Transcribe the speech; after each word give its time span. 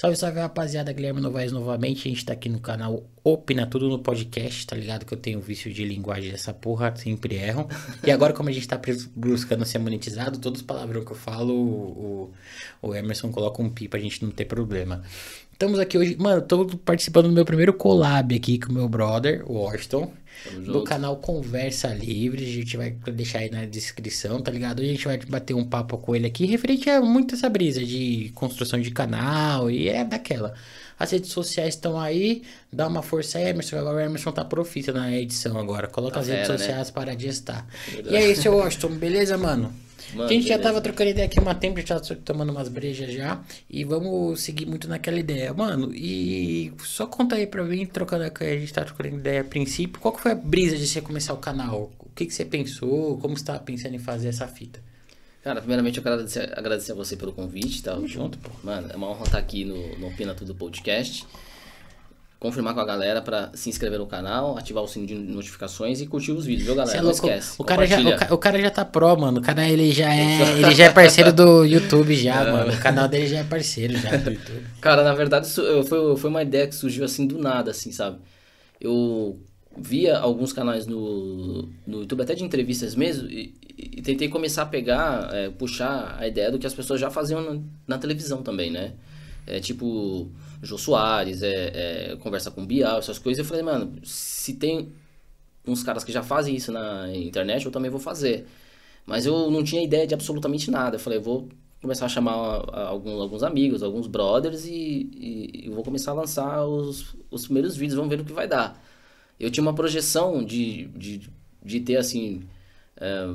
Salve, 0.00 0.16
salve, 0.16 0.38
rapaziada. 0.38 0.92
Guilherme 0.92 1.20
Novaes 1.20 1.50
novamente. 1.50 2.06
A 2.06 2.10
gente 2.12 2.24
tá 2.24 2.32
aqui 2.32 2.48
no 2.48 2.60
canal 2.60 3.02
Opina 3.24 3.66
Tudo 3.66 3.88
no 3.88 3.98
podcast, 3.98 4.64
tá 4.64 4.76
ligado? 4.76 5.04
Que 5.04 5.12
eu 5.12 5.18
tenho 5.18 5.40
vício 5.40 5.72
de 5.72 5.84
linguagem 5.84 6.30
dessa 6.30 6.54
porra, 6.54 6.94
sempre 6.94 7.34
erram. 7.34 7.66
E 8.06 8.12
agora, 8.12 8.32
como 8.32 8.48
a 8.48 8.52
gente 8.52 8.68
tá 8.68 8.80
buscando 9.16 9.64
ser 9.64 9.80
monetizado, 9.80 10.38
todos 10.38 10.60
os 10.60 10.64
palavrões 10.64 11.04
que 11.04 11.10
eu 11.10 11.16
falo, 11.16 11.52
o, 11.52 12.32
o 12.80 12.94
Emerson 12.94 13.32
coloca 13.32 13.60
um 13.60 13.68
pi 13.68 13.88
pra 13.88 13.98
gente 13.98 14.24
não 14.24 14.30
ter 14.30 14.44
problema. 14.44 15.02
Estamos 15.58 15.80
aqui 15.80 15.98
hoje, 15.98 16.16
mano, 16.16 16.40
tô 16.40 16.66
participando 16.84 17.26
do 17.26 17.32
meu 17.32 17.44
primeiro 17.44 17.72
collab 17.72 18.32
aqui 18.32 18.60
com 18.60 18.70
o 18.70 18.72
meu 18.72 18.88
brother, 18.88 19.42
o 19.44 19.54
Washington 19.54 20.12
do 20.64 20.84
canal 20.84 21.16
Conversa 21.16 21.88
Livre. 21.88 22.44
A 22.44 22.48
gente 22.48 22.76
vai 22.76 22.90
deixar 22.90 23.40
aí 23.40 23.50
na 23.50 23.64
descrição, 23.64 24.40
tá 24.40 24.52
ligado? 24.52 24.80
A 24.80 24.84
gente 24.84 25.04
vai 25.04 25.18
bater 25.18 25.54
um 25.54 25.64
papo 25.64 25.98
com 25.98 26.14
ele 26.14 26.28
aqui 26.28 26.46
referente 26.46 26.88
a 26.88 27.00
muito 27.00 27.34
essa 27.34 27.48
brisa 27.48 27.84
de 27.84 28.30
construção 28.36 28.80
de 28.80 28.92
canal 28.92 29.68
e 29.68 29.88
é 29.88 30.04
daquela. 30.04 30.54
As 30.96 31.10
redes 31.10 31.32
sociais 31.32 31.74
estão 31.74 31.98
aí, 31.98 32.44
dá 32.72 32.86
uma 32.86 33.02
força 33.02 33.38
aí, 33.38 33.48
Emerson. 33.48 33.78
Agora 33.78 33.96
o 33.96 34.00
Emerson 34.00 34.30
tá 34.30 34.44
profita 34.44 34.92
na 34.92 35.12
edição 35.12 35.58
agora. 35.58 35.88
Coloca 35.88 36.14
tá 36.14 36.20
as 36.20 36.28
redes 36.28 36.48
né? 36.50 36.56
sociais 36.56 36.92
para 36.92 37.16
de 37.16 37.26
estar. 37.26 37.66
E 38.08 38.16
aí, 38.16 38.36
seu 38.36 38.54
Washington, 38.54 38.90
beleza, 38.90 39.36
mano? 39.36 39.74
Mano, 40.12 40.28
a 40.28 40.32
gente 40.32 40.44
beleza. 40.44 40.48
já 40.48 40.58
tava 40.58 40.80
trocando 40.80 41.10
ideia 41.10 41.26
aqui 41.26 41.38
uma 41.38 41.54
tempo, 41.54 41.80
já 41.80 42.00
tava 42.00 42.16
tomando 42.16 42.50
umas 42.50 42.68
brejas 42.68 43.12
já. 43.12 43.42
E 43.68 43.84
vamos 43.84 44.40
seguir 44.40 44.66
muito 44.66 44.88
naquela 44.88 45.18
ideia. 45.18 45.52
Mano, 45.52 45.94
e 45.94 46.72
só 46.82 47.06
conta 47.06 47.36
aí 47.36 47.46
pra 47.46 47.62
mim, 47.64 47.86
trocando 47.86 48.24
a 48.24 48.44
gente 48.44 48.72
tá 48.72 48.84
trocando 48.84 49.16
ideia 49.16 49.40
a 49.40 49.44
princípio. 49.44 50.00
Qual 50.00 50.12
que 50.12 50.20
foi 50.20 50.32
a 50.32 50.34
brisa 50.34 50.76
de 50.76 50.86
você 50.86 51.00
começar 51.00 51.34
o 51.34 51.38
canal? 51.38 51.92
O 51.98 52.10
que, 52.14 52.26
que 52.26 52.34
você 52.34 52.44
pensou? 52.44 53.18
Como 53.18 53.36
você 53.36 53.44
tava 53.44 53.60
pensando 53.60 53.94
em 53.94 53.98
fazer 53.98 54.28
essa 54.28 54.46
fita? 54.46 54.80
Cara, 55.42 55.60
primeiramente 55.60 55.98
eu 55.98 56.02
quero 56.02 56.16
agradecer, 56.16 56.52
agradecer 56.56 56.92
a 56.92 56.94
você 56.94 57.16
pelo 57.16 57.32
convite, 57.32 57.82
tá? 57.82 57.92
Tamo 57.92 58.06
junto, 58.08 58.38
pô. 58.38 58.50
Mano, 58.62 58.88
é 58.92 58.96
uma 58.96 59.08
honra 59.08 59.24
estar 59.24 59.38
aqui 59.38 59.64
no, 59.64 59.98
no 59.98 60.08
Opina 60.08 60.34
Tudo 60.34 60.54
Podcast 60.54 61.24
confirmar 62.38 62.72
com 62.72 62.80
a 62.80 62.84
galera 62.84 63.20
para 63.20 63.50
se 63.54 63.68
inscrever 63.68 63.98
no 63.98 64.06
canal, 64.06 64.56
ativar 64.56 64.84
o 64.84 64.86
sininho 64.86 65.08
de 65.08 65.32
notificações 65.32 66.00
e 66.00 66.06
curtir 66.06 66.30
os 66.30 66.46
vídeos, 66.46 66.66
viu, 66.66 66.74
galera? 66.76 66.98
É 66.98 67.02
não 67.02 67.10
esquece. 67.10 67.54
O 67.58 67.64
cara, 67.64 67.84
já, 67.84 67.98
o, 67.98 68.34
o, 68.34 68.38
cara 68.38 68.60
já 68.60 68.70
tá 68.70 68.84
pro, 68.84 69.16
mano. 69.16 69.40
O 69.40 69.42
cara 69.42 69.68
ele 69.68 69.90
já 69.90 70.14
é, 70.14 70.60
ele 70.60 70.74
já 70.74 70.84
é 70.84 70.90
parceiro 70.90 71.32
do 71.32 71.64
YouTube 71.66 72.14
já, 72.14 72.42
é. 72.42 72.52
mano. 72.52 72.72
O 72.72 72.78
canal 72.78 73.08
dele 73.08 73.26
já 73.26 73.38
é 73.38 73.44
parceiro 73.44 73.96
já 73.96 74.16
do 74.16 74.30
YouTube. 74.30 74.66
Cara, 74.80 75.02
na 75.02 75.14
verdade 75.14 75.46
isso 75.46 75.62
foi, 75.84 76.16
foi 76.16 76.30
uma 76.30 76.42
ideia 76.42 76.68
que 76.68 76.74
surgiu 76.74 77.04
assim 77.04 77.26
do 77.26 77.38
nada, 77.38 77.72
assim, 77.72 77.90
sabe? 77.90 78.18
Eu 78.80 79.40
via 79.76 80.16
alguns 80.18 80.52
canais 80.52 80.86
no, 80.86 81.68
no 81.84 82.00
YouTube, 82.00 82.22
até 82.22 82.34
de 82.34 82.44
entrevistas 82.44 82.94
mesmo, 82.94 83.28
e, 83.28 83.54
e 83.76 84.00
tentei 84.00 84.28
começar 84.28 84.62
a 84.62 84.66
pegar, 84.66 85.28
é, 85.32 85.50
puxar 85.50 86.16
a 86.18 86.28
ideia 86.28 86.52
do 86.52 86.58
que 86.58 86.66
as 86.66 86.74
pessoas 86.74 87.00
já 87.00 87.10
faziam 87.10 87.42
na, 87.42 87.60
na 87.86 87.98
televisão 87.98 88.42
também, 88.42 88.70
né? 88.70 88.92
É 89.44 89.58
tipo 89.58 90.30
Jô 90.62 90.78
Soares, 90.78 91.42
é, 91.42 92.12
é, 92.12 92.16
conversa 92.16 92.50
com 92.50 92.66
Bial, 92.66 92.98
essas 92.98 93.18
coisas. 93.18 93.38
Eu 93.38 93.44
falei, 93.44 93.62
mano, 93.62 94.00
se 94.04 94.54
tem 94.54 94.92
uns 95.66 95.82
caras 95.82 96.04
que 96.04 96.12
já 96.12 96.22
fazem 96.22 96.54
isso 96.54 96.72
na 96.72 97.14
internet, 97.14 97.66
eu 97.66 97.72
também 97.72 97.90
vou 97.90 98.00
fazer. 98.00 98.46
Mas 99.06 99.26
eu 99.26 99.50
não 99.50 99.62
tinha 99.62 99.82
ideia 99.82 100.06
de 100.06 100.14
absolutamente 100.14 100.70
nada. 100.70 100.96
Eu 100.96 101.00
falei, 101.00 101.18
vou 101.18 101.48
começar 101.80 102.06
a 102.06 102.08
chamar 102.08 102.32
alguns, 102.32 103.20
alguns 103.20 103.42
amigos, 103.42 103.82
alguns 103.82 104.06
brothers 104.06 104.66
e, 104.66 104.72
e, 104.72 105.66
e, 105.66 105.70
vou 105.70 105.84
começar 105.84 106.10
a 106.10 106.14
lançar 106.14 106.64
os, 106.66 107.14
os 107.30 107.44
primeiros 107.44 107.76
vídeos, 107.76 107.96
vamos 107.96 108.10
ver 108.10 108.20
o 108.20 108.24
que 108.24 108.32
vai 108.32 108.48
dar. 108.48 108.82
Eu 109.38 109.50
tinha 109.50 109.62
uma 109.62 109.74
projeção 109.74 110.44
de, 110.44 110.86
de, 110.88 111.30
de 111.64 111.80
ter, 111.80 111.96
assim, 111.96 112.42
é, 112.96 113.32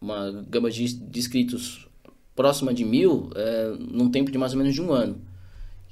uma 0.00 0.44
gama 0.48 0.70
de, 0.70 0.92
de 0.92 1.18
inscritos 1.18 1.88
próxima 2.34 2.74
de 2.74 2.84
mil 2.84 3.30
é, 3.36 3.74
num 3.78 4.10
tempo 4.10 4.30
de 4.30 4.38
mais 4.38 4.52
ou 4.52 4.58
menos 4.58 4.74
de 4.74 4.82
um 4.82 4.92
ano. 4.92 5.20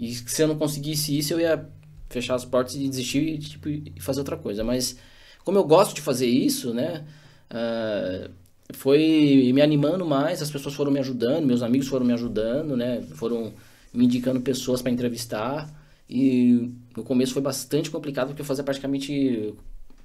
E 0.01 0.15
se 0.15 0.43
eu 0.43 0.49
não 0.49 0.57
conseguisse 0.57 1.17
isso, 1.17 1.35
eu 1.35 1.41
ia 1.41 1.69
fechar 2.09 2.35
as 2.35 2.45
portas 2.45 2.75
e 2.75 2.89
desistir 2.89 3.21
e, 3.21 3.39
tipo, 3.39 3.69
fazer 4.01 4.21
outra 4.21 4.37
coisa. 4.37 4.65
Mas 4.65 4.97
como 5.45 5.59
eu 5.59 5.65
gosto 5.65 5.95
de 5.95 6.01
fazer 6.01 6.27
isso, 6.27 6.73
né? 6.73 7.05
Uh, 7.51 8.31
foi 8.73 9.51
me 9.53 9.61
animando 9.61 10.07
mais, 10.07 10.41
as 10.41 10.51
pessoas 10.51 10.75
foram 10.75 10.91
me 10.91 10.99
ajudando, 11.01 11.45
meus 11.45 11.63
amigos 11.63 11.89
foram 11.89 12.07
me 12.07 12.13
ajudando, 12.13 12.77
né? 12.77 13.03
Foram 13.15 13.53
me 13.93 14.05
indicando 14.07 14.41
pessoas 14.41 14.81
para 14.81 14.91
entrevistar. 14.91 15.69
E 16.09 16.73
no 16.97 17.05
começo 17.05 17.33
foi 17.33 17.43
bastante 17.43 17.91
complicado 17.91 18.29
porque 18.29 18.43
eu 18.43 18.47
fazia 18.47 18.65
praticamente 18.65 19.55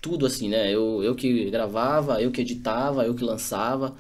tudo 0.02 0.26
assim, 0.26 0.50
né? 0.50 0.72
Eu, 0.72 1.02
eu 1.04 1.16
que 1.16 1.50
gravava, 1.50 2.22
eu 2.22 2.32
que 2.32 2.42
editava, 2.42 3.06
eu 3.06 3.16
que 3.16 3.24
lançava, 3.24 3.96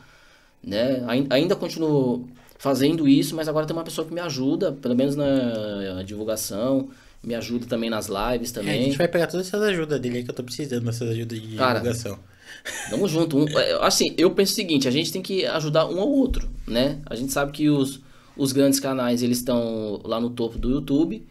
né? 0.64 1.04
Ainda 1.30 1.56
continuo 1.56 2.28
fazendo 2.58 3.08
isso, 3.08 3.36
mas 3.36 3.48
agora 3.48 3.66
tem 3.66 3.76
uma 3.76 3.84
pessoa 3.84 4.08
que 4.08 4.14
me 4.14 4.22
ajuda, 4.22 4.72
pelo 4.72 4.96
menos 4.96 5.16
na 5.16 6.04
divulgação, 6.04 6.90
me 7.24 7.36
ajuda 7.36 7.66
também 7.66 7.90
nas 7.90 8.08
lives 8.08 8.52
também. 8.52 8.78
É, 8.78 8.82
a 8.82 8.84
gente 8.84 8.98
vai 8.98 9.08
pegar 9.08 9.28
todas 9.28 9.48
essas 9.48 9.62
ajudas 9.62 10.00
dele 10.00 10.18
aí 10.18 10.24
que 10.24 10.30
eu 10.30 10.36
tô 10.36 10.44
precisando, 10.44 10.88
essas 10.90 11.10
ajudas 11.10 11.42
de 11.42 11.56
Cara, 11.56 11.80
divulgação. 11.80 12.20
Tamo 12.90 13.08
junto. 13.08 13.38
Um, 13.38 13.60
é, 13.60 13.86
assim, 13.86 14.14
eu 14.18 14.32
penso 14.32 14.54
o 14.54 14.56
seguinte, 14.56 14.88
a 14.88 14.92
gente 14.92 15.12
tem 15.12 15.22
que 15.22 15.46
ajudar 15.46 15.88
um 15.88 16.00
ao 16.00 16.10
outro, 16.10 16.50
né? 16.68 17.00
A 17.06 17.16
gente 17.16 17.32
sabe 17.34 17.52
que 17.52 17.70
os, 17.70 18.00
os 18.38 18.52
grandes 18.52 18.80
canais, 18.80 19.24
eles 19.24 19.40
estão 19.40 20.02
lá 20.04 20.20
no 20.20 20.30
topo 20.30 20.58
do 20.58 20.70
YouTube, 20.70 21.26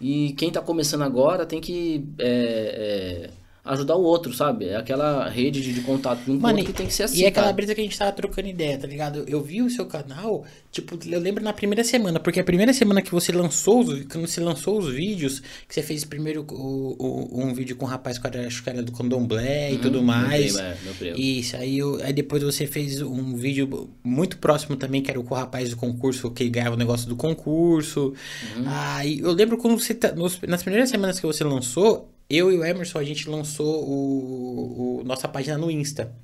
e 0.00 0.32
quem 0.32 0.50
tá 0.50 0.60
começando 0.60 1.02
agora 1.02 1.44
tem 1.44 1.60
que... 1.60 2.04
É, 2.18 3.28
é, 3.28 3.41
ajudar 3.64 3.94
o 3.94 4.02
outro, 4.02 4.32
sabe? 4.32 4.66
É 4.66 4.76
aquela 4.76 5.28
rede 5.28 5.62
de, 5.62 5.72
de 5.72 5.80
contato 5.82 6.24
de 6.24 6.30
um 6.32 6.38
Mano, 6.38 6.64
que 6.64 6.72
tem 6.72 6.86
que 6.86 6.92
ser 6.92 7.04
assim. 7.04 7.20
E 7.20 7.24
é 7.24 7.28
aquela 7.28 7.52
brisa 7.52 7.74
que 7.74 7.80
a 7.80 7.84
gente 7.84 7.96
tava 7.96 8.10
trocando 8.10 8.48
ideia, 8.48 8.76
tá 8.76 8.88
ligado? 8.88 9.24
Eu 9.28 9.40
vi 9.40 9.62
o 9.62 9.70
seu 9.70 9.86
canal, 9.86 10.44
tipo, 10.72 10.98
eu 11.08 11.20
lembro 11.20 11.44
na 11.44 11.52
primeira 11.52 11.84
semana, 11.84 12.18
porque 12.18 12.40
a 12.40 12.44
primeira 12.44 12.72
semana 12.72 13.00
que 13.00 13.12
você 13.12 13.30
lançou 13.30 13.80
os, 13.80 14.04
quando 14.06 14.26
você 14.26 14.40
lançou 14.40 14.78
os 14.78 14.92
vídeos, 14.92 15.40
que 15.68 15.74
você 15.74 15.82
fez 15.82 16.04
primeiro 16.04 16.44
o, 16.50 16.96
o, 16.98 17.40
um 17.40 17.54
vídeo 17.54 17.76
com 17.76 17.84
um 17.84 17.88
rapaz 17.88 18.18
que 18.18 18.26
era, 18.26 18.46
acho 18.48 18.64
que 18.64 18.68
era 18.68 18.82
do 18.82 18.90
Condomblé 18.90 19.70
e 19.70 19.74
uhum, 19.74 19.80
tudo 19.80 20.02
mais. 20.02 20.54
Meu 20.54 20.64
primo, 20.64 20.68
é, 20.68 20.76
meu 20.82 20.94
primo. 20.94 21.18
Isso, 21.18 21.56
aí, 21.56 21.78
eu, 21.78 22.00
aí 22.02 22.12
depois 22.12 22.42
você 22.42 22.66
fez 22.66 23.00
um 23.00 23.36
vídeo 23.36 23.88
muito 24.02 24.38
próximo 24.38 24.74
também, 24.74 25.00
que 25.00 25.10
era 25.10 25.20
com 25.22 25.34
o 25.34 25.38
rapaz 25.38 25.70
do 25.70 25.76
concurso, 25.76 26.32
que 26.32 26.48
ganhava 26.48 26.74
o 26.74 26.78
negócio 26.78 27.08
do 27.08 27.14
concurso. 27.14 28.12
Uhum. 28.56 28.64
Aí 28.66 29.20
eu 29.20 29.30
lembro 29.30 29.56
quando 29.56 29.78
você, 29.78 29.96
nos, 30.16 30.40
nas 30.40 30.64
primeiras 30.64 30.90
semanas 30.90 31.20
que 31.20 31.26
você 31.26 31.44
lançou, 31.44 32.08
eu 32.34 32.50
e 32.50 32.56
o 32.56 32.64
Emerson, 32.64 32.98
a 32.98 33.04
gente 33.04 33.28
lançou 33.28 33.84
o, 33.84 35.00
o, 35.00 35.04
nossa 35.04 35.28
página 35.28 35.58
no 35.58 35.70
Insta. 35.70 36.14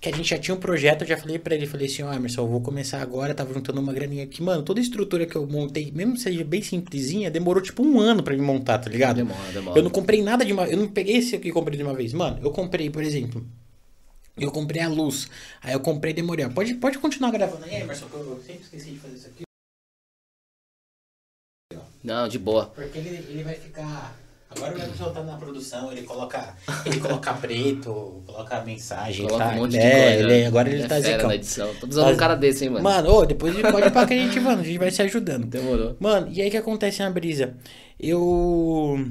Que 0.00 0.08
a 0.08 0.12
gente 0.14 0.28
já 0.28 0.38
tinha 0.38 0.54
um 0.54 0.58
projeto, 0.58 1.02
eu 1.02 1.08
já 1.08 1.16
falei 1.16 1.38
para 1.38 1.54
ele, 1.54 1.66
falei 1.66 1.86
assim, 1.86 2.02
ó, 2.02 2.10
oh, 2.10 2.12
Emerson, 2.12 2.42
eu 2.42 2.48
vou 2.48 2.60
começar 2.60 3.00
agora, 3.00 3.34
tava 3.34 3.54
juntando 3.54 3.80
uma 3.80 3.92
graninha 3.92 4.24
aqui. 4.24 4.42
Mano, 4.42 4.62
toda 4.62 4.78
a 4.78 4.82
estrutura 4.82 5.24
que 5.24 5.36
eu 5.36 5.46
montei, 5.46 5.90
mesmo 5.90 6.14
que 6.14 6.20
seja 6.20 6.44
bem 6.44 6.60
simplesinha, 6.60 7.30
demorou 7.30 7.62
tipo 7.62 7.82
um 7.82 7.98
ano 7.98 8.22
para 8.22 8.34
me 8.34 8.42
montar, 8.42 8.78
tá 8.78 8.90
ligado? 8.90 9.16
Demora, 9.16 9.52
demora. 9.52 9.78
Eu 9.78 9.82
não 9.82 9.90
comprei 9.90 10.22
nada 10.22 10.44
de 10.44 10.52
uma... 10.52 10.66
Eu 10.66 10.76
não 10.76 10.88
peguei 10.88 11.16
esse 11.16 11.36
aqui 11.36 11.48
e 11.48 11.52
comprei 11.52 11.76
de 11.76 11.82
uma 11.82 11.94
vez. 11.94 12.12
Mano, 12.12 12.38
eu 12.42 12.50
comprei, 12.50 12.90
por 12.90 13.02
exemplo... 13.02 13.46
Eu 14.36 14.52
comprei 14.52 14.80
a 14.80 14.88
luz. 14.88 15.28
Aí 15.60 15.72
eu 15.72 15.80
comprei 15.80 16.12
demorei. 16.12 16.48
Pode, 16.48 16.74
pode 16.74 16.98
continuar 16.98 17.32
gravando 17.32 17.64
aí, 17.64 17.82
Emerson, 17.82 18.06
que 18.06 18.14
eu 18.14 18.40
sempre 18.46 18.62
esqueci 18.62 18.90
de 18.92 18.98
fazer 18.98 19.14
isso 19.16 19.26
aqui. 19.26 19.42
Não, 22.04 22.28
de 22.28 22.38
boa. 22.38 22.66
Porque 22.66 22.98
ele, 22.98 23.16
ele 23.28 23.42
vai 23.42 23.54
ficar 23.54 24.16
Agora 24.50 24.74
o 24.74 24.78
Emerson 24.78 25.12
tá 25.12 25.22
na 25.22 25.36
produção, 25.36 25.92
ele 25.92 26.02
coloca, 26.02 26.56
ele 26.86 26.98
coloca 27.00 27.34
preto, 27.40 28.22
coloca 28.26 28.60
mensagem. 28.62 29.26
Coloca 29.26 29.44
tá, 29.44 29.50
um 29.52 29.56
monte 29.56 29.72
de 29.72 29.78
é, 29.78 29.90
coisa. 29.90 30.32
Ele, 30.32 30.46
agora 30.46 30.68
ele, 30.68 30.78
ele 30.78 30.88
tá 30.88 31.00
zicão. 31.00 31.32
edição. 31.32 31.68
Tô 31.74 31.80
precisando 31.80 32.08
de 32.08 32.14
um 32.14 32.16
cara 32.16 32.34
desse, 32.34 32.64
hein, 32.64 32.70
mano. 32.70 32.84
Mano, 32.84 33.10
ô, 33.10 33.26
depois 33.26 33.54
pode 33.60 33.86
ir 33.86 33.92
pra 33.92 34.06
que 34.06 34.14
a 34.14 34.16
gente, 34.16 34.40
mano, 34.40 34.62
a 34.62 34.64
gente 34.64 34.78
vai 34.78 34.90
se 34.90 35.02
ajudando. 35.02 35.46
Demorou. 35.46 35.96
Mano, 36.00 36.28
e 36.32 36.40
aí 36.40 36.50
que 36.50 36.56
acontece 36.56 37.00
na 37.00 37.10
brisa? 37.10 37.54
Eu... 38.00 39.06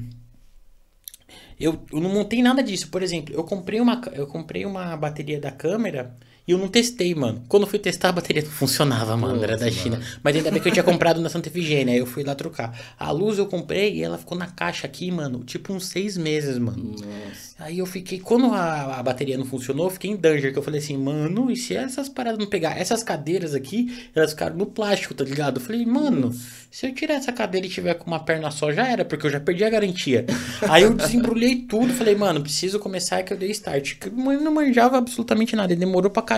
Eu, 1.59 1.83
eu 1.91 1.99
não 1.99 2.09
montei 2.09 2.41
nada 2.41 2.61
disso. 2.61 2.89
Por 2.89 3.01
exemplo, 3.01 3.33
eu 3.33 3.43
comprei 3.43 3.79
uma, 3.79 4.01
eu 4.13 4.28
comprei 4.28 4.66
uma 4.66 4.95
bateria 4.95 5.40
da 5.40 5.51
câmera 5.51 6.16
e 6.47 6.52
eu 6.53 6.58
não 6.58 6.70
testei, 6.70 7.14
mano. 7.14 7.44
Quando 7.49 7.64
eu 7.64 7.67
fui 7.67 7.78
testar, 7.78 8.08
a 8.08 8.14
bateria 8.14 8.41
não 8.41 8.49
funcionava, 8.49 9.17
mano. 9.17 9.34
Nossa, 9.34 9.46
era 9.47 9.58
da 9.58 9.70
China. 9.70 9.97
Mano. 9.97 10.09
Mas 10.23 10.34
ainda 10.38 10.49
bem 10.49 10.61
que 10.61 10.70
eu 10.70 10.72
tinha 10.72 10.84
comprado 10.84 11.20
na 11.20 11.28
Santa 11.28 11.49
Efigênia. 11.49 11.94
Aí 11.94 11.99
eu 11.99 12.05
fui 12.05 12.23
lá 12.23 12.34
trocar. 12.35 12.73
A 12.97 13.11
luz 13.11 13.38
eu 13.38 13.47
comprei 13.47 13.96
e 13.96 14.02
ela 14.02 14.17
ficou 14.17 14.38
na 14.38 14.47
caixa 14.47 14.88
aqui, 14.88 15.11
mano. 15.11 15.44
Tipo 15.44 15.73
uns 15.73 15.88
seis 15.88 16.16
meses, 16.16 16.58
mano. 16.58 16.91
Nossa. 16.91 17.55
Aí 17.59 17.79
eu 17.79 17.85
fiquei. 17.85 18.22
Quando 18.22 18.53
a, 18.53 18.97
a 18.97 19.03
bateria 19.03 19.38
não 19.38 19.44
funcionou, 19.44 19.88
eu 19.88 19.90
fiquei 19.90 20.09
em 20.09 20.16
danger. 20.16 20.53
Que 20.53 20.59
eu 20.59 20.64
falei 20.64 20.79
assim, 20.79 20.96
mano, 20.96 21.52
e 21.52 21.58
se 21.58 21.76
essas 21.76 22.08
paradas 22.08 22.40
não 22.40 22.47
pegar? 22.47 22.79
Essas 22.79 23.03
cadeiras 23.03 23.53
aqui, 23.53 24.08
elas 24.16 24.32
ficaram 24.32 24.55
no 24.55 24.66
plástico, 24.66 25.14
tá 25.14 25.26
ligado? 25.26 25.58
Eu 25.58 25.61
falei, 25.61 25.85
mano, 25.85 26.34
se 26.72 26.88
eu 26.88 26.93
tirar 26.93 27.16
essa 27.16 27.34
cadeira 27.34 27.67
e 27.67 27.70
tiver 27.70 27.96
com 27.96 28.08
uma 28.08 28.22
perna 28.22 28.50
só, 28.52 28.72
já 28.72 28.88
era, 28.88 29.03
porque 29.03 29.28
eu 29.28 29.32
já 29.32 29.41
perdi 29.41 29.66
a 29.66 29.70
garantia. 29.70 30.26
Aí 30.61 30.84
eu 30.84 30.93
desembrulhei 30.93 31.58
tudo. 31.58 31.91
Falei, 31.91 32.16
mano, 32.16 32.40
preciso 32.40 32.79
começar 32.79 33.22
que 33.23 33.34
eu 33.34 33.38
dei 33.38 33.52
start. 33.52 33.97
Eu 34.05 34.41
não 34.41 34.53
manjava 34.53 34.97
absolutamente 34.97 35.53
nada. 35.53 35.76
Demorou 35.76 36.09
pra 36.09 36.22
caramba. 36.22 36.36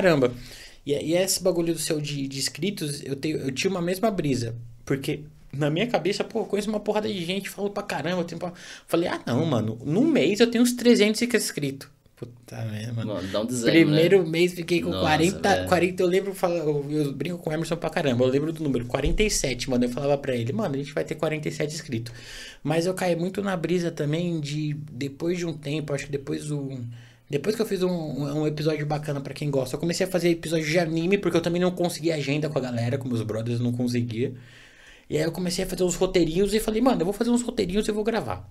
E, 0.86 0.94
e 0.94 1.16
esse 1.16 1.42
bagulho 1.44 1.74
do 1.74 1.80
seu 1.80 2.00
de, 2.00 2.28
de 2.28 2.40
inscritos, 2.40 3.04
eu, 3.04 3.16
tenho, 3.16 3.38
eu 3.38 3.51
tinha 3.51 3.69
uma 3.69 3.81
mesma 3.81 4.10
brisa. 4.10 4.56
Porque 4.86 5.22
na 5.51 5.69
minha 5.69 5.88
cabeça, 5.88 6.24
pô, 6.24 6.40
eu 6.40 6.46
conheço 6.46 6.69
uma 6.69 6.80
porrada 6.80 7.07
de 7.07 7.24
gente, 7.25 7.50
falo 7.50 7.69
pra 7.69 7.84
caramba. 7.84 8.24
Tenho 8.24 8.40
pra... 8.40 8.54
Falei, 8.88 9.10
ah, 9.10 9.22
não, 9.25 9.46
mano, 9.46 9.78
num 9.84 10.06
mês 10.06 10.40
eu 10.40 10.50
tenho 10.50 10.63
uns 10.63 10.74
300 10.74 11.22
inscritos. 11.22 11.90
Puta 12.19 12.66
merda, 12.66 12.92
mano. 12.92 13.13
Mano, 13.13 13.28
dá 13.30 13.40
um 13.40 13.46
desânimo, 13.46 13.86
Primeiro 13.86 14.24
né? 14.24 14.30
mês 14.30 14.54
fiquei 14.54 14.81
com 14.81 14.90
Nossa, 14.90 15.04
40, 15.04 15.50
velho. 15.50 15.69
40. 15.69 16.04
Eu 16.04 16.07
lembro, 16.07 16.36
eu 16.92 17.13
brinco 17.13 17.38
com 17.38 17.50
o 17.50 17.54
Emerson 17.54 17.78
pra 17.78 17.90
caramba. 17.90 18.25
Eu 18.25 18.30
lembro 18.30 18.52
do 18.52 18.62
número 18.62 18.86
47, 18.86 19.69
mano. 19.69 19.86
Eu 19.86 19.90
falava 19.90 20.18
pra 20.18 20.36
ele, 20.36 20.52
mano, 20.52 20.75
a 20.75 20.78
gente 20.78 20.94
vai 20.94 21.06
ter 21.06 21.16
47 21.16 21.74
inscritos. 21.74 22.13
Mas 22.62 22.86
eu 22.86 22.94
caí 22.94 23.16
muito 23.16 23.42
na 23.42 23.56
brisa 23.56 23.90
também 23.90 24.38
de 24.42 24.74
depois 24.92 25.38
de 25.38 25.45
um 25.45 25.54
tempo, 25.54 25.94
acho 25.94 26.07
que 26.07 26.12
depois 26.12 26.48
do. 26.48 26.81
Depois 27.30 27.56
que 27.56 27.62
eu 27.62 27.66
fiz 27.66 27.84
um, 27.84 27.90
um 27.90 28.48
episódio 28.48 28.86
bacana 28.86 29.22
pra 29.22 29.34
quem 29.34 29.52
gosta, 29.52 29.76
eu 29.76 29.80
comecei 29.80 30.06
a 30.06 30.10
fazer 30.10 30.30
episódio 30.30 30.66
de 30.66 30.80
anime, 30.80 31.18
porque 31.18 31.38
eu 31.38 31.42
também 31.42 31.62
não 31.62 31.72
conseguia 31.72 32.16
agenda 32.16 32.50
com 32.50 32.58
a 32.58 32.62
galera, 32.62 32.98
com 32.98 33.08
meus 33.08 33.22
brothers, 33.22 33.60
não 33.60 33.72
conseguia. 33.72 34.34
E 35.10 35.18
aí 35.18 35.24
eu 35.24 35.31
comecei 35.31 35.66
a 35.66 35.68
fazer 35.68 35.84
uns 35.84 35.96
roteirinhos 35.96 36.54
e 36.54 36.60
falei, 36.60 36.81
mano, 36.81 37.02
eu 37.02 37.06
vou 37.06 37.14
fazer 37.14 37.31
uns 37.31 37.42
roteirinhos 37.44 37.88
e 37.88 37.92
vou 37.92 38.04
gravar. 38.04 38.50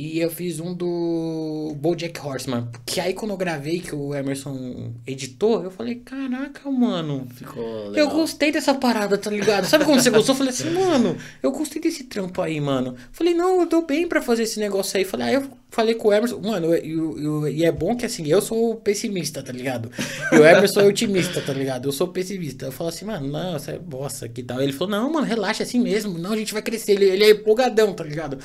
E 0.00 0.20
eu 0.20 0.30
fiz 0.30 0.60
um 0.60 0.72
do 0.72 1.74
BoJack 1.76 2.20
Horseman, 2.24 2.68
que 2.86 3.00
aí 3.00 3.12
quando 3.14 3.32
eu 3.32 3.36
gravei, 3.36 3.80
que 3.80 3.92
o 3.92 4.14
Emerson 4.14 4.92
editou, 5.04 5.64
eu 5.64 5.72
falei, 5.72 5.96
caraca, 5.96 6.70
mano, 6.70 7.26
Ficou 7.34 7.64
eu 7.86 7.90
legal. 7.90 8.10
gostei 8.10 8.52
dessa 8.52 8.72
parada, 8.74 9.18
tá 9.18 9.28
ligado? 9.28 9.64
Sabe 9.64 9.84
quando 9.84 10.00
você 10.00 10.10
gostou? 10.10 10.34
Eu 10.34 10.38
falei 10.38 10.52
assim, 10.52 10.70
mano, 10.70 11.16
eu 11.42 11.50
gostei 11.50 11.82
desse 11.82 12.04
trampo 12.04 12.40
aí, 12.40 12.60
mano. 12.60 12.94
Falei, 13.10 13.34
não, 13.34 13.60
eu 13.60 13.66
tô 13.66 13.82
bem 13.82 14.06
pra 14.06 14.22
fazer 14.22 14.44
esse 14.44 14.60
negócio 14.60 14.96
aí. 14.96 15.04
Falei, 15.04 15.26
aí 15.30 15.34
eu 15.34 15.50
falei 15.68 15.94
com 15.96 16.08
o 16.08 16.12
Emerson, 16.12 16.38
mano, 16.42 16.72
eu- 16.72 16.76
eu- 16.76 17.18
eu- 17.18 17.48
e 17.48 17.64
é 17.64 17.72
bom 17.72 17.96
que 17.96 18.06
assim, 18.06 18.24
eu 18.28 18.40
sou 18.40 18.76
pessimista, 18.76 19.42
tá 19.42 19.52
ligado? 19.52 19.90
E 20.32 20.36
o 20.36 20.46
Emerson 20.46 20.80
é 20.80 20.84
otimista, 20.84 21.40
tá 21.40 21.52
ligado? 21.52 21.88
Eu 21.88 21.92
sou 21.92 22.06
pessimista. 22.06 22.66
Eu 22.66 22.72
falo 22.72 22.90
assim, 22.90 23.04
mano, 23.04 23.26
não, 23.26 23.56
essa 23.56 23.72
é 23.72 23.78
bosta, 23.80 24.28
que 24.28 24.44
tal? 24.44 24.62
Ele 24.62 24.72
falou, 24.72 24.92
não, 24.92 25.12
mano, 25.12 25.26
relaxa, 25.26 25.64
é 25.64 25.66
assim 25.66 25.80
mesmo. 25.80 26.16
Não, 26.18 26.32
a 26.32 26.36
gente 26.36 26.52
vai 26.52 26.62
crescer. 26.62 26.92
Ele, 26.92 27.06
ele 27.06 27.24
é 27.24 27.30
empolgadão, 27.32 27.92
tá 27.92 28.04
ligado? 28.04 28.38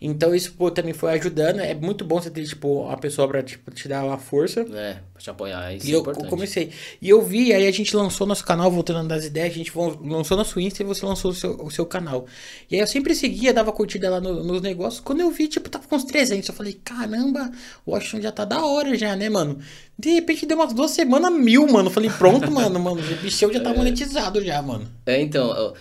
Então 0.00 0.32
isso 0.34 0.52
pô, 0.52 0.70
também 0.70 0.92
foi 0.94 1.10
ajudando. 1.12 1.58
É 1.58 1.74
muito 1.74 2.04
bom 2.04 2.20
você 2.20 2.30
ter, 2.30 2.44
tipo, 2.44 2.82
uma 2.84 2.96
pessoa 2.96 3.26
pra 3.26 3.42
tipo, 3.42 3.70
te 3.72 3.88
dar 3.88 4.04
uma 4.04 4.16
força. 4.16 4.60
É, 4.60 4.98
pra 5.12 5.20
te 5.20 5.28
apoiar, 5.28 5.74
isso 5.74 5.86
E 5.88 5.90
é 5.90 5.94
eu 5.96 6.00
importante. 6.00 6.28
comecei. 6.28 6.70
E 7.02 7.08
eu 7.08 7.20
vi, 7.20 7.52
aí 7.52 7.66
a 7.66 7.70
gente 7.72 7.96
lançou 7.96 8.24
nosso 8.26 8.44
canal, 8.44 8.70
voltando 8.70 9.08
das 9.08 9.24
ideias, 9.24 9.50
a 9.52 9.56
gente 9.56 9.72
lançou 9.76 10.36
nosso 10.36 10.60
Insta 10.60 10.82
e 10.82 10.86
você 10.86 11.04
lançou 11.04 11.32
o 11.32 11.34
seu, 11.34 11.60
o 11.64 11.70
seu 11.70 11.84
canal. 11.84 12.26
E 12.70 12.76
aí 12.76 12.80
eu 12.80 12.86
sempre 12.86 13.12
seguia, 13.14 13.52
dava 13.52 13.72
curtida 13.72 14.08
lá 14.08 14.20
no- 14.20 14.44
nos 14.44 14.62
negócios. 14.62 15.00
Quando 15.00 15.20
eu 15.20 15.30
vi, 15.32 15.48
tipo, 15.48 15.68
tava 15.68 15.86
com 15.88 15.96
uns 15.96 16.04
300. 16.04 16.48
Eu 16.48 16.54
falei, 16.54 16.74
caramba, 16.84 17.50
o 17.84 17.90
Washington 17.90 18.20
já 18.22 18.30
tá 18.30 18.44
da 18.44 18.64
hora 18.64 18.96
já, 18.96 19.16
né, 19.16 19.28
mano? 19.28 19.58
De 19.98 20.10
repente 20.10 20.46
deu 20.46 20.56
umas 20.58 20.72
duas 20.72 20.92
semanas, 20.92 21.32
mil, 21.32 21.66
mano. 21.66 21.88
Eu 21.88 21.92
falei, 21.92 22.08
pronto, 22.10 22.48
mano, 22.52 22.78
mano, 22.78 23.00
o 23.00 23.16
bichão 23.16 23.52
já 23.52 23.58
tá 23.60 23.74
monetizado 23.74 24.40
já, 24.44 24.62
mano. 24.62 24.86
É, 25.04 25.20
então, 25.20 25.74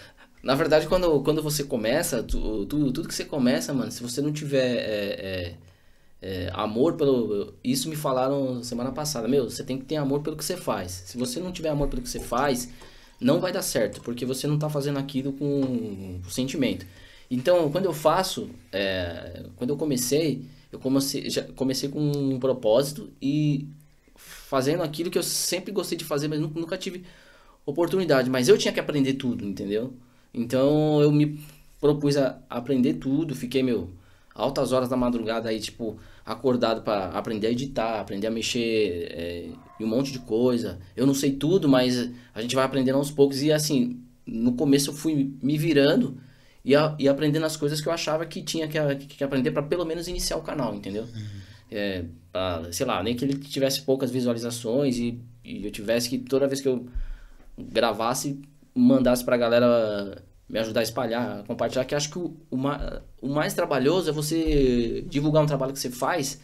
na 0.43 0.55
verdade, 0.55 0.87
quando, 0.87 1.21
quando 1.23 1.41
você 1.43 1.63
começa, 1.63 2.23
tu, 2.23 2.65
tu- 2.65 2.91
tudo 2.91 3.07
que 3.07 3.13
você 3.15 3.25
começa, 3.25 3.73
mano, 3.73 3.91
se 3.91 4.01
você 4.03 4.21
não 4.21 4.31
tiver 4.31 4.77
é, 4.77 5.55
é, 6.21 6.45
é, 6.47 6.49
amor 6.53 6.95
pelo. 6.95 7.53
Isso 7.63 7.89
me 7.89 7.95
falaram 7.95 8.63
semana 8.63 8.91
passada, 8.91 9.27
meu, 9.27 9.49
você 9.49 9.63
tem 9.63 9.77
que 9.77 9.85
ter 9.85 9.97
amor 9.97 10.21
pelo 10.21 10.37
que 10.37 10.45
você 10.45 10.57
faz. 10.57 10.91
Se 11.07 11.17
você 11.17 11.39
não 11.39 11.51
tiver 11.51 11.69
amor 11.69 11.87
pelo 11.89 12.01
que 12.01 12.09
você 12.09 12.19
faz, 12.19 12.69
não 13.19 13.39
vai 13.39 13.51
dar 13.51 13.61
certo, 13.61 14.01
porque 14.01 14.25
você 14.25 14.47
não 14.47 14.57
tá 14.59 14.69
fazendo 14.69 14.99
aquilo 14.99 15.33
com, 15.33 16.19
sentimento. 16.29 16.85
Então, 17.29 17.71
quando 17.71 17.85
eu 17.85 17.93
faço, 17.93 18.49
é, 18.71 19.43
quando 19.57 19.71
eu 19.71 19.77
comecei, 19.77 20.45
eu 20.71 20.79
comecei, 20.79 21.29
já 21.29 21.43
comecei 21.53 21.89
com 21.89 21.99
um 21.99 22.39
propósito 22.39 23.09
e 23.21 23.67
fazendo 24.15 24.83
aquilo 24.83 25.09
que 25.11 25.17
eu 25.17 25.23
sempre 25.23 25.71
gostei 25.71 25.97
de 25.97 26.05
fazer, 26.05 26.27
mas 26.27 26.39
nunca, 26.39 26.59
nunca 26.59 26.77
tive 26.77 27.03
oportunidade. 27.65 28.29
Mas 28.29 28.47
eu 28.47 28.57
tinha 28.57 28.73
que 28.73 28.79
aprender 28.79 29.13
tudo, 29.15 29.45
entendeu? 29.45 29.93
Então 30.37 31.01
eu 31.01 31.11
me 31.11 31.39
propus 31.79 32.17
a 32.17 32.39
aprender 32.49 32.95
tudo, 32.95 33.35
fiquei, 33.35 33.61
meu, 33.63 33.89
altas 34.33 34.71
horas 34.71 34.87
da 34.89 34.95
madrugada 34.97 35.49
aí, 35.49 35.59
tipo, 35.59 35.97
acordado 36.25 36.81
para 36.81 37.07
aprender 37.09 37.47
a 37.47 37.51
editar, 37.51 37.99
aprender 37.99 38.27
a 38.27 38.31
mexer 38.31 39.07
é, 39.11 39.49
em 39.79 39.83
um 39.83 39.87
monte 39.87 40.11
de 40.11 40.19
coisa. 40.19 40.79
Eu 40.95 41.05
não 41.07 41.13
sei 41.13 41.31
tudo, 41.33 41.67
mas 41.67 42.09
a 42.33 42.41
gente 42.41 42.55
vai 42.55 42.63
aprendendo 42.65 42.97
aos 42.97 43.11
poucos. 43.11 43.41
E 43.41 43.51
assim, 43.51 43.99
no 44.25 44.53
começo 44.53 44.89
eu 44.89 44.93
fui 44.93 45.33
me 45.41 45.57
virando 45.57 46.17
e, 46.65 46.75
a- 46.75 46.95
e 46.99 47.07
aprendendo 47.07 47.45
as 47.45 47.55
coisas 47.57 47.79
que 47.81 47.87
eu 47.87 47.93
achava 47.93 48.25
que 48.25 48.41
tinha 48.43 48.67
que, 48.67 48.77
que 49.07 49.23
aprender 49.23 49.51
para 49.51 49.63
pelo 49.63 49.85
menos 49.85 50.07
iniciar 50.07 50.37
o 50.37 50.41
canal, 50.41 50.75
entendeu? 50.75 51.07
É, 51.71 52.05
pra, 52.31 52.71
sei 52.71 52.85
lá, 52.85 53.01
nem 53.03 53.15
que 53.15 53.25
ele 53.25 53.35
tivesse 53.37 53.81
poucas 53.81 54.09
visualizações 54.11 54.97
e, 54.97 55.19
e 55.43 55.65
eu 55.65 55.71
tivesse 55.71 56.09
que 56.09 56.17
toda 56.17 56.47
vez 56.47 56.61
que 56.61 56.67
eu 56.67 56.85
gravasse, 57.57 58.39
mandasse 58.79 59.23
pra 59.23 59.37
galera 59.37 60.23
me 60.49 60.59
ajudar 60.59 60.81
a 60.81 60.83
espalhar, 60.83 61.43
compartilhar, 61.45 61.85
que 61.85 61.95
acho 61.95 62.09
que 62.09 62.17
o, 62.19 62.35
o, 62.51 62.57
o 63.21 63.29
mais 63.29 63.53
trabalhoso 63.53 64.09
é 64.09 64.13
você 64.13 65.03
divulgar 65.09 65.43
um 65.43 65.47
trabalho 65.47 65.73
que 65.73 65.79
você 65.79 65.89
faz 65.91 66.39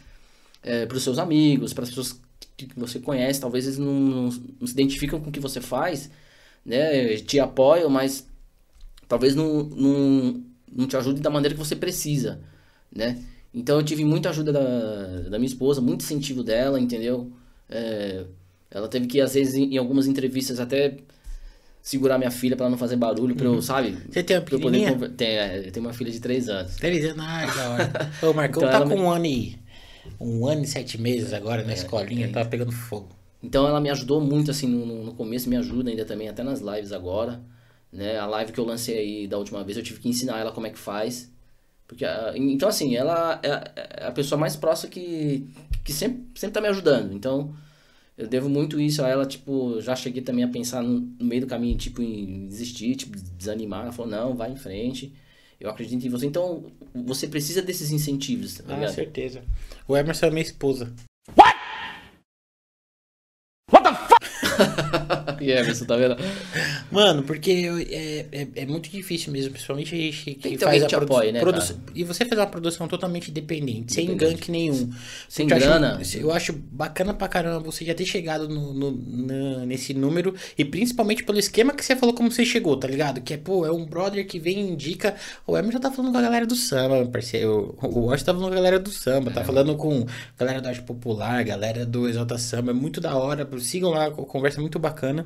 é, 0.63 0.85
para 0.85 0.97
os 0.97 1.03
seus 1.03 1.19
amigos, 1.19 1.73
para 1.73 1.83
as 1.83 1.89
pessoas 1.89 2.13
que 2.57 2.67
que 2.67 2.79
você 2.79 2.99
conhece, 2.99 3.41
talvez 3.41 3.65
eles 3.65 3.79
não, 3.79 3.93
não- 3.93 4.29
não 4.61 4.67
se 4.67 4.73
identificam 4.73 5.19
com 5.21 5.29
o 5.29 5.31
que 5.33 5.39
você 5.39 5.61
faz, 5.61 6.09
né, 6.65 7.17
te 7.17 7.39
apoiam, 7.39 7.89
mas 7.89 8.27
talvez 9.07 9.35
não, 9.35 9.63
não, 9.63 10.43
não 10.71 10.87
te 10.87 10.97
ajude 10.97 11.21
da 11.21 11.29
maneira 11.29 11.55
que 11.55 11.59
você 11.63 11.75
precisa, 11.75 12.39
né? 12.93 13.21
Então 13.53 13.77
eu 13.77 13.83
tive 13.85 14.03
muita 14.05 14.29
ajuda 14.29 14.51
da, 14.51 15.29
da 15.29 15.37
minha 15.39 15.47
esposa, 15.47 15.81
muito 15.81 16.01
incentivo 16.03 16.43
dela, 16.43 16.79
entendeu? 16.79 17.31
É, 17.69 18.25
ela 18.71 18.87
teve 18.87 19.07
que, 19.07 19.21
às 19.21 19.33
vezes, 19.35 19.53
em, 19.55 19.75
em 19.75 19.77
algumas 19.77 20.07
entrevistas, 20.07 20.59
até 20.59 20.97
segurar 21.83 22.17
minha 22.17 22.31
filha 22.31 22.55
pra 22.55 22.65
ela 22.65 22.71
não 22.71 22.77
fazer 22.77 22.95
barulho, 22.95 23.35
pra 23.35 23.45
eu, 23.45 23.61
sabe? 23.61 23.89
Uhum. 23.89 23.97
Você 24.09 24.23
tem 24.23 24.37
uma 24.37 24.43
poder 24.43 25.09
tem, 25.09 25.27
é, 25.27 25.67
eu 25.67 25.71
tenho 25.71 25.85
uma 25.85 25.93
filha 25.93 26.09
de 26.09 26.19
3 26.21 26.47
anos. 26.47 26.77
Três 26.77 27.03
anos, 27.05 27.23
ah, 27.27 27.45
que 27.45 27.57
da 27.57 27.69
hora. 27.69 28.11
Ô, 28.23 28.33
Marcão 28.33 28.63
Então 28.63 28.79
tá 28.79 28.87
com 28.87 28.95
me- 28.95 29.01
um 29.01 29.11
ano 29.11 29.25
e... 29.25 29.59
Um 30.19 30.47
ano 30.47 30.63
e 30.63 30.67
sete 30.67 30.99
meses 30.99 31.33
agora 31.33 31.63
na 31.63 31.73
escolinha, 31.73 32.25
é. 32.27 32.29
tá 32.29 32.43
pegando 32.45 32.71
fogo. 32.71 33.09
Então 33.41 33.67
ela 33.67 33.79
me 33.81 33.89
ajudou 33.89 34.21
muito 34.21 34.49
assim 34.49 34.67
no, 34.67 34.85
no- 34.85 35.03
no 35.03 35.13
começo, 35.13 35.49
me 35.49 35.57
ajuda 35.57 35.89
ainda 35.89 36.05
também, 36.05 36.29
até 36.29 36.41
nas 36.41 36.61
lives 36.61 36.93
agora. 36.93 37.41
Né? 37.91 38.17
A 38.17 38.25
live 38.25 38.51
que 38.53 38.59
eu 38.59 38.65
lancei 38.65 38.97
aí 38.97 39.27
da 39.27 39.37
última 39.37 39.63
vez, 39.63 39.77
eu 39.77 39.83
tive 39.83 39.99
que 39.99 40.07
ensinar 40.09 40.39
ela 40.39 40.51
como 40.53 40.65
é 40.65 40.69
que 40.69 40.79
faz. 40.79 41.29
Porque, 41.85 42.05
ah, 42.05 42.31
então 42.35 42.69
assim, 42.69 42.95
ela 42.95 43.39
é 43.43 44.03
é 44.03 44.07
a 44.07 44.11
pessoa 44.11 44.39
mais 44.39 44.55
próxima 44.55 44.89
que, 44.89 45.47
que 45.83 45.91
sempre, 45.91 46.23
sempre 46.39 46.53
tá 46.53 46.61
me 46.61 46.69
ajudando. 46.69 47.13
Então, 47.13 47.53
eu 48.17 48.27
devo 48.27 48.49
muito 48.49 48.79
isso 48.79 49.03
a 49.03 49.07
ela, 49.09 49.25
tipo, 49.25 49.79
já 49.81 49.95
cheguei 49.95 50.21
também 50.21 50.43
a 50.43 50.47
pensar 50.47 50.81
no, 50.83 50.99
no 50.99 51.25
meio 51.25 51.41
do 51.41 51.47
caminho, 51.47 51.77
tipo, 51.77 52.01
em 52.01 52.47
desistir, 52.47 52.95
tipo, 52.95 53.17
desanimar. 53.37 53.83
Ela 53.83 53.91
falou, 53.91 54.11
não, 54.11 54.35
vai 54.35 54.51
em 54.51 54.55
frente. 54.55 55.13
Eu 55.59 55.69
acredito 55.69 56.05
em 56.05 56.09
você. 56.09 56.25
Então, 56.25 56.65
você 56.93 57.27
precisa 57.27 57.61
desses 57.61 57.91
incentivos, 57.91 58.55
tá 58.55 58.63
Ah, 58.67 58.75
ligado? 58.75 58.93
certeza. 58.93 59.43
O 59.87 59.95
Emerson 59.95 60.25
é 60.27 60.29
minha 60.29 60.41
esposa. 60.43 60.93
E 65.43 65.51
Emerson, 65.51 65.85
tá 65.85 65.95
vendo? 65.95 66.15
Mano, 66.91 67.23
porque 67.23 67.51
eu- 67.51 67.77
é, 67.79 68.25
é, 68.31 68.47
é 68.55 68.65
muito 68.65 68.89
difícil 68.89 69.31
mesmo, 69.31 69.51
principalmente 69.51 69.93
a 69.93 69.97
gente 69.97 70.35
que 70.35 70.49
que 70.51 70.57
faz 70.57 70.83
a 70.83 70.87
produ- 70.87 71.13
apoie, 71.13 71.31
né? 71.31 71.41
E 71.95 72.03
você 72.03 72.25
faz 72.25 72.39
uma 72.39 72.47
produção 72.47 72.87
totalmente 72.87 73.29
independente, 73.29 73.93
sem 73.93 74.15
gank 74.15 74.49
nenhum. 74.51 74.91
Sem 75.27 75.49
eu 75.49 75.57
grana. 75.57 75.97
Acho, 75.99 76.17
eu 76.17 76.31
acho 76.31 76.53
bacana 76.53 77.13
pra 77.13 77.27
caramba 77.27 77.59
você 77.59 77.83
já 77.85 77.93
ter 77.93 78.05
chegado 78.05 78.47
no, 78.47 78.73
no- 78.73 78.91
na- 79.27 79.65
nesse 79.65 79.93
número 79.93 80.33
e 80.57 80.63
principalmente 80.65 81.23
pelo 81.23 81.39
esquema 81.39 81.73
que 81.73 81.83
você 81.83 81.95
falou 81.95 82.13
como 82.13 82.31
você 82.31 82.45
chegou, 82.45 82.77
tá 82.77 82.87
ligado? 82.87 83.21
Que 83.21 83.33
é, 83.33 83.37
pô, 83.37 83.65
é 83.65 83.71
um 83.71 83.85
brother 83.85 84.25
que 84.27 84.39
vem 84.39 84.59
e 84.59 84.71
indica. 84.71 85.15
O 85.47 85.57
Emerson 85.57 85.79
tá 85.79 85.91
falando 85.91 86.11
com 86.11 86.17
a 86.17 86.21
galera 86.21 86.45
do 86.45 86.55
samba, 86.55 87.05
parceiro. 87.05 87.75
O 87.81 87.99
Washington 88.07 88.25
tá 88.25 88.33
falando 88.33 88.47
com 88.49 88.53
a 88.53 88.55
galera 88.55 88.79
do 88.79 88.89
samba, 88.89 89.31
É. 89.31 89.33
tá 89.33 89.43
falando 89.43 89.75
com 89.75 90.05
a 90.05 90.39
galera 90.39 90.61
do 90.61 90.67
Arte 90.67 90.81
Popular, 90.81 91.43
galera 91.43 91.85
do 91.85 92.07
Exalta 92.07 92.37
Samba. 92.37 92.71
É 92.71 92.73
muito 92.73 92.99
da 93.01 93.15
hora. 93.15 93.47
Sigam 93.59 93.89
lá, 93.91 94.09
conversa 94.11 94.59
é 94.59 94.61
muito 94.61 94.77
bacana. 94.79 95.25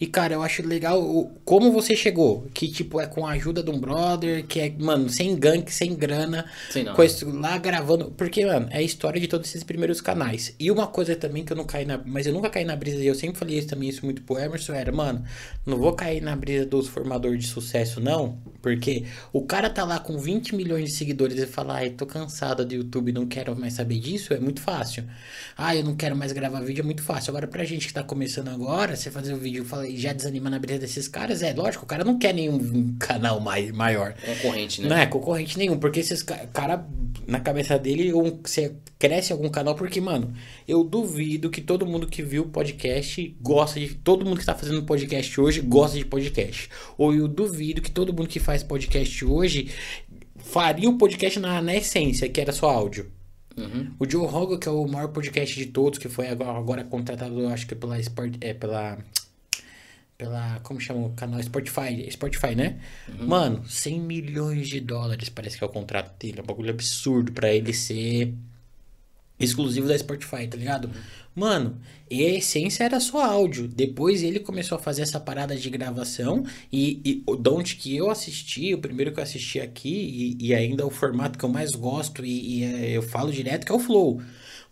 E, 0.00 0.06
cara, 0.06 0.32
eu 0.32 0.42
acho 0.42 0.66
legal 0.66 1.02
o- 1.02 1.30
como 1.44 1.70
você 1.70 1.94
chegou. 1.94 2.48
Que, 2.54 2.68
tipo, 2.68 2.98
é 3.00 3.06
com 3.06 3.26
a 3.26 3.32
ajuda 3.32 3.62
de 3.62 3.70
um 3.70 3.78
brother, 3.78 4.46
que 4.46 4.58
é, 4.58 4.70
mano, 4.78 5.10
sem 5.10 5.36
gank, 5.36 5.70
sem 5.70 5.94
grana. 5.94 6.46
Sem 6.70 6.84
nada. 6.84 6.96
com 6.96 7.02
isso 7.04 7.28
lá 7.30 7.58
gravando. 7.58 8.10
Porque, 8.16 8.46
mano, 8.46 8.66
é 8.70 8.78
a 8.78 8.82
história 8.82 9.20
de 9.20 9.28
todos 9.28 9.48
esses 9.50 9.62
primeiros 9.62 10.00
canais. 10.00 10.54
E 10.58 10.70
uma 10.70 10.86
coisa 10.86 11.14
também 11.14 11.44
que 11.44 11.52
eu 11.52 11.56
não 11.56 11.64
caí 11.66 11.84
na. 11.84 11.98
Mas 12.04 12.26
eu 12.26 12.32
nunca 12.32 12.48
caí 12.48 12.64
na 12.64 12.74
brisa, 12.74 12.96
e 13.02 13.06
eu 13.06 13.14
sempre 13.14 13.38
falei 13.38 13.58
isso 13.58 13.68
também, 13.68 13.90
isso 13.90 14.04
muito 14.04 14.22
pro 14.22 14.38
Emerson, 14.38 14.72
era, 14.72 14.90
mano, 14.90 15.22
não 15.66 15.76
vou 15.76 15.92
cair 15.92 16.22
na 16.22 16.34
brisa 16.34 16.64
dos 16.64 16.88
formadores 16.88 17.38
de 17.40 17.46
sucesso, 17.48 18.00
não. 18.00 18.38
Porque 18.62 19.04
o 19.34 19.42
cara 19.42 19.68
tá 19.68 19.84
lá 19.84 19.98
com 20.00 20.16
20 20.16 20.54
milhões 20.54 20.84
de 20.86 20.90
seguidores 20.96 21.38
e 21.38 21.46
fala, 21.46 21.74
ai, 21.74 21.90
tô 21.90 22.06
cansado 22.06 22.64
do 22.64 22.74
YouTube, 22.74 23.12
não 23.12 23.26
quero 23.26 23.54
mais 23.54 23.74
saber 23.74 23.98
disso, 23.98 24.32
é 24.32 24.40
muito 24.40 24.60
fácil. 24.62 25.04
Ah, 25.56 25.76
eu 25.76 25.84
não 25.84 25.94
quero 25.94 26.16
mais 26.16 26.32
gravar 26.32 26.60
vídeo, 26.60 26.80
é 26.80 26.84
muito 26.84 27.02
fácil. 27.02 27.30
Agora, 27.30 27.46
pra 27.46 27.64
gente 27.64 27.86
que 27.86 27.92
tá 27.92 28.02
começando 28.02 28.48
agora, 28.48 28.96
você 28.96 29.10
fazer 29.10 29.34
o 29.34 29.36
vídeo 29.36 29.62
e 29.62 29.66
fala- 29.66 29.89
e 29.90 29.98
já 29.98 30.12
desanimar 30.12 30.50
na 30.50 30.58
brisa 30.58 30.78
desses 30.78 31.08
caras, 31.08 31.42
é 31.42 31.52
lógico, 31.52 31.84
o 31.84 31.86
cara 31.88 32.04
não 32.04 32.18
quer 32.18 32.32
nenhum 32.32 32.94
canal 32.98 33.40
mai, 33.40 33.70
maior. 33.72 34.14
Concorrente, 34.24 34.80
né? 34.82 34.88
Não 34.88 34.96
é 34.96 35.06
concorrente 35.06 35.58
nenhum, 35.58 35.78
porque 35.78 36.00
esses 36.00 36.22
ca- 36.22 36.46
cara, 36.52 36.86
na 37.26 37.40
cabeça 37.40 37.78
dele, 37.78 38.12
um, 38.14 38.38
você 38.42 38.74
cresce 38.98 39.32
algum 39.32 39.48
canal, 39.48 39.74
porque, 39.74 40.00
mano, 40.00 40.32
eu 40.66 40.84
duvido 40.84 41.50
que 41.50 41.60
todo 41.60 41.86
mundo 41.86 42.06
que 42.06 42.22
viu 42.22 42.42
o 42.44 42.48
podcast 42.48 43.36
gosta 43.40 43.80
de. 43.80 43.94
Todo 43.94 44.24
mundo 44.24 44.38
que 44.38 44.44
tá 44.46 44.54
fazendo 44.54 44.82
podcast 44.82 45.40
hoje 45.40 45.60
gosta 45.60 45.98
de 45.98 46.04
podcast. 46.04 46.68
Ou 46.98 47.14
eu 47.14 47.26
duvido 47.28 47.80
que 47.82 47.90
todo 47.90 48.12
mundo 48.12 48.28
que 48.28 48.38
faz 48.40 48.62
podcast 48.62 49.24
hoje 49.24 49.70
faria 50.36 50.88
o 50.88 50.98
podcast 50.98 51.38
na, 51.38 51.60
na 51.62 51.74
essência, 51.74 52.28
que 52.28 52.40
era 52.40 52.52
só 52.52 52.68
áudio. 52.70 53.10
Uhum. 53.56 53.90
O 53.98 54.08
Joe 54.08 54.26
Rogan, 54.26 54.58
que 54.58 54.68
é 54.68 54.70
o 54.70 54.86
maior 54.86 55.08
podcast 55.08 55.54
de 55.56 55.66
todos, 55.66 55.98
que 55.98 56.08
foi 56.08 56.28
agora, 56.28 56.56
agora 56.56 56.84
contratado, 56.84 57.46
acho 57.48 57.66
que 57.66 57.74
pela 57.74 57.98
Sport, 58.00 58.36
é, 58.40 58.54
pela 58.54 58.98
pela, 60.20 60.60
como 60.62 60.78
chama 60.78 61.06
o 61.06 61.10
canal 61.14 61.42
Spotify, 61.42 62.06
Spotify, 62.10 62.54
né? 62.54 62.78
Mano, 63.26 63.64
100 63.66 64.00
milhões 64.00 64.68
de 64.68 64.78
dólares 64.78 65.30
parece 65.30 65.56
que 65.56 65.64
é 65.64 65.66
o 65.66 65.70
contrato 65.70 66.14
dele, 66.18 66.40
é 66.40 66.42
um 66.42 66.46
bagulho 66.46 66.68
absurdo 66.68 67.32
pra 67.32 67.50
ele 67.50 67.72
ser 67.72 68.34
exclusivo 69.38 69.88
da 69.88 69.96
Spotify, 69.96 70.46
tá 70.46 70.58
ligado? 70.58 70.90
Mano, 71.34 71.80
e 72.10 72.22
a 72.22 72.34
essência 72.34 72.84
era 72.84 73.00
só 73.00 73.24
áudio. 73.24 73.66
Depois 73.66 74.22
ele 74.22 74.40
começou 74.40 74.76
a 74.76 74.78
fazer 74.78 75.00
essa 75.00 75.18
parada 75.18 75.56
de 75.56 75.70
gravação 75.70 76.44
e, 76.70 77.00
e 77.02 77.36
de 77.36 77.48
onde 77.48 77.76
que 77.76 77.96
eu 77.96 78.10
assisti, 78.10 78.74
o 78.74 78.78
primeiro 78.78 79.12
que 79.12 79.20
eu 79.20 79.24
assisti 79.24 79.58
aqui 79.58 80.36
e, 80.38 80.48
e 80.48 80.54
ainda 80.54 80.86
o 80.86 80.90
formato 80.90 81.38
que 81.38 81.44
eu 81.46 81.48
mais 81.48 81.70
gosto 81.70 82.26
e, 82.26 82.58
e, 82.58 82.64
é, 82.64 82.90
eu 82.90 83.02
falo 83.02 83.32
direto 83.32 83.64
que 83.64 83.72
é 83.72 83.74
o 83.74 83.78
Flow. 83.78 84.20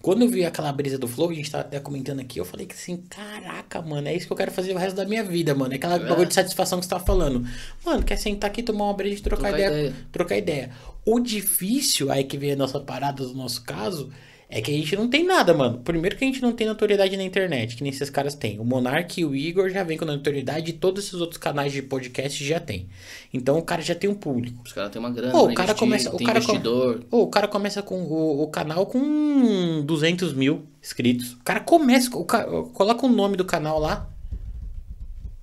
Quando 0.01 0.23
eu 0.23 0.29
vi 0.29 0.45
aquela 0.45 0.73
brisa 0.73 0.97
do 0.97 1.09
Flow, 1.09 1.31
a 1.31 1.35
gente 1.35 1.51
tava 1.51 1.65
até 1.65 1.81
comentando 1.81 2.21
aqui, 2.21 2.39
eu 2.39 2.45
falei 2.45 2.67
que 2.67 2.75
assim, 2.75 2.99
caraca, 3.11 3.83
mano, 3.83 4.07
é 4.07 4.15
isso 4.15 4.27
que 4.29 4.33
eu 4.33 4.37
quero 4.37 4.53
fazer 4.53 4.73
o 4.73 4.79
resto 4.79 4.95
da 4.95 5.05
minha 5.05 5.25
vida, 5.25 5.55
mano. 5.55 5.73
É 5.73 5.77
aquela 5.77 5.97
É. 5.97 5.99
bagulho 5.99 6.29
de 6.29 6.35
satisfação 6.35 6.79
que 6.79 6.87
você 6.87 6.91
tava 6.91 7.05
falando. 7.05 7.45
Mano, 7.85 8.05
quer 8.05 8.17
sentar 8.17 8.49
aqui, 8.49 8.63
tomar 8.63 8.85
uma 8.85 8.95
brisa 8.95 9.19
e 9.19 9.23
trocar, 9.23 9.49
Trocar 9.51 9.59
ideia, 9.59 9.69
ideia. 9.89 9.95
trocar 10.13 10.37
ideia. 10.37 10.71
O 11.05 11.19
difícil, 11.19 12.13
aí 12.13 12.23
que 12.25 12.39
vem 12.39 12.53
a 12.53 12.57
nossa 12.57 12.79
parada 12.79 13.25
do 13.27 13.35
nosso 13.35 13.63
caso, 13.65 14.11
é 14.51 14.63
que 14.63 14.71
a 14.71 14.75
gente 14.75 14.97
não 14.97 15.09
tem 15.09 15.25
nada, 15.25 15.53
mano. 15.53 15.79
Primeiro 15.81 16.17
que 16.17 16.25
a 16.25 16.27
gente 16.27 16.41
não 16.41 16.53
tem 16.53 16.67
notoriedade 16.67 17.17
na 17.17 17.23
internet, 17.23 17.77
que 17.77 17.83
nem 17.83 17.93
esses 17.93 18.09
caras 18.09 18.35
têm. 18.35 18.59
O 18.59 18.65
Monark 18.65 19.21
e 19.21 19.25
o 19.25 19.35
Igor 19.37 19.69
já 19.69 19.83
vem 19.85 19.99
com 19.99 20.05
notoriedade 20.07 20.71
e 20.71 20.73
todos 20.73 21.05
esses 21.05 21.21
outros 21.21 21.37
canais 21.39 21.71
de 21.73 21.83
podcast 21.83 22.43
já 22.45 22.59
tem. 22.59 22.89
Então 23.33 23.59
o 23.59 23.63
cara 23.63 23.83
já 23.83 23.95
tem 23.95 24.09
um 24.09 24.15
público. 24.15 24.63
Os 24.65 24.73
caras 24.73 24.91
têm 24.91 24.99
uma 25.01 25.11
grana 25.11 25.33
Pô, 25.33 25.43
o 25.45 25.55
cara 25.55 25.73
investir, 25.73 25.77
começa- 25.79 26.15
o 26.15 26.19
cara 26.25 26.41
com- 26.41 26.53
investidor. 26.53 27.05
Ô, 27.11 27.23
o 27.23 27.27
cara 27.29 27.47
começa 27.49 27.83
com 27.83 28.03
o, 28.03 28.43
o 28.43 28.47
canal 28.49 28.87
com 28.87 29.83
200 29.85 30.33
mil 30.33 30.65
inscritos. 30.83 31.33
O 31.35 31.45
cara 31.45 31.61
começa, 31.61 32.17
o 32.17 32.25
ca- 32.25 32.47
coloca 32.73 33.05
o 33.05 33.09
nome 33.09 33.37
do 33.37 33.45
canal 33.45 33.79
lá. 33.79 34.09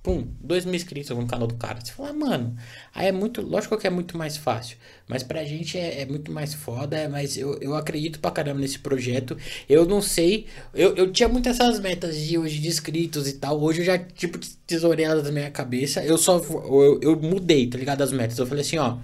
Pum, 0.06 0.24
2 0.40 0.66
mil 0.66 0.76
inscritos 0.76 1.10
no 1.10 1.26
canal 1.26 1.48
do 1.48 1.56
cara. 1.56 1.80
Você 1.84 1.90
fala, 1.90 2.12
mano, 2.12 2.56
aí 2.94 3.08
é 3.08 3.12
muito. 3.12 3.42
Lógico 3.42 3.76
que 3.76 3.88
é 3.88 3.90
muito 3.90 4.16
mais 4.16 4.36
fácil. 4.36 4.76
Mas 5.08 5.24
pra 5.24 5.44
gente 5.44 5.76
é, 5.76 6.02
é 6.02 6.06
muito 6.06 6.30
mais 6.30 6.54
foda. 6.54 7.08
Mas 7.08 7.36
eu, 7.36 7.58
eu 7.60 7.74
acredito 7.74 8.20
pra 8.20 8.30
caramba 8.30 8.60
nesse 8.60 8.78
projeto. 8.78 9.36
Eu 9.68 9.84
não 9.84 10.00
sei. 10.00 10.46
Eu, 10.72 10.94
eu 10.94 11.10
tinha 11.10 11.28
muitas 11.28 11.58
essas 11.58 11.80
metas 11.80 12.16
de 12.16 12.38
hoje 12.38 12.60
de 12.60 12.68
inscritos 12.68 13.26
e 13.26 13.32
tal. 13.32 13.60
Hoje 13.60 13.80
eu 13.80 13.84
já, 13.84 13.98
tipo, 13.98 14.38
tesourei 14.64 15.04
elas 15.04 15.24
na 15.24 15.32
minha 15.32 15.50
cabeça. 15.50 16.04
Eu 16.04 16.16
só. 16.16 16.38
Eu, 16.38 17.00
eu 17.02 17.20
mudei, 17.20 17.66
tá 17.66 17.76
ligado? 17.76 18.02
As 18.02 18.12
metas. 18.12 18.38
Eu 18.38 18.46
falei 18.46 18.62
assim, 18.62 18.78
ó. 18.78 18.98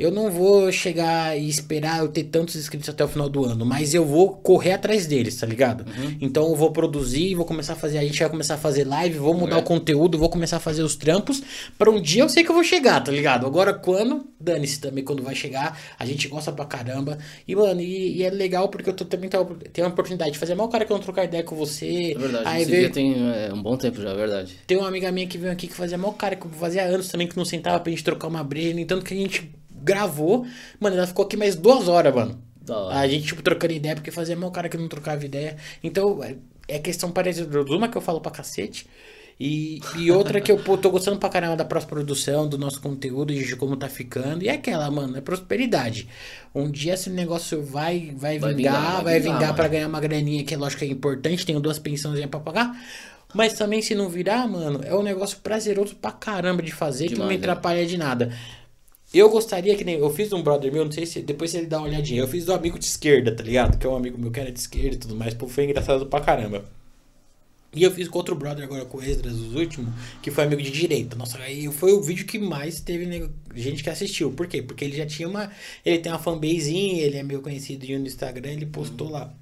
Eu 0.00 0.10
não 0.10 0.30
vou 0.30 0.72
chegar 0.72 1.36
e 1.38 1.48
esperar 1.48 1.98
eu 2.00 2.08
ter 2.08 2.24
tantos 2.24 2.56
inscritos 2.56 2.88
até 2.88 3.04
o 3.04 3.08
final 3.08 3.28
do 3.28 3.44
ano, 3.44 3.66
mas 3.66 3.92
eu 3.92 4.04
vou 4.04 4.30
correr 4.36 4.72
atrás 4.72 5.06
deles, 5.06 5.36
tá 5.36 5.46
ligado? 5.46 5.84
Então 6.20 6.48
eu 6.48 6.54
vou 6.56 6.70
produzir, 6.72 7.34
vou 7.34 7.44
começar 7.44 7.74
a 7.74 7.76
fazer, 7.76 7.98
a 7.98 8.02
gente 8.04 8.18
vai 8.18 8.28
começar 8.30 8.54
a 8.54 8.58
fazer 8.58 8.84
live, 8.86 9.18
vou 9.18 9.34
mudar 9.34 9.56
É. 9.56 9.58
o 9.58 9.62
conteúdo, 9.62 10.16
vou 10.18 10.28
começar 10.30 10.56
a 10.56 10.60
fazer 10.60 10.82
os 10.82 10.96
trampos, 10.96 11.42
para 11.78 11.90
um 11.90 12.00
dia 12.00 12.22
eu 12.22 12.28
sei 12.28 12.42
que 12.42 12.50
eu 12.50 12.54
vou 12.54 12.64
chegar, 12.64 13.00
tá 13.04 13.12
ligado? 13.12 13.46
Agora 13.46 13.74
quando, 13.74 14.26
dane-se 14.40 14.80
também 14.80 15.04
quando 15.04 15.22
vai 15.22 15.34
chegar, 15.34 15.78
a 15.98 16.06
gente 16.06 16.26
gosta 16.28 16.50
pra 16.50 16.64
caramba. 16.64 17.18
E 17.46 17.54
mano, 17.54 17.80
e, 17.80 18.16
e 18.16 18.22
é 18.22 18.30
legal 18.30 18.68
porque 18.68 18.88
eu 18.90 18.94
tô, 18.94 19.04
também 19.04 19.28
tenho 19.28 19.86
a 19.86 19.90
oportunidade 19.90 20.32
de 20.32 20.38
fazer 20.38 20.54
mal 20.54 20.68
cara 20.68 20.84
que 20.84 20.92
eu 20.92 20.96
não 20.96 21.02
trocar 21.04 21.24
ideia 21.24 21.42
com 21.42 21.54
você. 21.54 22.12
É 22.14 22.18
verdade, 22.18 22.44
Aí 22.46 22.62
esse 22.62 22.70
veio, 22.70 22.82
dia 22.84 22.90
tem 22.92 23.14
é, 23.34 23.52
um 23.52 23.62
bom 23.62 23.76
tempo 23.76 24.00
já, 24.00 24.10
é 24.10 24.14
verdade. 24.16 24.54
tem 24.66 24.78
uma 24.78 24.88
amiga 24.88 25.12
minha 25.12 25.26
que 25.26 25.36
veio 25.36 25.52
aqui 25.52 25.66
que 25.66 25.74
fazia 25.74 25.98
mal 25.98 26.12
cara, 26.14 26.36
que 26.36 26.48
fazia 26.48 26.84
anos 26.84 27.08
também 27.08 27.26
que 27.28 27.36
não 27.36 27.44
sentava 27.44 27.78
pra 27.80 27.90
gente 27.90 28.02
trocar 28.02 28.28
uma 28.28 28.42
breja, 28.42 28.72
no 28.72 28.80
entanto 28.80 29.04
que 29.04 29.12
a 29.12 29.16
gente 29.16 29.50
gravou. 29.82 30.46
Mano, 30.78 30.96
ela 30.96 31.06
ficou 31.06 31.24
aqui 31.24 31.36
mais 31.36 31.54
duas 31.56 31.88
horas, 31.88 32.14
mano. 32.14 32.42
A 32.90 33.08
gente, 33.08 33.26
tipo, 33.26 33.42
trocando 33.42 33.72
ideia, 33.72 33.94
porque 33.96 34.10
fazia 34.10 34.36
mal 34.36 34.50
cara 34.50 34.68
que 34.68 34.76
não 34.76 34.88
trocava 34.88 35.24
ideia. 35.24 35.56
Então, 35.82 36.20
é- 36.68 36.78
questão 36.78 37.10
parecida. 37.10 37.62
Uma 37.62 37.88
que 37.88 37.96
eu 37.96 38.02
falo 38.02 38.20
pra 38.20 38.30
cacete. 38.30 38.86
E, 39.42 39.80
e 39.96 40.10
outra 40.10 40.38
que 40.38 40.52
eu 40.52 40.58
pô, 40.58 40.76
tô 40.76 40.90
gostando 40.90 41.18
pra 41.18 41.30
caramba 41.30 41.56
da 41.56 41.64
pós-produção, 41.64 42.46
do 42.46 42.58
nosso 42.58 42.78
conteúdo, 42.82 43.32
de 43.32 43.56
como 43.56 43.74
tá 43.74 43.88
ficando. 43.88 44.44
E 44.44 44.48
é 44.48 44.52
aquela, 44.52 44.90
mano, 44.90 45.16
é 45.16 45.20
prosperidade. 45.22 46.06
Um 46.54 46.70
dia 46.70 46.92
esse 46.92 47.08
negócio 47.08 47.62
vai, 47.62 48.12
vai, 48.14 48.38
Vai 48.38 48.52
vingar, 48.54 48.74
vingar, 48.74 49.02
vai 49.02 49.18
vingar, 49.18 49.56
mano. 49.56 49.68
ganhar 49.70 49.88
uma 49.88 49.98
graninha 49.98 50.44
que 50.44 50.52
é 50.52 50.58
lógico 50.58 50.80
que 50.80 50.84
é 50.84 50.88
importante, 50.88 51.46
tenho 51.46 51.58
duas 51.58 51.78
pensãozinhas 51.78 52.28
pra 52.28 52.38
pagar. 52.38 52.78
Mas 53.32 53.54
também 53.54 53.80
se 53.80 53.94
não 53.94 54.10
virar, 54.10 54.46
mano, 54.46 54.80
é 54.84 54.94
um 54.94 55.02
negócio 55.02 55.38
prazeroso 55.38 55.94
pra 55.94 56.10
caramba 56.12 56.62
de 56.62 56.72
fazer, 56.72 57.08
que 57.08 57.14
não 57.14 57.26
me 57.26 57.34
né? 57.34 57.38
atrapalha 57.38 57.86
de 57.86 57.96
nada. 57.96 58.36
Eu 59.12 59.28
gostaria 59.28 59.76
que 59.76 59.84
nem. 59.84 59.96
Eu 59.96 60.10
fiz 60.10 60.32
um 60.32 60.42
brother 60.42 60.72
meu, 60.72 60.84
não 60.84 60.92
sei 60.92 61.04
se 61.04 61.20
depois 61.20 61.54
ele 61.54 61.66
dá 61.66 61.78
uma 61.78 61.88
olhadinha. 61.88 62.20
Eu 62.20 62.28
fiz 62.28 62.44
do 62.44 62.52
amigo 62.52 62.78
de 62.78 62.84
esquerda, 62.84 63.34
tá 63.34 63.42
ligado? 63.42 63.76
Que 63.76 63.86
é 63.86 63.90
um 63.90 63.96
amigo 63.96 64.16
meu 64.18 64.30
que 64.30 64.38
era 64.38 64.52
de 64.52 64.60
esquerda 64.60 64.94
e 64.94 64.98
tudo 64.98 65.16
mais. 65.16 65.34
Pô, 65.34 65.48
foi 65.48 65.64
engraçado 65.64 66.06
pra 66.06 66.20
caramba. 66.20 66.64
E 67.72 67.84
eu 67.84 67.90
fiz 67.92 68.08
com 68.08 68.18
outro 68.18 68.34
brother 68.34 68.64
agora 68.64 68.84
com 68.84 68.98
o 68.98 69.02
Esdras, 69.02 69.34
os 69.34 69.54
últimos, 69.54 69.94
que 70.20 70.30
foi 70.30 70.42
amigo 70.42 70.60
de 70.60 70.72
direita. 70.72 71.14
Nossa, 71.16 71.38
aí 71.38 71.70
foi 71.72 71.92
o 71.92 72.02
vídeo 72.02 72.26
que 72.26 72.36
mais 72.38 72.80
teve 72.80 73.30
gente 73.54 73.82
que 73.84 73.90
assistiu. 73.90 74.32
Por 74.32 74.48
quê? 74.48 74.60
Porque 74.60 74.84
ele 74.84 74.96
já 74.96 75.06
tinha 75.06 75.28
uma. 75.28 75.52
Ele 75.84 75.98
tem 75.98 76.10
uma 76.10 76.18
fanbasezinha, 76.18 77.02
ele 77.02 77.16
é 77.16 77.22
meio 77.22 77.40
conhecido 77.40 77.86
no 77.86 78.06
Instagram, 78.06 78.50
ele 78.50 78.66
postou 78.66 79.08
lá. 79.08 79.32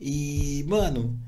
E, 0.00 0.64
mano, 0.66 1.18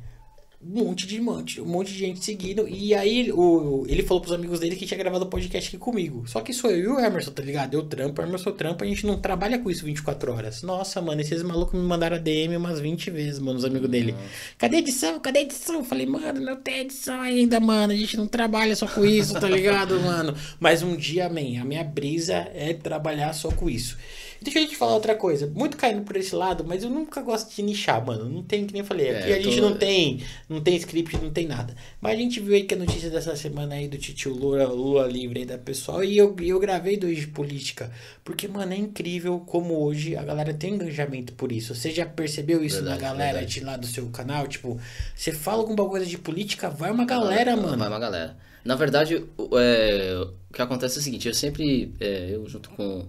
um 0.66 0.84
monte 0.84 1.06
de 1.06 1.20
monte, 1.20 1.60
um 1.60 1.66
monte 1.66 1.92
de 1.92 1.98
gente 1.98 2.24
seguindo. 2.24 2.66
E 2.66 2.94
aí 2.94 3.30
o, 3.30 3.84
ele 3.86 4.02
falou 4.02 4.20
pros 4.20 4.32
amigos 4.32 4.60
dele 4.60 4.76
que 4.76 4.86
tinha 4.86 4.96
gravado 4.96 5.24
o 5.24 5.28
podcast 5.28 5.68
aqui 5.68 5.76
comigo. 5.76 6.24
Só 6.26 6.40
que 6.40 6.52
sou 6.54 6.70
eu 6.70 6.78
e 6.78 6.88
o 6.88 6.98
Emerson, 6.98 7.32
tá 7.32 7.42
ligado? 7.42 7.74
Eu 7.74 7.82
trampo, 7.82 8.22
o 8.22 8.24
Emerson 8.24 8.52
trampa, 8.52 8.84
a 8.84 8.88
gente 8.88 9.06
não 9.06 9.18
trabalha 9.18 9.58
com 9.58 9.70
isso 9.70 9.84
24 9.84 10.32
horas. 10.32 10.62
Nossa, 10.62 11.02
mano, 11.02 11.20
esses 11.20 11.42
malucos 11.42 11.78
me 11.78 11.86
mandaram 11.86 12.16
a 12.16 12.18
DM 12.18 12.56
umas 12.56 12.80
20 12.80 13.10
vezes, 13.10 13.38
mano, 13.38 13.58
os 13.58 13.64
amigos 13.64 13.90
dele. 13.90 14.14
Cadê 14.56 14.76
a 14.76 14.78
edição? 14.78 15.20
Cadê 15.20 15.40
a 15.40 15.42
edição? 15.42 15.76
Eu 15.76 15.84
falei, 15.84 16.06
mano, 16.06 16.40
não 16.40 16.56
tem 16.56 16.80
edição 16.80 17.20
ainda, 17.20 17.60
mano. 17.60 17.92
A 17.92 17.96
gente 17.96 18.16
não 18.16 18.26
trabalha 18.26 18.74
só 18.74 18.86
com 18.86 19.04
isso, 19.04 19.34
tá 19.38 19.48
ligado, 19.48 20.00
mano? 20.00 20.34
Mas 20.58 20.82
um 20.82 20.96
dia, 20.96 21.26
amém. 21.26 21.58
A 21.58 21.64
minha 21.64 21.84
brisa 21.84 22.48
é 22.54 22.72
trabalhar 22.72 23.34
só 23.34 23.50
com 23.50 23.68
isso. 23.68 23.98
Deixa 24.44 24.60
eu 24.60 24.68
te 24.68 24.76
falar 24.76 24.94
outra 24.94 25.14
coisa. 25.16 25.46
Muito 25.46 25.76
caindo 25.76 26.02
por 26.02 26.16
esse 26.16 26.34
lado, 26.36 26.62
mas 26.64 26.84
eu 26.84 26.90
nunca 26.90 27.22
gosto 27.22 27.54
de 27.56 27.62
nichar, 27.62 28.04
mano. 28.04 28.28
Não 28.28 28.42
tem, 28.42 28.66
que 28.66 28.72
nem 28.72 28.80
eu 28.80 28.86
falei. 28.86 29.10
Aqui 29.10 29.32
É, 29.32 29.36
a 29.36 29.40
gente 29.40 29.56
tô- 29.56 29.62
não 29.70 29.76
tem, 29.76 30.20
não 30.48 30.60
tem 30.60 30.76
script, 30.76 31.16
não 31.16 31.30
tem 31.30 31.46
nada. 31.46 31.74
Mas 32.00 32.12
a 32.12 32.16
gente 32.20 32.38
viu 32.40 32.54
aí 32.54 32.64
que 32.64 32.74
a 32.74 32.76
notícia 32.76 33.08
dessa 33.10 33.34
semana 33.34 33.74
aí 33.74 33.88
do 33.88 33.96
Titio 33.98 34.32
Lula, 34.34 34.66
Lula 34.68 35.06
livre 35.08 35.40
aí 35.40 35.46
da 35.46 35.56
pessoal. 35.58 36.04
E 36.04 36.16
eu, 36.16 36.36
eu 36.42 36.60
gravei 36.60 36.96
dois 36.96 37.16
de 37.18 37.26
política. 37.26 37.90
Porque, 38.22 38.46
mano, 38.46 38.72
é 38.72 38.76
incrível 38.76 39.40
como 39.40 39.82
hoje 39.82 40.14
a 40.14 40.22
galera 40.22 40.52
tem 40.52 40.74
engajamento 40.74 41.32
por 41.32 41.50
isso. 41.50 41.74
Você 41.74 41.90
já 41.90 42.04
percebeu 42.04 42.62
isso 42.62 42.76
Verdade, 42.76 43.00
na 43.02 43.08
galera 43.08 43.32
verdade. 43.38 43.54
de 43.54 43.60
lá 43.64 43.76
do 43.78 43.86
seu 43.86 44.06
canal? 44.10 44.46
Tipo, 44.46 44.78
você 45.16 45.32
fala 45.32 45.62
alguma 45.62 45.88
coisa 45.88 46.04
de 46.06 46.18
política, 46.18 46.68
vai 46.68 46.90
uma 46.90 47.04
galera, 47.06 47.56
Vai 47.56 47.64
mano. 47.64 47.84
uma 47.86 47.98
galera. 47.98 48.36
Na 48.64 48.74
verdade, 48.76 49.24
o, 49.36 49.58
é, 49.58 50.16
o 50.50 50.52
que 50.54 50.62
acontece 50.62 50.96
é 50.96 51.00
o 51.00 51.02
seguinte, 51.02 51.28
eu 51.28 51.34
sempre, 51.34 51.92
é, 52.00 52.30
eu 52.32 52.48
junto 52.48 52.70
com 52.70 53.06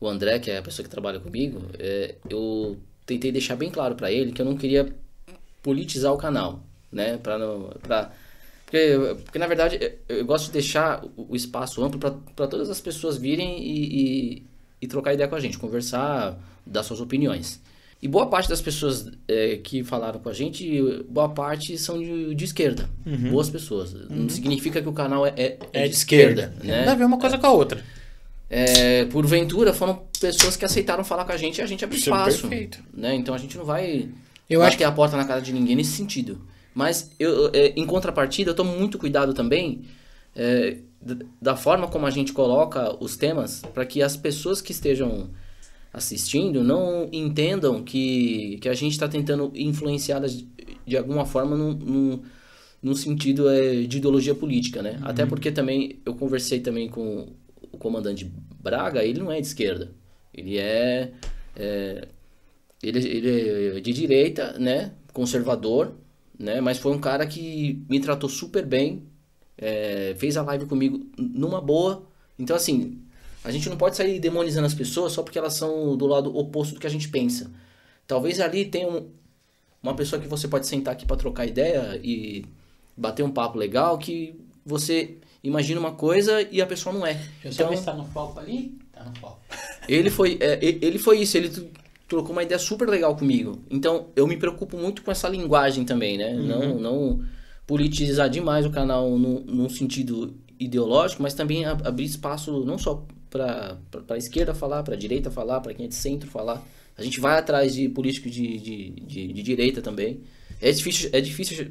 o 0.00 0.08
André, 0.08 0.38
que 0.38 0.50
é 0.50 0.58
a 0.58 0.62
pessoa 0.62 0.82
que 0.84 0.90
trabalha 0.90 1.20
comigo, 1.20 1.60
é, 1.78 2.14
eu 2.28 2.78
tentei 3.06 3.30
deixar 3.30 3.56
bem 3.56 3.70
claro 3.70 3.94
pra 3.94 4.10
ele 4.10 4.32
que 4.32 4.40
eu 4.40 4.46
não 4.46 4.56
queria 4.56 4.88
politizar 5.62 6.12
o 6.12 6.16
canal, 6.16 6.62
né? 6.90 7.18
Pra 7.18 7.38
pra, 7.82 8.10
porque, 8.64 8.96
porque 9.24 9.38
na 9.38 9.46
verdade 9.46 9.78
eu, 10.08 10.16
eu 10.18 10.24
gosto 10.24 10.46
de 10.46 10.52
deixar 10.52 11.04
o, 11.16 11.26
o 11.30 11.36
espaço 11.36 11.82
amplo 11.84 11.98
para 12.34 12.46
todas 12.46 12.70
as 12.70 12.80
pessoas 12.80 13.16
virem 13.18 13.62
e, 13.62 14.00
e, 14.38 14.42
e 14.82 14.86
trocar 14.86 15.12
ideia 15.12 15.28
com 15.28 15.34
a 15.36 15.40
gente, 15.40 15.58
conversar, 15.58 16.38
dar 16.64 16.82
suas 16.82 17.00
opiniões. 17.00 17.60
E 18.02 18.08
boa 18.08 18.28
parte 18.28 18.48
das 18.48 18.62
pessoas 18.62 19.10
é, 19.28 19.56
que 19.58 19.84
falaram 19.84 20.20
com 20.20 20.30
a 20.30 20.32
gente, 20.32 20.80
boa 21.06 21.28
parte 21.28 21.76
são 21.76 21.98
de, 21.98 22.34
de 22.34 22.44
esquerda. 22.46 22.88
Boas 23.30 23.50
pessoas. 23.50 23.92
Não 24.08 24.26
significa 24.30 24.80
que 24.80 24.88
o 24.88 24.92
canal 24.94 25.26
é, 25.26 25.34
é, 25.36 25.58
É 25.74 25.86
de 25.86 25.94
esquerda. 25.94 26.54
né? 26.64 26.78
Não 26.78 26.84
dá 26.86 26.92
a 26.92 26.94
ver 26.94 27.04
uma 27.04 27.18
coisa 27.18 27.36
com 27.36 27.46
a 27.46 27.52
outra. 27.52 27.84
É, 28.52 29.04
porventura 29.06 29.72
foram 29.72 30.02
pessoas 30.20 30.56
que 30.56 30.64
aceitaram 30.64 31.04
falar 31.04 31.24
com 31.24 31.30
a 31.32 31.36
gente 31.36 31.58
e 31.58 31.62
a 31.62 31.66
gente 31.66 31.84
abre 31.84 31.96
Isso 31.96 32.10
é 32.10 32.12
espaço. 32.12 32.40
perfeito. 32.48 32.82
Né? 32.92 33.14
Então 33.14 33.32
a 33.34 33.38
gente 33.38 33.56
não 33.56 33.64
vai 33.64 34.08
Eu 34.48 34.60
acho 34.60 34.72
bater 34.72 34.84
a 34.84 34.90
porta 34.92 35.16
na 35.16 35.24
cara 35.24 35.40
de 35.40 35.52
ninguém 35.52 35.76
nesse 35.76 35.92
sentido. 35.92 36.40
Mas 36.74 37.12
eu, 37.18 37.50
é, 37.52 37.68
em 37.76 37.86
contrapartida, 37.86 38.50
eu 38.50 38.54
tomo 38.54 38.76
muito 38.76 38.98
cuidado 38.98 39.32
também 39.32 39.82
é, 40.34 40.78
da 41.40 41.54
forma 41.56 41.86
como 41.88 42.06
a 42.06 42.10
gente 42.10 42.32
coloca 42.32 42.96
os 43.02 43.16
temas 43.16 43.62
para 43.72 43.86
que 43.86 44.02
as 44.02 44.16
pessoas 44.16 44.60
que 44.60 44.72
estejam 44.72 45.30
assistindo 45.92 46.62
não 46.62 47.08
entendam 47.12 47.82
que, 47.82 48.58
que 48.60 48.68
a 48.68 48.74
gente 48.74 48.92
está 48.92 49.08
tentando 49.08 49.50
influenciá-las 49.54 50.36
de- 50.36 50.48
de 50.86 50.96
alguma 50.96 51.24
forma 51.24 51.56
num, 51.56 51.72
num, 51.72 52.22
num 52.82 52.94
sentido 52.94 53.48
é, 53.48 53.82
de 53.82 53.98
ideologia 53.98 54.34
política, 54.34 54.82
né? 54.82 54.98
Até 55.02 55.26
porque 55.26 55.50
também 55.50 55.98
eu 56.04 56.14
conversei 56.14 56.60
também 56.60 56.88
com 56.88 57.28
comandante 57.80 58.30
Braga, 58.60 59.02
ele 59.02 59.18
não 59.18 59.32
é 59.32 59.40
de 59.40 59.46
esquerda. 59.46 59.90
Ele 60.32 60.58
é, 60.58 61.12
é 61.56 62.08
ele, 62.82 62.98
ele 63.08 63.78
é 63.78 63.80
de 63.80 63.92
direita, 63.92 64.58
né? 64.58 64.92
Conservador, 65.12 65.94
né? 66.38 66.60
Mas 66.60 66.78
foi 66.78 66.92
um 66.92 67.00
cara 67.00 67.26
que 67.26 67.82
me 67.88 67.98
tratou 67.98 68.28
super 68.28 68.64
bem, 68.64 69.02
é, 69.58 70.14
fez 70.18 70.36
a 70.36 70.42
live 70.42 70.66
comigo 70.66 71.04
numa 71.18 71.60
boa. 71.60 72.06
Então, 72.38 72.54
assim, 72.54 73.00
a 73.42 73.50
gente 73.50 73.68
não 73.68 73.76
pode 73.76 73.96
sair 73.96 74.20
demonizando 74.20 74.66
as 74.66 74.74
pessoas 74.74 75.12
só 75.12 75.22
porque 75.22 75.38
elas 75.38 75.54
são 75.54 75.96
do 75.96 76.06
lado 76.06 76.36
oposto 76.36 76.74
do 76.74 76.80
que 76.80 76.86
a 76.86 76.90
gente 76.90 77.08
pensa. 77.08 77.50
talvez 78.06 78.40
ali 78.40 78.64
tenha 78.64 78.88
um, 78.88 79.08
uma 79.82 79.94
pessoa 79.94 80.20
que 80.20 80.28
você 80.28 80.48
pode 80.48 80.66
sentar 80.66 80.92
aqui 80.94 81.06
para 81.06 81.16
trocar 81.16 81.46
ideia 81.46 81.98
e 82.02 82.44
bater 82.96 83.22
um 83.22 83.30
papo 83.30 83.58
legal 83.58 83.98
que 83.98 84.34
você 84.64 85.16
imagina 85.42 85.80
uma 85.80 85.92
coisa 85.92 86.42
e 86.50 86.60
a 86.60 86.66
pessoa 86.66 86.92
não 86.94 87.06
é. 87.06 87.14
Deixa 87.42 87.62
Então, 87.62 87.66
só 87.66 87.68
ver 87.70 87.76
se 87.78 87.84
tá 87.84 87.94
no 87.94 88.04
foco 88.04 88.38
ali. 88.40 88.78
Tá 88.92 89.04
no 89.04 89.14
foco. 89.16 89.40
ele 89.88 90.10
foi, 90.10 90.38
é, 90.40 90.58
ele 90.62 90.98
foi 90.98 91.20
isso, 91.20 91.36
ele 91.36 91.50
trocou 92.08 92.32
uma 92.32 92.42
ideia 92.42 92.58
super 92.58 92.88
legal 92.88 93.16
comigo. 93.16 93.60
Então, 93.70 94.08
eu 94.16 94.26
me 94.26 94.36
preocupo 94.36 94.76
muito 94.76 95.02
com 95.02 95.10
essa 95.10 95.28
linguagem 95.28 95.84
também, 95.84 96.18
né? 96.18 96.34
Não, 96.34 96.78
não 96.78 97.24
politizar 97.66 98.28
demais 98.28 98.66
o 98.66 98.70
canal 98.70 99.16
no, 99.16 99.40
num 99.40 99.68
sentido 99.68 100.34
ideológico, 100.58 101.22
mas 101.22 101.34
também 101.34 101.64
ab- 101.64 101.86
abrir 101.86 102.04
espaço 102.04 102.64
não 102.64 102.76
só 102.76 103.06
para 103.30 103.78
a 104.08 104.16
esquerda 104.16 104.52
falar, 104.52 104.82
para 104.82 104.94
a 104.94 104.98
direita 104.98 105.30
falar, 105.30 105.60
para 105.60 105.72
quem 105.72 105.86
é 105.86 105.88
de 105.88 105.94
centro 105.94 106.28
falar. 106.28 106.60
A 106.98 107.02
gente 107.02 107.20
vai 107.20 107.38
atrás 107.38 107.72
de 107.74 107.88
políticos 107.88 108.32
de, 108.32 108.58
de, 108.58 108.90
de, 108.90 109.32
de 109.32 109.42
direita 109.42 109.80
também. 109.80 110.20
É 110.60 110.70
difícil, 110.72 111.08
é 111.12 111.20
difícil 111.20 111.70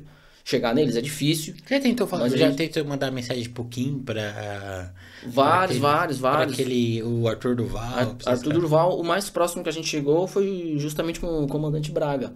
chegar 0.49 0.73
neles, 0.73 0.95
é 0.95 1.01
difícil. 1.01 1.53
Já 1.69 1.79
tentou 1.79 2.07
falar, 2.07 2.27
já 2.29 2.37
gente- 2.37 2.55
tentou 2.57 2.83
mandar 2.85 3.11
mensagem 3.11 3.47
pro 3.49 3.65
Kim 3.65 3.99
pra. 3.99 4.91
Vários, 5.25 5.77
pra 5.79 5.89
vários, 5.91 6.19
pra 6.19 6.31
vários. 6.31 6.53
aquele. 6.53 7.03
O 7.03 7.27
Arthur 7.27 7.55
Duval. 7.55 7.83
Ar- 7.83 8.15
pra 8.15 8.31
Arthur. 8.31 8.53
Durval, 8.53 8.99
o 8.99 9.03
mais 9.03 9.29
próximo 9.29 9.61
que 9.63 9.69
a 9.69 9.73
gente 9.73 9.87
chegou 9.87 10.27
foi 10.27 10.75
justamente 10.77 11.19
com 11.19 11.43
o 11.43 11.47
comandante 11.47 11.91
Braga. 11.91 12.33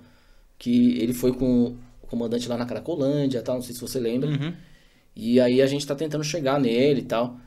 Que 0.60 0.98
ele 1.00 1.14
foi 1.14 1.34
com 1.34 1.76
o 2.02 2.08
comandante 2.08 2.48
lá 2.48 2.58
na 2.58 2.66
Cracolândia 2.66 3.42
tal, 3.42 3.56
não 3.56 3.62
sei 3.62 3.74
se 3.74 3.82
você 3.82 4.00
lembra. 4.00 4.30
Uhum. 4.30 4.54
E 5.16 5.40
aí 5.40 5.62
a 5.62 5.68
gente 5.68 5.86
tá 5.86 5.96
tentando 5.96 6.24
chegar 6.24 6.60
nele 6.60 7.02
e 7.02 7.06
tal. 7.06 7.38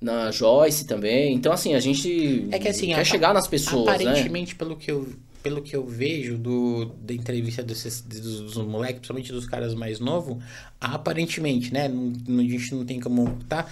Na 0.00 0.30
Joyce 0.30 0.86
também. 0.86 1.34
Então, 1.34 1.52
assim, 1.52 1.74
a 1.74 1.80
gente 1.80 2.46
É 2.52 2.58
que 2.58 2.68
assim, 2.68 2.88
quer 2.88 3.04
chegar 3.04 3.32
nas 3.34 3.48
pessoas, 3.48 3.86
né? 3.86 3.92
Aparentemente, 4.10 4.54
pelo 4.54 4.76
que 4.76 4.90
eu 4.90 5.08
pelo 5.46 5.62
que 5.62 5.76
eu 5.76 5.86
vejo 5.86 6.36
do, 6.36 6.86
da 6.86 7.14
entrevista 7.14 7.62
desses, 7.62 8.00
dos, 8.00 8.40
dos 8.40 8.56
moleques, 8.56 8.96
principalmente 8.96 9.30
dos 9.30 9.46
caras 9.46 9.76
mais 9.76 10.00
novos, 10.00 10.42
aparentemente, 10.80 11.72
né? 11.72 11.86
Não, 11.86 12.40
a 12.40 12.42
gente 12.42 12.74
não 12.74 12.84
tem 12.84 12.98
como 12.98 13.38
tá. 13.48 13.64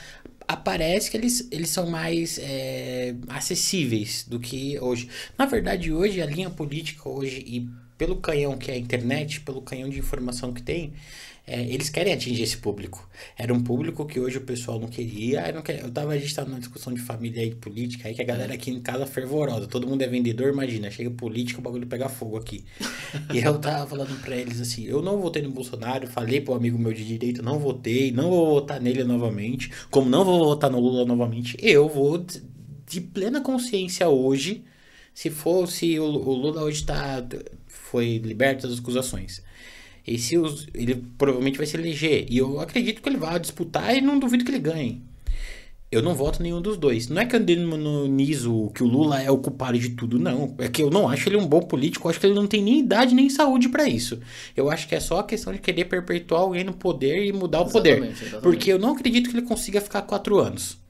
Aparece 0.46 1.10
que 1.10 1.16
eles, 1.16 1.48
eles 1.50 1.70
são 1.70 1.90
mais 1.90 2.38
é, 2.38 3.16
acessíveis 3.26 4.24
do 4.28 4.38
que 4.38 4.78
hoje. 4.78 5.08
Na 5.36 5.46
verdade, 5.46 5.92
hoje, 5.92 6.22
a 6.22 6.26
linha 6.26 6.48
política 6.48 7.08
hoje, 7.08 7.42
e 7.44 7.68
pelo 7.98 8.18
canhão 8.18 8.56
que 8.56 8.70
é 8.70 8.74
a 8.74 8.78
internet, 8.78 9.40
pelo 9.40 9.60
canhão 9.60 9.88
de 9.88 9.98
informação 9.98 10.52
que 10.52 10.62
tem, 10.62 10.92
é, 11.46 11.60
eles 11.62 11.90
querem 11.90 12.12
atingir 12.12 12.42
esse 12.42 12.56
público. 12.56 13.06
Era 13.36 13.52
um 13.52 13.62
público 13.62 14.06
que 14.06 14.18
hoje 14.18 14.38
o 14.38 14.40
pessoal 14.40 14.80
não 14.80 14.88
queria. 14.88 15.52
Não 15.52 15.60
queria, 15.60 15.82
eu 15.82 15.90
tava, 15.90 16.12
a 16.12 16.18
gente 16.18 16.34
tava 16.34 16.48
numa 16.48 16.58
discussão 16.58 16.92
de 16.94 17.00
família 17.02 17.44
e 17.44 17.54
política 17.54 18.08
aí, 18.08 18.14
que 18.14 18.22
a 18.22 18.24
galera 18.24 18.54
aqui 18.54 18.70
em 18.70 18.80
casa 18.80 19.04
fervorosa. 19.04 19.66
Todo 19.66 19.86
mundo 19.86 20.00
é 20.00 20.06
vendedor, 20.06 20.50
imagina. 20.50 20.90
Chega 20.90 21.10
política, 21.10 21.60
o 21.60 21.62
bagulho 21.62 21.86
pega 21.86 22.08
fogo 22.08 22.38
aqui. 22.38 22.64
e 23.32 23.40
eu 23.40 23.58
tava 23.58 23.86
falando 23.86 24.18
pra 24.22 24.34
eles 24.34 24.58
assim: 24.58 24.84
eu 24.84 25.02
não 25.02 25.20
votei 25.20 25.42
no 25.42 25.50
Bolsonaro, 25.50 26.06
falei 26.06 26.40
pro 26.40 26.54
amigo 26.54 26.78
meu 26.78 26.94
de 26.94 27.04
direita, 27.04 27.42
não 27.42 27.58
votei, 27.58 28.10
não 28.10 28.30
vou 28.30 28.46
votar 28.54 28.80
nele 28.80 29.04
novamente. 29.04 29.70
Como 29.90 30.08
não 30.08 30.24
vou 30.24 30.46
votar 30.46 30.70
no 30.70 30.80
Lula 30.80 31.04
novamente, 31.04 31.58
eu 31.60 31.90
vou 31.90 32.16
de, 32.16 32.42
de 32.88 33.00
plena 33.02 33.42
consciência 33.42 34.08
hoje. 34.08 34.64
Se 35.12 35.28
fosse 35.28 35.98
o, 36.00 36.04
o 36.04 36.34
Lula 36.34 36.62
hoje 36.62 36.84
tá 36.84 37.22
foi 37.68 38.16
liberto 38.16 38.66
das 38.66 38.78
acusações. 38.78 39.42
E 40.06 40.18
se 40.18 40.36
os, 40.36 40.66
ele 40.74 41.02
provavelmente 41.16 41.56
vai 41.56 41.66
se 41.66 41.76
eleger. 41.76 42.26
E 42.28 42.38
eu 42.38 42.60
acredito 42.60 43.00
que 43.00 43.08
ele 43.08 43.16
vai 43.16 43.38
disputar 43.38 43.96
e 43.96 44.00
não 44.00 44.18
duvido 44.18 44.44
que 44.44 44.50
ele 44.50 44.58
ganhe. 44.58 45.02
Eu 45.90 46.02
não 46.02 46.12
voto 46.12 46.42
nenhum 46.42 46.60
dos 46.60 46.76
dois. 46.76 47.08
Não 47.08 47.22
é 47.22 47.24
que 47.24 47.36
eu 47.36 47.40
demonizo 47.40 48.70
que 48.74 48.82
o 48.82 48.86
Lula 48.86 49.22
é 49.22 49.30
o 49.30 49.38
culpado 49.38 49.78
de 49.78 49.90
tudo, 49.90 50.18
não. 50.18 50.54
É 50.58 50.68
que 50.68 50.82
eu 50.82 50.90
não 50.90 51.08
acho 51.08 51.28
ele 51.28 51.36
um 51.36 51.46
bom 51.46 51.60
político. 51.60 52.06
Eu 52.06 52.10
acho 52.10 52.18
que 52.18 52.26
ele 52.26 52.34
não 52.34 52.48
tem 52.48 52.60
nem 52.62 52.80
idade 52.80 53.14
nem 53.14 53.30
saúde 53.30 53.68
pra 53.68 53.88
isso. 53.88 54.18
Eu 54.56 54.70
acho 54.70 54.88
que 54.88 54.94
é 54.94 55.00
só 55.00 55.20
a 55.20 55.24
questão 55.24 55.52
de 55.52 55.60
querer 55.60 55.84
perpetuar 55.84 56.40
alguém 56.40 56.64
no 56.64 56.72
poder 56.72 57.24
e 57.24 57.32
mudar 57.32 57.60
o 57.60 57.70
poder. 57.70 57.98
Exatamente, 57.98 58.22
exatamente. 58.22 58.42
Porque 58.42 58.72
eu 58.72 58.78
não 58.78 58.92
acredito 58.92 59.30
que 59.30 59.36
ele 59.36 59.46
consiga 59.46 59.80
ficar 59.80 60.02
quatro 60.02 60.38
anos. 60.40 60.83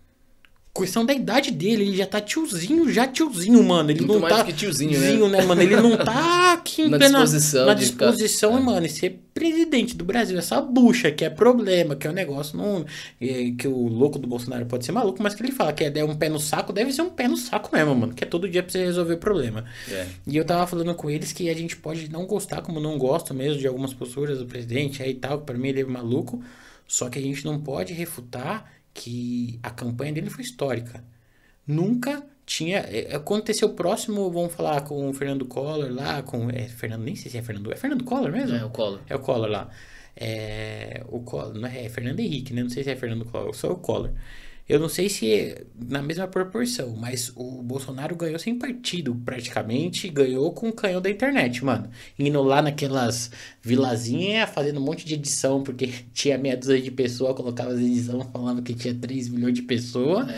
Questão 0.76 1.06
da 1.06 1.14
idade 1.14 1.52
dele, 1.52 1.84
ele 1.84 1.96
já 1.96 2.04
tá 2.04 2.20
tiozinho, 2.20 2.90
já 2.90 3.06
tiozinho, 3.06 3.62
mano. 3.62 3.92
Ele 3.92 4.00
Muito 4.00 4.14
não 4.14 4.20
mais 4.20 4.36
tá. 4.38 4.44
que 4.44 4.52
tiozinho, 4.52 5.28
né? 5.28 5.40
mano? 5.44 5.62
Ele 5.62 5.76
não 5.76 5.96
tá 5.96 6.54
aqui 6.58 6.82
em 6.82 6.88
Na 6.90 6.98
plena- 6.98 7.20
disposição 7.22 7.66
Na 7.66 7.74
de 7.74 7.86
ficar- 7.86 8.06
disposição, 8.06 8.60
mano, 8.60 8.84
e 8.84 8.88
ser 8.88 9.20
presidente 9.32 9.96
do 9.96 10.04
Brasil. 10.04 10.36
Essa 10.36 10.60
bucha 10.60 11.12
que 11.12 11.24
é 11.24 11.30
problema, 11.30 11.94
que 11.94 12.08
é 12.08 12.10
um 12.10 12.12
negócio 12.12 12.56
não. 12.58 12.84
é, 13.20 13.52
que 13.56 13.68
o 13.68 13.86
louco 13.86 14.18
do 14.18 14.26
Bolsonaro 14.26 14.66
pode 14.66 14.84
ser 14.84 14.90
maluco, 14.90 15.22
mas 15.22 15.36
que 15.36 15.42
ele 15.44 15.52
fala 15.52 15.72
que 15.72 15.84
é 15.84 16.04
um 16.04 16.16
pé 16.16 16.28
no 16.28 16.40
saco, 16.40 16.72
deve 16.72 16.92
ser 16.92 17.02
um 17.02 17.10
pé 17.10 17.28
no 17.28 17.36
saco 17.36 17.70
mesmo, 17.72 17.94
mano. 17.94 18.12
Que 18.12 18.24
é 18.24 18.26
todo 18.26 18.48
dia 18.48 18.60
pra 18.62 18.72
você 18.72 18.84
resolver 18.84 19.16
problema. 19.18 19.64
É. 19.88 20.06
E 20.26 20.36
eu 20.36 20.44
tava 20.44 20.66
falando 20.66 20.92
com 20.96 21.08
eles 21.08 21.32
que 21.32 21.48
a 21.48 21.54
gente 21.54 21.76
pode 21.76 22.10
não 22.10 22.26
gostar, 22.26 22.62
como 22.62 22.80
não 22.80 22.98
gosto 22.98 23.32
mesmo, 23.32 23.60
de 23.60 23.66
algumas 23.68 23.94
posturas 23.94 24.38
do 24.40 24.46
presidente 24.46 25.00
aí 25.04 25.10
e 25.12 25.14
tal, 25.14 25.38
que 25.38 25.44
pra 25.46 25.56
mim 25.56 25.68
ele 25.68 25.82
é 25.82 25.84
maluco. 25.84 26.42
Só 26.86 27.08
que 27.08 27.18
a 27.18 27.22
gente 27.22 27.44
não 27.44 27.60
pode 27.60 27.92
refutar 27.92 28.73
que 28.94 29.58
a 29.62 29.70
campanha 29.70 30.12
dele 30.12 30.30
foi 30.30 30.44
histórica. 30.44 31.04
Nunca 31.66 32.24
tinha. 32.46 32.78
é, 32.78 33.14
Aconteceu 33.14 33.70
próximo, 33.74 34.30
vamos 34.30 34.54
falar 34.54 34.82
com 34.82 35.10
o 35.10 35.14
Fernando 35.14 35.44
Collor 35.46 35.92
lá, 35.92 36.22
com. 36.22 36.50
É, 36.50 36.68
Fernando, 36.68 37.02
nem 37.04 37.16
sei 37.16 37.30
se 37.30 37.38
é 37.38 37.42
Fernando. 37.42 37.72
É 37.72 37.76
Fernando 37.76 38.04
Collor 38.04 38.30
mesmo? 38.30 38.56
É, 38.56 38.64
o 38.64 38.70
Collor. 38.70 39.00
É 39.08 39.16
o 39.16 39.20
Collor 39.20 39.48
lá. 39.50 39.70
É, 40.16 41.04
o 41.08 41.20
Collor, 41.20 41.54
não 41.54 41.68
é, 41.68 41.86
é 41.86 41.88
Fernando 41.88 42.20
Henrique, 42.20 42.54
né? 42.54 42.62
Não 42.62 42.70
sei 42.70 42.84
se 42.84 42.90
é 42.90 42.96
Fernando 42.96 43.24
Collor, 43.26 43.54
só 43.54 43.72
o 43.72 43.76
Collor. 43.76 44.12
Eu 44.66 44.80
não 44.80 44.88
sei 44.88 45.10
se 45.10 45.30
é 45.30 45.64
na 45.76 46.00
mesma 46.00 46.26
proporção, 46.26 46.96
mas 46.96 47.30
o 47.36 47.62
Bolsonaro 47.62 48.16
ganhou 48.16 48.38
sem 48.38 48.58
partido, 48.58 49.14
praticamente, 49.14 50.08
ganhou 50.08 50.50
com 50.52 50.70
o 50.70 50.72
canhão 50.72 51.02
da 51.02 51.10
internet, 51.10 51.62
mano. 51.62 51.90
Indo 52.18 52.42
lá 52.42 52.62
naquelas 52.62 53.30
vilazinhas, 53.60 54.48
fazendo 54.48 54.80
um 54.80 54.84
monte 54.84 55.04
de 55.04 55.14
edição, 55.14 55.62
porque 55.62 55.90
tinha 56.14 56.38
meia 56.38 56.56
dúzia 56.56 56.80
de 56.80 56.90
pessoas, 56.90 57.36
colocava 57.36 57.72
as 57.72 57.78
edições, 57.78 58.26
falava 58.32 58.62
que 58.62 58.74
tinha 58.74 58.94
3 58.94 59.28
milhões 59.28 59.52
de 59.52 59.62
pessoas, 59.62 60.28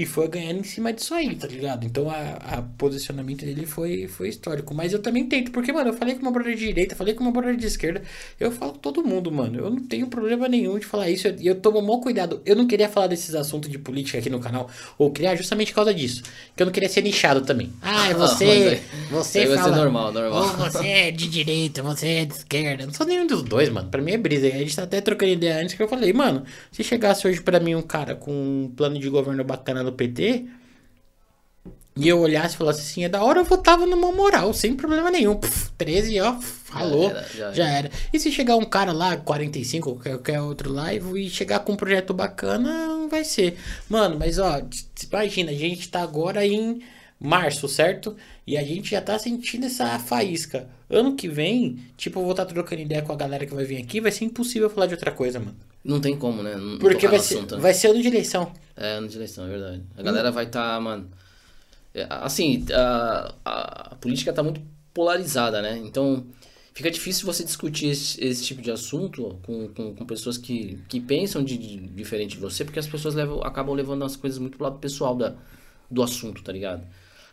e 0.00 0.06
foi 0.06 0.26
ganhando 0.28 0.60
em 0.60 0.64
cima 0.64 0.94
disso 0.94 1.12
aí, 1.12 1.34
tá 1.34 1.46
ligado? 1.46 1.84
Então 1.84 2.08
a, 2.08 2.56
a 2.56 2.62
posicionamento 2.62 3.44
dele 3.44 3.66
foi, 3.66 4.08
foi 4.08 4.30
histórico. 4.30 4.74
Mas 4.74 4.94
eu 4.94 4.98
também 4.98 5.26
tento, 5.26 5.50
porque, 5.50 5.70
mano, 5.70 5.90
eu 5.90 5.92
falei 5.94 6.14
com 6.14 6.22
uma 6.22 6.30
brother 6.30 6.54
de 6.56 6.66
direita, 6.68 6.96
falei 6.96 7.12
com 7.12 7.22
uma 7.22 7.30
brother 7.30 7.54
de 7.54 7.66
esquerda, 7.66 8.00
eu 8.38 8.50
falo 8.50 8.72
com 8.72 8.78
todo 8.78 9.04
mundo, 9.04 9.30
mano. 9.30 9.58
Eu 9.58 9.68
não 9.68 9.80
tenho 9.86 10.06
problema 10.06 10.48
nenhum 10.48 10.78
de 10.78 10.86
falar 10.86 11.10
isso, 11.10 11.28
e 11.38 11.46
eu, 11.46 11.54
tomo 11.54 11.80
o 11.80 11.82
maior 11.82 11.98
cuidado. 11.98 12.40
Eu 12.46 12.56
não 12.56 12.66
queria 12.66 12.88
falar 12.88 13.08
desses 13.08 13.34
assuntos 13.34 13.68
de 13.70 13.78
política 13.78 14.16
aqui 14.16 14.30
no 14.30 14.40
canal, 14.40 14.70
ou 14.96 15.10
criar 15.10 15.36
justamente 15.36 15.68
por 15.72 15.76
causa 15.76 15.92
disso. 15.92 16.22
Que 16.56 16.62
eu 16.62 16.66
não 16.66 16.72
queria 16.72 16.88
ser 16.88 17.02
nichado 17.02 17.42
também. 17.42 17.70
Ah, 17.82 18.08
é 18.08 18.14
Ah, 18.14 18.14
você, 18.14 18.80
você 19.10 19.46
vai 19.46 19.62
ser 19.62 19.70
normal, 19.70 20.12
normal. 20.12 20.42
"Ô, 20.44 20.46
você 20.48 20.86
é 20.86 21.10
de 21.10 21.28
direita, 21.28 21.82
você 21.82 22.06
é 22.08 22.24
de 22.24 22.34
esquerda. 22.34 22.84
Eu 22.84 22.86
não 22.86 22.94
sou 22.94 23.04
nenhum 23.06 23.26
dos 23.26 23.42
dois, 23.42 23.68
mano. 23.68 23.90
Pra 23.90 24.00
mim 24.00 24.12
é 24.12 24.16
brisa. 24.18 24.46
A 24.46 24.50
gente 24.50 24.74
tá 24.74 24.84
até 24.84 25.00
trocando 25.02 25.32
ideia 25.32 25.60
antes 25.62 25.74
que 25.74 25.82
eu 25.82 25.88
falei, 25.88 26.12
mano, 26.12 26.42
se 26.72 26.82
chegasse 26.82 27.26
hoje 27.26 27.40
pra 27.42 27.60
mim 27.60 27.74
um 27.74 27.82
cara 27.82 28.14
com 28.14 28.30
um 28.32 28.72
plano 28.74 28.98
de 28.98 29.08
governo 29.10 29.44
bacana 29.44 29.89
do 29.90 29.96
PT, 29.96 30.46
e 31.96 32.08
eu 32.08 32.18
olhasse 32.20 32.54
e 32.54 32.58
falasse 32.58 32.80
assim, 32.80 33.04
é 33.04 33.08
da 33.08 33.22
hora, 33.22 33.40
eu 33.40 33.44
votava 33.44 33.84
numa 33.84 34.12
moral, 34.12 34.54
sem 34.54 34.74
problema 34.74 35.10
nenhum. 35.10 35.34
Puf, 35.36 35.70
13, 35.76 36.20
ó, 36.20 36.40
falou, 36.40 37.10
era, 37.10 37.26
já, 37.36 37.52
já 37.52 37.68
era. 37.68 37.90
E 38.12 38.18
se 38.18 38.30
chegar 38.30 38.56
um 38.56 38.64
cara 38.64 38.92
lá, 38.92 39.16
45, 39.16 39.90
ou 39.90 39.96
qualquer 39.96 40.40
outro 40.40 40.72
lá, 40.72 40.94
e 40.94 41.28
chegar 41.28 41.60
com 41.60 41.72
um 41.72 41.76
projeto 41.76 42.14
bacana, 42.14 42.86
não 42.86 43.08
vai 43.08 43.24
ser. 43.24 43.58
Mano, 43.88 44.16
mas 44.18 44.38
ó, 44.38 44.62
imagina, 45.12 45.50
a 45.50 45.54
gente 45.54 45.88
tá 45.88 46.00
agora 46.00 46.46
em 46.46 46.80
março, 47.18 47.68
certo? 47.68 48.16
E 48.46 48.56
a 48.56 48.62
gente 48.62 48.92
já 48.92 49.02
tá 49.02 49.18
sentindo 49.18 49.66
essa 49.66 49.98
faísca. 49.98 50.68
Ano 50.88 51.16
que 51.16 51.28
vem, 51.28 51.80
tipo, 51.96 52.18
eu 52.20 52.22
vou 52.22 52.32
estar 52.32 52.46
trocando 52.46 52.80
ideia 52.80 53.02
com 53.02 53.12
a 53.12 53.16
galera 53.16 53.44
que 53.44 53.54
vai 53.54 53.64
vir 53.64 53.76
aqui, 53.76 54.00
vai 54.00 54.10
ser 54.10 54.24
impossível 54.24 54.70
falar 54.70 54.86
de 54.86 54.94
outra 54.94 55.12
coisa, 55.12 55.38
mano. 55.38 55.56
Não 55.84 56.00
tem 56.00 56.16
como, 56.16 56.42
né? 56.42 56.54
Não 56.56 56.78
Porque 56.78 57.08
vai 57.08 57.18
ser, 57.18 57.36
assunto, 57.36 57.56
né? 57.56 57.60
vai 57.62 57.74
ser 57.74 57.88
ano 57.88 58.02
de 58.02 58.08
eleição. 58.08 58.52
É, 58.76 58.92
ano 58.94 59.08
de 59.08 59.16
eleição, 59.16 59.46
é 59.46 59.48
verdade. 59.48 59.82
A 59.96 60.02
galera 60.02 60.30
vai 60.30 60.44
estar, 60.44 60.80
mano. 60.80 61.08
é, 61.94 62.06
Assim, 62.10 62.64
a, 62.72 63.34
a, 63.44 63.92
a 63.92 63.94
política 63.96 64.32
tá 64.32 64.42
muito 64.42 64.60
polarizada, 64.94 65.62
né? 65.62 65.78
Então, 65.78 66.26
fica 66.74 66.90
difícil 66.90 67.26
você 67.26 67.44
discutir 67.44 67.86
esse, 67.88 68.22
esse 68.22 68.44
tipo 68.44 68.60
de 68.62 68.70
assunto 68.70 69.38
com, 69.42 69.68
com, 69.68 69.94
com 69.94 70.06
pessoas 70.06 70.36
que, 70.38 70.78
que 70.88 71.00
pensam 71.00 71.42
de, 71.44 71.56
de- 71.56 71.76
diferente 71.88 72.32
de 72.36 72.40
você, 72.40 72.64
porque 72.64 72.78
as 72.78 72.86
pessoas 72.86 73.14
levam, 73.14 73.42
acabam 73.42 73.74
levando 73.74 74.04
as 74.04 74.16
coisas 74.16 74.38
muito 74.38 74.56
pro 74.58 74.64
lado 74.66 74.78
pessoal 74.78 75.14
da, 75.16 75.34
do 75.90 76.02
assunto, 76.02 76.42
tá 76.42 76.52
ligado? 76.52 76.82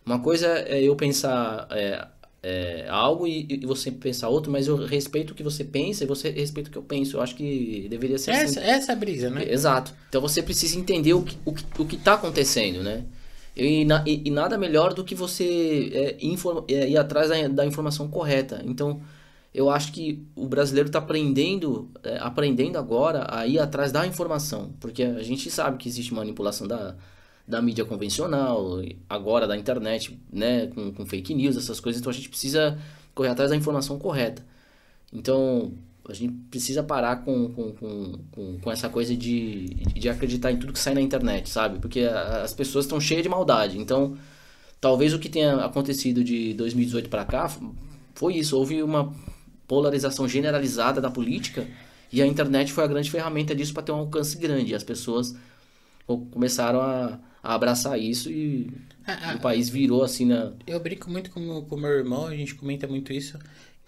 Uma 0.06 0.20
coisa 0.20 0.48
é 0.60 0.82
eu 0.82 0.96
pensar 0.96 1.68
é, 1.72 2.08
é, 2.50 2.88
algo 2.90 3.28
e, 3.28 3.46
e 3.50 3.66
você 3.66 3.92
pensar 3.92 4.30
outro, 4.30 4.52
mas 4.52 4.68
eu 4.68 4.76
respeito 4.86 5.32
o 5.32 5.36
que 5.36 5.44
você 5.44 5.64
pensa 5.64 6.04
e 6.04 6.08
você 6.08 6.30
respeita 6.30 6.70
o 6.70 6.72
que 6.72 6.78
eu 6.78 6.84
penso. 6.84 7.18
Eu 7.18 7.22
acho 7.22 7.36
que 7.36 7.88
deveria 7.90 8.18
ser 8.18 8.32
assim. 8.32 8.60
Essa, 8.60 8.60
essa 8.62 8.92
é 8.92 8.96
a 8.96 8.98
brisa, 8.98 9.30
né? 9.30 9.44
Exato. 9.52 9.94
Então 10.10 10.22
você 10.22 10.42
precisa 10.42 10.78
entender 10.80 11.14
o 11.14 11.24
que, 11.24 11.38
o 11.46 11.52
que, 11.54 11.64
o 11.82 11.86
que 11.86 11.98
tá 11.98 12.14
acontecendo, 12.14 12.82
né? 12.82 13.04
E, 13.56 13.84
na- 13.86 14.04
e- 14.06 14.22
e 14.26 14.30
nada 14.32 14.58
melhor 14.58 14.94
do 14.94 15.04
que 15.04 15.16
você 15.16 15.90
é, 15.94 16.18
informa- 16.26 16.64
é, 16.70 16.88
ir 16.90 16.98
atrás 16.98 17.30
da, 17.30 17.48
da 17.48 17.66
informação 17.66 18.08
correta. 18.08 18.62
Então, 18.66 19.02
eu 19.54 19.70
acho 19.70 19.92
que 19.92 20.24
o 20.36 20.46
brasileiro 20.48 20.88
está 20.90 21.00
aprendendo, 21.00 21.90
é, 22.04 22.18
aprendendo 22.20 22.78
agora 22.78 23.26
a 23.30 23.48
ir 23.48 23.58
atrás 23.60 23.92
da 23.92 24.06
informação. 24.06 24.72
Porque 24.80 25.02
a 25.04 25.24
gente 25.24 25.50
sabe 25.50 25.78
que 25.78 25.90
existe 25.90 26.14
manipulação 26.14 26.68
da, 26.68 26.96
da 27.48 27.62
mídia 27.62 27.86
convencional, 27.86 28.82
agora 29.10 29.48
da 29.48 29.56
internet, 29.56 30.20
né? 30.32 30.68
Com, 30.68 30.92
com 30.92 31.06
fake 31.06 31.34
news, 31.34 31.56
essas 31.56 31.80
coisas. 31.80 32.00
Então 32.02 32.12
a 32.12 32.14
gente 32.14 32.30
precisa 32.30 32.78
correr 33.16 33.30
atrás 33.30 33.50
da 33.50 33.56
informação 33.56 33.98
correta. 33.98 34.46
Então, 35.12 35.72
a 36.08 36.14
gente 36.14 36.34
precisa 36.50 36.84
parar 36.84 37.18
com, 37.18 37.50
com, 37.50 37.72
com, 38.32 38.58
com, 38.62 38.72
essa 38.72 38.90
coisa 38.90 39.16
de, 39.16 39.68
de 39.94 40.10
acreditar 40.10 40.52
em 40.52 40.58
tudo 40.58 40.74
que 40.74 40.80
sai 40.80 40.94
na 40.94 41.02
internet, 41.02 41.50
sabe? 41.50 41.80
Porque 41.80 42.02
as 42.02 42.54
pessoas 42.54 42.86
estão 42.86 43.00
cheias 43.00 43.24
de 43.24 43.30
maldade. 43.30 43.80
Então, 43.80 44.18
talvez 44.80 45.14
o 45.14 45.20
que 45.20 45.30
tenha 45.30 45.56
acontecido 45.66 46.24
de 46.24 46.54
2018 46.54 47.10
para 47.10 47.26
cá 47.26 47.52
foi 48.16 48.36
isso. 48.36 48.58
Houve 48.58 48.84
uma 48.84 49.14
polarização 49.68 50.28
generalizada 50.28 51.02
da 51.02 51.10
política 51.10 51.68
e 52.12 52.22
a 52.22 52.28
internet 52.28 52.72
foi 52.72 52.84
a 52.84 52.88
grande 52.88 53.12
ferramenta 53.12 53.54
disso 53.56 53.74
para 53.74 53.84
ter 53.84 53.92
um 53.92 54.00
alcance 54.00 54.38
grande. 54.38 54.72
E 54.72 54.76
as 54.76 54.84
pessoas 54.84 55.36
começaram 56.32 56.82
a, 56.82 57.20
a 57.48 57.56
abraçar 57.56 57.98
isso 57.98 58.30
e 58.30 58.70
ah, 59.06 59.36
o 59.38 59.40
país 59.40 59.70
virou 59.70 60.04
assim 60.04 60.26
na. 60.26 60.52
Eu 60.66 60.80
brinco 60.82 61.10
muito 61.10 61.32
com 61.32 61.40
o 61.40 61.78
meu 61.78 61.90
irmão, 61.90 62.28
a 62.28 62.36
gente 62.36 62.54
comenta 62.54 62.86
muito 62.88 63.14
isso 63.14 63.40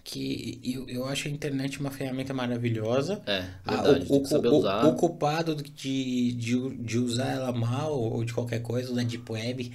que 0.02 0.58
eu, 0.64 0.88
eu 0.88 1.06
acho 1.06 1.28
a 1.28 1.30
internet 1.30 1.78
uma 1.78 1.90
ferramenta 1.90 2.32
maravilhosa. 2.32 3.20
É, 3.26 3.44
verdade, 3.66 4.06
o, 4.08 4.16
o, 4.16 4.86
o, 4.86 4.88
o, 4.88 4.94
culpado 4.94 5.54
de, 5.54 6.32
de, 6.32 6.76
de 6.76 6.98
usar 6.98 7.32
ela 7.32 7.52
mal 7.52 7.92
ou 7.92 8.24
de 8.24 8.32
qualquer 8.32 8.60
coisa, 8.60 8.94
da 8.94 9.02
Deep 9.02 9.30
Web, 9.30 9.72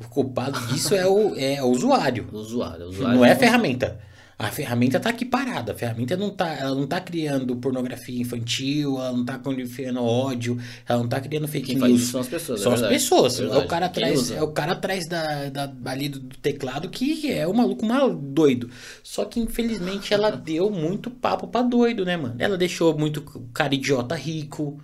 o 0.00 0.08
culpado 0.08 0.58
disso 0.68 0.94
é 0.94 1.06
o, 1.06 1.34
é 1.36 1.60
o 1.60 1.66
usuário. 1.66 2.28
O 2.32 2.38
usuário, 2.38 2.86
o 2.86 2.88
usuário. 2.88 3.18
Não 3.18 3.24
é 3.24 3.32
a 3.32 3.36
ferramenta. 3.36 4.00
A 4.38 4.48
ferramenta 4.48 4.98
tá 4.98 5.10
aqui 5.10 5.24
parada. 5.24 5.72
A 5.72 5.74
ferramenta 5.74 6.16
não 6.16 6.30
tá, 6.30 6.52
ela 6.54 6.74
não 6.74 6.86
tá 6.86 7.00
criando 7.00 7.56
pornografia 7.56 8.20
infantil, 8.20 8.98
ela 8.98 9.12
não 9.12 9.24
tá 9.24 9.38
criando 9.38 10.02
ódio, 10.02 10.58
ela 10.88 11.00
não 11.00 11.08
tá 11.08 11.20
criando 11.20 11.46
fake 11.46 11.74
Quem 11.74 11.88
news. 11.88 12.08
São 12.08 12.20
as 12.20 12.28
pessoas. 12.28 12.60
São 12.60 12.72
é 12.72 12.74
as 12.74 12.82
pessoas. 12.82 13.40
É, 13.40 13.44
é, 13.44 13.58
o 13.58 13.66
cara 13.66 13.86
atrás, 13.86 14.30
é 14.30 14.42
o 14.42 14.52
cara 14.52 14.72
atrás 14.72 15.08
da, 15.08 15.48
da, 15.48 15.72
ali 15.90 16.08
do, 16.08 16.20
do 16.20 16.36
teclado 16.38 16.88
que 16.88 17.30
é 17.30 17.46
o 17.46 17.54
maluco 17.54 17.86
mal 17.86 18.14
doido. 18.14 18.68
Só 19.02 19.24
que 19.24 19.38
infelizmente 19.38 20.12
ela 20.12 20.30
deu 20.34 20.70
muito 20.70 21.10
papo 21.10 21.46
para 21.46 21.62
doido, 21.62 22.04
né, 22.04 22.16
mano? 22.16 22.34
Ela 22.38 22.56
deixou 22.56 22.96
muito 22.96 23.22
cara 23.52 23.74
idiota 23.74 24.14
rico 24.14 24.80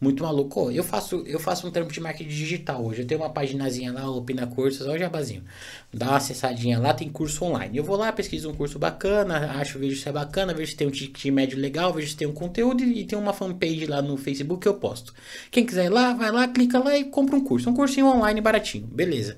muito 0.00 0.22
maluco. 0.22 0.70
eu 0.70 0.84
faço, 0.84 1.24
eu 1.26 1.40
faço 1.40 1.66
um 1.66 1.70
trampo 1.70 1.92
de 1.92 2.00
marketing 2.00 2.28
digital 2.28 2.84
hoje. 2.84 3.02
Eu 3.02 3.06
tenho 3.06 3.20
uma 3.20 3.30
paginazinha 3.30 3.92
lá, 3.92 4.08
Opina 4.08 4.46
Cursos, 4.46 4.86
olha 4.86 4.96
o 4.96 4.98
jabazinho. 4.98 5.44
Dá 5.92 6.06
uma 6.06 6.16
acessadinha 6.16 6.78
lá, 6.78 6.94
tem 6.94 7.08
curso 7.08 7.44
online. 7.44 7.76
Eu 7.76 7.84
vou 7.84 7.96
lá, 7.96 8.12
pesquiso 8.12 8.50
um 8.50 8.54
curso 8.54 8.78
bacana, 8.78 9.52
acho, 9.60 9.78
vejo 9.78 10.00
se 10.00 10.08
é 10.08 10.12
bacana, 10.12 10.54
vejo 10.54 10.70
se 10.70 10.76
tem 10.76 10.86
um 10.86 10.90
ticket 10.90 11.32
médio 11.32 11.58
legal, 11.58 11.92
vejo 11.92 12.08
se 12.08 12.16
tem 12.16 12.28
um 12.28 12.32
conteúdo 12.32 12.82
e 12.82 13.04
tem 13.04 13.18
uma 13.18 13.32
fanpage 13.32 13.86
lá 13.86 14.00
no 14.00 14.16
Facebook 14.16 14.62
que 14.62 14.68
eu 14.68 14.74
posto. 14.74 15.12
Quem 15.50 15.66
quiser 15.66 15.86
ir 15.86 15.90
lá, 15.90 16.12
vai 16.12 16.30
lá, 16.30 16.46
clica 16.46 16.78
lá 16.78 16.96
e 16.96 17.04
compra 17.04 17.36
um 17.36 17.44
curso. 17.44 17.68
Um 17.68 17.74
cursinho 17.74 18.06
online 18.06 18.40
baratinho, 18.40 18.86
beleza. 18.86 19.36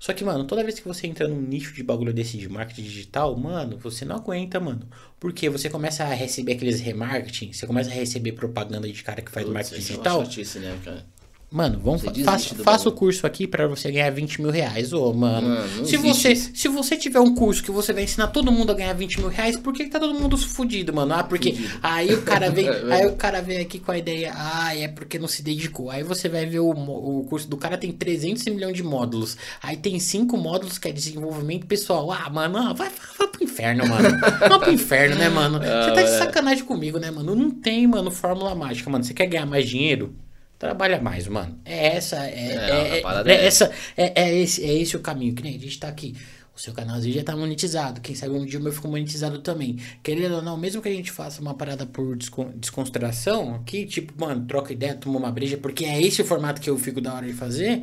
Só 0.00 0.14
que, 0.14 0.24
mano, 0.24 0.44
toda 0.44 0.64
vez 0.64 0.80
que 0.80 0.88
você 0.88 1.06
entra 1.06 1.28
num 1.28 1.42
nicho 1.42 1.74
de 1.74 1.82
bagulho 1.82 2.10
desse 2.10 2.38
de 2.38 2.48
marketing 2.48 2.82
digital, 2.82 3.36
mano, 3.36 3.76
você 3.76 4.02
não 4.02 4.16
aguenta, 4.16 4.58
mano. 4.58 4.88
Porque 5.20 5.50
você 5.50 5.68
começa 5.68 6.02
a 6.02 6.14
receber 6.14 6.52
aqueles 6.52 6.80
remarketing, 6.80 7.52
você 7.52 7.66
começa 7.66 7.90
a 7.90 7.92
receber 7.92 8.32
propaganda 8.32 8.90
de 8.90 9.02
cara 9.04 9.20
que 9.20 9.30
faz 9.30 9.44
Putz, 9.44 9.52
marketing 9.52 9.80
digital. 9.80 10.22
É 10.22 10.58
né, 10.58 10.80
cara? 10.82 11.06
Mano, 11.52 11.80
vamos 11.82 12.02
fa 12.02 12.12
faça, 12.14 12.54
faça 12.54 12.88
o 12.88 12.92
curso 12.92 13.26
aqui 13.26 13.44
para 13.44 13.66
você 13.66 13.90
ganhar 13.90 14.08
20 14.10 14.40
mil 14.40 14.52
reais. 14.52 14.92
Ô, 14.92 15.12
mano. 15.12 15.48
mano 15.48 15.84
se, 15.84 15.96
você, 15.96 16.36
se 16.36 16.68
você 16.68 16.96
tiver 16.96 17.18
um 17.18 17.34
curso 17.34 17.60
que 17.60 17.72
você 17.72 17.92
vai 17.92 18.04
ensinar 18.04 18.28
todo 18.28 18.52
mundo 18.52 18.70
a 18.70 18.74
ganhar 18.74 18.92
20 18.92 19.18
mil 19.18 19.28
reais, 19.28 19.56
por 19.56 19.74
que, 19.74 19.82
que 19.82 19.90
tá 19.90 19.98
todo 19.98 20.14
mundo 20.14 20.38
fudido, 20.38 20.94
mano? 20.94 21.12
Ah, 21.12 21.24
porque. 21.24 21.52
Fudido. 21.52 21.80
Aí 21.82 22.14
o 22.14 22.22
cara 22.22 22.50
vem. 22.50 22.68
Aí 22.88 23.04
o 23.04 23.16
cara 23.16 23.42
vem 23.42 23.58
aqui 23.58 23.80
com 23.80 23.90
a 23.90 23.98
ideia. 23.98 24.32
Ah, 24.32 24.76
é 24.76 24.86
porque 24.86 25.18
não 25.18 25.26
se 25.26 25.42
dedicou. 25.42 25.90
Aí 25.90 26.04
você 26.04 26.28
vai 26.28 26.46
ver 26.46 26.60
o, 26.60 26.70
o 26.70 27.24
curso 27.24 27.48
do 27.48 27.56
cara 27.56 27.76
tem 27.76 27.90
300 27.90 28.44
milhões 28.44 28.76
de 28.76 28.84
módulos. 28.84 29.36
Aí 29.60 29.76
tem 29.76 29.98
cinco 29.98 30.36
módulos 30.36 30.78
que 30.78 30.86
é 30.86 30.92
desenvolvimento 30.92 31.66
pessoal. 31.66 32.12
Ah, 32.12 32.30
mano, 32.30 32.58
ah, 32.58 32.72
vai, 32.72 32.90
vai 33.18 33.26
pro 33.26 33.42
inferno, 33.42 33.88
mano. 33.88 34.08
Vai 34.20 34.58
pro 34.60 34.72
inferno, 34.72 35.16
né, 35.16 35.28
mano? 35.28 35.58
Você 35.58 35.94
tá 35.94 36.02
de 36.02 36.10
sacanagem 36.10 36.64
comigo, 36.64 37.00
né, 37.00 37.10
mano? 37.10 37.34
Não 37.34 37.50
tem, 37.50 37.88
mano, 37.88 38.08
fórmula 38.08 38.54
mágica, 38.54 38.88
mano. 38.88 39.02
Você 39.02 39.12
quer 39.12 39.26
ganhar 39.26 39.46
mais 39.46 39.68
dinheiro? 39.68 40.14
Trabalha 40.60 41.00
mais, 41.00 41.26
mano. 41.26 41.58
É 41.64 41.96
essa, 41.96 42.16
é, 42.16 42.32
é, 42.32 42.54
é, 42.54 43.02
é, 43.02 43.32
é 43.32 43.46
essa, 43.46 43.72
é, 43.96 44.22
é, 44.24 44.38
esse, 44.38 44.62
é 44.62 44.74
esse 44.74 44.94
o 44.94 45.00
caminho. 45.00 45.34
Que 45.34 45.42
nem 45.42 45.56
a 45.56 45.58
gente 45.58 45.80
tá 45.80 45.88
aqui. 45.88 46.14
O 46.54 46.60
seu 46.60 46.74
canalzinho 46.74 47.14
já 47.14 47.24
tá 47.24 47.34
monetizado. 47.34 48.02
Quem 48.02 48.14
sabe 48.14 48.34
um 48.34 48.44
dia 48.44 48.60
o 48.60 48.62
meu 48.62 48.70
ficou 48.70 48.90
monetizado 48.90 49.38
também. 49.38 49.78
Querendo 50.02 50.34
ou 50.34 50.42
não, 50.42 50.58
mesmo 50.58 50.82
que 50.82 50.88
a 50.90 50.92
gente 50.92 51.10
faça 51.10 51.40
uma 51.40 51.54
parada 51.54 51.86
por 51.86 52.14
descontração 52.56 53.54
aqui, 53.54 53.86
tipo, 53.86 54.12
mano, 54.22 54.44
troca 54.44 54.74
ideia, 54.74 54.94
toma 54.94 55.18
uma 55.18 55.32
breja, 55.32 55.56
porque 55.56 55.86
é 55.86 55.98
esse 55.98 56.20
o 56.20 56.26
formato 56.26 56.60
que 56.60 56.68
eu 56.68 56.76
fico 56.76 57.00
da 57.00 57.14
hora 57.14 57.26
de 57.26 57.32
fazer 57.32 57.82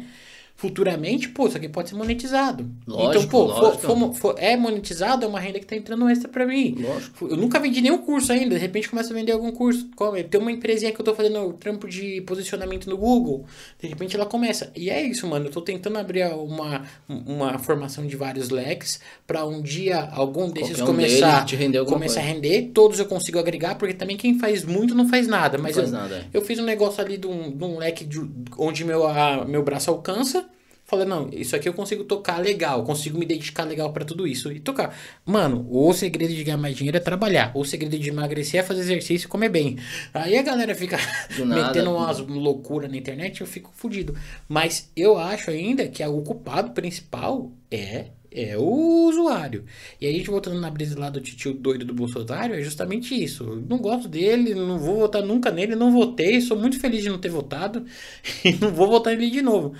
futuramente, 0.58 1.30
pô, 1.30 1.48
isso 1.48 1.56
aqui 1.56 1.70
pode 1.70 1.90
ser 1.90 1.96
monetizado. 1.96 2.68
Lógico, 2.88 3.10
então, 3.10 3.28
pô, 3.30 3.44
lógico. 3.44 3.78
For, 3.78 3.98
for, 3.98 4.14
for, 4.14 4.36
é 4.40 4.58
monetizado, 4.58 5.24
é 5.24 5.28
uma 5.28 5.40
renda 5.40 5.60
que 5.60 5.68
tá 5.68 5.76
entrando 5.76 6.10
extra 6.10 6.28
pra 6.28 6.48
mim. 6.48 6.76
Lógico. 6.80 7.28
Eu 7.28 7.38
nunca 7.38 7.60
vendi 7.60 7.80
nenhum 7.80 8.00
curso 8.00 8.34
ainda, 8.34 8.56
de 8.56 8.62
repente 8.62 8.90
começa 8.90 9.14
a 9.14 9.16
vender 9.16 9.32
algum 9.32 9.52
curso. 9.52 9.88
Tem 10.30 10.42
uma 10.42 10.52
empresinha 10.52 10.92
que 10.92 11.00
eu 11.00 11.06
tô 11.06 11.14
fazendo 11.14 11.54
trampo 11.54 11.88
de 11.88 12.22
posicionamento 12.22 12.90
no 12.90 12.98
Google, 12.98 13.46
de 13.80 13.88
repente 13.88 14.16
ela 14.16 14.26
começa. 14.26 14.72
E 14.76 14.90
é 14.90 15.02
isso, 15.02 15.28
mano, 15.28 15.46
eu 15.46 15.52
tô 15.52 15.62
tentando 15.62 16.00
abrir 16.00 16.26
uma, 16.26 16.84
uma 17.08 17.60
formação 17.60 18.08
de 18.08 18.16
vários 18.16 18.50
leques 18.50 19.00
pra 19.28 19.46
um 19.46 19.62
dia 19.62 20.10
algum 20.12 20.50
desses 20.50 20.82
um 20.82 20.86
começar, 20.88 21.46
render 21.46 21.86
começar 21.86 22.20
a 22.22 22.24
render, 22.24 22.72
todos 22.74 23.00
eu 23.00 23.06
consigo 23.06 23.38
agregar, 23.38 23.76
porque 23.76 23.94
também 23.94 24.18
quem 24.18 24.40
faz 24.40 24.66
muito 24.66 24.96
não 24.96 25.08
faz 25.08 25.28
nada. 25.28 25.58
Mas 25.60 25.76
faz 25.76 25.92
eu, 25.92 25.94
nada. 25.94 26.16
É. 26.16 26.26
eu 26.34 26.42
fiz 26.42 26.58
um 26.58 26.64
negócio 26.64 27.00
ali 27.00 27.18
de 27.18 27.28
um, 27.28 27.56
de 27.56 27.64
um 27.64 27.78
leque 27.78 28.04
de, 28.04 28.20
onde 28.58 28.84
meu, 28.84 29.06
a, 29.06 29.46
meu 29.46 29.62
braço 29.62 29.92
alcança, 29.92 30.47
Falei, 30.88 31.06
não, 31.06 31.30
isso 31.34 31.54
aqui 31.54 31.68
eu 31.68 31.74
consigo 31.74 32.06
tocar 32.06 32.38
legal, 32.38 32.82
consigo 32.86 33.20
me 33.20 33.26
dedicar 33.26 33.66
legal 33.66 33.92
para 33.92 34.06
tudo 34.06 34.26
isso 34.26 34.50
e 34.54 34.58
tocar. 34.58 34.98
Mano, 35.26 35.68
o 35.70 35.94
segredo 35.94 36.34
de 36.34 36.42
ganhar 36.46 36.56
mais 36.56 36.78
dinheiro 36.78 36.96
é 36.96 37.02
trabalhar. 37.02 37.52
O 37.54 37.66
segredo 37.66 38.00
de 38.00 38.10
emagrecer 38.10 38.62
é 38.62 38.64
fazer 38.64 38.80
exercício 38.80 39.26
e 39.26 39.30
comer 39.30 39.50
bem. 39.50 39.78
Aí 40.14 40.38
a 40.38 40.42
galera 40.42 40.74
fica 40.74 40.98
metendo 41.46 41.92
umas 41.92 42.20
loucuras 42.20 42.90
na 42.90 42.96
internet, 42.96 43.42
eu 43.42 43.48
fico 43.48 43.70
fudido. 43.76 44.16
Mas 44.48 44.90
eu 44.96 45.18
acho 45.18 45.52
ainda 45.52 45.86
que 45.90 46.02
o 46.06 46.22
culpado 46.22 46.72
principal 46.72 47.52
é 47.70 48.06
é 48.30 48.58
o 48.58 49.08
usuário. 49.08 49.66
E 50.00 50.06
aí, 50.06 50.14
a 50.14 50.18
gente 50.18 50.30
voltando 50.30 50.60
na 50.60 50.70
brisa 50.70 51.00
lá 51.00 51.10
do 51.10 51.20
tio 51.20 51.54
doido 51.54 51.86
do 51.86 51.94
Bolsonaro, 51.94 52.54
é 52.54 52.62
justamente 52.62 53.16
isso. 53.16 53.44
Eu 53.44 53.56
não 53.56 53.78
gosto 53.78 54.08
dele, 54.08 54.54
não 54.54 54.78
vou 54.78 55.00
votar 55.00 55.24
nunca 55.24 55.50
nele, 55.50 55.76
não 55.76 55.92
votei, 55.92 56.40
sou 56.42 56.58
muito 56.58 56.80
feliz 56.80 57.02
de 57.02 57.10
não 57.10 57.18
ter 57.18 57.30
votado 57.30 57.86
e 58.46 58.54
não 58.54 58.72
vou 58.72 58.88
votar 58.88 59.16
nele 59.16 59.32
de 59.32 59.42
novo 59.42 59.74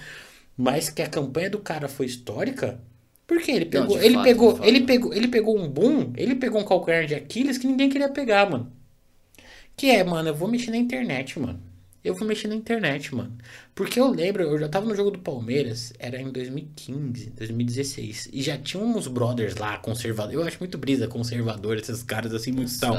mas 0.58 0.90
que 0.90 1.02
a 1.02 1.08
campanha 1.10 1.50
do 1.50 1.60
cara 1.60 1.88
foi 1.88 2.06
histórica, 2.06 2.82
porque 3.28 3.52
ele 3.52 3.66
pegou, 3.66 3.98
não, 3.98 4.04
ele 4.04 4.16
fato, 4.16 4.24
pegou, 4.24 4.64
ele 4.64 4.82
pegou, 4.82 5.14
ele 5.14 5.28
pegou 5.28 5.58
um 5.58 5.70
boom, 5.70 6.14
ele 6.16 6.36
pegou 6.36 6.62
um 6.62 6.66
calcanhar 6.66 7.06
de 7.06 7.16
Aquiles 7.16 7.58
que 7.58 7.68
ninguém 7.68 7.90
queria 7.90 8.10
pegar, 8.10 8.50
mano. 8.50 8.72
Que 9.76 9.92
é, 9.92 10.04
mano, 10.04 10.30
eu 10.30 10.36
vou 10.36 10.48
mexer 10.48 10.72
na 10.72 10.78
internet, 10.78 11.40
mano 11.40 11.67
eu 12.04 12.14
vou 12.14 12.28
mexer 12.28 12.48
na 12.48 12.56
internet, 12.56 13.14
mano. 13.14 13.34
Porque 13.76 14.00
eu 14.00 14.10
lembro, 14.10 14.42
eu 14.42 14.58
já 14.58 14.68
tava 14.68 14.86
no 14.86 14.96
jogo 14.96 15.12
do 15.12 15.20
Palmeiras, 15.20 15.94
era 16.00 16.20
em 16.20 16.32
2015, 16.32 17.32
2016. 17.32 18.30
E 18.34 18.42
já 18.42 18.58
tinha 18.58 18.82
uns 18.82 19.08
brothers 19.08 19.56
lá, 19.56 19.78
conservadores. 19.78 20.40
Eu 20.40 20.48
acho 20.48 20.58
muito 20.60 20.78
brisa 20.78 21.08
conservador, 21.08 21.78
esses 21.78 22.02
caras 22.02 22.34
assim, 22.34 22.52
muito 22.52 22.80
tal. 22.80 22.96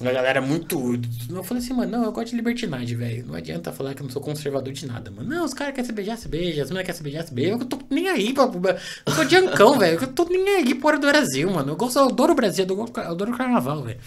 Uma 0.00 0.12
galera 0.12 0.40
muito. 0.40 1.00
Eu 1.28 1.44
falei 1.44 1.62
assim, 1.62 1.72
mano, 1.72 1.92
não, 1.92 2.04
eu 2.04 2.12
gosto 2.12 2.30
de 2.30 2.36
libertinagem, 2.36 2.96
velho. 2.96 3.26
Não 3.26 3.34
adianta 3.34 3.70
falar 3.70 3.94
que 3.94 4.02
eu 4.02 4.04
não 4.04 4.10
sou 4.10 4.22
conservador 4.22 4.72
de 4.72 4.86
nada, 4.86 5.10
mano. 5.10 5.28
Não, 5.28 5.44
os 5.44 5.54
caras 5.54 5.74
querem 5.74 5.86
se 5.86 5.92
beijar, 5.92 6.16
se 6.16 6.28
beija. 6.28 6.62
As 6.62 6.70
meninas 6.70 6.86
querem 6.86 6.96
se 6.96 7.02
beijar, 7.02 7.26
se 7.26 7.34
beija. 7.34 7.52
Eu 7.52 7.64
tô 7.64 7.78
nem 7.90 8.08
aí, 8.08 8.32
pra, 8.32 8.44
eu 9.06 9.12
sou 9.12 9.24
diancão, 9.24 9.78
velho. 9.78 10.00
Eu 10.00 10.08
tô 10.08 10.24
nem 10.24 10.48
aí 10.56 10.74
por 10.74 10.98
do 10.98 11.06
Brasil, 11.06 11.50
mano. 11.50 11.72
Eu 11.72 11.76
gosto, 11.76 11.98
eu 11.98 12.06
adoro 12.06 12.32
o 12.32 12.36
Brasil, 12.36 12.66
eu 12.68 13.02
adoro 13.02 13.32
o 13.32 13.36
carnaval, 13.36 13.84
velho. 13.84 14.00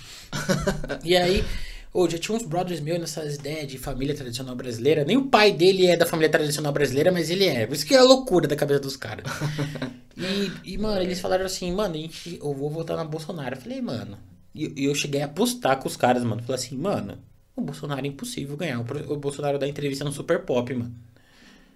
e 1.05 1.15
aí. 1.15 1.43
Ou 1.93 2.09
já 2.09 2.17
tinha 2.17 2.37
uns 2.37 2.43
brothers 2.43 2.79
meus 2.79 2.99
nessas 2.99 3.35
ideias 3.35 3.67
de 3.67 3.77
família 3.77 4.15
tradicional 4.15 4.55
brasileira. 4.55 5.03
Nem 5.03 5.17
o 5.17 5.25
pai 5.25 5.51
dele 5.51 5.87
é 5.87 5.97
da 5.97 6.05
família 6.05 6.29
tradicional 6.29 6.71
brasileira, 6.71 7.11
mas 7.11 7.29
ele 7.29 7.45
é. 7.45 7.67
Por 7.67 7.75
isso 7.75 7.85
que 7.85 7.93
é 7.93 7.97
a 7.97 8.03
loucura 8.03 8.47
da 8.47 8.55
cabeça 8.55 8.79
dos 8.79 8.95
caras. 8.95 9.25
e, 10.17 10.73
e, 10.73 10.77
mano, 10.77 11.01
eles 11.01 11.19
falaram 11.19 11.45
assim, 11.45 11.69
mano, 11.73 11.95
a 11.95 11.97
gente, 11.97 12.39
eu 12.41 12.53
vou 12.53 12.69
votar 12.69 12.95
na 12.95 13.03
Bolsonaro. 13.03 13.55
Eu 13.55 13.61
falei, 13.61 13.81
mano. 13.81 14.17
E 14.55 14.85
eu, 14.85 14.95
cheguei 14.95 15.21
a 15.21 15.25
apostar 15.25 15.79
com 15.79 15.87
os 15.87 15.97
caras, 15.97 16.23
mano. 16.23 16.41
Falei 16.41 16.55
assim, 16.55 16.77
mano, 16.77 17.17
o 17.55 17.61
Bolsonaro 17.61 18.05
é 18.05 18.07
impossível 18.07 18.55
ganhar. 18.55 18.79
O, 18.79 19.13
o 19.13 19.17
Bolsonaro 19.17 19.59
dá 19.59 19.67
entrevista 19.67 20.05
no 20.05 20.13
Super 20.13 20.45
Pop, 20.45 20.73
mano. 20.73 20.93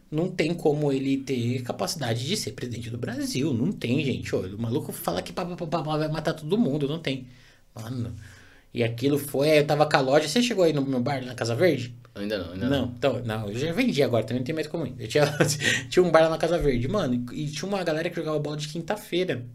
Não 0.10 0.30
tem 0.30 0.54
como 0.54 0.94
ele 0.94 1.18
ter 1.18 1.62
capacidade 1.64 2.26
de 2.26 2.38
ser 2.38 2.52
presidente 2.52 2.90
do 2.90 2.98
Brasil. 2.98 3.54
Não 3.54 3.72
tem, 3.72 4.04
gente. 4.06 4.34
Olha, 4.34 4.56
o 4.56 4.62
maluco 4.62 4.94
fala 4.94 5.22
que 5.22 5.34
pá, 5.34 5.46
pá, 5.46 5.68
pá, 5.68 5.82
vai 5.82 6.08
matar 6.08 6.34
todo 6.34 6.58
mundo. 6.58 6.88
Não 6.88 7.00
tem. 7.00 7.28
Mano. 7.74 8.16
E 8.76 8.84
aquilo 8.84 9.18
foi, 9.18 9.60
eu 9.60 9.66
tava 9.66 9.86
com 9.86 9.96
a 9.96 10.02
loja. 10.02 10.28
Você 10.28 10.42
chegou 10.42 10.66
aí 10.66 10.74
no 10.74 10.82
meu 10.82 11.00
bar 11.00 11.24
na 11.24 11.34
Casa 11.34 11.56
Verde? 11.56 11.96
Ainda 12.14 12.38
não, 12.38 12.52
ainda 12.52 12.70
não. 12.70 12.82
Não, 12.82 12.94
então, 12.98 13.22
não, 13.24 13.50
eu 13.50 13.58
já 13.58 13.72
vendi 13.72 14.04
agora, 14.04 14.26
também 14.26 14.40
não 14.42 14.46
tem 14.46 14.54
mais 14.54 14.68
como 14.68 14.86
ir. 14.86 14.94
Eu 15.00 15.08
tinha, 15.08 15.24
tinha 15.90 16.04
um 16.04 16.12
bar 16.12 16.24
lá 16.24 16.30
na 16.32 16.38
Casa 16.38 16.58
Verde, 16.58 16.86
mano, 16.90 17.26
e, 17.32 17.48
tinha 17.48 17.70
uma 17.70 17.82
galera 17.86 18.10
que 18.10 18.18
jogava 18.18 18.38
bola 18.38 18.58
de 18.58 18.68
quinta-feira. 18.68 19.46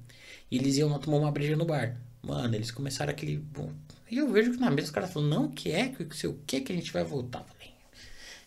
E 0.50 0.56
eles 0.56 0.78
iam 0.78 0.88
lá 0.88 0.98
tomar 0.98 1.18
uma 1.18 1.30
breja 1.30 1.54
no 1.54 1.66
bar. 1.66 2.00
Mano, 2.22 2.54
eles 2.54 2.70
começaram 2.70 3.10
aquele. 3.10 3.44
E 4.10 4.16
eu 4.16 4.32
vejo 4.32 4.52
que 4.52 4.56
na 4.56 4.70
mesa 4.70 4.86
os 4.86 4.90
caras 4.90 5.12
falam, 5.12 5.28
não, 5.28 5.48
que 5.50 5.70
é, 5.70 5.88
que 5.88 6.16
sei 6.16 6.30
o 6.30 6.40
que 6.46 6.62
que 6.62 6.72
a 6.72 6.74
gente 6.74 6.90
vai 6.90 7.04
voltar. 7.04 7.44
Falei, 7.44 7.69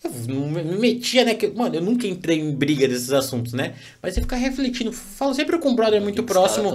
Eu 0.03 0.35
me 0.35 0.63
metia, 0.77 1.23
né? 1.23 1.33
Que, 1.35 1.47
mano, 1.47 1.75
eu 1.75 1.81
nunca 1.81 2.05
entrei 2.07 2.39
em 2.39 2.53
briga 2.53 2.87
desses 2.87 3.11
assuntos, 3.11 3.53
né? 3.53 3.75
Mas 4.01 4.13
você 4.13 4.21
fica 4.21 4.35
refletindo. 4.35 4.91
Falo 4.91 5.33
sempre 5.33 5.57
com 5.59 5.69
um 5.69 5.75
brother 5.75 6.01
muito 6.01 6.21
que 6.21 6.27
próximo. 6.33 6.69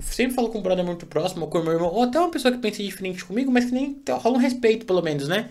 Sempre 0.00 0.34
falo 0.34 0.48
com 0.50 0.58
um 0.58 0.62
brother 0.62 0.84
muito 0.84 1.06
próximo, 1.06 1.42
ou 1.42 1.48
com 1.50 1.58
o 1.58 1.64
meu 1.64 1.72
irmão, 1.72 1.88
ou 1.92 2.02
até 2.02 2.18
uma 2.18 2.30
pessoa 2.30 2.52
que 2.52 2.58
pensa 2.58 2.82
diferente 2.82 3.24
comigo, 3.24 3.50
mas 3.50 3.64
que 3.66 3.72
nem 3.72 4.00
rola 4.08 4.36
um 4.36 4.40
respeito, 4.40 4.86
pelo 4.86 5.02
menos, 5.02 5.26
né? 5.28 5.48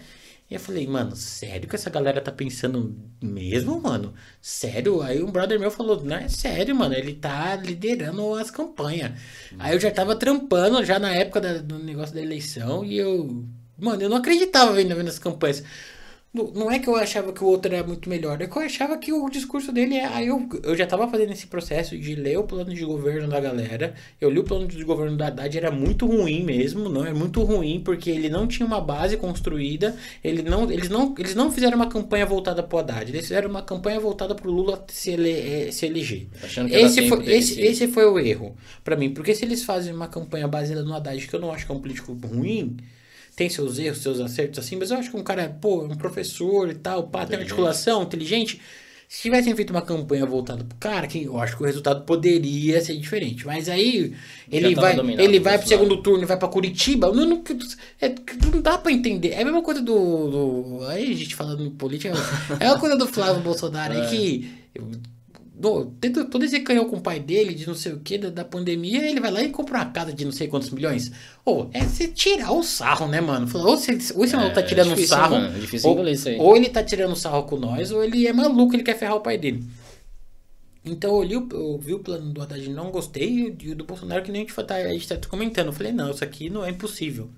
E 0.52 0.56
eu 0.56 0.60
falei, 0.60 0.86
mano, 0.86 1.16
sério 1.16 1.68
que 1.68 1.76
essa 1.76 1.90
galera 1.90 2.22
tá 2.22 2.32
pensando 2.32 2.96
mesmo, 3.22 3.80
mano? 3.82 4.14
Sério? 4.42 5.02
Aí 5.02 5.24
um 5.24 5.32
brother 5.32 5.60
meu 5.60 5.72
falou, 5.72 6.04
não 6.04 6.16
é 6.18 6.28
sério, 6.28 6.76
mano, 6.76 6.94
ele 6.94 7.14
tá 7.14 7.56
liderando 7.56 8.34
as 8.36 8.52
campanhas. 8.52 9.14
Aí 9.58 9.74
eu 9.74 9.80
já 9.80 9.90
tava 9.90 10.16
trampando 10.16 10.84
já 10.86 11.00
na 11.00 11.14
época 11.14 11.40
da- 11.42 11.58
do 11.58 11.80
negócio 11.80 12.14
da 12.14 12.22
eleição 12.22 12.84
e 12.86 12.98
eu. 12.98 13.44
Mano, 13.80 14.02
eu 14.04 14.10
não 14.10 14.18
acreditava 14.18 14.72
vendo, 14.74 14.94
vendo 14.96 15.08
as 15.08 15.18
campanhas. 15.18 15.64
Não, 16.36 16.72
é 16.72 16.80
que 16.80 16.88
eu 16.90 16.96
achava 16.96 17.32
que 17.32 17.44
o 17.44 17.48
outro 17.48 17.72
era 17.72 17.86
muito 17.86 18.10
melhor, 18.10 18.42
é 18.42 18.48
que 18.48 18.58
eu 18.58 18.62
achava 18.64 18.98
que 18.98 19.14
o 19.14 19.30
discurso 19.30 19.72
dele 19.72 19.94
é. 19.98 20.06
Aí 20.06 20.28
eu, 20.28 20.50
eu 20.64 20.76
já 20.76 20.88
tava 20.88 21.08
fazendo 21.08 21.32
esse 21.32 21.46
processo 21.46 21.96
de 21.96 22.16
ler 22.16 22.40
o 22.40 22.44
plano 22.44 22.74
de 22.74 22.84
governo 22.84 23.28
da 23.30 23.40
galera. 23.40 23.94
Eu 24.20 24.32
li 24.32 24.40
o 24.40 24.44
plano 24.44 24.68
de 24.68 24.84
governo 24.84 25.16
da 25.16 25.28
Haddad, 25.28 25.56
era 25.56 25.70
muito 25.70 26.08
ruim 26.08 26.44
mesmo, 26.44 26.90
não 26.90 27.06
é 27.06 27.14
muito 27.14 27.44
ruim, 27.44 27.82
porque 27.86 28.10
ele 28.10 28.30
não 28.30 28.48
tinha 28.48 28.66
uma 28.66 28.82
base 28.82 29.16
construída. 29.16 29.96
Ele 30.24 30.42
não, 30.42 30.72
eles, 30.72 30.90
não, 30.90 31.14
eles 31.20 31.36
não 31.36 31.52
fizeram 31.52 31.76
uma 31.78 31.88
campanha 31.88 32.26
voltada 32.26 32.64
pro 32.64 32.80
Haddad, 32.80 33.12
eles 33.12 33.22
fizeram 33.28 33.48
uma 33.52 33.62
campanha 33.62 34.00
voltada 34.00 34.34
pro 34.34 34.50
Lula 34.50 34.84
se, 34.90 35.12
ele, 35.12 35.30
eh, 35.68 35.72
se 35.72 35.86
eleger. 35.86 36.30
Esse 36.66 37.04
foi, 37.04 37.24
esse, 37.28 37.54
se- 37.54 37.62
esse 37.62 37.88
foi 37.88 38.06
o 38.06 38.18
erro 38.18 38.56
pra 38.84 38.96
mim, 38.96 39.14
porque 39.14 39.36
se 39.36 39.46
eles 39.46 39.64
fazem 39.64 39.94
uma 39.94 40.08
campanha 40.08 40.48
baseada 40.48 40.84
no 40.84 40.94
Haddad, 40.96 41.28
que 41.28 41.36
eu 41.36 41.40
não 41.40 41.52
acho 41.52 41.66
que 41.68 41.72
é 41.72 41.76
um 41.76 41.80
político 41.82 42.14
ruim, 42.14 42.78
tem 43.36 43.50
seus 43.50 43.80
erros, 43.80 44.00
seus 44.00 44.20
acertos 44.20 44.60
assim, 44.60 44.76
mas 44.76 44.92
eu 44.92 44.98
acho 44.98 45.10
que 45.12 45.18
um 45.18 45.24
cara, 45.24 45.50
pô, 45.62 45.84
um 45.84 45.96
professor 45.96 46.70
e 46.70 46.76
tal, 46.76 47.04
pá, 47.08 47.26
tem 47.26 47.38
articulação, 47.44 48.04
inteligente. 48.04 48.62
Se 49.10 49.22
tivessem 49.22 49.56
feito 49.56 49.70
uma 49.70 49.82
campanha 49.84 50.26
voltada 50.26 50.64
pro 50.64 50.76
cara, 50.80 51.06
que 51.06 51.24
eu 51.26 51.38
acho 51.40 51.56
que 51.56 51.62
o 51.62 51.66
resultado 51.68 52.04
poderia 52.04 52.82
ser 52.82 52.98
diferente. 52.98 53.46
Mas 53.46 53.70
aí 53.70 54.16
ele 54.52 54.74
vai, 54.82 54.96
ele 55.24 55.40
vai 55.40 55.54
pro 55.60 55.68
segundo 55.68 56.02
turno 56.02 56.24
e 56.24 56.26
vai 56.26 56.36
pra 56.38 56.48
Curitiba. 56.48 57.12
Não, 57.14 57.24
não, 57.26 57.44
é- 58.02 58.16
não 58.52 58.60
dá 58.60 58.76
pra 58.76 58.92
entender. 58.92 59.30
É 59.30 59.42
a 59.44 59.46
mesma 59.46 59.62
coisa 59.62 59.82
do. 59.84 59.94
do- 60.80 60.86
aí 60.88 61.12
a 61.12 61.16
gente 61.16 61.36
falando 61.36 61.64
em 61.64 61.70
política. 61.70 62.12
É 62.60 62.68
uma 62.68 62.80
coisa 62.80 62.96
do 62.96 63.06
Flávio 63.08 63.44
Bolsonaro 63.44 63.94
aí 63.94 64.08
que. 64.10 64.50
Do- 65.56 65.86
todo 66.26 66.44
esse 66.44 66.60
canhão 66.62 66.90
com 66.90 66.98
o 66.98 67.02
pai 67.02 67.20
dele, 67.20 67.54
de 67.54 67.68
não 67.68 67.76
sei 67.76 67.94
o 67.94 68.00
que, 68.00 68.18
da, 68.18 68.30
da 68.30 68.44
pandemia, 68.46 69.08
ele 69.08 69.20
vai 69.20 69.32
lá 69.32 69.42
e 69.44 69.50
compra 69.50 69.78
uma 69.80 69.86
casa 69.86 70.12
de 70.12 70.26
não 70.26 70.32
sei 70.32 70.48
quantos 70.48 70.70
milhões. 70.72 71.12
Ou 71.46 71.70
é 71.74 71.82
você 71.86 72.08
tirar 72.08 72.52
o 72.52 72.64
sarro, 72.64 73.08
né, 73.08 73.22
mano? 73.22 73.48
Ou, 73.54 73.66
ou 73.68 73.76
esse 73.76 74.14
maluco 74.36 74.56
tá 74.56 74.62
É, 74.62 74.64
tirando 74.64 74.90
difícil, 74.90 75.08
sarro. 75.10 75.36
mano, 75.36 75.48
é 75.48 75.88
ou, 75.88 76.08
isso 76.10 76.30
aí. 76.30 76.38
ou 76.40 76.56
ele 76.58 76.70
tá 76.70 76.84
tirando 76.84 77.16
sarro 77.16 77.44
com 77.44 77.58
nós, 77.58 77.92
ou 77.92 78.04
ele 78.04 78.26
é 78.28 78.34
maluco, 78.34 78.76
ele 78.76 78.84
quer 78.84 78.98
ferrar 78.98 79.16
o 79.16 79.22
pai 79.22 79.38
dele. 79.38 79.64
Então 80.86 81.16
eu, 81.16 81.24
li, 81.24 81.34
eu 81.36 81.78
vi 81.82 81.94
o 81.94 82.00
plano 82.00 82.34
do 82.34 82.42
Haddad 82.42 82.62
e 82.66 82.70
não 82.70 82.92
gostei, 82.92 83.30
e 83.30 83.44
o- 83.50 83.58
e 83.62 83.72
o 83.72 83.76
do 83.76 83.86
Bolsonaro 83.86 84.22
que 84.24 84.32
nem 84.32 84.42
a 84.42 84.46
gente, 84.46 84.64
tá, 84.66 84.76
a 84.76 84.92
gente 84.94 85.08
tá 85.08 85.18
comentando. 85.30 85.68
Eu 85.68 85.74
falei, 85.74 85.92
não, 85.94 86.12
isso 86.12 86.24
aqui 86.24 86.50
não 86.50 86.66
é 86.66 86.70
impossível. 86.70 87.30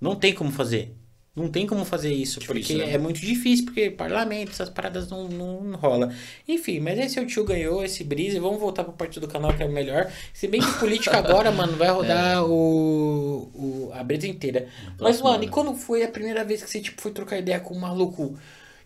Não 0.00 0.14
tem 0.14 0.32
como 0.32 0.52
fazer. 0.52 0.92
Não 1.38 1.48
tem 1.48 1.66
como 1.66 1.84
fazer 1.84 2.12
isso, 2.12 2.40
Difícil, 2.40 2.76
porque 2.76 2.86
né? 2.86 2.94
é 2.94 2.98
muito 2.98 3.20
difícil, 3.20 3.64
porque 3.66 3.90
parlamento, 3.90 4.50
essas 4.50 4.68
paradas 4.68 5.08
não, 5.08 5.28
não, 5.28 5.62
não 5.62 5.78
rola. 5.78 6.12
Enfim, 6.46 6.80
mas 6.80 6.98
esse 6.98 7.18
é 7.18 7.22
o 7.22 7.26
tio 7.26 7.44
ganhou, 7.44 7.84
esse 7.84 8.02
brise. 8.02 8.38
Vamos 8.38 8.60
voltar 8.60 8.84
pra 8.84 8.92
parte 8.92 9.20
do 9.20 9.28
canal 9.28 9.54
que 9.54 9.62
é 9.62 9.68
melhor. 9.68 10.10
Se 10.32 10.48
bem 10.48 10.60
que 10.60 10.78
política 10.78 11.16
agora, 11.18 11.50
mano, 11.50 11.76
vai 11.76 11.88
rodar 11.88 12.44
o, 12.44 13.50
o, 13.54 13.90
a 13.94 14.02
brisa 14.02 14.26
inteira. 14.26 14.68
Mas, 15.00 15.20
mano, 15.22 15.44
e 15.44 15.48
quando 15.48 15.74
foi 15.74 16.02
a 16.02 16.08
primeira 16.08 16.44
vez 16.44 16.62
que 16.62 16.70
você 16.70 16.80
tipo, 16.80 17.00
foi 17.00 17.12
trocar 17.12 17.38
ideia 17.38 17.60
com 17.60 17.74
um 17.74 17.78
maluco 17.78 18.36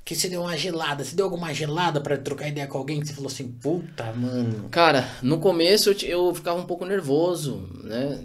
que 0.05 0.15
você 0.17 0.29
deu 0.29 0.41
uma 0.43 0.57
gelada? 0.57 1.05
Você 1.05 1.15
deu 1.15 1.25
alguma 1.27 1.53
gelada 1.55 2.01
pra 2.01 2.17
trocar 2.19 2.49
ideia 2.49 2.67
com 2.67 2.77
alguém 2.79 3.01
que 3.01 3.07
você 3.07 3.13
falou 3.15 3.29
assim, 3.31 3.49
puta, 3.53 4.13
mano. 4.13 4.69
Cara, 4.71 5.09
no 5.23 5.39
começo 5.39 5.91
eu, 5.91 5.97
eu 6.29 6.35
ficava 6.35 6.61
um 6.61 6.67
pouco 6.67 6.85
nervoso, 6.85 7.69
né? 7.85 8.23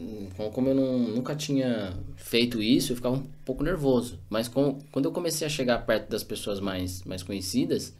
Como- 0.54 0.70
eu 0.70 0.76
não, 0.76 1.00
nunca 1.00 1.36
tinha 1.36 1.94
feito 2.16 2.62
isso, 2.62 2.92
eu 2.92 2.96
ficava 2.96 3.16
um 3.16 3.24
pouco 3.46 3.64
nervoso. 3.64 4.20
Mas 4.30 4.48
com- 4.48 4.80
quando 4.92 5.06
eu 5.06 5.12
comecei 5.12 5.46
a 5.46 5.50
chegar 5.50 5.80
perto 5.86 6.10
das 6.10 6.24
pessoas 6.24 6.60
mais, 6.60 7.04
mais 7.04 7.24
conhecidas, 7.24 7.94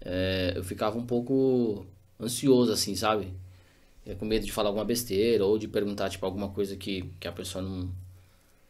é, 0.00 0.52
eu 0.56 0.64
ficava 0.64 0.96
um 0.98 1.04
pouco 1.06 1.86
ansioso, 2.20 2.72
assim, 2.72 2.94
sabe? 2.94 3.32
É, 4.06 4.14
com 4.14 4.24
medo 4.24 4.44
de 4.46 4.52
falar 4.52 4.68
alguma 4.70 4.84
besteira 4.84 5.44
ou 5.44 5.58
de 5.58 5.68
perguntar, 5.68 6.08
tipo, 6.10 6.24
alguma 6.24 6.48
coisa 6.48 6.76
que, 6.76 7.04
que 7.20 7.28
a 7.28 7.32
pessoa 7.32 7.62
não, 7.62 7.88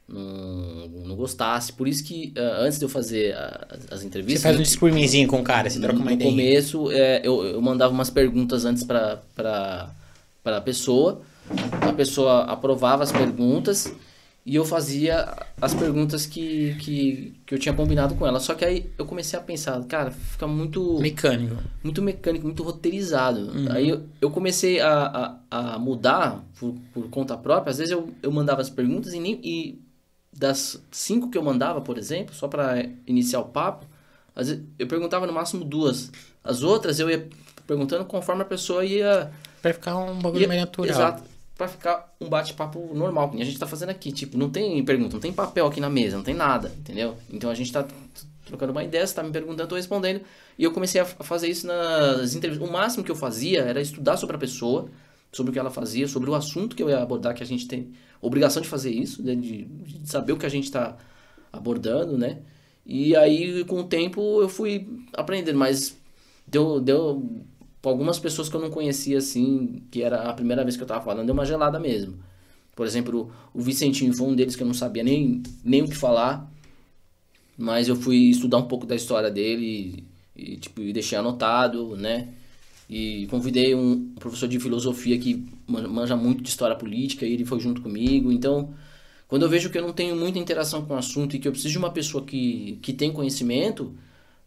não, 0.08 0.88
não 1.06 1.16
gostasse. 1.16 1.72
Por 1.72 1.86
isso 1.86 2.02
que, 2.04 2.32
ah, 2.36 2.58
antes 2.62 2.78
de 2.78 2.84
eu 2.84 2.88
fazer 2.88 3.34
a- 3.34 3.66
as 3.90 4.00
Você 4.00 4.06
entrevistas... 4.06 4.42
faz 4.42 4.56
um 4.58 4.62
discursinho 4.62 5.28
com 5.28 5.40
o 5.40 5.44
cara, 5.44 5.68
você 5.68 5.78
troca 5.80 5.96
uma 5.98 6.06
No 6.06 6.12
ideia. 6.12 6.30
começo, 6.30 6.90
é, 6.90 7.20
eu, 7.24 7.44
eu 7.44 7.60
mandava 7.60 7.92
umas 7.92 8.10
perguntas 8.10 8.64
antes 8.64 8.82
pra, 8.84 9.18
pra 10.42 10.60
pessoa. 10.60 11.20
A 11.80 11.92
pessoa 11.92 12.42
aprovava 12.44 13.02
as 13.02 13.10
perguntas 13.12 13.92
e 14.44 14.54
eu 14.54 14.64
fazia 14.64 15.34
as 15.60 15.74
perguntas 15.74 16.24
que, 16.26 16.74
que, 16.80 17.34
que 17.46 17.54
eu 17.54 17.58
tinha 17.58 17.74
combinado 17.74 18.14
com 18.14 18.26
ela. 18.26 18.38
Só 18.40 18.54
que 18.54 18.64
aí 18.64 18.86
eu 18.98 19.04
comecei 19.06 19.38
a 19.38 19.42
pensar, 19.42 19.82
cara, 19.84 20.10
fica 20.10 20.46
muito, 20.46 20.98
Mecânico. 21.00 21.56
muito 21.82 22.00
mecânico, 22.02 22.44
muito 22.46 22.62
roteirizado. 22.62 23.50
Aí 23.70 23.88
eu, 23.88 24.02
eu 24.20 24.30
comecei 24.30 24.80
a, 24.80 25.38
a, 25.50 25.74
a 25.74 25.78
mudar 25.78 26.44
por, 26.58 26.74
por 26.92 27.08
conta 27.10 27.36
própria. 27.36 27.70
Às 27.70 27.78
vezes 27.78 27.92
eu, 27.92 28.10
eu 28.22 28.30
mandava 28.30 28.60
as 28.60 28.70
perguntas 28.70 29.12
e, 29.14 29.20
nem, 29.20 29.38
e 29.42 29.78
das 30.32 30.80
cinco 30.90 31.30
que 31.30 31.38
eu 31.38 31.42
mandava, 31.42 31.80
por 31.80 31.98
exemplo, 31.98 32.34
só 32.34 32.46
para 32.48 32.84
iniciar 33.06 33.40
o 33.40 33.46
papo, 33.46 33.86
eu 34.78 34.86
perguntava 34.86 35.26
no 35.26 35.32
máximo 35.32 35.64
duas. 35.64 36.10
As 36.44 36.62
outras 36.62 36.98
eu 37.00 37.10
ia 37.10 37.28
perguntando 37.66 38.04
conforme 38.04 38.42
a 38.42 38.44
pessoa 38.44 38.84
ia. 38.84 39.30
Pra 39.60 39.74
ficar 39.74 39.96
um 39.96 40.18
bagulho 40.20 40.42
ia 40.42 40.48
mais 40.48 40.60
natural. 40.60 40.90
Exato. 40.90 41.22
Pra 41.56 41.66
ficar 41.66 42.14
um 42.20 42.28
bate-papo 42.28 42.92
normal, 42.94 43.30
que 43.30 43.42
a 43.42 43.44
gente 43.44 43.58
tá 43.58 43.66
fazendo 43.66 43.88
aqui. 43.88 44.12
Tipo, 44.12 44.38
não 44.38 44.48
tem 44.48 44.84
pergunta, 44.84 45.14
não 45.14 45.20
tem 45.20 45.32
papel 45.32 45.66
aqui 45.66 45.80
na 45.80 45.90
mesa, 45.90 46.16
não 46.16 46.22
tem 46.22 46.34
nada, 46.34 46.72
entendeu? 46.78 47.16
Então 47.28 47.50
a 47.50 47.54
gente 47.54 47.72
tá 47.72 47.82
t- 47.82 47.94
trocando 48.46 48.70
uma 48.70 48.84
ideia, 48.84 49.04
você 49.04 49.12
tá 49.14 49.24
me 49.24 49.32
perguntando, 49.32 49.62
eu 49.62 49.66
tô 49.66 49.74
respondendo. 49.74 50.20
E 50.56 50.62
eu 50.62 50.70
comecei 50.72 51.00
a 51.00 51.04
fazer 51.04 51.48
isso 51.48 51.66
nas 51.66 52.32
entrevistas. 52.34 52.66
O 52.68 52.72
máximo 52.72 53.02
que 53.02 53.10
eu 53.10 53.16
fazia 53.16 53.62
era 53.62 53.80
estudar 53.80 54.16
sobre 54.16 54.36
a 54.36 54.38
pessoa, 54.38 54.88
sobre 55.32 55.50
o 55.50 55.52
que 55.52 55.58
ela 55.58 55.70
fazia, 55.70 56.08
sobre 56.08 56.30
o 56.30 56.34
assunto 56.34 56.74
que 56.74 56.82
eu 56.82 56.88
ia 56.88 57.02
abordar, 57.02 57.34
que 57.34 57.42
a 57.42 57.46
gente 57.46 57.66
tem 57.68 57.92
obrigação 58.20 58.62
de 58.62 58.68
fazer 58.68 58.90
isso, 58.90 59.22
né, 59.22 59.34
de, 59.34 59.64
de 59.64 60.08
saber 60.08 60.32
o 60.32 60.36
que 60.36 60.46
a 60.46 60.50
gente 60.50 60.70
tá 60.70 60.96
abordando, 61.52 62.16
né? 62.16 62.38
E 62.84 63.14
aí, 63.14 63.64
com 63.64 63.80
o 63.80 63.84
tempo, 63.84 64.40
eu 64.40 64.48
fui 64.48 64.88
aprendendo, 65.12 65.58
mas 65.58 65.96
deu, 66.46 66.80
deu 66.80 67.44
algumas 67.82 68.18
pessoas 68.18 68.48
que 68.48 68.56
eu 68.56 68.60
não 68.60 68.70
conhecia, 68.70 69.18
assim, 69.18 69.82
que 69.90 70.02
era 70.02 70.22
a 70.22 70.32
primeira 70.32 70.64
vez 70.64 70.76
que 70.76 70.82
eu 70.82 70.86
tava 70.86 71.04
falando, 71.04 71.26
deu 71.26 71.34
uma 71.34 71.44
gelada 71.44 71.78
mesmo. 71.78 72.18
Por 72.74 72.86
exemplo, 72.86 73.30
o, 73.52 73.60
Vicentinho 73.60 74.14
foi 74.14 74.26
um 74.28 74.34
deles 74.34 74.56
que 74.56 74.62
eu 74.62 74.66
não 74.66 74.74
sabia 74.74 75.02
nem, 75.02 75.42
nem 75.64 75.82
o 75.82 75.88
que 75.88 75.96
falar, 75.96 76.50
mas 77.56 77.88
eu 77.88 77.96
fui 77.96 78.30
estudar 78.30 78.58
um 78.58 78.68
pouco 78.68 78.86
da 78.86 78.94
história 78.94 79.30
dele 79.30 80.06
e, 80.36 80.52
e, 80.54 80.56
tipo, 80.56 80.80
deixei 80.92 81.18
anotado, 81.18 81.96
né? 81.96 82.28
E 82.88 83.26
convidei 83.28 83.74
um 83.74 84.14
professor 84.14 84.48
de 84.48 84.58
filosofia 84.60 85.18
que 85.18 85.46
man- 85.66 85.88
manja 85.88 86.16
muito 86.16 86.42
de 86.42 86.48
história 86.48 86.76
política 86.76 87.26
e 87.26 87.32
ele 87.34 87.44
foi 87.44 87.60
junto 87.60 87.82
comigo. 87.82 88.32
Então, 88.32 88.74
quando 89.28 89.42
eu 89.44 89.48
vejo 89.48 89.70
que 89.70 89.78
eu 89.78 89.82
não 89.82 89.92
tenho 89.92 90.16
muita 90.16 90.38
interação 90.38 90.84
com 90.86 90.94
o 90.94 90.96
assunto 90.96 91.36
e 91.36 91.38
que 91.38 91.46
eu 91.48 91.52
preciso 91.52 91.72
de 91.72 91.78
uma 91.78 91.92
pessoa 91.92 92.24
que, 92.24 92.78
que 92.82 92.92
tem 92.92 93.12
conhecimento, 93.12 93.94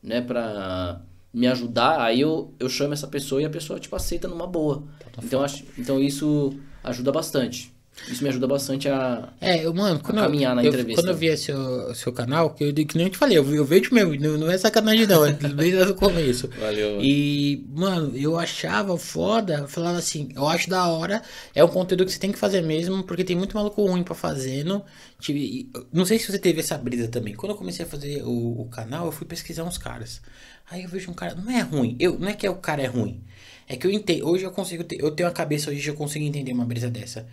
né, 0.04 0.22
pra 0.22 1.02
me 1.34 1.48
ajudar, 1.48 2.02
aí 2.02 2.22
eu, 2.22 2.54
eu 2.60 2.68
chamo 2.70 2.94
essa 2.94 3.08
pessoa 3.08 3.42
e 3.42 3.46
a 3.46 3.50
pessoa, 3.50 3.80
tipo, 3.80 3.96
aceita 3.96 4.28
numa 4.28 4.48
boa. 4.48 4.84
Então, 5.22 5.42
acho, 5.44 5.66
então 5.78 6.00
isso 6.02 6.60
ajuda 6.84 7.12
bastante. 7.12 7.72
Isso 8.08 8.24
me 8.24 8.30
ajuda 8.30 8.48
bastante 8.48 8.90
a... 8.90 9.30
É, 9.40 9.66
eu, 9.66 9.74
mano, 9.74 10.00
quando, 10.00 10.20
caminhar 10.20 10.56
na 10.56 10.64
eu, 10.64 10.70
entrevista. 10.70 11.02
quando 11.02 11.10
eu 11.14 11.18
vi 11.18 11.36
seu, 11.38 11.94
seu 11.96 12.12
canal, 12.12 12.50
que 12.50 12.64
eu, 12.64 12.74
que 12.74 12.98
nem 12.98 13.08
eu 13.08 13.12
te 13.12 13.18
falei, 13.18 13.38
eu, 13.38 13.56
eu 13.56 13.64
vejo 13.64 13.94
mesmo, 13.94 14.16
não, 14.16 14.38
não 14.38 14.52
é 14.52 14.58
sacanagem 14.58 15.06
não, 15.08 15.26
é 15.26 15.32
desde 15.38 15.92
o 15.92 15.96
começo. 15.96 16.50
Valeu. 16.60 17.00
E, 17.02 17.64
mano, 17.70 18.12
eu 18.18 18.38
achava 18.38 18.98
foda, 18.98 19.60
eu 19.60 19.68
falava 19.68 19.98
assim, 20.00 20.30
eu 20.36 20.48
acho 20.48 20.70
da 20.70 20.88
hora, 20.88 21.22
é 21.56 21.64
um 21.64 21.68
conteúdo 21.68 22.06
que 22.06 22.12
você 22.12 22.20
tem 22.20 22.32
que 22.32 22.40
fazer 22.40 22.62
mesmo, 22.62 23.04
porque 23.04 23.24
tem 23.24 23.36
muito 23.36 23.56
maluco 23.56 23.86
ruim 23.86 24.04
pra 24.04 24.16
fazendo. 24.16 24.84
Tive- 25.20 25.70
Não 25.94 26.06
sei 26.06 26.18
se 26.18 26.32
você 26.32 26.40
teve 26.40 26.60
essa 26.60 26.78
brisa 26.78 27.08
também. 27.08 27.34
Quando 27.36 27.52
eu 27.52 27.58
comecei 27.58 27.86
a 27.86 27.88
fazer 27.88 28.24
o, 28.24 28.62
o 28.62 28.66
canal, 28.70 29.06
eu 29.06 29.12
fui 29.12 29.28
pesquisar 29.28 29.64
uns 29.64 29.78
caras. 29.78 30.22
Aí 30.70 30.84
eu 30.84 30.90
vejo 30.90 31.12
um 31.12 31.14
cara, 31.14 31.36
não 31.36 31.52
é 31.52 31.62
ruim, 31.62 31.96
eu, 32.00 32.18
não 32.18 32.28
é 32.30 32.34
que 32.34 32.48
é 32.48 32.50
o 32.50 32.56
cara 32.56 32.82
é 32.82 32.88
ruim. 32.88 33.22
É 33.68 33.76
que 33.76 33.86
eu 33.86 33.92
entendo, 33.92 34.28
hoje 34.28 34.44
eu 34.44 34.52
consigo 34.52 34.84
ter, 34.84 35.02
eu 35.02 35.12
tenho 35.12 35.30
a 35.30 35.32
cabeça 35.32 35.70
hoje 35.70 35.88
eu 35.88 35.94
consigo 35.94 36.26
entender 36.26 36.52
uma 36.52 36.66
brisa 36.66 36.90
dessa. 36.90 37.26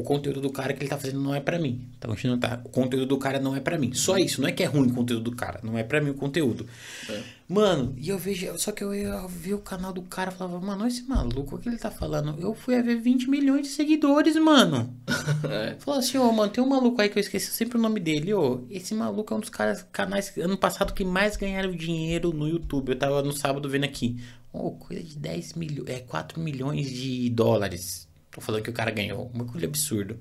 O 0.00 0.02
conteúdo 0.02 0.40
do 0.40 0.50
cara 0.50 0.72
que 0.72 0.82
ele 0.82 0.88
tá 0.88 0.96
fazendo 0.96 1.20
não 1.20 1.34
é 1.34 1.40
pra 1.40 1.58
mim. 1.58 1.86
Então 1.98 2.10
a 2.10 2.14
gente 2.14 2.28
não 2.28 2.38
tá. 2.38 2.60
O 2.64 2.68
conteúdo 2.68 3.06
do 3.06 3.18
cara 3.18 3.38
não 3.38 3.54
é 3.54 3.60
pra 3.60 3.78
mim. 3.78 3.92
Só 3.92 4.16
isso. 4.16 4.40
Não 4.40 4.48
é 4.48 4.52
que 4.52 4.62
é 4.62 4.66
ruim 4.66 4.88
o 4.88 4.94
conteúdo 4.94 5.30
do 5.30 5.36
cara. 5.36 5.60
Não 5.62 5.76
é 5.76 5.82
pra 5.82 6.00
mim 6.00 6.10
o 6.10 6.14
conteúdo. 6.14 6.66
É. 7.08 7.22
Mano, 7.48 7.94
e 7.96 8.08
eu 8.08 8.18
vejo. 8.18 8.58
Só 8.58 8.72
que 8.72 8.82
eu 8.82 8.94
ia 8.94 9.26
ver 9.26 9.54
o 9.54 9.58
canal 9.58 9.92
do 9.92 10.02
cara 10.02 10.30
e 10.30 10.34
falava, 10.34 10.60
mano, 10.60 10.82
olha 10.82 10.88
esse 10.88 11.02
maluco, 11.02 11.56
o 11.56 11.58
que 11.58 11.68
ele 11.68 11.76
tá 11.76 11.90
falando? 11.90 12.40
Eu 12.40 12.54
fui 12.54 12.76
a 12.76 12.82
ver 12.82 12.96
20 12.96 13.28
milhões 13.28 13.62
de 13.62 13.68
seguidores, 13.68 14.36
mano. 14.36 14.94
É. 15.50 15.74
Falou 15.78 15.98
assim, 16.00 16.18
ô, 16.18 16.30
mano, 16.32 16.52
tem 16.52 16.62
um 16.62 16.68
maluco 16.68 17.00
aí 17.00 17.08
que 17.08 17.18
eu 17.18 17.20
esqueci 17.20 17.50
sempre 17.50 17.76
o 17.76 17.80
nome 17.80 17.98
dele, 17.98 18.32
ô. 18.34 18.64
Esse 18.70 18.94
maluco 18.94 19.32
é 19.32 19.36
um 19.36 19.40
dos 19.40 19.48
caras, 19.48 19.84
canais 19.90 20.32
ano 20.36 20.56
passado 20.56 20.92
que 20.92 21.04
mais 21.04 21.36
ganharam 21.36 21.72
dinheiro 21.72 22.32
no 22.32 22.46
YouTube. 22.48 22.90
Eu 22.90 22.98
tava 22.98 23.22
no 23.22 23.32
sábado 23.32 23.68
vendo 23.68 23.84
aqui. 23.84 24.20
Ô, 24.52 24.72
coisa 24.72 25.02
de 25.02 25.16
10 25.16 25.54
milhões, 25.54 25.88
é 25.88 26.00
4 26.00 26.40
milhões 26.40 26.90
de 26.90 27.30
dólares. 27.30 28.09
Tô 28.30 28.40
falando 28.40 28.62
que 28.62 28.70
o 28.70 28.74
cara 28.74 28.90
ganhou. 28.90 29.30
Uma 29.34 29.44
coisa 29.44 29.66
absurda. 29.66 30.18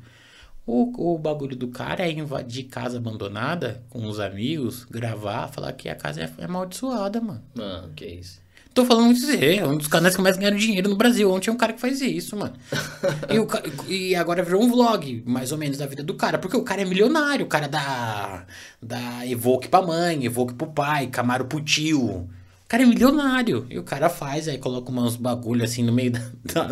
O, 0.66 1.16
o 1.16 1.18
bagulho 1.18 1.56
do 1.56 1.70
cara 1.70 2.06
é 2.06 2.12
invadir 2.12 2.66
casa 2.66 2.98
abandonada 2.98 3.84
com 3.90 4.06
os 4.08 4.20
amigos, 4.20 4.86
gravar, 4.86 5.48
falar 5.48 5.74
que 5.74 5.90
a 5.90 5.96
casa 5.96 6.22
é, 6.22 6.32
é 6.38 6.46
amaldiçoada, 6.46 7.20
mano. 7.20 7.44
Mano, 7.56 7.92
que 7.96 8.06
isso. 8.06 8.40
Tô 8.72 8.86
falando 8.86 9.06
muito 9.06 9.20
sério, 9.20 9.66
é 9.66 9.68
um 9.68 9.78
dos 9.78 9.88
canais 9.88 10.16
que 10.16 10.22
mais 10.22 10.38
ganharam 10.38 10.56
dinheiro 10.56 10.88
no 10.90 10.96
Brasil. 10.96 11.30
Ontem 11.30 11.46
tinha 11.46 11.54
um 11.54 11.58
cara 11.58 11.74
que 11.74 11.82
faz 11.82 12.00
isso, 12.02 12.38
mano. 12.38 12.54
e, 13.30 13.40
o 13.40 13.48
e 13.88 14.16
agora 14.16 14.44
virou 14.44 14.62
um 14.64 14.70
vlog, 14.70 15.24
mais 15.26 15.52
ou 15.52 15.58
menos, 15.58 15.80
da 15.80 15.88
vida 15.88 16.04
do 16.04 16.14
cara. 16.14 16.38
Porque 16.38 16.56
o 16.56 16.64
cara 16.64 16.84
é 16.84 16.86
milionário, 16.86 17.46
o 17.46 17.50
cara 17.50 17.68
dá, 17.68 18.46
dá 18.82 19.26
Evoque 19.26 19.68
pra 19.68 19.82
mãe, 19.82 20.24
Evoque 20.24 20.54
pro 20.54 20.68
pai, 20.68 21.08
Camaro 21.08 21.46
pro 21.46 21.60
tio. 21.60 22.30
O 22.70 22.72
cara 22.72 22.84
é 22.84 22.86
milionário. 22.86 23.66
E 23.68 23.80
o 23.80 23.84
cara 23.84 24.10
faz, 24.12 24.48
aí 24.48 24.60
coloca 24.60 24.92
uns 24.92 25.16
bagulho 25.16 25.64
assim 25.64 25.82
no 25.82 25.92
meio 25.92 26.12
da. 26.12 26.22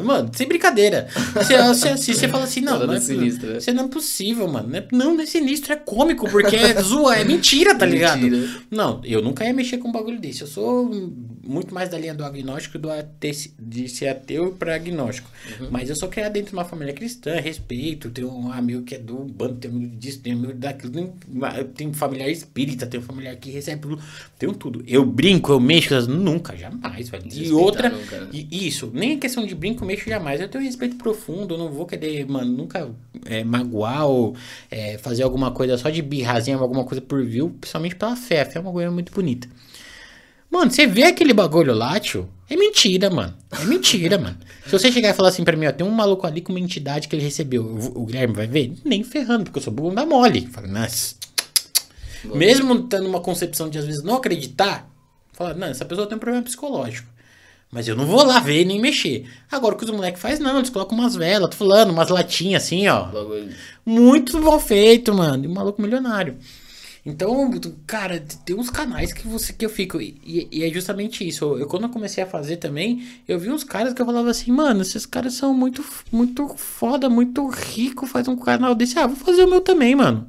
Mano, 0.03 0.29
sem 0.31 0.47
brincadeira. 0.47 1.07
Você, 1.33 1.57
você 1.57 1.89
assiste, 1.89 2.19
você 2.19 2.27
fala 2.27 2.43
assim, 2.43 2.61
não, 2.61 2.85
não 2.85 2.93
é, 2.93 2.99
sinistro, 2.99 3.49
né? 3.51 3.59
não 3.73 3.85
é 3.85 3.87
possível, 3.87 4.47
mano. 4.47 4.69
Não 4.69 4.77
é, 4.77 4.87
não, 4.91 5.15
não 5.15 5.23
é 5.23 5.25
sinistro, 5.25 5.73
é 5.73 5.75
cômico, 5.75 6.29
porque 6.29 6.55
é 6.55 6.79
zoa, 6.83 7.15
é 7.15 7.23
mentira, 7.23 7.73
tá 7.73 7.83
ligado? 7.87 8.19
Mentira. 8.21 8.47
Não, 8.69 9.01
eu 9.03 9.23
nunca 9.23 9.43
ia 9.43 9.51
mexer 9.51 9.79
com 9.79 9.89
um 9.89 9.91
bagulho 9.91 10.19
desse. 10.19 10.41
Eu 10.41 10.47
sou 10.47 10.87
muito 11.43 11.73
mais 11.73 11.89
da 11.89 11.97
linha 11.97 12.13
do 12.13 12.23
agnóstico 12.23 12.77
do 12.77 12.91
ate- 12.91 13.53
de 13.59 13.89
ser 13.89 14.09
ateu 14.09 14.51
para 14.51 14.75
agnóstico. 14.75 15.27
Mas 15.71 15.89
eu 15.89 15.95
sou 15.95 16.09
criado 16.09 16.33
dentro 16.33 16.49
de 16.51 16.55
uma 16.57 16.65
família 16.65 16.93
cristã, 16.93 17.39
respeito. 17.39 18.11
Tenho 18.11 18.31
um 18.31 18.51
amigo 18.51 18.83
que 18.83 18.93
é 18.93 18.99
do 18.99 19.15
bando, 19.23 19.55
tenho 19.55 19.73
amigo 19.73 19.95
disso, 19.95 20.19
tenho 20.21 20.37
amigo 20.37 20.53
daquilo. 20.53 20.91
Tenho, 20.93 21.13
tenho 21.73 21.91
familiar 21.93 22.29
espírita, 22.29 22.85
tenho 22.85 23.01
familiar 23.01 23.35
que 23.37 23.49
recebe 23.49 23.81
tudo. 23.81 23.99
Tenho 24.37 24.53
tudo. 24.53 24.83
Eu 24.85 25.03
brinco, 25.03 25.51
eu 25.51 25.59
mexo, 25.59 25.86
eu 25.93 26.07
nunca, 26.07 26.55
jamais, 26.55 27.09
velho. 27.09 27.23
E 27.31 27.51
outra, 27.51 27.89
nunca, 27.89 28.29
e 28.31 28.67
isso, 28.67 28.89
nem 28.93 29.13
é 29.13 29.17
questão 29.17 29.45
de 29.45 29.55
brinco, 29.55 29.85
mexo 29.85 30.09
jamais. 30.09 30.41
Eu 30.41 30.49
tenho 30.49 30.63
respeito 30.63 30.95
profundo, 30.95 31.55
eu 31.55 31.57
não 31.57 31.69
vou 31.69 31.85
querer, 31.85 32.25
mano, 32.27 32.51
nunca 32.51 32.89
é, 33.25 33.43
magoar 33.43 34.07
ou 34.07 34.35
é, 34.69 34.97
fazer 34.97 35.23
alguma 35.23 35.51
coisa 35.51 35.77
só 35.77 35.89
de 35.89 36.01
birrazinha, 36.01 36.57
alguma 36.57 36.83
coisa 36.83 37.01
por 37.01 37.23
view, 37.23 37.49
principalmente 37.59 37.95
pela 37.95 38.15
fé. 38.15 38.41
A 38.41 38.45
fé 38.45 38.59
é 38.59 38.61
uma 38.61 38.71
coisa 38.71 38.91
muito 38.91 39.11
bonita. 39.11 39.47
Mano, 40.49 40.71
você 40.71 40.87
vê 40.87 41.03
aquele 41.03 41.33
bagulho 41.33 41.73
lá, 41.73 41.99
tio? 41.99 42.29
É 42.49 42.55
mentira, 42.55 43.09
mano. 43.09 43.33
É 43.51 43.65
mentira, 43.65 44.17
mano. 44.19 44.37
Se 44.65 44.71
você 44.71 44.91
chegar 44.91 45.09
e 45.09 45.13
falar 45.13 45.29
assim 45.29 45.43
pra 45.43 45.57
mim, 45.57 45.67
ó, 45.67 45.71
tem 45.71 45.85
um 45.85 45.91
maluco 45.91 46.25
ali 46.25 46.41
com 46.41 46.53
uma 46.53 46.59
entidade 46.59 47.07
que 47.07 47.15
ele 47.15 47.23
recebeu, 47.23 47.63
o, 47.63 48.01
o 48.01 48.05
Guilherme 48.05 48.33
vai 48.33 48.47
ver? 48.47 48.73
Nem 48.83 49.03
ferrando, 49.03 49.45
porque 49.45 49.59
eu 49.59 49.63
sou 49.63 49.73
bunda 49.73 50.05
mole. 50.05 50.47
Fala, 50.47 50.67
nossa. 50.67 51.15
Mesmo 52.33 52.83
tendo 52.83 53.07
uma 53.07 53.19
concepção 53.19 53.69
de 53.69 53.77
às 53.77 53.85
vezes 53.85 54.03
não 54.03 54.15
acreditar, 54.15 54.89
falar, 55.37 55.55
não, 55.55 55.67
essa 55.67 55.85
pessoa 55.85 56.07
tem 56.07 56.17
um 56.17 56.19
problema 56.19 56.43
psicológico. 56.43 57.07
Mas 57.71 57.87
eu 57.87 57.95
não 57.95 58.05
vou 58.05 58.23
lá 58.23 58.39
ver 58.39 58.63
nem 58.65 58.79
mexer. 58.79 59.29
Agora 59.51 59.75
o 59.75 59.77
que 59.77 59.83
os 59.83 59.91
moleques 59.91 60.21
fazem, 60.21 60.41
não, 60.41 60.57
eles 60.57 60.69
colocam 60.69 60.97
umas 60.97 61.15
velas, 61.15 61.49
tô 61.49 61.57
falando, 61.57 61.91
umas 61.91 62.09
latinhas 62.09 62.63
assim, 62.63 62.87
ó. 62.87 63.07
Muito 63.85 64.39
mal 64.41 64.59
feito, 64.59 65.13
mano. 65.13 65.43
E 65.43 65.47
um 65.47 65.53
maluco 65.53 65.81
milionário. 65.81 66.37
Então, 67.05 67.49
cara, 67.85 68.21
tem 68.45 68.53
uns 68.53 68.69
canais 68.69 69.13
que 69.13 69.25
você 69.27 69.53
que 69.53 69.65
eu 69.65 69.69
fico. 69.69 70.01
E, 70.01 70.47
e 70.51 70.63
é 70.63 70.69
justamente 70.69 71.25
isso. 71.25 71.45
Eu, 71.45 71.59
eu, 71.59 71.67
quando 71.67 71.83
eu 71.83 71.89
comecei 71.89 72.21
a 72.21 72.27
fazer 72.27 72.57
também, 72.57 73.07
eu 73.25 73.39
vi 73.39 73.49
uns 73.49 73.63
caras 73.63 73.93
que 73.93 74.01
eu 74.01 74.05
falava 74.05 74.29
assim, 74.29 74.51
mano, 74.51 74.81
esses 74.81 75.05
caras 75.05 75.33
são 75.33 75.53
muito, 75.53 75.83
muito 76.11 76.47
foda, 76.57 77.09
muito 77.09 77.47
rico, 77.47 78.05
faz 78.05 78.27
um 78.27 78.35
canal 78.35 78.75
desse. 78.75 78.99
Ah, 78.99 79.07
vou 79.07 79.15
fazer 79.15 79.45
o 79.45 79.49
meu 79.49 79.61
também, 79.61 79.95
mano. 79.95 80.27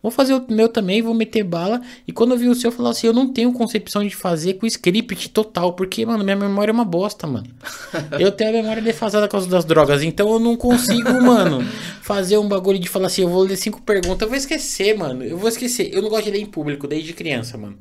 Vou 0.00 0.12
fazer 0.12 0.32
o 0.32 0.44
meu 0.48 0.68
também, 0.68 1.02
vou 1.02 1.12
meter 1.12 1.42
bala. 1.42 1.80
E 2.06 2.12
quando 2.12 2.30
eu 2.30 2.38
vi 2.38 2.48
o 2.48 2.54
seu, 2.54 2.68
eu 2.68 2.72
falava 2.72 2.92
assim, 2.92 3.08
eu 3.08 3.12
não 3.12 3.32
tenho 3.32 3.52
concepção 3.52 4.04
de 4.04 4.14
fazer 4.14 4.54
com 4.54 4.66
script 4.66 5.28
total, 5.30 5.72
porque, 5.72 6.06
mano, 6.06 6.22
minha 6.22 6.36
memória 6.36 6.70
é 6.70 6.72
uma 6.72 6.84
bosta, 6.84 7.26
mano. 7.26 7.48
Eu 8.18 8.30
tenho 8.30 8.50
a 8.50 8.52
memória 8.52 8.82
defasada 8.82 9.26
por 9.26 9.32
causa 9.32 9.48
das 9.48 9.64
drogas, 9.64 10.02
então 10.02 10.30
eu 10.32 10.38
não 10.38 10.56
consigo, 10.56 11.10
mano, 11.22 11.64
fazer 12.02 12.38
um 12.38 12.48
bagulho 12.48 12.78
de 12.78 12.88
falar 12.88 13.06
assim, 13.06 13.22
eu 13.22 13.28
vou 13.28 13.42
ler 13.42 13.56
cinco 13.56 13.82
perguntas, 13.82 14.22
eu 14.22 14.28
vou 14.28 14.36
esquecer, 14.36 14.96
mano. 14.96 15.24
Eu 15.24 15.36
vou 15.36 15.48
esquecer. 15.48 15.90
Eu 15.92 16.02
não 16.02 16.08
gosto 16.08 16.24
de 16.24 16.30
ler 16.30 16.40
em 16.40 16.46
público 16.46 16.86
desde 16.86 17.12
criança, 17.12 17.56
mano. 17.56 17.78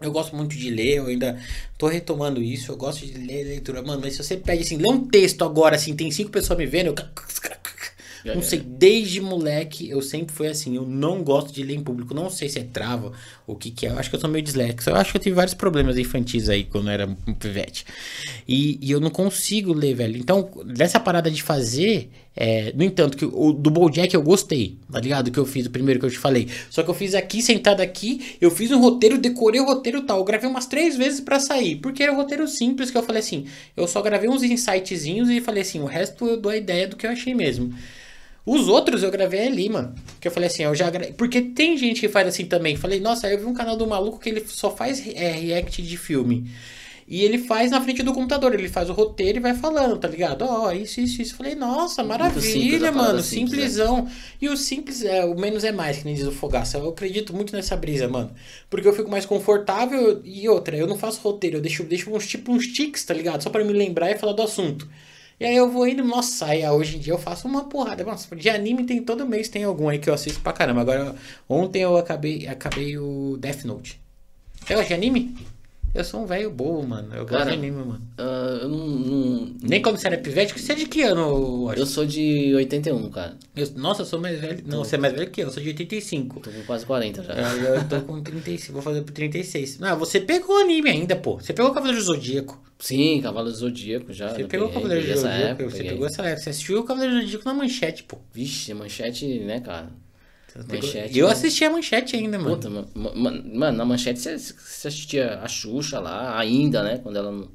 Eu 0.00 0.10
gosto 0.10 0.34
muito 0.34 0.56
de 0.56 0.68
ler, 0.68 0.98
eu 0.98 1.06
ainda 1.06 1.38
tô 1.78 1.86
retomando 1.86 2.42
isso, 2.42 2.72
eu 2.72 2.76
gosto 2.76 3.06
de 3.06 3.12
ler 3.12 3.44
leitura, 3.44 3.82
mano, 3.82 4.00
mas 4.02 4.14
se 4.14 4.22
você 4.22 4.36
pede 4.36 4.62
assim, 4.62 4.76
lê 4.76 4.88
um 4.88 5.06
texto 5.06 5.44
agora, 5.44 5.76
assim, 5.76 5.94
tem 5.94 6.10
cinco 6.10 6.30
pessoas 6.30 6.58
me 6.58 6.66
vendo, 6.66 6.88
eu... 6.88 6.94
Não 8.24 8.32
era. 8.32 8.42
sei, 8.42 8.60
desde 8.60 9.20
moleque 9.20 9.88
eu 9.88 10.00
sempre 10.00 10.34
fui 10.34 10.46
assim. 10.46 10.76
Eu 10.76 10.86
não 10.86 11.22
gosto 11.22 11.52
de 11.52 11.62
ler 11.62 11.74
em 11.74 11.82
público. 11.82 12.14
Não 12.14 12.30
sei 12.30 12.48
se 12.48 12.58
é 12.58 12.64
trava 12.64 13.12
ou 13.46 13.54
o 13.54 13.58
que 13.58 13.70
que 13.70 13.86
é. 13.86 13.90
Eu 13.90 13.98
acho 13.98 14.08
que 14.10 14.16
eu 14.16 14.20
sou 14.20 14.30
meio 14.30 14.44
disléxico. 14.44 14.88
Eu 14.88 14.96
acho 14.96 15.10
que 15.10 15.16
eu 15.16 15.22
tive 15.22 15.34
vários 15.36 15.54
problemas 15.54 15.98
infantis 15.98 16.48
aí 16.48 16.64
quando 16.64 16.86
eu 16.86 16.92
era 16.92 17.06
um 17.06 17.34
pivete. 17.34 17.84
E, 18.46 18.78
e 18.80 18.90
eu 18.90 19.00
não 19.00 19.10
consigo 19.10 19.72
ler, 19.72 19.94
velho. 19.94 20.16
Então, 20.16 20.48
dessa 20.66 20.98
parada 21.00 21.30
de 21.30 21.42
fazer. 21.42 22.10
é, 22.34 22.72
no 22.74 22.82
entanto, 22.82 23.16
que 23.16 23.24
o 23.26 23.52
do 23.52 23.70
Bojack 23.70 24.14
eu 24.14 24.22
gostei, 24.22 24.78
tá 24.90 24.98
ligado? 25.00 25.30
Que 25.30 25.38
eu 25.38 25.44
fiz 25.44 25.66
o 25.66 25.70
primeiro 25.70 26.00
que 26.00 26.06
eu 26.06 26.10
te 26.10 26.18
falei. 26.18 26.48
Só 26.70 26.82
que 26.82 26.88
eu 26.90 26.94
fiz 26.94 27.14
aqui, 27.14 27.42
sentado 27.42 27.80
aqui. 27.80 28.36
Eu 28.40 28.50
fiz 28.50 28.70
um 28.70 28.80
roteiro, 28.80 29.18
decorei 29.18 29.60
o 29.60 29.66
roteiro 29.66 29.98
e 29.98 30.02
tal. 30.02 30.18
Eu 30.18 30.24
gravei 30.24 30.48
umas 30.48 30.66
três 30.66 30.96
vezes 30.96 31.20
pra 31.20 31.38
sair. 31.38 31.76
Porque 31.76 32.02
era 32.02 32.12
um 32.12 32.16
roteiro 32.16 32.46
simples 32.48 32.90
que 32.90 32.96
eu 32.96 33.02
falei 33.02 33.20
assim. 33.20 33.46
Eu 33.76 33.86
só 33.86 34.00
gravei 34.00 34.28
uns 34.28 34.42
insightzinhos 34.42 35.28
e 35.28 35.40
falei 35.40 35.62
assim. 35.62 35.80
O 35.80 35.86
resto 35.86 36.26
eu 36.26 36.36
dou 36.40 36.50
a 36.50 36.56
ideia 36.56 36.88
do 36.88 36.96
que 36.96 37.06
eu 37.06 37.10
achei 37.10 37.34
mesmo. 37.34 37.74
Os 38.44 38.68
outros 38.68 39.02
eu 39.02 39.10
gravei 39.10 39.46
ali, 39.46 39.68
mano. 39.68 39.94
Que 40.20 40.26
eu 40.26 40.32
falei 40.32 40.48
assim, 40.48 40.64
eu 40.64 40.74
já 40.74 40.90
gra... 40.90 41.12
Porque 41.16 41.40
tem 41.40 41.76
gente 41.76 42.00
que 42.00 42.08
faz 42.08 42.26
assim 42.26 42.44
também. 42.44 42.76
Falei, 42.76 42.98
nossa, 42.98 43.28
eu 43.28 43.38
vi 43.38 43.44
um 43.44 43.54
canal 43.54 43.76
do 43.76 43.86
maluco 43.86 44.18
que 44.18 44.28
ele 44.28 44.44
só 44.46 44.70
faz 44.70 45.06
é, 45.06 45.30
react 45.30 45.80
de 45.80 45.96
filme. 45.96 46.50
E 47.06 47.22
ele 47.22 47.38
faz 47.38 47.70
na 47.70 47.80
frente 47.80 48.02
do 48.02 48.14
computador, 48.14 48.54
ele 48.54 48.68
faz 48.68 48.88
o 48.88 48.92
roteiro 48.92 49.38
e 49.38 49.40
vai 49.40 49.54
falando, 49.54 49.98
tá 49.98 50.08
ligado? 50.08 50.42
Ó, 50.42 50.72
isso, 50.72 51.00
isso, 51.00 51.20
isso. 51.20 51.36
Falei, 51.36 51.54
nossa, 51.54 51.96
simples 51.96 52.08
maravilha, 52.08 52.92
parada 52.92 52.96
mano. 52.96 53.22
simples, 53.22 53.50
né? 53.50 53.56
simplesão. 53.56 54.08
E 54.40 54.48
o 54.48 54.56
simples, 54.56 55.04
é, 55.04 55.24
o 55.24 55.38
menos 55.38 55.62
é 55.62 55.72
mais, 55.72 55.98
que 55.98 56.04
nem 56.04 56.14
diz 56.14 56.26
o 56.26 56.32
Fogaça. 56.32 56.78
Eu 56.78 56.88
acredito 56.88 57.34
muito 57.34 57.54
nessa 57.54 57.76
brisa, 57.76 58.08
mano. 58.08 58.30
Porque 58.70 58.88
eu 58.88 58.92
fico 58.92 59.10
mais 59.10 59.26
confortável 59.26 60.20
e 60.24 60.48
outra, 60.48 60.76
eu 60.76 60.86
não 60.86 60.96
faço 60.96 61.20
roteiro, 61.20 61.58
eu 61.58 61.60
deixo, 61.60 61.84
deixo 61.84 62.10
uns 62.10 62.26
tipo 62.26 62.52
uns 62.52 62.66
tics, 62.66 63.04
tá 63.04 63.14
ligado? 63.14 63.42
Só 63.42 63.50
pra 63.50 63.64
me 63.64 63.72
lembrar 63.72 64.10
e 64.10 64.16
falar 64.16 64.32
do 64.32 64.42
assunto. 64.42 64.88
E 65.40 65.44
aí 65.44 65.56
eu 65.56 65.70
vou 65.70 65.86
indo, 65.86 66.04
nossa, 66.04 66.46
aí 66.46 66.66
hoje 66.68 66.96
em 66.96 67.00
dia 67.00 67.12
eu 67.12 67.18
faço 67.18 67.48
uma 67.48 67.64
porrada. 67.64 68.04
Nossa, 68.04 68.34
de 68.34 68.48
anime 68.48 68.84
tem 68.84 69.02
todo 69.02 69.26
mês, 69.26 69.48
tem 69.48 69.64
algum 69.64 69.88
aí 69.88 69.98
que 69.98 70.08
eu 70.08 70.14
assisto 70.14 70.40
pra 70.40 70.52
caramba. 70.52 70.82
Agora, 70.82 71.14
ontem 71.48 71.82
eu 71.82 71.96
acabei, 71.96 72.46
acabei 72.46 72.96
o 72.98 73.36
Death 73.38 73.64
Note. 73.64 74.00
Você 74.64 74.74
gosta 74.74 74.88
de 74.88 74.94
anime? 74.94 75.34
Eu 75.94 76.02
sou 76.04 76.22
um 76.22 76.26
velho 76.26 76.50
bobo, 76.50 76.86
mano. 76.88 77.14
Eu 77.14 77.26
gosto 77.26 77.48
de 77.48 77.52
anime, 77.52 77.76
mano. 77.84 78.00
Ah, 78.16 78.60
eu 78.62 78.68
não, 78.68 78.86
não- 78.86 79.54
Nem 79.62 79.82
quando 79.82 79.98
você 79.98 80.06
era 80.06 80.16
pivete, 80.16 80.58
você 80.58 80.72
é 80.72 80.74
de 80.74 80.86
que 80.86 81.02
ano? 81.02 81.64
Washington? 81.64 81.80
Eu 81.82 81.86
sou 81.86 82.06
de 82.06 82.54
81, 82.54 83.10
cara. 83.10 83.36
Eu- 83.54 83.70
nossa, 83.76 84.00
eu 84.00 84.06
sou 84.06 84.18
mais 84.18 84.40
velho. 84.40 84.62
Não, 84.66 84.78
você 84.84 84.94
é 84.96 84.98
mais 84.98 85.12
velho 85.12 85.30
que 85.30 85.42
eu, 85.42 85.46
eu 85.48 85.52
sou 85.52 85.62
de 85.62 85.68
85. 85.68 86.40
Tô 86.40 86.50
com 86.50 86.62
quase 86.62 86.86
40 86.86 87.22
já. 87.22 87.34
Eu, 87.34 87.74
eu 87.74 87.88
tô 87.88 88.00
com 88.02 88.22
36, 88.22 88.70
vou 88.72 88.80
fazer 88.80 89.02
pro 89.02 89.12
36. 89.12 89.78
Não, 89.78 89.98
você 89.98 90.18
pegou 90.18 90.56
anime 90.62 90.88
ainda, 90.88 91.14
pô. 91.14 91.34
Você 91.38 91.52
pegou 91.52 91.70
o 91.70 91.74
Cavaleiro 91.74 92.00
do 92.00 92.06
Zodíaco. 92.06 92.58
Sim, 92.78 93.20
Cavalo 93.22 93.50
do 93.50 93.54
Zodíaco 93.54 94.12
já. 94.14 94.30
Você 94.30 94.44
pegou 94.44 94.68
o 94.68 94.72
Cavaleiro 94.72 95.06
do 95.06 95.14
Zodíaco. 95.14 95.42
época, 95.44 95.64
Você 95.70 95.76
peguei. 95.76 95.92
pegou 95.92 96.06
essa 96.06 96.22
época. 96.22 96.42
Você 96.42 96.50
assistiu 96.50 96.80
o 96.80 96.84
Cavaleiro 96.84 97.16
do 97.16 97.20
Zodíaco 97.22 97.44
na 97.44 97.52
manchete, 97.54 98.02
pô. 98.04 98.16
Vixe, 98.32 98.72
manchete, 98.72 99.26
né, 99.40 99.60
cara? 99.60 99.90
Manchete, 100.68 101.18
eu 101.18 101.26
né? 101.26 101.32
assisti 101.32 101.64
a 101.64 101.70
manchete 101.70 102.16
ainda, 102.16 102.38
mano. 102.38 102.56
Puta, 102.56 102.68
ma- 102.70 102.84
ma- 102.94 103.14
ma- 103.14 103.42
mano, 103.54 103.78
na 103.78 103.84
manchete 103.84 104.20
você, 104.20 104.36
você 104.38 104.88
assistia 104.88 105.40
a 105.42 105.48
Xuxa 105.48 105.98
lá, 105.98 106.38
ainda, 106.38 106.82
né? 106.82 106.98
Quando 106.98 107.16
ela 107.16 107.30
não, 107.32 107.48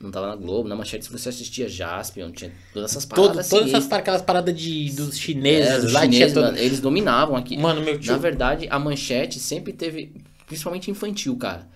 não 0.00 0.10
tava 0.10 0.26
na 0.28 0.36
Globo. 0.36 0.68
Na 0.68 0.76
manchete 0.76 1.10
você 1.10 1.28
assistia 1.30 1.68
Jaspion, 1.68 2.30
tinha 2.30 2.52
todas 2.74 2.90
essas 2.90 3.04
Todo, 3.06 3.26
paradas. 3.28 3.48
todas 3.48 3.66
assim, 3.68 3.76
essas 3.76 3.92
aquelas 3.92 4.22
paradas 4.22 4.54
de, 4.54 4.90
dos 4.92 5.16
é, 5.16 5.18
chineses 5.20 5.84
os 5.84 5.92
lá 5.92 6.02
chineses, 6.02 6.34
todo... 6.34 6.44
mano, 6.44 6.58
eles 6.58 6.80
dominavam 6.80 7.36
aqui. 7.36 7.56
Mano, 7.56 7.80
meu 7.82 7.98
tio- 7.98 8.12
Na 8.12 8.18
verdade, 8.18 8.66
a 8.70 8.78
manchete 8.78 9.38
sempre 9.40 9.72
teve, 9.72 10.12
principalmente 10.46 10.90
infantil, 10.90 11.36
cara. 11.36 11.66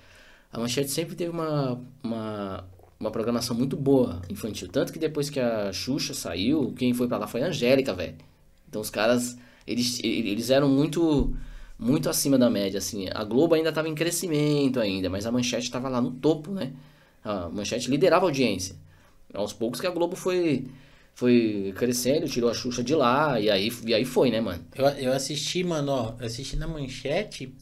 A 0.52 0.58
manchete 0.58 0.90
sempre 0.90 1.14
teve 1.16 1.30
uma, 1.30 1.80
uma, 2.02 2.64
uma 3.00 3.10
programação 3.10 3.56
muito 3.56 3.76
boa 3.76 4.22
infantil. 4.30 4.68
Tanto 4.68 4.92
que 4.92 4.98
depois 4.98 5.28
que 5.30 5.40
a 5.40 5.72
Xuxa 5.72 6.14
saiu, 6.14 6.72
quem 6.76 6.92
foi 6.94 7.08
pra 7.08 7.18
lá 7.18 7.26
foi 7.26 7.42
a 7.42 7.46
Angélica, 7.46 7.92
velho. 7.94 8.14
Então 8.68 8.80
os 8.80 8.90
caras, 8.90 9.36
eles, 9.66 10.00
eles 10.02 10.50
eram 10.50 10.68
muito 10.68 11.34
muito 11.78 12.08
acima 12.08 12.38
da 12.38 12.48
média, 12.48 12.78
assim. 12.78 13.08
A 13.12 13.22
Globo 13.24 13.54
ainda 13.54 13.72
tava 13.72 13.88
em 13.88 13.94
crescimento 13.94 14.80
ainda, 14.80 15.10
mas 15.10 15.26
a 15.26 15.32
manchete 15.32 15.70
tava 15.70 15.88
lá 15.88 16.00
no 16.00 16.10
topo, 16.10 16.50
né? 16.52 16.72
A 17.24 17.48
manchete 17.50 17.90
liderava 17.90 18.26
a 18.26 18.28
audiência. 18.28 18.76
Aos 19.34 19.52
poucos 19.52 19.80
que 19.80 19.86
a 19.86 19.90
Globo 19.90 20.16
foi 20.16 20.66
foi 21.14 21.72
crescendo, 21.76 22.28
tirou 22.28 22.50
a 22.50 22.54
Xuxa 22.54 22.84
de 22.84 22.94
lá, 22.94 23.40
e 23.40 23.48
aí, 23.48 23.72
e 23.86 23.94
aí 23.94 24.04
foi, 24.04 24.30
né, 24.30 24.38
mano? 24.38 24.62
Eu, 24.74 24.84
eu 24.86 25.12
assisti, 25.14 25.64
mano, 25.64 25.90
ó, 25.90 26.14
eu 26.20 26.26
assisti 26.26 26.56
na 26.56 26.68
manchete. 26.68 27.54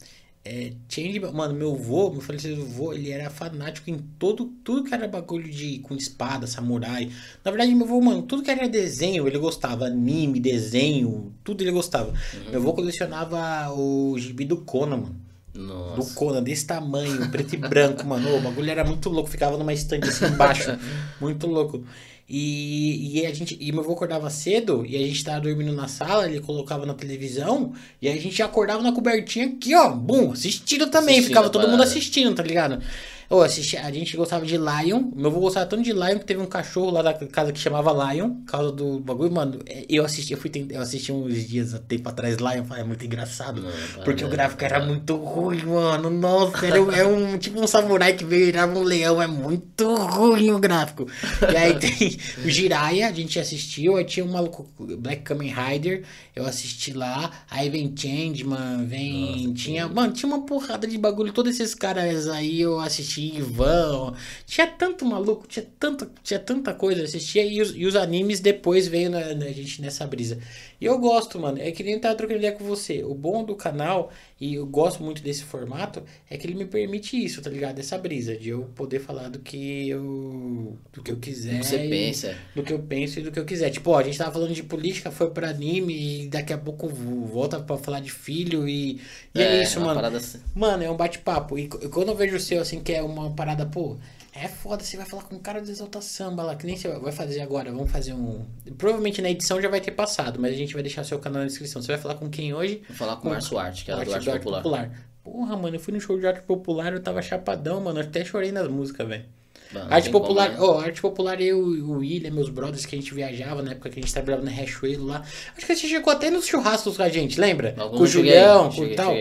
É, 0.47 0.73
Change, 0.87 1.19
mano, 1.19 1.55
meu 1.55 1.75
vô, 1.75 2.11
meu 2.11 2.21
falecido 2.21 2.63
vô, 2.67 2.93
ele 2.93 3.09
era 3.09 3.31
fanático 3.31 3.89
em 3.89 3.97
todo, 4.19 4.45
tudo 4.63 4.83
que 4.83 4.93
era 4.93 5.07
bagulho 5.07 5.49
de 5.49 5.79
com 5.79 5.95
espada, 5.95 6.45
samurai. 6.45 7.11
Na 7.43 7.49
verdade, 7.49 7.73
meu 7.73 7.87
vô, 7.87 7.99
mano, 7.99 8.21
tudo 8.21 8.43
que 8.43 8.51
era 8.51 8.69
desenho, 8.69 9.27
ele 9.27 9.39
gostava, 9.39 9.87
anime, 9.87 10.39
desenho, 10.39 11.33
tudo 11.43 11.63
ele 11.63 11.71
gostava. 11.71 12.13
Meu 12.51 12.61
vô 12.61 12.73
colecionava 12.73 13.73
o 13.73 14.15
gibi 14.19 14.45
do 14.45 14.57
Conan, 14.57 14.97
mano. 14.97 15.25
Do 15.51 15.61
Nossa. 15.61 16.13
Conan, 16.13 16.43
desse 16.43 16.67
tamanho, 16.67 17.27
preto 17.31 17.55
e 17.55 17.57
branco, 17.57 18.05
mano. 18.05 18.37
O 18.37 18.41
bagulho 18.41 18.69
era 18.69 18.83
muito 18.83 19.09
louco, 19.09 19.29
ficava 19.29 19.57
numa 19.57 19.73
estante 19.73 20.07
assim 20.09 20.25
embaixo. 20.25 20.77
muito 21.19 21.47
louco. 21.47 21.83
E, 22.27 23.19
e 23.19 23.25
a 23.25 23.33
gente. 23.33 23.55
E 23.59 23.71
meu 23.71 23.81
avô 23.81 23.93
acordava 23.93 24.29
cedo 24.31 24.83
e 24.83 24.95
a 24.95 24.99
gente 24.99 25.23
tava 25.23 25.41
dormindo 25.41 25.71
na 25.71 25.87
sala, 25.87 26.27
ele 26.27 26.39
colocava 26.39 26.85
na 26.85 26.95
televisão, 26.95 27.73
e 28.01 28.09
a 28.09 28.15
gente 28.15 28.41
acordava 28.41 28.81
na 28.81 28.91
cobertinha 28.91 29.45
aqui, 29.45 29.75
ó, 29.75 29.89
bum, 29.89 30.31
assistindo 30.31 30.87
também. 30.87 31.15
Assistindo 31.15 31.27
ficava 31.27 31.49
todo 31.49 31.63
mundo 31.63 31.77
parada. 31.77 31.89
assistindo, 31.89 32.33
tá 32.33 32.41
ligado? 32.41 32.81
Eu 33.29 33.41
assisti, 33.41 33.75
a 33.77 33.91
gente 33.91 34.15
gostava 34.15 34.45
de 34.45 34.57
Lion. 34.57 35.11
Meu 35.15 35.27
avô 35.31 35.39
gostava 35.39 35.65
tanto 35.65 35.83
de 35.83 35.91
Lion 35.91 36.19
que 36.19 36.25
teve 36.25 36.41
um 36.41 36.45
cachorro 36.45 36.91
lá 36.91 37.01
da 37.01 37.13
casa 37.13 37.51
que 37.51 37.59
chamava 37.59 38.13
Lion, 38.13 38.29
por 38.35 38.45
causa 38.51 38.71
do 38.71 38.99
bagulho, 38.99 39.31
mano. 39.31 39.59
é, 39.65 39.85
Eu 39.89 40.05
assisti, 40.05 40.33
eu 40.33 40.39
fui 40.39 40.51
eu 40.69 40.81
assisti 40.81 41.11
uns 41.11 41.47
dias 41.47 41.73
há 41.73 41.79
tempo 41.79 42.07
atrás 42.09 42.37
Lion, 42.37 42.63
falei, 42.65 42.83
é 42.83 42.85
muito 42.85 43.05
engraçado. 43.05 43.61
Não, 43.61 43.71
porque 44.03 44.23
o 44.23 44.27
para, 44.27 44.37
gráfico 44.37 44.63
era 44.63 44.85
muito 44.85 45.15
ruim, 45.15 45.63
mano. 45.63 46.09
Nossa, 46.09 46.65
era, 46.65 46.77
é 46.77 47.05
um 47.05 47.37
tipo 47.39 47.59
um 47.59 47.67
samurai 47.67 48.13
que 48.13 48.23
virava 48.23 48.77
um 48.77 48.83
leão, 48.83 49.21
é 49.21 49.27
muito 49.27 49.93
ruim 49.95 50.51
o 50.51 50.59
gráfico. 50.59 51.07
E 51.51 51.55
aí 51.57 51.79
tem 51.79 52.17
o 52.45 52.49
Jiraiya, 52.49 53.07
a 53.07 53.11
gente 53.11 53.39
assistiu, 53.39 53.95
aí 53.97 54.05
tinha 54.05 54.25
um 54.25 54.31
maluco 54.31 54.67
Black 54.79 55.23
Kamen 55.23 55.51
Rider, 55.53 56.03
eu 56.35 56.45
assisti 56.45 56.93
lá, 56.93 57.31
aí 57.49 57.69
vem 57.69 57.93
Changeman, 57.95 58.85
vem. 58.85 59.53
tinha. 59.53 59.87
Mano, 59.87 60.13
tinha 60.13 60.27
uma 60.31 60.45
porrada 60.45 60.87
de 60.87 60.97
bagulho, 60.97 61.31
todos 61.33 61.59
esses 61.59 61.73
caras 61.73 62.27
aí 62.27 62.61
eu 62.61 62.79
assisti, 62.79 63.14
Ivan, 63.21 64.13
tinha 64.45 64.67
tanto 64.67 65.05
maluco, 65.05 65.47
tinha 65.47 65.65
tanta, 65.79 66.09
tinha 66.23 66.39
tanta 66.39 66.73
coisa, 66.73 67.03
assistia 67.03 67.45
e 67.45 67.61
os, 67.61 67.75
e 67.75 67.85
os 67.85 67.95
animes 67.95 68.39
depois 68.39 68.87
veio 68.87 69.09
na, 69.09 69.33
na 69.33 69.47
gente 69.47 69.81
nessa 69.81 70.05
brisa. 70.05 70.39
E 70.79 70.85
eu 70.85 70.97
gosto, 70.99 71.39
mano, 71.39 71.59
é 71.59 71.71
que 71.71 71.83
nem 71.83 71.99
tava 71.99 72.15
trocando 72.15 72.39
ideia 72.39 72.53
com 72.53 72.63
você. 72.63 73.03
O 73.03 73.13
bom 73.13 73.43
do 73.43 73.55
canal, 73.55 74.11
e 74.39 74.55
eu 74.55 74.65
gosto 74.65 75.01
muito 75.03 75.21
desse 75.21 75.43
formato, 75.43 76.03
é 76.29 76.37
que 76.37 76.45
ele 76.47 76.55
me 76.55 76.65
permite 76.65 77.23
isso, 77.23 77.41
tá 77.41 77.49
ligado? 77.49 77.79
Essa 77.79 77.97
brisa, 77.97 78.35
de 78.35 78.49
eu 78.49 78.63
poder 78.75 78.99
falar 78.99 79.29
do 79.29 79.39
que 79.39 79.87
eu. 79.89 80.77
do 80.93 81.01
que 81.01 81.11
eu 81.11 81.17
quiser. 81.17 81.55
O 81.55 81.59
que 81.59 81.65
você 81.67 81.79
pensa. 81.79 82.37
do 82.55 82.63
que 82.63 82.73
eu 82.73 82.79
penso 82.79 83.19
e 83.19 83.23
do 83.23 83.31
que 83.31 83.39
eu 83.39 83.45
quiser. 83.45 83.69
Tipo, 83.69 83.91
ó, 83.91 83.99
a 83.99 84.03
gente 84.03 84.17
tava 84.17 84.31
falando 84.31 84.53
de 84.53 84.63
política, 84.63 85.11
foi 85.11 85.29
pra 85.31 85.49
anime 85.49 86.23
e 86.23 86.27
daqui 86.27 86.53
a 86.53 86.57
pouco 86.57 86.87
vo- 86.87 87.25
volta 87.25 87.59
pra 87.59 87.77
falar 87.77 87.99
de 87.99 88.11
filho 88.11 88.67
e, 88.67 88.99
e 89.33 89.41
é, 89.41 89.63
isso, 89.63 89.79
uma 89.79 89.93
mano. 89.93 90.17
assim. 90.17 90.39
Mano, 90.53 90.83
é 90.83 90.89
um 90.89 90.95
bate-papo. 90.97 91.57
E, 91.57 91.67
quando 91.67 92.09
eu 92.09 92.15
vejo 92.15 92.35
o 92.35 92.39
seu, 92.39 92.61
assim, 92.61 92.81
que 92.81 92.93
é 92.93 93.01
uma 93.01 93.31
parada, 93.31 93.65
pô, 93.65 93.97
é 94.35 94.49
foda, 94.49 94.83
você 94.83 94.97
vai 94.97 95.05
falar 95.05 95.23
com 95.23 95.35
um 95.35 95.39
cara 95.39 95.61
do 95.61 95.71
Exalta 95.71 96.01
Samba 96.01 96.43
lá, 96.43 96.55
que 96.55 96.65
nem 96.65 96.75
você 96.75 96.89
vai 96.89 97.11
fazer 97.13 97.39
agora. 97.39 97.71
Vamos 97.71 97.89
fazer 97.89 98.13
um. 98.13 98.45
Provavelmente 98.77 99.21
na 99.21 99.29
edição 99.29 99.61
já 99.61 99.69
vai 99.69 99.79
ter 99.79 99.91
passado, 99.91 100.39
mas 100.39 100.51
a 100.53 100.57
gente 100.57 100.73
vai 100.73 100.83
deixar 100.83 101.05
seu 101.05 101.17
canal 101.19 101.41
na 101.41 101.47
descrição. 101.47 101.81
Você 101.81 101.93
vai 101.93 101.97
falar 101.97 102.15
com 102.15 102.29
quem 102.29 102.53
hoje? 102.53 102.81
Vou 102.89 102.97
falar 102.97 103.15
com 103.15 103.29
o 103.29 103.31
Márcio 103.31 103.57
Arte, 103.57 103.85
que 103.85 103.91
é 103.91 103.95
do 103.95 104.13
Arte 104.13 104.29
Arte 104.29 104.43
Popular. 104.43 104.91
Porra, 105.23 105.55
mano, 105.55 105.77
eu 105.77 105.79
fui 105.79 105.93
no 105.93 105.99
show 105.99 106.19
de 106.19 106.27
arte 106.27 106.43
popular, 106.43 106.93
eu 106.93 107.01
tava 107.01 107.19
chapadão, 107.21 107.81
mano. 107.81 107.99
Eu 107.99 108.03
até 108.03 108.23
chorei 108.23 108.51
nas 108.51 108.67
músicas, 108.67 109.07
velho. 109.07 109.25
Mano, 109.73 109.91
Arte 109.91 110.09
Popular, 110.11 110.49
né? 110.51 110.57
ó, 110.59 110.79
Arte 110.79 111.01
Popular, 111.01 111.41
eu 111.41 111.75
e 111.75 111.81
o 111.81 111.91
William, 111.93 112.29
meus 112.29 112.49
brothers, 112.49 112.85
que 112.85 112.95
a 112.95 112.99
gente 112.99 113.13
viajava 113.13 113.63
na 113.63 113.71
época 113.71 113.89
que 113.89 113.99
a 113.99 114.01
gente 114.01 114.13
trabalhava 114.13 114.43
na 114.43 114.51
Riachuelo 114.51 115.05
lá. 115.05 115.23
Acho 115.57 115.65
que 115.65 115.71
a 115.71 115.75
gente 115.75 115.87
chegou 115.87 116.13
até 116.13 116.29
nos 116.29 116.45
churrascos 116.45 116.97
com 116.97 117.03
a 117.03 117.09
gente, 117.09 117.39
lembra? 117.39 117.73
Alguns 117.77 117.97
com 117.97 118.03
o 118.03 118.05
eu 118.05 118.07
cheguei, 118.07 118.31
Julião, 118.33 118.65
com 118.65 118.71
cheguei, 118.71 118.93
o 118.93 118.95
tal. 118.95 119.15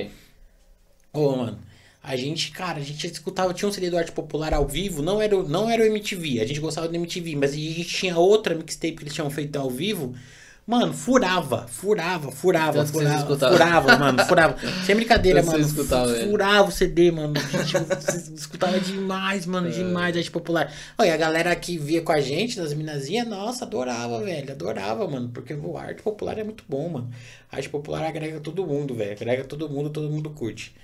Ô, 1.15 1.37
mano, 1.37 1.59
a 2.05 2.15
gente, 2.17 2.51
cara, 2.53 2.79
a 2.79 2.83
gente 2.83 3.07
escutava, 3.07 3.55
tinha 3.55 3.67
um 3.69 3.73
CD 3.73 3.89
do 3.91 3.97
Arte 3.99 4.13
Popular 4.13 4.53
ao 4.53 4.67
vivo, 4.69 5.03
não 5.03 5.23
era, 5.23 5.37
o- 5.37 5.49
não 5.49 5.71
era 5.71 5.83
o 5.83 5.87
MTV, 5.87 6.41
a 6.41 6.47
gente 6.47 6.61
gostava 6.61 6.87
do 6.87 6.95
MTV, 6.95 7.35
mas 7.35 7.53
a 7.53 7.57
gente 7.57 7.85
tinha 7.85 8.19
outra 8.19 8.55
mixtape 8.55 8.93
que 8.97 9.03
eles 9.05 9.15
tinham 9.15 9.31
feito 9.31 9.57
ao 9.59 9.71
vivo. 9.71 10.15
Mano, 10.67 10.95
furava, 10.95 11.67
furava, 11.69 12.33
furava, 12.33 12.87
vocês 12.87 12.91
furava, 12.91 13.27
furava, 13.53 13.99
mano, 13.99 14.25
furava. 14.25 14.57
Sem 14.87 14.95
brincadeira, 14.97 15.43
Tanto 15.43 15.53
mano. 15.53 15.65
ele. 16.17 16.31
Furava 16.31 16.69
o 16.69 16.73
CD, 16.73 17.11
mano. 17.11 17.35
A 17.37 17.63
gente 17.63 18.33
escutava 18.35 18.81
demais, 18.81 19.45
mano, 19.45 19.71
demais 19.71 20.17
Arte 20.17 20.31
Popular. 20.31 20.73
Olha, 20.97 21.13
a 21.13 21.17
galera 21.19 21.55
que 21.55 21.77
via 21.77 22.01
com 22.01 22.13
a 22.13 22.21
gente, 22.21 22.57
das 22.57 22.73
minazinhas, 22.73 23.29
nossa, 23.29 23.67
adorava, 23.67 24.21
velho, 24.25 24.53
adorava, 24.53 25.07
mano, 25.07 25.29
porque 25.35 25.53
o 25.53 25.77
Arte 25.77 26.03
Popular 26.03 26.39
é 26.39 26.45
muito 26.45 26.65
bom, 26.67 26.89
mano. 26.89 27.11
A 27.53 27.57
Arte 27.57 27.69
Popular 27.69 28.03
agrega 28.03 28.41
todo 28.41 28.67
mundo, 28.67 28.95
velho, 28.95 29.13
agrega 29.13 29.45
todo 29.45 29.69
mundo, 29.69 29.91
todo 29.91 30.09
mundo 30.11 30.31
curte. 30.31 30.75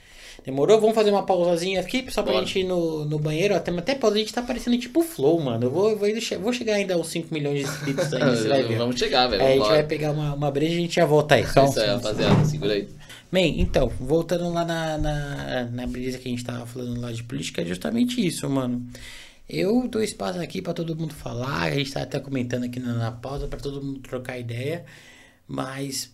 Demorou? 0.45 0.81
Vamos 0.81 0.95
fazer 0.95 1.11
uma 1.11 1.25
pausazinha 1.25 1.81
aqui, 1.81 2.05
só 2.11 2.23
pra 2.23 2.33
Bora. 2.33 2.45
gente 2.47 2.61
ir 2.61 2.65
no, 2.65 3.05
no 3.05 3.19
banheiro. 3.19 3.55
Até, 3.55 3.71
até 3.71 3.95
pausa, 3.95 4.17
a 4.17 4.19
gente 4.21 4.33
tá 4.33 4.41
parecendo 4.43 4.79
tipo 4.79 5.03
Flow, 5.03 5.39
mano. 5.41 5.67
Eu 5.67 5.71
vou, 5.71 5.97
vou, 5.97 6.09
vou 6.41 6.53
chegar 6.53 6.75
ainda 6.75 6.95
aos 6.95 7.09
5 7.09 7.33
milhões 7.33 7.59
de 7.61 7.65
inscritos 7.65 8.13
aí, 8.15 8.21
você 8.37 8.49
vai 8.49 8.63
ver. 8.63 8.79
Vamos 8.79 8.99
chegar, 8.99 9.27
velho. 9.27 9.43
Aí 9.43 9.53
a 9.53 9.57
gente 9.61 9.69
vai 9.69 9.83
pegar 9.85 10.13
uma, 10.13 10.35
uma 10.35 10.51
breja 10.51 10.75
e 10.75 10.79
a 10.79 10.81
gente 10.81 10.95
já 10.97 11.05
volta 11.05 11.35
aí. 11.35 11.47
Só 11.47 11.65
um- 11.65 11.69
Isso 11.69 11.81
aí, 11.81 11.89
rapaziada. 11.89 12.45
Segura 12.47 12.73
aí. 12.73 12.89
Bem, 13.31 13.61
então, 13.61 13.89
voltando 14.01 14.53
lá 14.53 14.65
na, 14.65 14.99
na, 14.99 15.65
na 15.67 15.87
brisa 15.87 16.19
que 16.19 16.27
a 16.29 16.31
gente 16.33 16.45
tava 16.45 16.67
falando 16.67 17.01
lá 17.01 17.13
de 17.13 17.23
política, 17.23 17.63
é 17.63 17.65
justamente 17.65 18.27
isso, 18.27 18.49
mano. 18.51 18.85
Eu 19.49 19.87
dou 19.89 20.03
espaço 20.03 20.41
aqui 20.41 20.63
pra 20.63 20.73
todo 20.73 20.97
mundo 20.97 21.13
falar, 21.15 21.63
a 21.63 21.71
gente 21.71 21.93
tá 21.93 22.03
até 22.03 22.19
comentando 22.19 22.65
aqui 22.65 22.81
na, 22.81 22.95
na 22.95 23.13
pausa 23.13 23.47
pra 23.47 23.59
todo 23.61 23.83
mundo 23.83 24.01
trocar 24.01 24.39
ideia, 24.39 24.85
mas 25.47 26.11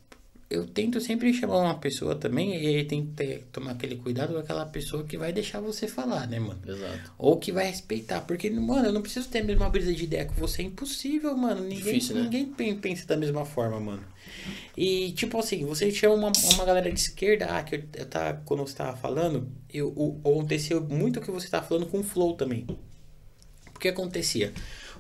eu 0.49 0.67
tento 0.67 1.01
sempre 1.01 1.33
chamar 1.35 1.59
uma 1.59 1.79
pessoa 1.79 2.15
também 2.15 2.55
e 2.57 2.67
aí 2.77 2.85
tem 2.85 3.05
que 3.07 3.13
ter- 3.13 3.45
tomar 3.53 3.73
aquele 3.73 3.97
cuidado 3.97 4.33
com 4.33 4.39
aquela 4.39 4.65
pessoa 4.67 5.03
que 5.05 5.19
vai 5.19 5.33
deixar 5.33 5.61
você 5.61 5.89
falar, 5.89 6.27
né, 6.29 6.39
mano? 6.39 6.61
Exato. 6.67 7.13
Ou 7.19 7.37
que 7.37 7.51
vai 7.51 7.67
respeitar, 7.67 8.21
porque, 8.23 8.49
mano, 8.51 8.87
eu 8.87 8.93
não 8.93 9.03
preciso 9.03 9.29
ter 9.29 9.41
a 9.41 9.45
mesma 9.45 9.69
brisa 9.69 9.93
de 9.93 10.05
ideia 10.05 10.25
que 10.25 10.39
você, 10.39 10.63
é 10.63 10.65
impossível, 10.67 11.37
mano. 11.37 11.63
Ninguém, 11.63 11.79
Difícil, 11.79 12.15
né? 12.17 12.23
ninguém 12.23 12.47
pen- 12.47 12.77
pensa 12.79 13.07
da 13.07 13.17
mesma 13.17 13.45
forma, 13.45 13.81
mano. 13.81 14.05
E, 14.77 15.13
tipo 15.13 15.39
assim, 15.39 15.65
você 15.65 15.91
chama 15.91 16.15
uma, 16.15 16.33
uma 16.55 16.65
galera 16.65 16.93
de 16.93 17.01
esquerda, 17.01 17.47
ah, 17.47 17.63
que 17.63 17.77
eu, 17.77 17.83
eu 17.95 18.07
tá, 18.07 18.35
quando 18.45 18.61
você 18.61 18.75
tava 18.77 18.97
falando, 18.97 19.49
eu, 19.73 19.89
o, 19.97 20.21
aconteceu 20.21 20.81
muito 20.81 21.19
o 21.19 21.23
que 21.23 21.31
você 21.31 21.49
tava 21.49 21.67
falando 21.67 21.87
com 21.87 22.01
o 22.01 22.05
Flow 22.05 22.35
também. 22.35 22.67
O 23.75 23.79
que 23.79 23.89
acontecia? 23.89 24.53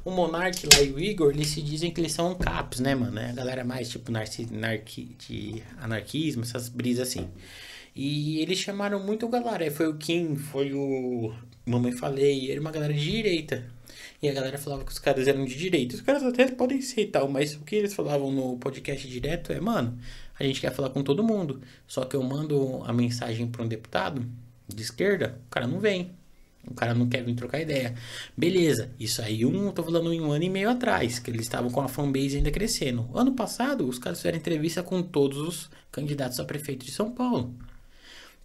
O 0.07 0.13
Monark 0.13 0.65
lá 0.73 0.81
e 0.83 0.93
o 0.93 1.01
Igor, 1.01 1.33
eles 1.33 1.49
se 1.49 1.61
dizem 1.61 1.91
que 1.91 2.01
eles 2.01 2.13
são 2.13 2.33
caps, 2.37 2.79
né, 2.79 2.95
mano? 2.95 3.19
É 3.19 3.31
a 3.31 3.33
galera 3.33 3.65
mais 3.65 3.89
tipo 3.89 4.13
narci, 4.13 4.47
narqui, 4.49 5.17
de 5.19 5.61
anarquismo, 5.79 6.45
essas 6.45 6.69
brisas 6.69 7.09
assim. 7.09 7.29
E 7.93 8.39
eles 8.39 8.57
chamaram 8.57 9.03
muito 9.03 9.27
galera. 9.27 9.69
Foi 9.69 9.89
o 9.89 9.97
Kim, 9.97 10.37
foi 10.37 10.73
o 10.73 11.35
Mamãe 11.67 11.91
Falei, 11.91 12.53
era 12.53 12.61
uma 12.61 12.71
galera 12.71 12.95
de 12.95 13.01
direita. 13.01 13.69
E 14.23 14.29
a 14.29 14.33
galera 14.33 14.57
falava 14.57 14.85
que 14.85 14.93
os 14.93 14.99
caras 15.01 15.27
eram 15.27 15.45
de 15.45 15.57
direita. 15.57 15.97
Os 15.97 16.03
caras 16.03 16.23
até 16.23 16.47
podem 16.53 16.81
ser 16.81 17.01
e 17.01 17.07
tal, 17.07 17.27
mas 17.29 17.57
o 17.57 17.65
que 17.65 17.75
eles 17.75 17.93
falavam 17.93 18.31
no 18.31 18.57
podcast 18.59 19.09
direto 19.09 19.53
é, 19.53 19.59
mano, 19.59 19.99
a 20.39 20.45
gente 20.45 20.61
quer 20.61 20.73
falar 20.73 20.91
com 20.91 21.03
todo 21.03 21.25
mundo. 21.25 21.61
Só 21.85 22.05
que 22.05 22.15
eu 22.15 22.23
mando 22.23 22.81
a 22.85 22.93
mensagem 22.93 23.49
para 23.49 23.65
um 23.65 23.67
deputado 23.67 24.25
de 24.69 24.83
esquerda, 24.85 25.41
o 25.49 25.51
cara 25.51 25.67
não 25.67 25.81
vem. 25.81 26.13
O 26.67 26.75
cara 26.75 26.95
não 26.95 27.09
quer 27.09 27.23
vir 27.25 27.35
trocar 27.35 27.61
ideia. 27.61 27.95
Beleza, 28.37 28.91
isso 28.99 29.23
aí 29.23 29.45
um, 29.45 29.71
tô 29.71 29.83
falando 29.83 30.13
em 30.13 30.21
um 30.21 30.33
ano 30.33 30.45
e 30.45 30.51
meio 30.51 30.69
atrás, 30.69 31.19
que 31.19 31.31
eles 31.31 31.43
estavam 31.43 31.71
com 31.71 31.81
a 31.81 31.89
fanbase 31.89 32.37
ainda 32.37 32.51
crescendo. 32.51 33.09
Ano 33.15 33.33
passado, 33.35 33.89
os 33.89 33.99
caras 33.99 34.19
fizeram 34.19 34.39
entrevista 34.39 34.83
com 34.83 35.03
todos 35.03 35.39
os 35.39 35.71
candidatos 35.93 36.41
a 36.41 36.45
prefeito 36.45 36.85
de 36.85 36.93
São 36.93 37.11
Paulo. 37.13 37.55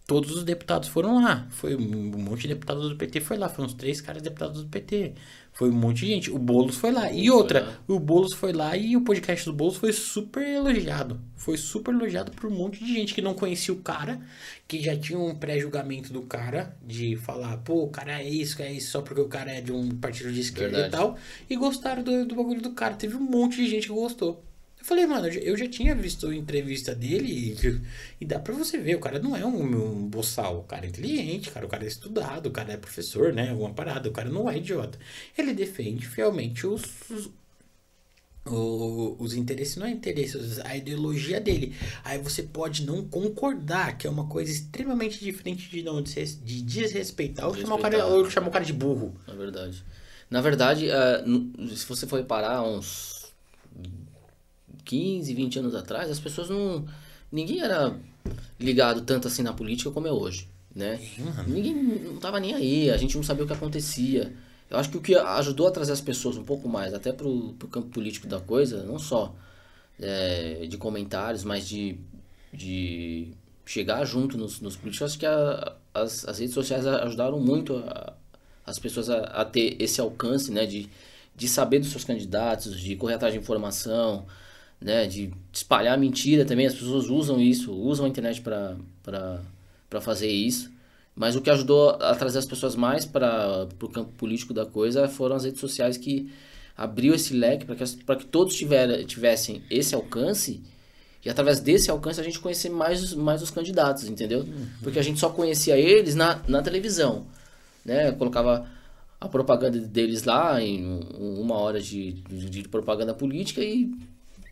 Todos 0.06 0.32
os 0.32 0.42
deputados 0.42 0.88
foram 0.88 1.22
lá. 1.22 1.46
Foi 1.50 1.76
um 1.76 2.18
monte 2.18 2.42
de 2.42 2.48
deputados 2.48 2.88
do 2.88 2.96
PT 2.96 3.20
foi 3.20 3.38
lá. 3.38 3.48
Foram 3.48 3.66
uns 3.66 3.74
três 3.74 4.00
caras 4.00 4.20
deputados 4.20 4.62
do 4.62 4.68
PT. 4.68 5.14
Foi 5.52 5.70
um 5.70 5.74
monte 5.74 6.00
de 6.00 6.06
gente. 6.08 6.30
O 6.30 6.38
Boulos 6.38 6.76
foi 6.76 6.90
lá. 6.90 7.12
E 7.12 7.30
outra, 7.30 7.78
o 7.86 8.00
Boulos 8.00 8.32
foi 8.32 8.52
lá 8.52 8.76
e 8.76 8.96
o 8.96 9.02
podcast 9.02 9.44
do 9.44 9.52
Boulos 9.52 9.76
foi 9.76 9.92
super 9.92 10.44
elogiado. 10.44 11.20
Foi 11.36 11.56
super 11.56 11.94
elogiado 11.94 12.32
por 12.32 12.50
um 12.50 12.54
monte 12.54 12.82
de 12.84 12.92
gente 12.92 13.14
que 13.14 13.22
não 13.22 13.34
conhecia 13.34 13.72
o 13.72 13.78
cara, 13.78 14.20
que 14.66 14.82
já 14.82 14.96
tinha 14.96 15.18
um 15.18 15.34
pré-julgamento 15.34 16.12
do 16.12 16.22
cara, 16.22 16.76
de 16.82 17.14
falar, 17.16 17.58
pô, 17.58 17.84
o 17.84 17.88
cara 17.88 18.20
é 18.22 18.28
isso, 18.28 18.60
é 18.62 18.72
isso, 18.72 18.92
só 18.92 19.02
porque 19.02 19.20
o 19.20 19.28
cara 19.28 19.52
é 19.52 19.60
de 19.60 19.72
um 19.72 19.90
partido 19.90 20.32
de 20.32 20.40
esquerda 20.40 20.78
Verdade. 20.78 20.94
e 20.94 20.98
tal. 20.98 21.18
E 21.48 21.56
gostaram 21.56 22.02
do, 22.02 22.26
do 22.26 22.34
bagulho 22.34 22.60
do 22.60 22.72
cara. 22.72 22.94
Teve 22.94 23.16
um 23.16 23.20
monte 23.20 23.56
de 23.56 23.68
gente 23.68 23.86
que 23.86 23.92
gostou. 23.92 24.42
Eu 24.82 24.86
falei, 24.86 25.06
mano, 25.06 25.28
eu 25.28 25.56
já- 25.56 25.68
tinha 25.68 25.94
visto 25.94 26.26
a 26.26 26.34
entrevista 26.34 26.92
dele 26.92 27.54
e, 27.54 27.80
e 28.20 28.24
dá 28.26 28.40
pra 28.40 28.52
você 28.52 28.78
ver, 28.78 28.96
o 28.96 29.00
cara 29.00 29.20
não 29.20 29.36
é 29.36 29.46
um, 29.46 29.62
um 29.62 30.08
boçal, 30.08 30.58
o 30.58 30.64
cara 30.64 30.84
é 30.84 30.88
inteligente, 30.88 31.50
cara, 31.52 31.64
o 31.64 31.68
cara 31.68 31.84
é 31.84 31.86
estudado, 31.86 32.46
o 32.46 32.50
cara 32.50 32.72
é 32.72 32.76
professor, 32.76 33.32
né, 33.32 33.50
alguma 33.50 33.72
parada, 33.72 34.08
o 34.08 34.12
cara 34.12 34.28
não 34.28 34.50
é 34.50 34.56
idiota. 34.58 34.98
Ele 35.38 35.54
defende 35.54 36.04
fielmente 36.04 36.66
os, 36.66 36.82
os, 37.08 37.30
o- 38.44 39.14
os 39.20 39.34
interesses, 39.34 39.76
não 39.76 39.86
é 39.86 39.90
interesses, 39.90 40.58
a 40.58 40.76
ideologia 40.76 41.40
dele. 41.40 41.76
Aí 42.02 42.18
você 42.18 42.42
pode 42.42 42.84
não 42.84 43.04
concordar, 43.06 43.96
que 43.96 44.06
é 44.06 44.10
uma 44.10 44.26
coisa 44.26 44.50
extremamente 44.50 45.20
diferente 45.20 45.70
de 45.70 45.80
não 45.82 46.02
des- 46.02 46.40
de 46.44 46.60
desrespeitar 46.60 47.46
ou 47.46 47.54
chamar 47.54 47.76
o 47.76 47.78
cara, 47.78 48.06
ou 48.06 48.28
chamar 48.30 48.48
o 48.48 48.50
cara 48.50 48.64
de 48.64 48.72
burro. 48.72 49.14
Na 49.28 49.34
verdade. 49.34 49.84
Na 50.28 50.40
verdade, 50.40 50.88
no- 51.24 51.68
se 51.76 51.86
você 51.86 52.04
for 52.04 52.16
reparar, 52.16 52.64
uns 52.64 53.22
15, 54.84 55.34
20 55.34 55.58
anos 55.58 55.74
atrás, 55.74 56.10
as 56.10 56.20
pessoas 56.20 56.48
não. 56.48 56.84
Ninguém 57.30 57.60
era 57.60 57.96
ligado 58.60 59.02
tanto 59.02 59.28
assim 59.28 59.42
na 59.42 59.52
política 59.52 59.90
como 59.90 60.06
é 60.06 60.12
hoje. 60.12 60.48
Né? 60.74 60.98
Ninguém 61.46 61.74
não 61.74 62.16
tava 62.16 62.40
nem 62.40 62.54
aí, 62.54 62.90
a 62.90 62.96
gente 62.96 63.16
não 63.16 63.22
sabia 63.22 63.44
o 63.44 63.46
que 63.46 63.52
acontecia. 63.52 64.32
Eu 64.70 64.78
acho 64.78 64.90
que 64.90 64.96
o 64.96 65.02
que 65.02 65.14
ajudou 65.14 65.66
a 65.66 65.70
trazer 65.70 65.92
as 65.92 66.00
pessoas 66.00 66.36
um 66.38 66.44
pouco 66.44 66.68
mais, 66.68 66.94
até 66.94 67.12
pro, 67.12 67.52
pro 67.58 67.68
campo 67.68 67.88
político 67.88 68.26
da 68.26 68.40
coisa, 68.40 68.82
não 68.84 68.98
só 68.98 69.34
é, 70.00 70.66
de 70.66 70.78
comentários, 70.78 71.44
mas 71.44 71.68
de, 71.68 71.98
de 72.52 73.34
chegar 73.66 74.02
junto 74.06 74.38
nos, 74.38 74.60
nos 74.60 74.76
políticos, 74.76 75.10
acho 75.10 75.18
que 75.18 75.26
a, 75.26 75.76
as, 75.92 76.26
as 76.26 76.38
redes 76.38 76.54
sociais 76.54 76.86
ajudaram 76.86 77.38
muito 77.38 77.76
a, 77.76 78.14
as 78.64 78.78
pessoas 78.78 79.10
a, 79.10 79.18
a, 79.24 79.44
ter 79.44 79.76
esse 79.78 80.00
alcance, 80.00 80.50
né? 80.50 80.64
De, 80.64 80.88
de 81.34 81.48
saber 81.48 81.78
dos 81.78 81.90
seus 81.90 82.04
candidatos, 82.04 82.78
de 82.80 82.96
correr 82.96 83.14
atrás 83.14 83.34
de 83.34 83.40
informação, 83.40 84.26
né? 84.82 85.06
De 85.06 85.32
espalhar 85.52 85.96
mentira 85.98 86.44
também. 86.44 86.66
As 86.66 86.74
pessoas 86.74 87.08
usam 87.08 87.40
isso, 87.40 87.72
usam 87.72 88.06
a 88.06 88.08
internet 88.08 88.40
para 88.40 90.00
fazer 90.00 90.28
isso. 90.28 90.70
Mas 91.14 91.36
o 91.36 91.40
que 91.40 91.50
ajudou 91.50 91.90
a 91.90 92.14
trazer 92.14 92.38
as 92.38 92.46
pessoas 92.46 92.74
mais 92.74 93.04
para 93.04 93.68
o 93.82 93.88
campo 93.88 94.12
político 94.12 94.54
da 94.54 94.64
coisa 94.64 95.08
foram 95.08 95.36
as 95.36 95.44
redes 95.44 95.60
sociais 95.60 95.96
que 95.96 96.32
abriu 96.76 97.14
esse 97.14 97.34
leque 97.34 97.66
para 97.66 97.76
que, 97.76 97.84
que 98.24 98.26
todos 98.26 98.54
tiver, 98.54 99.04
tivessem 99.04 99.62
esse 99.70 99.94
alcance 99.94 100.62
e 101.24 101.30
através 101.30 101.60
desse 101.60 101.90
alcance 101.90 102.20
a 102.20 102.24
gente 102.24 102.40
conhecer 102.40 102.68
mais, 102.68 103.14
mais 103.14 103.42
os 103.42 103.50
candidatos, 103.50 104.08
entendeu? 104.08 104.40
Uhum. 104.40 104.66
Porque 104.82 104.98
a 104.98 105.02
gente 105.02 105.20
só 105.20 105.28
conhecia 105.30 105.76
eles 105.76 106.14
na, 106.14 106.40
na 106.48 106.62
televisão, 106.62 107.26
né? 107.84 108.10
colocava 108.12 108.66
a 109.20 109.28
propaganda 109.28 109.78
deles 109.78 110.24
lá 110.24 110.60
em 110.60 111.00
uma 111.16 111.54
hora 111.54 111.80
de, 111.80 112.12
de, 112.12 112.50
de, 112.50 112.68
propaganda 112.68 113.14
política 113.14 113.60
e 113.60 113.88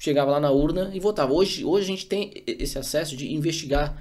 chegava 0.01 0.31
lá 0.31 0.41
na 0.41 0.51
urna 0.51 0.91
e 0.95 0.99
votava. 0.99 1.33
Hoje, 1.33 1.63
hoje 1.63 1.85
a 1.85 1.89
gente 1.89 2.07
tem 2.07 2.33
esse 2.47 2.79
acesso 2.79 3.15
de 3.15 3.33
investigar 3.33 3.95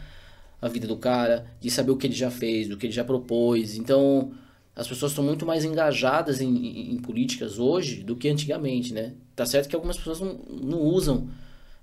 a 0.61 0.67
vida 0.69 0.87
do 0.87 0.95
cara, 0.95 1.45
de 1.59 1.69
saber 1.69 1.91
o 1.91 1.97
que 1.97 2.07
ele 2.07 2.15
já 2.15 2.31
fez, 2.31 2.69
do 2.69 2.77
que 2.77 2.85
ele 2.85 2.93
já 2.93 3.03
propôs. 3.03 3.75
Então, 3.75 4.31
as 4.73 4.87
pessoas 4.87 5.11
estão 5.11 5.23
muito 5.23 5.45
mais 5.45 5.65
engajadas 5.65 6.39
em, 6.39 6.47
em, 6.47 6.93
em, 6.93 6.97
políticas 6.97 7.59
hoje 7.59 8.01
do 8.01 8.15
que 8.15 8.29
antigamente, 8.29 8.93
né? 8.93 9.13
Tá 9.35 9.45
certo 9.45 9.67
que 9.67 9.75
algumas 9.75 9.97
pessoas 9.97 10.21
não, 10.21 10.39
não 10.49 10.79
usam 10.79 11.27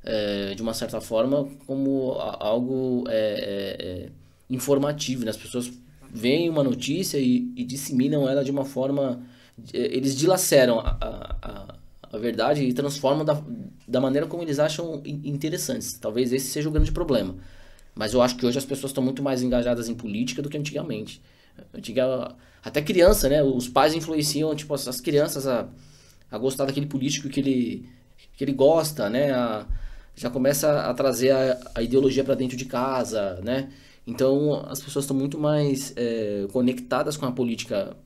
é, 0.02 0.54
de 0.54 0.62
uma 0.62 0.72
certa 0.72 0.98
forma 0.98 1.46
como 1.66 2.12
algo 2.12 3.04
é, 3.08 3.76
é, 3.78 4.08
informativo, 4.48 5.26
né? 5.26 5.30
As 5.30 5.36
pessoas 5.36 5.70
veem 6.10 6.48
uma 6.48 6.64
notícia 6.64 7.18
e, 7.18 7.52
e 7.54 7.64
disseminam 7.64 8.26
ela 8.26 8.42
de 8.42 8.50
uma 8.50 8.64
forma... 8.64 9.22
Eles 9.72 10.16
dilaceram 10.16 10.80
a, 10.80 11.36
a 11.42 11.75
verdade 12.12 12.62
e 12.62 12.72
transformam 12.72 13.24
da, 13.24 13.42
da 13.86 14.00
maneira 14.00 14.26
como 14.26 14.42
eles 14.42 14.58
acham 14.58 15.02
interessantes. 15.04 15.98
Talvez 15.98 16.32
esse 16.32 16.48
seja 16.48 16.68
o 16.68 16.72
grande 16.72 16.92
problema. 16.92 17.34
Mas 17.94 18.12
eu 18.12 18.20
acho 18.20 18.36
que 18.36 18.44
hoje 18.44 18.58
as 18.58 18.64
pessoas 18.64 18.90
estão 18.90 19.02
muito 19.02 19.22
mais 19.22 19.42
engajadas 19.42 19.88
em 19.88 19.94
política 19.94 20.42
do 20.42 20.50
que 20.50 20.58
antigamente. 20.58 21.20
Antiga, 21.74 22.34
até 22.62 22.82
criança, 22.82 23.28
né? 23.28 23.42
Os 23.42 23.68
pais 23.68 23.94
influenciam, 23.94 24.54
tipo, 24.54 24.74
as 24.74 25.00
crianças 25.00 25.46
a, 25.46 25.68
a 26.30 26.36
gostar 26.36 26.66
daquele 26.66 26.86
político 26.86 27.28
que 27.28 27.40
ele, 27.40 27.88
que 28.36 28.44
ele 28.44 28.52
gosta, 28.52 29.08
né? 29.08 29.32
A, 29.32 29.66
já 30.14 30.30
começa 30.30 30.82
a 30.82 30.94
trazer 30.94 31.30
a, 31.30 31.58
a 31.76 31.82
ideologia 31.82 32.24
para 32.24 32.34
dentro 32.34 32.56
de 32.56 32.64
casa, 32.66 33.40
né? 33.42 33.70
Então 34.06 34.64
as 34.68 34.80
pessoas 34.80 35.04
estão 35.04 35.16
muito 35.16 35.38
mais 35.38 35.92
é, 35.96 36.46
conectadas 36.52 37.16
com 37.16 37.26
a 37.26 37.32
política 37.32 37.96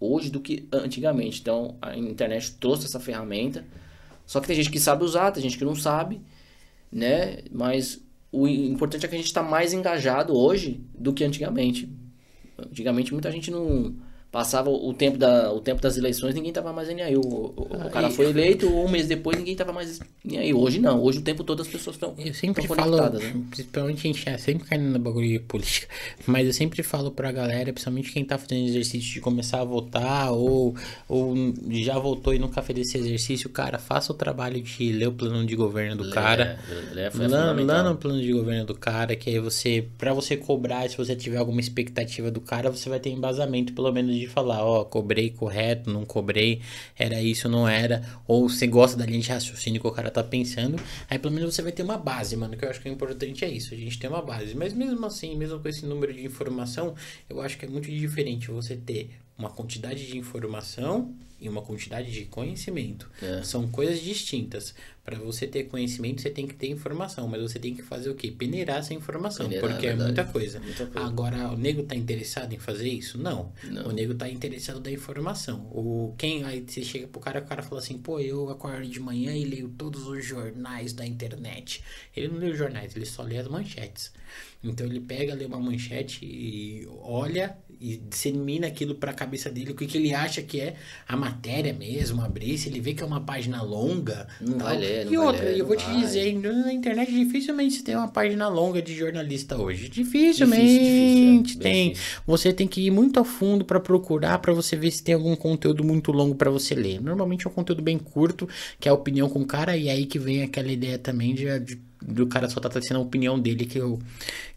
hoje 0.00 0.30
do 0.30 0.40
que 0.40 0.66
antigamente. 0.72 1.40
Então 1.40 1.76
a 1.80 1.96
internet 1.96 2.52
trouxe 2.52 2.86
essa 2.86 2.98
ferramenta. 2.98 3.64
Só 4.26 4.40
que 4.40 4.46
tem 4.46 4.56
gente 4.56 4.70
que 4.70 4.80
sabe 4.80 5.04
usar, 5.04 5.30
tem 5.30 5.42
gente 5.42 5.58
que 5.58 5.64
não 5.64 5.74
sabe, 5.74 6.20
né? 6.90 7.40
Mas 7.52 8.00
o 8.32 8.48
importante 8.48 9.04
é 9.04 9.08
que 9.08 9.14
a 9.14 9.18
gente 9.18 9.26
está 9.26 9.42
mais 9.42 9.72
engajado 9.72 10.36
hoje 10.36 10.80
do 10.96 11.12
que 11.12 11.24
antigamente. 11.24 11.88
Antigamente 12.58 13.12
muita 13.12 13.30
gente 13.30 13.50
não 13.50 13.94
Passava 14.30 14.70
o 14.70 14.94
tempo, 14.94 15.18
da, 15.18 15.52
o 15.52 15.60
tempo 15.60 15.82
das 15.82 15.96
eleições, 15.96 16.36
ninguém 16.36 16.52
tava 16.52 16.72
mais 16.72 16.86
nem 16.86 17.02
aí. 17.02 17.16
O, 17.16 17.20
o, 17.20 17.68
ah, 17.72 17.86
o 17.86 17.90
cara 17.90 18.08
e... 18.08 18.12
foi 18.12 18.26
eleito, 18.26 18.68
um 18.68 18.88
mês 18.88 19.08
depois 19.08 19.36
ninguém 19.36 19.56
tava 19.56 19.72
mais 19.72 19.98
nem 20.24 20.38
aí. 20.38 20.54
Hoje 20.54 20.78
não, 20.78 21.02
hoje 21.02 21.18
o 21.18 21.22
tempo 21.22 21.42
todo 21.42 21.62
as 21.62 21.66
pessoas 21.66 21.96
estão 21.96 22.14
Eu 22.16 22.32
sempre 22.32 22.64
falo, 22.68 22.96
né? 22.96 23.34
principalmente 23.50 23.98
a 23.98 24.12
gente 24.12 24.28
é 24.28 24.38
sempre 24.38 24.68
caindo 24.68 24.88
na 24.92 25.00
bagulho 25.00 25.26
de 25.26 25.40
política, 25.40 25.88
mas 26.28 26.46
eu 26.46 26.52
sempre 26.52 26.80
falo 26.84 27.10
pra 27.10 27.32
galera, 27.32 27.72
principalmente 27.72 28.12
quem 28.12 28.24
tá 28.24 28.38
fazendo 28.38 28.68
exercício 28.68 29.14
de 29.14 29.20
começar 29.20 29.62
a 29.62 29.64
votar 29.64 30.30
ou, 30.30 30.76
ou 31.08 31.34
já 31.70 31.98
votou 31.98 32.32
e 32.32 32.38
nunca 32.38 32.62
fez 32.62 32.78
esse 32.78 32.98
exercício, 32.98 33.50
cara, 33.50 33.80
faça 33.80 34.12
o 34.12 34.14
trabalho 34.14 34.62
de 34.62 34.92
ler 34.92 35.08
o 35.08 35.12
plano 35.12 35.44
de 35.44 35.56
governo 35.56 35.96
do 35.96 36.04
lê, 36.04 36.14
cara. 36.14 36.60
Lê, 36.92 37.10
lê, 37.10 37.26
lá, 37.26 37.52
lá 37.52 37.82
no 37.82 37.96
plano 37.96 38.22
de 38.22 38.32
governo 38.32 38.64
do 38.64 38.76
cara, 38.76 39.16
que 39.16 39.28
aí 39.28 39.40
você, 39.40 39.88
pra 39.98 40.14
você 40.14 40.36
cobrar, 40.36 40.88
se 40.88 40.96
você 40.96 41.16
tiver 41.16 41.38
alguma 41.38 41.60
expectativa 41.60 42.30
do 42.30 42.40
cara, 42.40 42.70
você 42.70 42.88
vai 42.88 43.00
ter 43.00 43.10
embasamento 43.10 43.72
pelo 43.72 43.90
menos 43.90 44.19
de 44.20 44.28
falar, 44.28 44.64
ó, 44.64 44.84
cobrei 44.84 45.30
correto, 45.30 45.90
não 45.90 46.04
cobrei, 46.04 46.60
era 46.96 47.20
isso, 47.20 47.48
não 47.48 47.68
era, 47.68 48.02
ou 48.26 48.48
você 48.48 48.66
gosta 48.66 48.96
da 48.96 49.06
linha 49.06 49.20
de 49.20 49.28
raciocínio 49.28 49.80
que 49.80 49.86
o 49.86 49.92
cara 49.92 50.10
tá 50.10 50.22
pensando, 50.22 50.80
aí 51.08 51.18
pelo 51.18 51.34
menos 51.34 51.54
você 51.54 51.62
vai 51.62 51.72
ter 51.72 51.82
uma 51.82 51.98
base, 51.98 52.36
mano, 52.36 52.56
que 52.56 52.64
eu 52.64 52.70
acho 52.70 52.80
que 52.80 52.88
o 52.88 52.92
importante 52.92 53.44
é 53.44 53.48
isso, 53.48 53.74
a 53.74 53.76
gente 53.76 53.98
tem 53.98 54.08
uma 54.08 54.22
base. 54.22 54.54
Mas 54.54 54.72
mesmo 54.72 55.04
assim, 55.06 55.36
mesmo 55.36 55.58
com 55.58 55.68
esse 55.68 55.84
número 55.86 56.12
de 56.12 56.24
informação, 56.24 56.94
eu 57.28 57.40
acho 57.40 57.58
que 57.58 57.64
é 57.64 57.68
muito 57.68 57.90
diferente 57.90 58.50
você 58.50 58.76
ter 58.76 59.10
uma 59.36 59.50
quantidade 59.50 60.06
de 60.06 60.18
informação 60.18 61.14
e 61.40 61.48
uma 61.48 61.62
quantidade 61.62 62.12
de 62.12 62.26
conhecimento. 62.26 63.10
É. 63.22 63.42
São 63.42 63.66
coisas 63.68 64.00
distintas. 64.00 64.74
Para 65.10 65.18
você 65.18 65.44
ter 65.44 65.64
conhecimento, 65.64 66.22
você 66.22 66.30
tem 66.30 66.46
que 66.46 66.54
ter 66.54 66.68
informação, 66.68 67.26
mas 67.26 67.42
você 67.42 67.58
tem 67.58 67.74
que 67.74 67.82
fazer 67.82 68.10
o 68.10 68.14
quê? 68.14 68.30
Peneirar 68.30 68.78
essa 68.78 68.94
informação, 68.94 69.48
Peneirar, 69.48 69.68
porque 69.68 69.86
é, 69.88 69.90
é 69.90 69.96
muita 69.96 70.24
coisa. 70.24 70.60
muita 70.60 70.86
coisa. 70.86 71.08
Agora, 71.08 71.50
o 71.50 71.56
nego 71.56 71.82
tá 71.82 71.96
interessado 71.96 72.52
em 72.52 72.58
fazer 72.60 72.88
isso? 72.88 73.18
Não. 73.18 73.52
Não. 73.64 73.88
O 73.88 73.92
nego 73.92 74.14
tá 74.14 74.28
interessado 74.28 74.78
da 74.78 74.90
informação. 74.90 75.66
O 75.72 76.14
quem 76.16 76.44
aí 76.44 76.64
você 76.64 76.84
chega 76.84 77.08
pro 77.08 77.20
cara, 77.20 77.40
o 77.40 77.44
cara 77.44 77.60
fala 77.60 77.80
assim: 77.80 77.98
"Pô, 77.98 78.20
eu 78.20 78.48
acordo 78.50 78.86
de 78.86 79.00
manhã 79.00 79.34
e 79.36 79.44
leio 79.44 79.68
todos 79.70 80.06
os 80.06 80.24
jornais 80.24 80.92
da 80.92 81.04
internet". 81.04 81.82
Ele 82.16 82.28
não 82.28 82.36
lê 82.38 82.50
os 82.50 82.58
jornais, 82.58 82.94
ele 82.94 83.06
só 83.06 83.24
lê 83.24 83.36
as 83.36 83.48
manchetes. 83.48 84.12
Então 84.62 84.86
ele 84.86 85.00
pega, 85.00 85.34
lê 85.34 85.46
uma 85.46 85.58
manchete 85.58 86.24
e 86.24 86.86
olha 87.02 87.56
e 87.80 87.96
dissemina 87.96 88.66
aquilo 88.66 88.94
para 88.94 89.10
a 89.10 89.14
cabeça 89.14 89.50
dele, 89.50 89.72
o 89.72 89.74
que, 89.74 89.86
que 89.86 89.96
ele 89.96 90.12
acha 90.12 90.42
que 90.42 90.60
é 90.60 90.76
a 91.08 91.16
matéria 91.16 91.72
mesmo, 91.72 92.20
abrir, 92.20 92.58
se 92.58 92.68
ele 92.68 92.78
vê 92.78 92.92
que 92.92 93.02
é 93.02 93.06
uma 93.06 93.22
página 93.22 93.62
longa. 93.62 94.28
Não 94.38 94.58
tal. 94.58 94.68
vai 94.68 94.76
ler, 94.78 95.06
não 95.06 95.12
E 95.14 95.16
outra, 95.16 95.44
ler, 95.46 95.58
eu 95.58 95.66
vou 95.66 95.74
vai. 95.74 95.86
te 95.86 95.98
dizer, 95.98 96.34
na 96.38 96.70
internet 96.70 97.10
dificilmente 97.10 97.76
se 97.76 97.82
tem 97.82 97.96
uma 97.96 98.08
página 98.08 98.48
longa 98.48 98.82
de 98.82 98.94
jornalista 98.94 99.56
hoje. 99.56 99.88
Dificilmente 99.88 100.62
difícil, 100.62 101.42
difícil, 101.42 101.60
é, 101.60 101.62
tem. 101.62 101.92
Difícil. 101.92 102.20
Você 102.26 102.52
tem 102.52 102.68
que 102.68 102.82
ir 102.82 102.90
muito 102.90 103.18
a 103.18 103.24
fundo 103.24 103.64
para 103.64 103.80
procurar, 103.80 104.38
para 104.40 104.52
você 104.52 104.76
ver 104.76 104.90
se 104.90 105.02
tem 105.02 105.14
algum 105.14 105.34
conteúdo 105.34 105.82
muito 105.82 106.12
longo 106.12 106.34
para 106.34 106.50
você 106.50 106.74
ler. 106.74 107.00
Normalmente 107.00 107.46
é 107.46 107.50
um 107.50 107.54
conteúdo 107.54 107.80
bem 107.82 107.98
curto, 107.98 108.46
que 108.78 108.88
é 108.88 108.90
a 108.90 108.94
opinião 108.94 109.28
com 109.30 109.40
o 109.40 109.46
cara, 109.46 109.74
e 109.74 109.88
aí 109.88 110.04
que 110.04 110.18
vem 110.18 110.42
aquela 110.42 110.70
ideia 110.70 110.98
também 110.98 111.34
de, 111.34 111.58
de 111.60 111.89
do 112.02 112.26
cara 112.26 112.48
só 112.48 112.60
tá 112.60 112.68
trazendo 112.68 112.98
a 112.98 113.02
opinião 113.02 113.38
dele, 113.38 113.66
que 113.66 113.78
eu, 113.78 114.00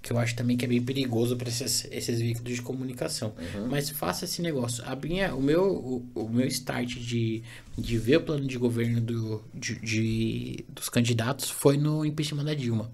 que 0.01 0.11
eu 0.11 0.17
acho 0.17 0.35
também 0.35 0.55
que 0.55 0.65
é 0.65 0.67
bem 0.67 0.81
perigoso 0.81 1.35
para 1.35 1.49
esses, 1.49 1.87
esses 1.91 2.19
veículos 2.19 2.55
de 2.55 2.61
comunicação. 2.61 3.33
Uhum. 3.55 3.67
Mas 3.69 3.89
faça 3.89 4.25
esse 4.25 4.41
negócio. 4.41 4.83
A 4.85 4.95
minha, 4.95 5.35
o, 5.35 5.41
meu, 5.41 5.63
o, 5.63 6.05
o, 6.15 6.29
meu 6.29 6.47
start 6.47 6.95
de, 6.97 7.43
de 7.77 7.97
ver 7.97 8.17
o 8.17 8.21
plano 8.21 8.47
de 8.47 8.57
governo 8.57 9.01
do, 9.01 9.43
de, 9.53 9.79
de, 9.79 10.65
dos 10.69 10.89
candidatos 10.89 11.49
foi 11.49 11.77
no 11.77 12.05
impeachment 12.05 12.45
da 12.45 12.53
Dilma. 12.53 12.89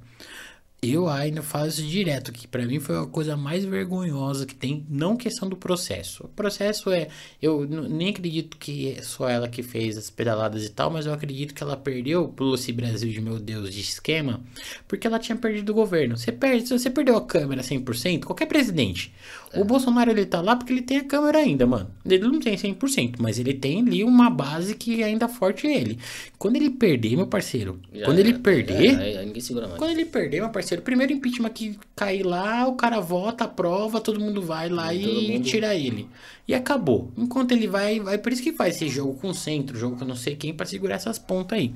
Eu 0.82 1.10
ainda 1.10 1.42
faço 1.42 1.84
direto, 1.84 2.32
que 2.32 2.48
para 2.48 2.66
mim 2.66 2.80
foi 2.80 2.98
a 2.98 3.06
coisa 3.06 3.36
mais 3.36 3.66
vergonhosa 3.66 4.46
que 4.46 4.56
tem, 4.56 4.86
não 4.90 5.18
questão 5.18 5.50
do 5.50 5.58
processo. 5.58 6.24
O 6.24 6.30
processo 6.30 6.90
é, 6.90 7.10
eu 7.42 7.68
nem 7.68 8.10
acredito 8.10 8.56
que 8.56 8.94
é 8.94 9.02
só 9.02 9.28
ela 9.28 9.50
que 9.50 9.62
fez 9.62 9.98
as 9.98 10.10
pedaladas 10.10 10.64
e 10.64 10.70
tal, 10.70 10.90
mas 10.90 11.06
eu 11.06 11.12
acredito 11.12 11.54
que 11.54 11.62
ela 11.62 11.76
perdeu 11.76 12.30
pro 12.30 12.46
Lucy 12.46 12.72
Brasil 12.72 13.12
de 13.12 13.20
meu 13.20 13.38
Deus 13.40 13.74
de 13.74 13.82
esquema, 13.82 14.40
porque 14.88 15.06
ela 15.06 15.20
tinha 15.20 15.36
perdido 15.36 15.72
o 15.72 15.76
governo. 15.76 16.16
Você 16.16 16.32
perde, 16.32 16.70
você 16.70 16.90
perdeu 16.90 17.18
a 17.18 17.26
câmera 17.26 17.62
100%, 17.62 18.24
qualquer 18.24 18.46
presidente. 18.46 19.14
É. 19.52 19.60
O 19.60 19.66
Bolsonaro 19.66 20.12
ele 20.12 20.26
tá 20.26 20.42
lá 20.42 20.56
porque 20.56 20.72
ele 20.72 20.82
tem 20.82 20.98
a 20.98 21.04
câmera 21.04 21.40
ainda, 21.40 21.66
mano. 21.66 21.90
Ele 22.06 22.20
não 22.20 22.40
tem 22.40 22.56
100%, 22.56 23.16
mas 23.20 23.40
ele 23.40 23.54
tem 23.54 23.82
ali 23.82 24.04
uma 24.04 24.30
base 24.30 24.76
que 24.76 25.04
ainda 25.04 25.28
forte 25.28 25.66
ele. 25.66 25.98
Quando 26.38 26.56
ele 26.56 26.70
perder, 26.70 27.16
meu 27.16 27.26
parceiro, 27.26 27.80
já, 27.92 28.06
quando 28.06 28.20
ele 28.20 28.34
perder, 28.36 28.98
quando 29.78 29.92
ele 29.92 30.06
perder, 30.06 30.42
meu 30.42 30.50
parceiro. 30.50 30.84
Primeiro 30.84 31.14
impeachment 31.14 31.50
que 31.50 31.80
cair 31.96 32.24
lá, 32.24 32.68
o 32.68 32.76
cara 32.76 33.00
vota, 33.00 33.46
aprova, 33.46 34.00
todo 34.00 34.20
mundo 34.20 34.42
vai 34.42 34.70
lá 34.70 34.94
e, 34.94 35.32
mundo... 35.32 35.44
tira 35.44 35.74
ele. 35.74 36.08
E 36.48 36.54
acabou. 36.54 37.12
Enquanto 37.18 37.52
ele 37.52 37.68
vai, 37.68 38.00
vai. 38.00 38.18
Por 38.18 38.32
isso 38.32 38.44
que 38.44 38.54
faz 38.54 38.76
esse 38.76 38.88
jogo 38.88 39.16
com 39.16 39.30
o 39.30 39.34
centro, 39.34 39.78
jogo 39.78 39.98
com 39.98 40.06
não 40.06 40.16
sei 40.16 40.36
quem, 40.36 40.54
para 40.54 40.66
segurar 40.66 40.96
essas 40.96 41.18
pontas 41.18 41.58
aí. 41.58 41.74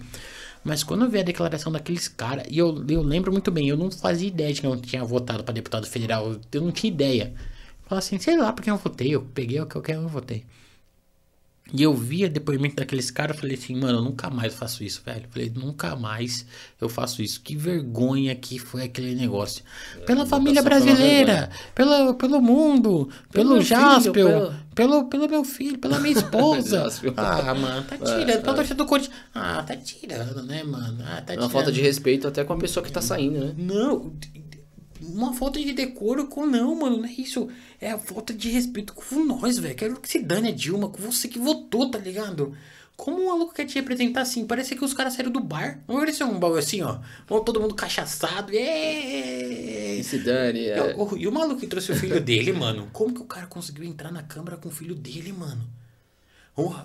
Mas 0.64 0.84
quando 0.84 1.04
eu 1.04 1.10
vi 1.10 1.20
a 1.20 1.24
declaração 1.24 1.72
daqueles 1.72 2.08
caras, 2.08 2.46
e 2.50 2.58
eu, 2.58 2.84
eu 2.88 3.02
lembro 3.02 3.32
muito 3.32 3.52
bem, 3.52 3.68
eu 3.68 3.76
não 3.76 3.92
fazia 3.92 4.28
ideia 4.28 4.54
de 4.54 4.62
que 4.62 4.68
eu 4.68 4.76
tinha 4.78 5.04
votado 5.04 5.44
para 5.44 5.54
deputado 5.54 5.86
federal, 5.86 6.38
eu 6.52 6.62
não 6.62 6.72
tinha 6.72 6.92
ideia. 6.92 7.34
Assim, 7.98 8.18
sei 8.20 8.38
lá 8.38 8.52
porque 8.54 8.70
eu 8.70 8.78
votei, 8.78 9.16
eu 9.16 9.22
peguei 9.22 9.60
o 9.62 9.66
que 9.66 9.76
eu 9.76 9.82
quero, 9.82 10.02
eu 10.02 10.08
votei. 10.10 10.46
E 11.74 11.82
eu 11.82 11.94
via 11.94 12.30
depoimento 12.30 12.76
daqueles 12.76 13.10
caras, 13.10 13.36
eu 13.36 13.42
falei 13.42 13.56
assim, 13.56 13.74
mano, 13.76 13.98
eu 14.00 14.02
nunca 14.04 14.30
mais 14.30 14.54
faço 14.54 14.84
isso, 14.84 15.02
velho. 15.04 15.24
Eu 15.24 15.30
falei, 15.32 15.52
nunca 15.56 15.96
mais 15.96 16.46
eu 16.80 16.88
faço 16.90 17.22
isso. 17.24 17.42
Que 17.42 17.56
vergonha 17.56 18.36
que 18.36 18.60
foi 18.60 18.84
aquele 18.84 19.16
negócio. 19.16 19.64
Pela 20.06 20.26
família 20.26 20.62
só 20.62 20.70
pela 20.70 20.82
brasileira, 20.82 21.50
pelo, 21.74 22.14
pelo 22.16 22.42
mundo, 22.42 23.10
pelo, 23.32 23.54
filho, 23.54 23.62
Jaspel, 23.64 24.14
pelo- 24.14 24.54
pelo, 24.76 25.06
pelo 25.06 25.28
meu 25.30 25.44
filho, 25.46 25.80
pela 25.80 26.00
minha 26.00 26.14
esposa. 26.14 26.84
Ah, 27.18 27.54
mano, 27.56 27.84
tá 27.86 27.98
tirando. 27.98 28.42
Pela 28.44 28.54
torcida 28.56 28.76
do 28.76 28.86
Corinthians. 28.86 29.16
Ah, 29.34 29.64
tá 29.64 29.76
tirando, 29.78 30.44
né, 30.44 30.64
mano? 30.64 30.98
Ah, 31.02 31.22
tá 31.22 31.34
É 31.34 31.38
tirando. 31.38 31.40
uma 31.44 31.50
falta 31.50 31.72
de 31.72 31.82
respeito 31.82 32.28
até 32.28 32.44
com 32.44 32.54
a 32.54 32.58
pessoa 32.58 32.86
que 32.86 32.92
tá 32.92 33.02
saindo, 33.02 33.40
né? 33.40 33.54
Não, 33.58 34.14
uma 35.10 35.34
falta 35.34 35.60
de 35.60 35.74
decoro 35.74 36.28
com 36.28 36.46
não, 36.46 36.76
mano, 36.76 36.98
não 36.98 37.06
é 37.06 37.12
isso. 37.12 37.48
É 37.82 37.92
a 37.92 37.98
falta 38.00 38.34
de 38.34 38.50
respeito 38.50 38.94
com 38.94 39.24
nós, 39.26 39.58
velho. 39.58 39.76
Quero 39.76 40.00
que 40.00 40.08
se 40.10 40.20
dane 40.20 40.50
a 40.50 40.52
Dilma, 40.52 40.90
com 40.90 41.02
você 41.02 41.28
que 41.28 41.40
votou, 41.40 41.90
tá 41.92 41.98
ligado? 41.98 42.56
Como 42.96 43.20
um 43.22 43.26
maluco 43.28 43.54
quer 43.54 43.66
te 43.66 43.74
representar 43.76 44.22
assim? 44.22 44.46
Parece 44.46 44.76
que 44.76 44.86
os 44.86 44.94
caras 44.94 45.14
saíram 45.14 45.32
do 45.32 45.40
bar. 45.40 45.80
Não 45.88 45.96
parecia 45.98 46.26
um 46.28 46.38
bagulho 46.40 46.60
assim, 46.60 46.82
ó. 46.84 47.00
Vão 47.28 47.44
todo 47.44 47.60
mundo 47.60 47.74
cachaçado. 47.74 48.52
É. 48.56 49.96
E 49.96 50.04
se 50.04 50.20
dane, 50.20 50.66
é. 50.68 50.78
E 50.78 50.94
o- 50.96 51.18
E 51.18 51.28
o 51.28 51.32
maluco 51.32 51.60
que 51.60 51.68
trouxe 51.68 51.92
o 51.92 51.96
filho 51.96 52.22
dele, 52.22 52.54
mano? 52.54 52.90
Como 52.94 53.14
que 53.14 53.22
o 53.22 53.26
cara 53.26 53.48
conseguiu 53.48 53.84
entrar 53.84 54.12
na 54.12 54.22
Câmara 54.24 54.58
com 54.58 54.70
o 54.70 54.72
filho 54.72 54.96
dele, 54.96 55.34
mano? 55.34 55.62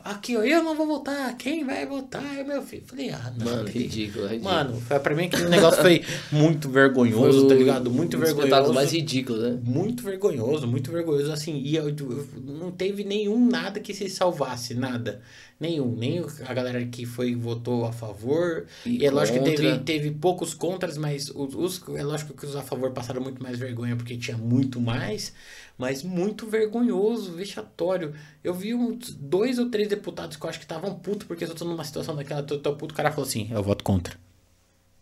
Aqui, 0.02 0.34
ó, 0.34 0.42
eu 0.42 0.62
não 0.62 0.74
vou 0.74 0.86
votar. 0.86 1.36
Quem 1.36 1.62
vai 1.62 1.84
votar 1.84 2.38
é 2.38 2.42
meu 2.42 2.62
filho. 2.62 2.84
Falei, 2.86 3.10
ah, 3.10 3.32
não. 3.36 3.44
Mano, 3.44 3.68
ridículo, 3.68 4.26
ridículo. 4.26 4.50
Mano, 4.54 4.80
foi, 4.80 4.98
pra 4.98 5.14
mim 5.14 5.26
aquele 5.26 5.48
negócio 5.50 5.82
foi 5.82 6.02
muito 6.32 6.70
vergonhoso, 6.70 7.46
tá 7.46 7.54
ligado? 7.54 7.90
Muito 7.90 8.16
um 8.16 8.20
vergonhoso. 8.20 8.72
mais 8.72 8.90
ridículos, 8.92 9.42
né? 9.42 9.58
Muito 9.62 10.02
vergonhoso, 10.02 10.66
muito 10.66 10.90
vergonhoso, 10.90 11.30
assim, 11.30 11.58
e 11.58 11.76
eu, 11.76 11.90
eu- 11.90 12.28
não 12.46 12.70
teve 12.70 13.04
nenhum 13.04 13.46
nada 13.46 13.78
que 13.78 13.92
se 13.92 14.08
salvasse, 14.08 14.72
nada. 14.74 15.20
Nenhum, 15.60 15.96
nem 15.96 16.24
a 16.46 16.54
galera 16.54 16.84
que 16.86 17.04
foi 17.04 17.34
votou 17.34 17.84
a 17.84 17.92
favor. 17.92 18.66
E, 18.86 18.98
E 19.02 19.06
é 19.06 19.10
lógico 19.10 19.38
que 19.38 19.44
teve, 19.44 19.68
contra. 19.70 19.84
teve 19.84 20.10
poucos 20.12 20.54
contras, 20.54 20.96
mas 20.96 21.30
os, 21.30 21.54
os- 21.54 21.82
é 21.96 22.02
lógico 22.04 22.32
que 22.32 22.46
os 22.46 22.54
a 22.54 22.62
favor 22.62 22.92
passaram 22.92 23.20
muito 23.20 23.42
mais 23.42 23.58
vergonha 23.58 23.96
porque 23.96 24.16
tinha 24.16 24.36
muito 24.36 24.80
mais, 24.80 25.32
mas 25.76 26.04
muito 26.04 26.46
vergonhoso, 26.46 27.32
vexatório. 27.32 28.14
Eu 28.44 28.54
vi 28.54 28.72
uns 28.72 29.10
dois 29.14 29.58
ou 29.58 29.68
três 29.68 29.88
deputados 29.88 30.36
que 30.36 30.44
eu 30.44 30.48
acho 30.48 30.60
que 30.60 30.64
estavam 30.64 30.94
putos 30.94 31.26
porque 31.26 31.42
eu 31.42 31.52
tô 31.54 31.64
numa 31.64 31.84
situação 31.84 32.14
daquela, 32.14 32.42
tô, 32.44 32.58
tô 32.58 32.76
puto, 32.76 32.94
o 32.94 32.96
cara 32.96 33.10
falou 33.10 33.26
assim, 33.26 33.48
eu 33.50 33.62
voto 33.62 33.82
contra. 33.82 34.16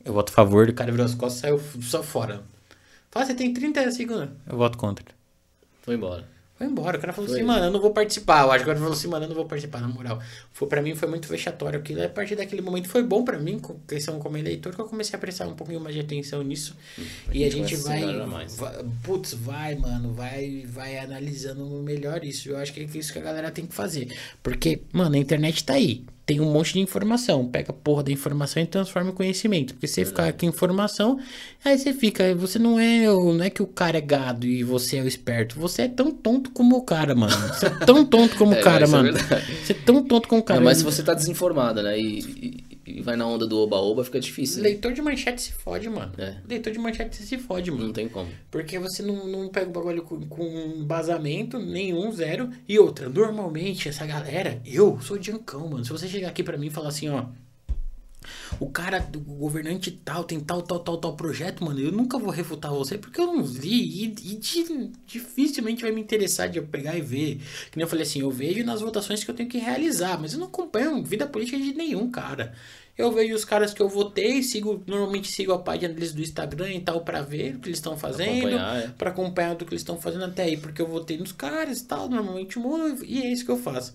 Eu 0.02 0.14
voto 0.14 0.30
a 0.30 0.34
favor, 0.34 0.68
o 0.70 0.72
cara 0.74 0.90
virou 0.90 1.04
as 1.04 1.14
costas 1.14 1.38
e 1.38 1.42
saiu 1.42 1.60
só 1.82 2.02
fora. 2.02 2.42
Fala, 3.10 3.26
você 3.26 3.34
tem 3.34 3.52
30 3.52 3.90
segundos. 3.92 4.30
Eu 4.46 4.56
voto 4.56 4.78
contra. 4.78 5.04
Foi 5.82 5.96
embora. 5.96 6.26
Foi 6.56 6.66
embora. 6.66 6.96
O 6.96 7.00
cara 7.00 7.12
falou 7.12 7.28
Foi. 7.28 7.38
assim, 7.38 7.46
mano, 7.46 7.66
eu 7.66 7.70
não 7.70 7.80
vou 7.80 7.90
participar. 7.90 8.44
Eu 8.44 8.50
acho 8.50 8.64
que 8.64 8.70
o 8.70 8.72
cara 8.72 8.78
falou 8.78 8.94
assim, 8.94 9.08
mano, 9.08 9.24
eu 9.26 9.28
não 9.28 9.36
vou 9.36 9.44
participar, 9.44 9.80
na 9.80 9.88
moral. 9.88 10.22
Foi, 10.52 10.66
pra 10.66 10.80
mim 10.80 10.94
foi 10.94 11.06
muito 11.06 11.28
vexatório 11.28 11.78
aquilo. 11.78 12.02
A 12.02 12.08
partir 12.08 12.34
daquele 12.34 12.62
momento 12.62 12.88
foi 12.88 13.02
bom 13.02 13.22
pra 13.22 13.38
mim, 13.38 13.58
com 13.58 13.78
questão 13.80 14.18
como 14.18 14.38
eleitor, 14.38 14.74
que 14.74 14.80
eu 14.80 14.86
comecei 14.86 15.16
a 15.16 15.18
prestar 15.18 15.46
um 15.46 15.54
pouquinho 15.54 15.80
mais 15.80 15.94
de 15.94 16.00
atenção 16.00 16.42
nisso. 16.42 16.74
e 17.30 17.44
a 17.44 17.50
gente 17.50 17.76
vai, 17.76 18.02
vai. 18.26 18.84
Putz, 19.02 19.34
vai, 19.34 19.74
mano, 19.74 20.14
vai, 20.14 20.64
vai 20.66 20.98
analisando 20.98 21.66
melhor 21.82 22.24
isso. 22.24 22.48
Eu 22.48 22.56
acho 22.56 22.72
que 22.72 22.80
é 22.80 22.84
isso 22.84 23.12
que 23.12 23.18
a 23.18 23.22
galera 23.22 23.50
tem 23.50 23.66
que 23.66 23.74
fazer. 23.74 24.16
Porque, 24.42 24.80
mano, 24.92 25.14
a 25.14 25.18
internet 25.18 25.62
tá 25.62 25.74
aí. 25.74 26.04
Tem 26.26 26.40
um 26.40 26.50
monte 26.52 26.72
de 26.72 26.80
informação. 26.80 27.46
Pega 27.46 27.70
a 27.70 27.72
porra 27.72 28.02
da 28.02 28.10
informação 28.10 28.60
e 28.60 28.66
transforma 28.66 29.10
em 29.10 29.14
conhecimento. 29.14 29.74
Porque 29.74 29.86
você 29.86 30.04
ficar 30.04 30.32
com 30.32 30.44
informação, 30.44 31.20
aí 31.64 31.78
você 31.78 31.92
fica. 31.92 32.34
Você 32.34 32.58
não 32.58 32.80
é. 32.80 33.06
Não 33.06 33.42
é 33.44 33.48
que 33.48 33.62
o 33.62 33.66
cara 33.66 33.98
é 33.98 34.00
gado 34.00 34.44
e 34.44 34.64
você 34.64 34.96
é 34.96 35.02
o 35.02 35.06
esperto. 35.06 35.56
Você 35.60 35.82
é 35.82 35.88
tão 35.88 36.10
tonto 36.10 36.50
como 36.50 36.76
o 36.78 36.82
cara, 36.82 37.14
mano. 37.14 37.32
Você 37.54 37.66
é 37.66 37.70
tão 37.70 38.04
tonto 38.04 38.34
como 38.36 38.50
o 38.50 38.54
É, 38.58 38.60
cara, 38.60 38.84
é 38.84 38.88
mano. 38.88 39.12
verdade. 39.12 39.46
você 39.64 39.72
é 39.72 39.76
tão 39.76 40.02
tonto 40.02 40.26
como 40.26 40.40
o 40.40 40.44
cara. 40.44 40.58
Não, 40.58 40.64
mas 40.64 40.78
se 40.78 40.84
você 40.84 41.00
tá 41.00 41.14
desinformada, 41.14 41.80
né? 41.80 41.96
E, 41.96 42.18
e- 42.18 42.64
e 42.86 43.00
vai 43.02 43.16
na 43.16 43.26
onda 43.26 43.46
do 43.46 43.58
oba-oba, 43.58 44.04
fica 44.04 44.20
difícil. 44.20 44.62
né? 44.62 44.68
Leitor 44.70 44.92
de 44.92 45.02
manchete 45.02 45.42
se 45.42 45.52
fode, 45.52 45.88
mano. 45.88 46.12
É. 46.18 46.36
Leitor 46.48 46.72
de 46.72 46.78
manchete 46.78 47.16
se 47.16 47.38
fode, 47.38 47.70
mano. 47.70 47.86
Não 47.86 47.92
tem 47.92 48.08
como. 48.08 48.30
Porque 48.50 48.78
você 48.78 49.02
não, 49.02 49.26
não 49.26 49.48
pega 49.48 49.68
o 49.68 49.72
bagulho 49.72 50.02
com, 50.02 50.20
com 50.26 50.44
embasamento 50.76 51.58
nenhum, 51.58 52.10
zero. 52.12 52.50
E 52.68 52.78
outra, 52.78 53.08
normalmente 53.08 53.88
essa 53.88 54.06
galera, 54.06 54.60
eu 54.64 54.98
sou 55.00 55.18
diancão, 55.18 55.68
mano. 55.68 55.84
Se 55.84 55.90
você 55.90 56.06
chegar 56.08 56.28
aqui 56.28 56.42
pra 56.42 56.56
mim 56.56 56.66
e 56.68 56.70
falar 56.70 56.88
assim, 56.88 57.08
ó. 57.08 57.26
O 58.60 58.70
cara, 58.70 59.06
o 59.14 59.20
governante 59.20 59.90
tal, 59.90 60.24
tem 60.24 60.40
tal, 60.40 60.62
tal, 60.62 60.78
tal, 60.80 60.98
tal 60.98 61.16
projeto, 61.16 61.64
mano. 61.64 61.80
Eu 61.80 61.92
nunca 61.92 62.18
vou 62.18 62.30
refutar 62.30 62.72
você 62.72 62.98
porque 62.98 63.20
eu 63.20 63.26
não 63.26 63.42
vi. 63.44 64.04
E, 64.04 64.04
e 64.04 64.36
di- 64.36 64.92
dificilmente 65.06 65.82
vai 65.82 65.90
me 65.92 66.00
interessar 66.00 66.48
de 66.48 66.58
eu 66.58 66.66
pegar 66.66 66.96
e 66.96 67.00
ver. 67.00 67.36
Que 67.70 67.76
nem 67.76 67.84
eu 67.84 67.88
falei 67.88 68.02
assim, 68.04 68.20
eu 68.20 68.30
vejo 68.30 68.64
nas 68.64 68.80
votações 68.80 69.22
que 69.24 69.30
eu 69.30 69.34
tenho 69.34 69.48
que 69.48 69.58
realizar, 69.58 70.18
mas 70.20 70.32
eu 70.32 70.38
não 70.40 70.46
acompanho 70.48 71.02
vida 71.04 71.26
política 71.26 71.58
de 71.58 71.72
nenhum 71.74 72.10
cara. 72.10 72.54
Eu 72.98 73.12
vejo 73.12 73.34
os 73.34 73.44
caras 73.44 73.74
que 73.74 73.82
eu 73.82 73.90
votei, 73.90 74.42
sigo, 74.42 74.82
normalmente 74.86 75.30
sigo 75.30 75.52
a 75.52 75.58
página 75.58 75.92
deles 75.92 76.14
do 76.14 76.22
Instagram 76.22 76.72
e 76.72 76.80
tal 76.80 77.02
pra 77.02 77.20
ver 77.20 77.56
o 77.56 77.58
que 77.58 77.68
eles 77.68 77.78
estão 77.78 77.94
fazendo, 77.94 78.48
Acompanhar, 78.48 78.76
é. 78.78 78.88
pra 78.96 79.10
acompanhar 79.10 79.54
do 79.54 79.66
que 79.66 79.74
eles 79.74 79.82
estão 79.82 80.00
fazendo 80.00 80.24
até 80.24 80.44
aí, 80.44 80.56
porque 80.56 80.80
eu 80.80 80.86
votei 80.86 81.18
nos 81.18 81.30
caras 81.30 81.80
e 81.80 81.84
tal, 81.84 82.08
normalmente 82.08 82.58
mudo, 82.58 83.04
e 83.04 83.20
é 83.20 83.30
isso 83.30 83.44
que 83.44 83.50
eu 83.50 83.58
faço. 83.58 83.94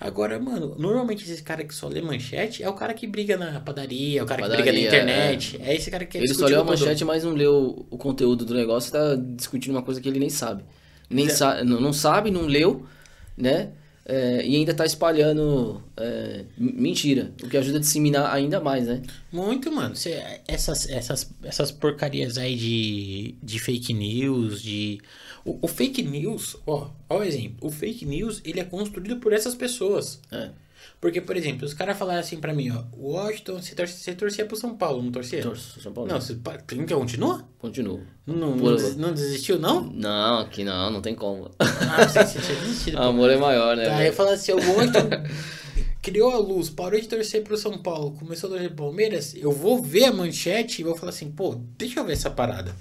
Agora, 0.00 0.40
mano, 0.40 0.74
normalmente 0.78 1.30
esse 1.30 1.42
cara 1.42 1.62
que 1.64 1.74
só 1.74 1.86
lê 1.86 2.00
manchete 2.00 2.62
é 2.62 2.68
o 2.68 2.72
cara 2.72 2.94
que 2.94 3.06
briga 3.06 3.36
na 3.36 3.60
padaria, 3.60 4.20
é 4.20 4.22
o 4.22 4.26
cara 4.26 4.40
que 4.40 4.48
briga 4.48 4.64
na 4.64 4.66
Padaria, 4.66 4.86
internet, 4.88 5.60
é, 5.60 5.74
esse 5.76 5.90
cara 5.90 6.06
que 6.06 6.16
é 6.16 6.22
Ele 6.22 6.32
só 6.32 6.46
leu 6.46 6.62
a 6.62 6.64
manchete, 6.64 7.04
mas 7.04 7.22
não 7.22 7.34
leu 7.34 7.86
o 7.90 7.98
conteúdo 7.98 8.46
do 8.46 8.54
negócio 8.54 8.90
tá 8.90 9.16
discutindo 9.16 9.72
uma 9.72 9.82
coisa 9.82 10.00
que 10.00 10.08
ele 10.08 10.18
nem 10.18 10.30
sabe. 10.30 10.64
Nem 11.10 11.28
sa 11.28 11.62
não, 11.62 11.78
não 11.78 11.92
sabe, 11.92 12.30
não 12.30 12.46
leu, 12.46 12.86
né? 13.36 13.72
É, 14.04 14.44
e 14.44 14.56
ainda 14.56 14.74
tá 14.74 14.84
espalhando 14.84 15.82
é, 15.96 16.44
mentira, 16.56 17.32
o 17.42 17.48
que 17.48 17.56
ajuda 17.56 17.76
a 17.78 17.80
disseminar 17.80 18.34
ainda 18.34 18.58
mais, 18.60 18.86
né? 18.86 19.02
Muito, 19.30 19.70
mano. 19.70 19.94
Cê- 19.94 20.40
essas, 20.48 20.88
essas, 20.88 21.30
essas 21.44 21.70
porcarias 21.70 22.36
aí 22.38 22.56
de, 22.56 23.34
de 23.42 23.58
fake 23.58 23.92
news, 23.92 24.62
de. 24.62 25.00
O, 25.44 25.58
o 25.62 25.68
fake 25.68 26.02
news, 26.02 26.56
ó, 26.66 26.90
ó 27.08 27.18
o 27.18 27.22
exemplo. 27.22 27.68
O 27.68 27.70
fake 27.70 28.04
news, 28.04 28.40
ele 28.44 28.58
é 28.60 28.64
construído 28.64 29.18
por 29.18 29.32
essas 29.32 29.54
pessoas. 29.54 30.20
É. 30.32 30.50
Porque, 31.00 31.20
por 31.20 31.36
exemplo, 31.36 31.64
os 31.66 31.72
caras 31.74 31.98
falaram 31.98 32.20
assim 32.20 32.38
pra 32.38 32.52
mim, 32.52 32.70
ó, 32.70 32.84
Washington, 32.96 33.60
você, 33.60 33.74
torce, 33.74 33.94
você 33.94 34.14
torcia 34.14 34.44
pro 34.44 34.56
São 34.56 34.76
Paulo, 34.76 35.02
não 35.02 35.10
torcia? 35.10 35.42
Torço, 35.42 35.80
São 35.80 35.92
Paulo. 35.92 36.10
Não, 36.10 36.20
você 36.20 36.36
então 36.74 36.98
continua? 37.00 37.44
Continua. 37.58 38.00
Não, 38.26 38.56
Por- 38.58 38.70
não, 38.70 38.76
des- 38.76 38.96
não 38.96 39.12
desistiu, 39.12 39.58
não? 39.58 39.82
Não, 39.82 40.40
aqui 40.40 40.62
não, 40.64 40.90
não 40.90 41.00
tem 41.00 41.14
como. 41.14 41.50
Ah, 41.58 42.06
você, 42.08 42.24
você 42.24 42.40
tinha 42.40 42.60
desistido. 42.60 42.96
pô. 42.98 43.02
Amor 43.02 43.30
é 43.30 43.36
maior, 43.36 43.76
né? 43.76 43.84
Tá, 43.88 43.96
velho? 43.96 44.08
eu 44.08 44.12
falo 44.12 44.30
assim, 44.30 44.52
o 44.52 44.56
Washington 44.56 45.08
criou 46.02 46.30
a 46.32 46.38
luz, 46.38 46.70
parou 46.70 47.00
de 47.00 47.08
torcer 47.08 47.42
pro 47.42 47.56
São 47.56 47.78
Paulo, 47.78 48.12
começou 48.18 48.48
a 48.48 48.52
torcer 48.52 48.68
pro 48.68 48.84
Palmeiras, 48.84 49.34
eu 49.34 49.52
vou 49.52 49.82
ver 49.82 50.04
a 50.04 50.12
manchete 50.12 50.80
e 50.80 50.84
vou 50.84 50.96
falar 50.96 51.10
assim, 51.10 51.30
pô, 51.30 51.54
deixa 51.76 52.00
eu 52.00 52.04
ver 52.04 52.12
essa 52.14 52.30
parada. 52.30 52.74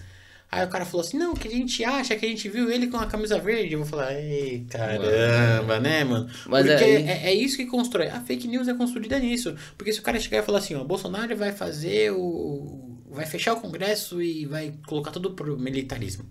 Aí 0.52 0.66
o 0.66 0.70
cara 0.70 0.84
falou 0.84 1.06
assim, 1.06 1.18
não, 1.18 1.36
que 1.36 1.48
a 1.48 1.52
gente 1.52 1.84
acha 1.84 2.16
que 2.16 2.26
a 2.26 2.30
gente 2.30 2.50
viu 2.50 2.72
ele 2.72 2.88
com 2.88 2.98
a 2.98 3.06
camisa 3.06 3.38
verde. 3.40 3.74
Eu 3.74 3.80
vou 3.80 3.88
falar, 3.88 4.14
ei, 4.16 4.66
caramba, 4.70 5.80
né, 5.80 6.04
mano? 6.04 6.28
Mas 6.48 6.66
Porque 6.66 6.84
é- 6.84 7.02
é, 7.02 7.30
é 7.30 7.34
isso 7.34 7.56
que 7.58 7.66
constrói. 7.68 8.08
A 8.08 8.20
fake 8.22 8.48
news 8.48 8.68
é 8.68 8.74
construída 8.74 9.20
nisso. 9.20 9.56
Porque 9.78 9.94
se 9.94 10.00
o 10.00 10.04
cara 10.04 10.20
chegar 10.20 10.40
e 10.40 10.46
falar 10.46 10.58
assim, 10.60 10.74
ó, 10.76 10.84
Bolsonaro 10.84 11.36
vai 11.38 11.52
fazer 11.52 12.12
o. 12.12 12.98
vai 13.12 13.26
fechar 13.26 13.54
o 13.54 13.62
Congresso 13.62 14.22
e 14.22 14.46
vai 14.46 14.74
colocar 14.88 15.12
tudo 15.12 15.32
pro 15.32 15.58
militarismo. 15.58 16.26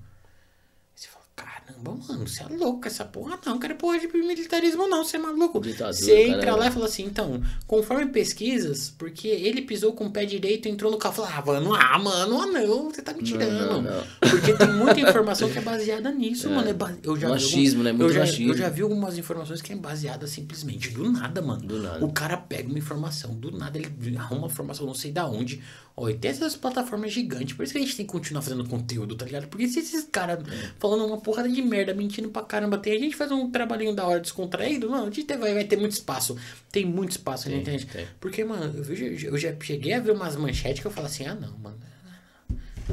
Caramba, 1.69 1.99
mano, 2.09 2.27
você 2.27 2.43
é 2.43 2.47
louco 2.57 2.89
essa 2.89 3.05
porra. 3.05 3.39
Não, 3.45 3.59
cara, 3.59 3.75
porra 3.75 3.99
de 3.99 4.09
militarismo 4.09 4.89
não, 4.89 5.05
você 5.05 5.17
é 5.17 5.21
maluco. 5.21 5.61
Ditadura, 5.61 5.93
Você 5.93 6.23
entra 6.23 6.41
caramba. 6.41 6.59
lá 6.61 6.67
e 6.69 6.71
fala 6.71 6.87
assim, 6.87 7.05
então, 7.05 7.43
conforme 7.67 8.07
pesquisas, 8.07 8.89
porque 8.97 9.29
ele 9.29 9.61
pisou 9.63 9.93
com 9.93 10.07
o 10.07 10.11
pé 10.11 10.25
direito, 10.25 10.67
entrou 10.67 10.91
no 10.91 10.97
carro, 10.97 11.15
falou, 11.17 11.31
ah, 11.31 11.43
mano, 11.45 11.75
ah, 11.75 11.99
mano, 11.99 12.41
ah, 12.41 12.47
não, 12.47 12.91
você 12.91 13.03
tá 13.03 13.13
me 13.13 13.23
tirando. 13.23 13.53
não, 13.53 13.83
não. 13.83 14.05
Porque 14.31 14.55
tem 14.55 14.73
muita 14.73 14.99
informação 15.01 15.51
que 15.51 15.59
é 15.59 15.61
baseada 15.63 16.11
nisso, 16.11 16.49
mano. 16.49 16.69
É 16.69 16.75
eu 17.03 17.17
já 17.17 17.27
vi 17.27 17.33
Machismo, 17.35 17.83
né? 17.83 17.91
algum- 17.91 18.03
Muito 18.05 18.11
eu 18.11 18.15
já, 18.15 18.21
machismo. 18.21 18.53
eu 18.53 18.57
já 18.57 18.69
vi 18.71 18.83
algumas 18.83 19.19
informações 19.19 19.61
que 19.61 19.73
é 19.73 19.77
baseada 19.77 20.27
simplesmente 20.27 20.91
do 20.91 21.11
nada, 21.13 21.43
mano. 21.43 21.61
Do 21.67 21.83
nada. 21.83 22.05
O 22.05 22.11
cara 22.13 22.37
pega 22.37 22.69
uma 22.69 22.79
informação, 22.79 23.35
do 23.35 23.51
nada 23.51 23.77
ele 23.79 24.17
arruma 24.17 24.43
uma 24.43 24.47
informação, 24.49 24.87
não 24.87 24.95
sei 24.95 25.13
da 25.13 25.27
onde. 25.27 25.63
Ó, 26.01 26.09
e 26.09 26.15
tem 26.15 26.31
essas 26.31 26.55
plataformas 26.55 27.13
gigantes, 27.13 27.55
por 27.57 27.65
isso 27.65 27.73
que 27.73 27.79
a 27.79 27.83
gente 27.83 27.97
tem 27.97 28.07
que 28.07 28.13
continuar 28.13 28.41
fazendo 28.41 28.65
conteúdo, 28.69 29.17
tá 29.17 29.25
ligado? 29.25 29.49
Porque 29.49 29.67
se 29.67 29.81
esses 29.81 30.05
caras 30.05 30.39
falando 30.79 31.05
uma 31.05 31.19
porrada 31.21 31.49
de 31.49 31.58
merda, 31.63 31.95
mentindo 31.95 32.29
pra 32.31 32.43
caramba, 32.43 32.79
tem 32.79 32.93
a 32.95 32.99
gente 32.99 33.17
faz 33.17 33.31
um 33.31 33.51
trabalhinho 33.51 33.95
da 33.95 34.07
hora 34.07 34.21
descontraído, 34.21 34.89
não, 34.89 35.07
a 35.07 35.11
gente 35.11 35.25
vai, 35.37 35.55
vai 35.55 35.65
ter 35.65 35.77
muito 35.77 35.93
espaço. 35.93 36.37
Tem 36.73 36.85
muito 36.85 37.13
espaço 37.13 37.47
na 37.49 37.53
Tem, 37.55 37.61
internet. 37.63 37.87
tem. 37.87 38.07
Porque, 38.21 38.45
mano, 38.45 38.73
eu, 38.77 38.83
vejo- 38.85 39.27
eu 39.29 39.39
já 39.39 39.55
cheguei 39.61 39.93
a 39.95 40.01
ver 40.01 40.13
umas 40.13 40.37
manchetes 40.37 40.81
que 40.81 40.87
eu 40.87 40.91
falo 40.91 41.07
assim, 41.07 41.27
ah 41.27 41.35
não, 41.35 41.57
mano. 41.59 41.79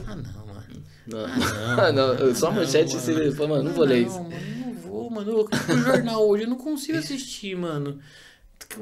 Ah 0.06 0.16
não, 0.16 0.46
mano. 0.48 0.84
Não, 1.08 1.26
Ah, 1.26 1.92
não, 1.94 2.16
não. 2.16 2.36
só 2.36 2.52
manchete 2.52 2.94
não, 2.94 3.00
você 3.00 3.14
mano. 3.14 3.36
fala, 3.36 3.50
mano, 3.50 3.64
não 3.64 3.72
Ah, 3.72 3.76
vou 3.76 3.86
ler 3.86 4.02
Não, 4.02 4.08
isso. 4.08 4.24
mano, 4.24 4.56
não 4.60 4.74
vou, 4.74 5.10
mano. 5.10 5.32
Eu 5.32 5.46
o 5.46 5.78
jornal 5.78 6.28
hoje, 6.28 6.44
eu 6.44 6.50
não 6.50 6.58
consigo 6.58 6.98
assistir, 6.98 7.56
mano. 7.56 8.00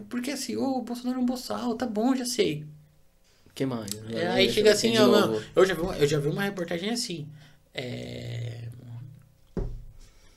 Porque 0.10 0.32
assim, 0.32 0.56
ô, 0.56 0.78
o 0.78 0.82
Bolsonaro 0.82 1.20
é 1.20 1.22
um 1.22 1.26
boçal, 1.26 1.76
tá 1.76 1.86
bom, 1.86 2.16
já 2.16 2.26
sei. 2.26 2.66
Que 3.54 3.66
mais? 3.66 3.90
É, 4.12 4.28
aí 4.28 4.50
chega 4.52 4.72
assim, 4.72 4.92
de 4.94 4.98
ó, 5.00 5.08
mano, 5.08 5.42
eu 5.56 5.66
já 5.66 5.74
vi 5.76 5.82
eu 6.02 6.08
já 6.08 6.20
vi 6.20 6.28
uma 6.30 6.44
reportagem 6.44 6.90
assim. 6.90 7.28
É. 7.74 8.62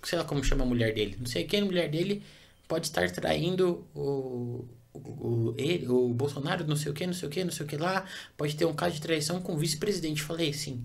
Sei 0.07 0.17
lá 0.17 0.25
como 0.25 0.43
chama 0.45 0.63
a 0.63 0.67
mulher 0.67 0.95
dele. 0.95 1.17
Não 1.19 1.27
sei 1.27 1.43
quem 1.43 1.59
é 1.59 1.63
a 1.65 1.67
mulher 1.67 1.91
dele. 1.91 2.23
pode 2.69 2.87
estar 2.87 3.11
traindo 3.11 3.85
o, 3.93 4.65
o, 4.95 5.53
ele, 5.59 5.89
o 5.89 6.11
Bolsonaro, 6.15 6.65
não 6.65 6.77
sei 6.77 6.93
o 6.93 6.95
que, 6.95 7.05
não 7.05 7.13
sei 7.13 7.29
o 7.29 7.31
que, 7.31 7.43
não 7.43 7.51
sei 7.51 7.67
o 7.67 7.69
que 7.69 7.77
lá. 7.77 8.05
Pode 8.37 8.55
ter 8.55 8.65
um 8.67 8.73
caso 8.73 8.95
de 8.95 9.01
traição 9.01 9.43
com 9.43 9.55
o 9.55 9.59
vice-presidente. 9.59 10.23
Falei 10.23 10.51
assim, 10.51 10.81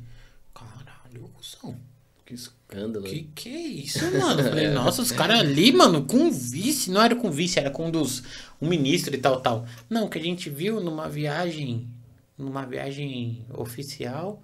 caralho, 0.56 1.30
cuzão. 1.36 1.78
Que 2.26 2.34
escândalo. 2.34 3.06
Que 3.06 3.30
que 3.36 3.50
é 3.50 3.68
isso, 3.68 4.00
mano? 4.18 4.44
Falei, 4.44 4.70
nossa, 4.74 5.04
os 5.04 5.12
caras 5.12 5.40
ali, 5.40 5.72
mano, 5.72 6.04
com 6.04 6.32
vice, 6.32 6.90
não 6.90 7.04
era 7.04 7.16
com 7.16 7.30
vice, 7.30 7.60
era 7.60 7.70
com 7.70 7.90
um 7.90 7.92
dos 7.92 8.24
um 8.60 8.68
ministro 8.68 9.14
e 9.14 9.20
tal, 9.20 9.40
tal. 9.40 9.68
Não, 9.88 10.10
que 10.10 10.18
a 10.18 10.24
gente 10.24 10.50
viu 10.50 10.82
numa 10.82 11.08
viagem, 11.08 11.88
numa 12.36 12.66
viagem 12.66 13.46
oficial, 13.54 14.42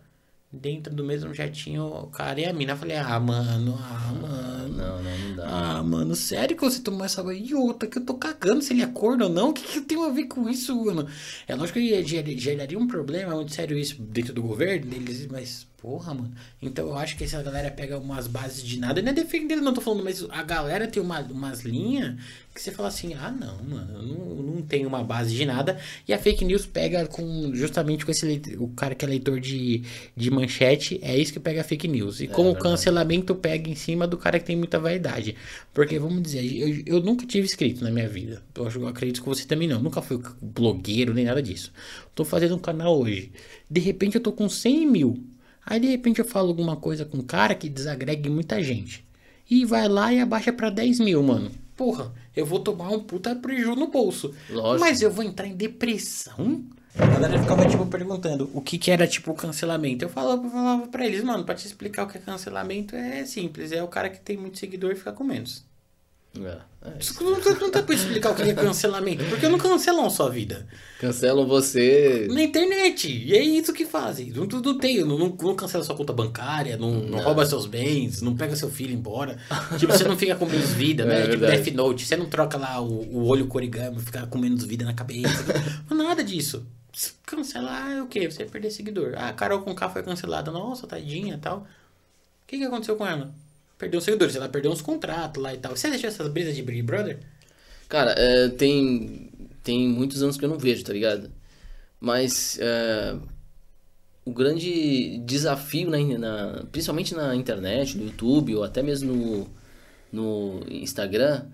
dentro 0.52 0.94
do 0.94 1.04
mesmo 1.04 1.34
jatinho, 1.34 1.86
o 1.86 2.08
cara 2.08 2.40
e 2.40 2.46
a 2.46 2.54
mina. 2.54 2.74
Eu 2.74 2.78
falei, 2.78 2.98
ah, 2.98 3.20
mano, 3.20 3.78
ah, 3.80 4.14
mano. 4.22 4.68
Não, 4.78 5.04
não, 5.04 5.18
não 5.30 5.36
dá. 5.36 5.46
Ah, 5.48 5.84
mano, 5.84 6.16
sério 6.16 6.56
que 6.56 6.62
você 6.64 6.80
tomou 6.82 7.04
essa 7.06 7.24
banho? 7.24 7.44
E 7.46 7.54
outra, 7.56 7.88
que 7.90 7.98
eu 7.98 8.06
tô 8.06 8.14
cagando 8.16 8.62
se 8.62 8.74
ele 8.74 8.84
acorda 8.84 9.26
ou 9.26 9.30
não? 9.32 9.50
O 9.50 9.54
que, 9.54 9.64
que 9.64 9.78
eu 9.80 9.86
tenho 9.86 10.04
a 10.04 10.10
ver 10.10 10.26
com 10.26 10.50
isso, 10.50 10.76
mano? 10.86 11.08
É 11.48 11.56
lógico 11.56 11.80
que 11.80 12.04
ger- 12.04 12.38
geraria 12.38 12.78
um 12.80 12.88
problema 12.88 13.36
muito 13.36 13.54
sério 13.54 13.78
isso 13.78 14.02
dentro 14.02 14.34
do 14.34 14.42
governo 14.42 14.86
deles, 14.86 15.28
mas, 15.28 15.68
porra, 15.78 16.14
mano. 16.14 16.32
Então 16.62 16.88
eu 16.88 16.98
acho 16.98 17.16
que 17.16 17.24
essa 17.24 17.42
galera 17.44 17.70
pega 17.70 17.98
umas 18.00 18.28
bases 18.28 18.64
de 18.64 18.80
nada, 18.80 19.02
não 19.02 19.10
é 19.12 19.14
defendendo, 19.14 19.62
não 19.62 19.74
tô 19.74 19.80
falando, 19.82 20.04
mas 20.04 20.26
a 20.30 20.42
galera 20.44 20.88
tem 20.88 21.02
uma, 21.02 21.20
umas 21.22 21.62
linhas 21.62 22.16
que 22.54 22.62
você 22.62 22.72
fala 22.72 22.88
assim, 22.88 23.14
ah, 23.14 23.30
não, 23.32 23.64
mano, 23.64 23.94
eu 23.94 24.02
não, 24.02 24.36
não 24.56 24.62
tem 24.64 24.84
uma 24.88 25.04
base 25.04 25.36
de 25.36 25.46
nada. 25.46 25.80
E 26.08 26.14
a 26.14 26.18
fake 26.18 26.44
news 26.44 26.66
pega 26.66 27.06
com 27.06 27.54
justamente 27.54 28.04
com 28.04 28.10
esse 28.10 28.26
leitor, 28.26 28.60
o 28.60 28.70
cara 28.70 28.96
que 28.96 29.06
é 29.06 29.08
leitor 29.08 29.40
de, 29.40 29.84
de 30.16 30.32
manchete, 30.32 31.00
é 31.04 31.16
isso 31.16 31.32
que 31.32 31.40
pega 31.40 31.62
a 31.62 31.64
fake 31.64 31.88
news. 31.88 32.20
E 32.22 32.28
como 32.28 32.50
o 32.50 32.56
cancelamento 32.56 33.36
pega 33.36 33.70
em 33.70 33.76
cima 33.76 34.08
do 34.08 34.18
cara 34.18 34.40
que 34.40 34.46
tem 34.46 34.56
muita 34.56 34.80
vaidade. 34.80 35.36
Porque, 35.72 36.00
vamos 36.00 36.24
dizer, 36.24 36.44
eu, 36.44 36.98
eu 36.98 37.02
nunca 37.04 37.28
tive 37.28 37.46
inscrito 37.46 37.84
na 37.84 37.92
minha 37.92 38.10
vida. 38.10 38.42
Eu, 38.56 38.66
acho- 38.66 38.80
eu 38.80 38.88
acredito 38.88 39.22
que 39.22 39.28
você 39.30 39.46
também 39.46 39.68
não. 39.68 39.80
Nunca 39.80 40.02
fui 40.02 40.20
blogueiro 40.42 41.14
nem 41.14 41.26
nada 41.26 41.42
disso. 41.44 41.72
Tô 42.16 42.26
fazendo 42.26 42.56
um 42.56 42.60
canal 42.60 43.00
hoje. 43.00 43.32
De 43.70 43.80
repente 43.80 44.16
eu 44.16 44.22
tô 44.22 44.32
com 44.32 44.50
100 44.50 44.88
mil. 44.88 45.24
Aí 45.70 45.82
de 45.82 45.88
repente 45.88 46.20
eu 46.20 46.26
falo 46.26 46.48
alguma 46.48 46.78
coisa 46.78 47.04
com 47.04 47.18
um 47.18 47.22
cara 47.22 47.54
que 47.54 47.68
desagregue 47.68 48.30
muita 48.30 48.64
gente. 48.64 49.06
E 49.50 49.66
vai 49.66 49.90
lá 49.90 50.14
e 50.14 50.22
abaixa 50.22 50.54
pra 50.54 50.70
10 50.70 51.02
mil, 51.02 51.22
mano. 51.22 51.52
Porra, 51.76 52.14
eu 52.34 52.46
vou 52.46 52.60
tomar 52.60 52.90
um 52.90 53.02
puta 53.02 53.36
prejuízo 53.36 53.76
no 53.76 53.88
bolso. 53.88 54.34
Lógico. 54.50 54.80
Mas 54.80 55.02
eu 55.02 55.12
vou 55.12 55.26
entrar 55.26 55.46
em 55.46 55.56
depressão? 55.56 56.64
A 56.98 57.06
galera 57.06 57.40
ficava, 57.40 57.68
tipo, 57.68 57.86
perguntando 57.86 58.50
o 58.54 58.62
que 58.62 58.78
que 58.78 58.90
era, 58.90 59.06
tipo, 59.06 59.34
cancelamento. 59.34 60.06
Eu 60.06 60.10
falava, 60.10 60.50
falava 60.50 60.88
pra 60.88 61.06
eles, 61.06 61.22
mano, 61.22 61.44
pra 61.44 61.54
te 61.54 61.68
explicar 61.68 62.04
o 62.04 62.08
que 62.08 62.18
é 62.18 62.22
cancelamento 62.22 62.96
é 62.96 63.26
simples. 63.26 63.74
É 63.74 63.84
o 63.84 63.90
cara 63.90 64.10
que 64.10 64.20
tem 64.22 64.38
muito 64.38 64.58
seguidor 64.58 64.94
e 64.94 64.96
fica 64.96 65.12
com 65.12 65.24
menos. 65.26 65.67
É, 66.36 66.58
é. 66.84 66.94
Não, 67.60 67.72
dá 67.72 67.82
pra 67.82 67.96
explicar 67.96 68.32
o 68.32 68.36
que 68.36 68.44
é 68.44 68.54
cancelamento, 68.54 69.24
porque 69.26 69.48
não 69.48 69.58
cancelam 69.58 70.10
sua 70.10 70.30
vida. 70.30 70.68
Cancelam 71.00 71.48
você. 71.48 72.28
Na 72.30 72.42
internet. 72.42 73.10
E 73.10 73.34
é 73.34 73.42
isso 73.42 73.74
que 73.74 73.86
fazem. 73.86 74.32
Não, 74.32 74.46
não, 74.46 74.78
tem, 74.78 75.04
não, 75.04 75.18
não, 75.18 75.56
cancela 75.56 75.84
sua 75.84 75.96
conta 75.96 76.14
bancária, 76.14 76.78
não, 76.78 76.92
não 76.92 77.20
rouba 77.20 77.46
seus 77.46 77.66
bens, 77.66 78.22
não 78.22 78.36
pega 78.36 78.56
seu 78.56 78.70
filho 78.70 78.94
embora. 78.94 79.38
Tipo, 79.78 79.94
você 79.94 80.04
não 80.04 80.18
fica 80.18 80.36
com 80.36 80.46
menos 80.46 80.72
vida, 80.72 81.06
né? 81.06 81.18
É 81.28 81.30
tipo 81.30 81.40
verdade. 81.40 81.64
Death 81.64 81.76
Note. 81.76 82.06
Você 82.06 82.16
não 82.16 82.28
troca 82.28 82.58
lá 82.58 82.80
o, 82.80 82.88
o 82.88 83.26
olho 83.26 83.48
corigami, 83.48 84.00
ficar 84.00 84.28
com 84.28 84.38
menos 84.38 84.64
vida 84.64 84.86
na 84.86 84.94
cabeça. 84.94 85.46
Nada 85.90 86.24
disso. 86.24 86.66
Cancelar 87.26 87.92
é 87.92 88.02
o 88.02 88.08
quê? 88.08 88.30
Você 88.30 88.46
perder 88.46 88.72
seguidor. 88.72 89.14
Ah, 89.18 89.30
a 89.30 89.34
Carol 89.34 89.62
com 89.62 89.74
K 89.74 89.90
foi 89.90 90.04
cancelada. 90.04 90.52
Nossa, 90.52 90.88
tadinha 90.88 91.36
e 91.36 91.38
tal. 91.38 91.60
O 91.60 91.66
que, 92.48 92.58
que 92.58 92.64
aconteceu 92.64 92.96
com 92.96 93.06
ela? 93.06 93.34
Perdeu 93.78 94.00
os 94.00 94.04
seguidores. 94.06 94.36
Ela 94.36 94.50
perdeu 94.50 94.72
uns 94.72 94.82
contratos 94.82 95.42
lá 95.42 95.54
e 95.54 95.58
tal. 95.58 95.76
Você 95.76 95.90
deixou 95.90 96.08
essas 96.10 96.28
brisas 96.30 96.56
de 96.56 96.62
Big 96.64 96.82
Brother? 96.82 97.20
Cara, 97.90 98.12
é, 98.18 98.50
tem, 98.50 99.30
tem 99.64 99.88
muitos 99.88 100.22
anos 100.22 100.38
que 100.38 100.44
eu 100.46 100.50
não 100.50 100.58
vejo, 100.58 100.84
tá 100.84 100.92
ligado? 100.94 101.32
Mas 102.00 102.60
é, 102.62 103.16
o 104.26 104.32
grande 104.32 105.18
desafio, 105.20 105.90
na, 105.90 105.98
na- 106.18 106.66
principalmente 106.72 107.16
na 107.16 107.36
internet, 107.36 107.98
no 107.98 108.06
YouTube 108.06 108.56
ou 108.56 108.64
até 108.64 108.82
mesmo 108.84 109.14
no, 109.14 109.48
no 110.62 110.66
Instagram, 110.70 111.46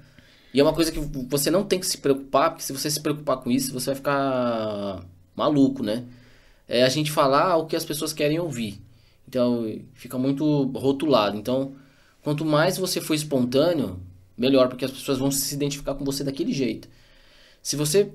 e 0.53 0.59
é 0.59 0.63
uma 0.63 0.73
coisa 0.73 0.91
que 0.91 0.99
você 1.29 1.51
não 1.51 1.63
tem 1.65 1.79
que 1.79 1.87
se 1.87 1.97
preocupar, 1.99 2.51
porque 2.51 2.63
se 2.63 2.73
você 2.73 2.89
se 2.89 3.01
preocupar 3.01 3.37
com 3.37 3.51
isso, 3.51 3.73
você 3.73 3.87
vai 3.87 3.95
ficar 3.95 5.05
maluco, 5.35 5.83
né? 5.83 6.05
É 6.67 6.83
a 6.83 6.89
gente 6.89 7.11
falar 7.11 7.57
o 7.57 7.67
que 7.67 7.75
as 7.75 7.85
pessoas 7.85 8.13
querem 8.13 8.39
ouvir. 8.39 8.79
Então, 9.27 9.65
fica 9.93 10.17
muito 10.17 10.63
rotulado. 10.77 11.37
Então, 11.37 11.75
quanto 12.23 12.45
mais 12.45 12.77
você 12.77 13.01
for 13.01 13.13
espontâneo, 13.13 13.99
melhor, 14.37 14.69
porque 14.69 14.85
as 14.85 14.91
pessoas 14.91 15.17
vão 15.17 15.29
se 15.29 15.53
identificar 15.53 15.93
com 15.95 16.05
você 16.05 16.23
daquele 16.23 16.53
jeito. 16.53 16.87
Se 17.61 17.75
você 17.75 18.11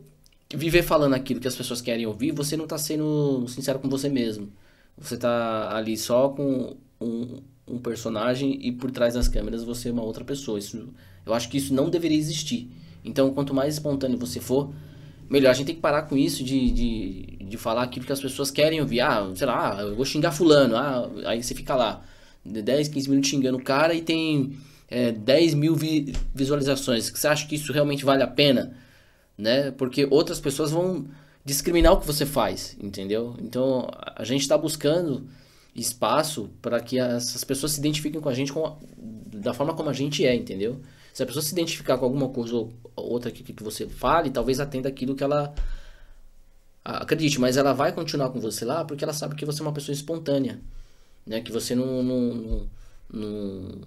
viver 0.54 0.82
falando 0.82 1.14
aquilo 1.14 1.40
que 1.40 1.48
as 1.48 1.56
pessoas 1.56 1.80
querem 1.80 2.06
ouvir, 2.06 2.32
você 2.32 2.56
não 2.56 2.64
está 2.64 2.78
sendo 2.78 3.46
sincero 3.48 3.78
com 3.78 3.88
você 3.88 4.08
mesmo. 4.08 4.50
Você 4.96 5.14
está 5.14 5.76
ali 5.76 5.96
só 5.96 6.30
com 6.30 6.76
um, 7.00 7.40
um 7.66 7.78
personagem 7.78 8.58
e 8.60 8.72
por 8.72 8.90
trás 8.90 9.14
das 9.14 9.28
câmeras 9.28 9.62
você 9.62 9.90
é 9.90 9.92
uma 9.92 10.02
outra 10.02 10.24
pessoa. 10.24 10.58
Isso, 10.58 10.88
eu 11.24 11.34
acho 11.34 11.48
que 11.48 11.58
isso 11.58 11.74
não 11.74 11.90
deveria 11.90 12.18
existir. 12.18 12.68
Então, 13.04 13.32
quanto 13.32 13.54
mais 13.54 13.74
espontâneo 13.74 14.18
você 14.18 14.40
for, 14.40 14.72
melhor. 15.28 15.50
A 15.50 15.54
gente 15.54 15.66
tem 15.66 15.74
que 15.74 15.80
parar 15.80 16.02
com 16.02 16.16
isso 16.16 16.42
de, 16.42 16.70
de, 16.70 17.22
de 17.44 17.56
falar 17.56 17.82
aquilo 17.82 18.06
que 18.06 18.12
as 18.12 18.20
pessoas 18.20 18.50
querem 18.50 18.80
ouvir. 18.80 19.00
Ah, 19.00 19.30
sei 19.34 19.46
lá, 19.46 19.80
eu 19.82 19.94
vou 19.94 20.04
xingar 20.04 20.32
fulano. 20.32 20.76
Ah, 20.76 21.08
aí 21.26 21.42
você 21.42 21.54
fica 21.54 21.74
lá, 21.74 22.02
10, 22.44 22.88
15 22.88 23.08
minutos 23.10 23.30
xingando 23.30 23.58
o 23.58 23.62
cara 23.62 23.94
e 23.94 24.00
tem 24.02 24.56
é, 24.88 25.12
10 25.12 25.54
mil 25.54 25.74
vi- 25.74 26.14
visualizações. 26.34 27.08
Você 27.10 27.26
acha 27.28 27.46
que 27.46 27.54
isso 27.54 27.72
realmente 27.72 28.04
vale 28.04 28.22
a 28.22 28.26
pena? 28.26 28.76
Né? 29.36 29.70
Porque 29.72 30.06
outras 30.10 30.40
pessoas 30.40 30.70
vão 30.70 31.06
discriminar 31.44 31.92
o 31.92 32.00
que 32.00 32.06
você 32.06 32.26
faz, 32.26 32.76
entendeu? 32.82 33.36
Então, 33.40 33.88
a 34.16 34.24
gente 34.24 34.42
está 34.42 34.56
buscando 34.58 35.26
espaço 35.74 36.50
para 36.60 36.80
que 36.80 36.98
essas 36.98 37.44
pessoas 37.44 37.72
se 37.72 37.80
identifiquem 37.80 38.20
com 38.20 38.28
a 38.28 38.34
gente 38.34 38.52
com 38.52 38.66
a- 38.66 38.76
da 38.96 39.54
forma 39.54 39.74
como 39.74 39.88
a 39.88 39.92
gente 39.92 40.26
é, 40.26 40.34
entendeu? 40.34 40.80
Se 41.14 41.22
a 41.22 41.26
pessoa 41.26 41.42
se 41.42 41.52
identificar 41.52 41.96
com 41.98 42.04
alguma 42.04 42.28
coisa 42.28 42.54
ou 42.56 42.72
outra 42.96 43.30
que, 43.30 43.42
que 43.52 43.62
você 43.62 43.86
fale, 43.88 44.30
talvez 44.30 44.58
atenda 44.60 44.88
aquilo 44.88 45.14
que 45.14 45.22
ela 45.24 45.54
acredite, 46.84 47.40
mas 47.40 47.56
ela 47.56 47.72
vai 47.72 47.92
continuar 47.92 48.30
com 48.30 48.40
você 48.40 48.64
lá 48.64 48.84
porque 48.84 49.04
ela 49.04 49.12
sabe 49.12 49.34
que 49.34 49.44
você 49.44 49.60
é 49.60 49.64
uma 49.64 49.72
pessoa 49.72 49.92
espontânea, 49.94 50.58
né? 51.28 51.40
Que 51.40 51.52
você 51.52 51.74
não, 51.74 52.02
não, 52.02 52.66
não- 53.12 53.78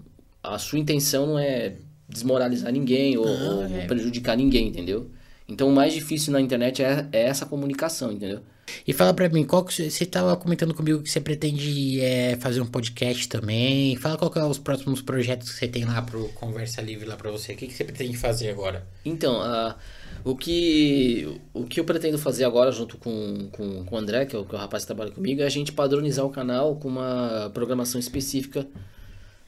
a 0.43 0.57
sua 0.57 0.79
intenção 0.79 1.25
não 1.27 1.39
é 1.39 1.73
desmoralizar 2.07 2.71
ninguém 2.71 3.17
ou, 3.17 3.25
ou 3.27 3.63
é. 3.65 3.85
prejudicar 3.85 4.35
ninguém, 4.35 4.67
entendeu? 4.67 5.09
Então 5.47 5.67
o 5.69 5.73
mais 5.73 5.93
difícil 5.93 6.31
na 6.33 6.39
internet 6.41 6.81
é, 6.83 7.07
é 7.11 7.23
essa 7.23 7.45
comunicação, 7.45 8.11
entendeu? 8.11 8.39
E 8.87 8.93
fala 8.93 9.13
pra 9.13 9.27
mim, 9.27 9.43
qual 9.43 9.65
que 9.65 9.73
você- 9.73 9.89
você 9.89 10.05
tava 10.05 10.35
comentando 10.37 10.73
comigo 10.73 11.01
que 11.01 11.09
você 11.11 11.19
pretende 11.19 11.99
é, 11.99 12.37
fazer 12.37 12.61
um 12.61 12.65
podcast 12.65 13.27
também. 13.27 13.95
Fala 13.97 14.17
qual 14.17 14.31
que 14.31 14.39
é 14.39 14.43
os 14.45 14.57
próximos 14.57 15.01
projetos 15.01 15.49
que 15.51 15.57
você 15.59 15.67
tem 15.67 15.83
lá 15.83 16.01
pro 16.01 16.29
Conversa 16.29 16.81
Livre 16.81 17.05
lá 17.05 17.17
pra 17.17 17.29
você. 17.31 17.51
O 17.53 17.57
que, 17.57 17.67
que 17.67 17.73
você 17.73 17.83
pretende 17.83 18.15
fazer 18.17 18.49
agora? 18.49 18.87
Então, 19.03 19.41
ah, 19.41 19.75
o, 20.23 20.35
que, 20.35 21.39
o 21.53 21.65
que 21.65 21.79
eu 21.79 21.85
pretendo 21.85 22.17
fazer 22.17 22.43
agora 22.43 22.71
junto 22.71 22.97
com, 22.97 23.49
com, 23.51 23.85
com 23.85 23.95
o 23.95 23.97
André, 23.97 24.25
que 24.25 24.35
é 24.35 24.39
o, 24.39 24.45
que 24.45 24.53
é 24.53 24.57
o 24.57 24.61
rapaz 24.61 24.83
que 24.83 24.87
trabalha 24.87 25.11
comigo, 25.11 25.41
é 25.41 25.45
a 25.45 25.49
gente 25.49 25.71
padronizar 25.71 26.25
o 26.25 26.29
canal 26.29 26.75
com 26.75 26.87
uma 26.87 27.51
programação 27.53 27.99
específica 27.99 28.67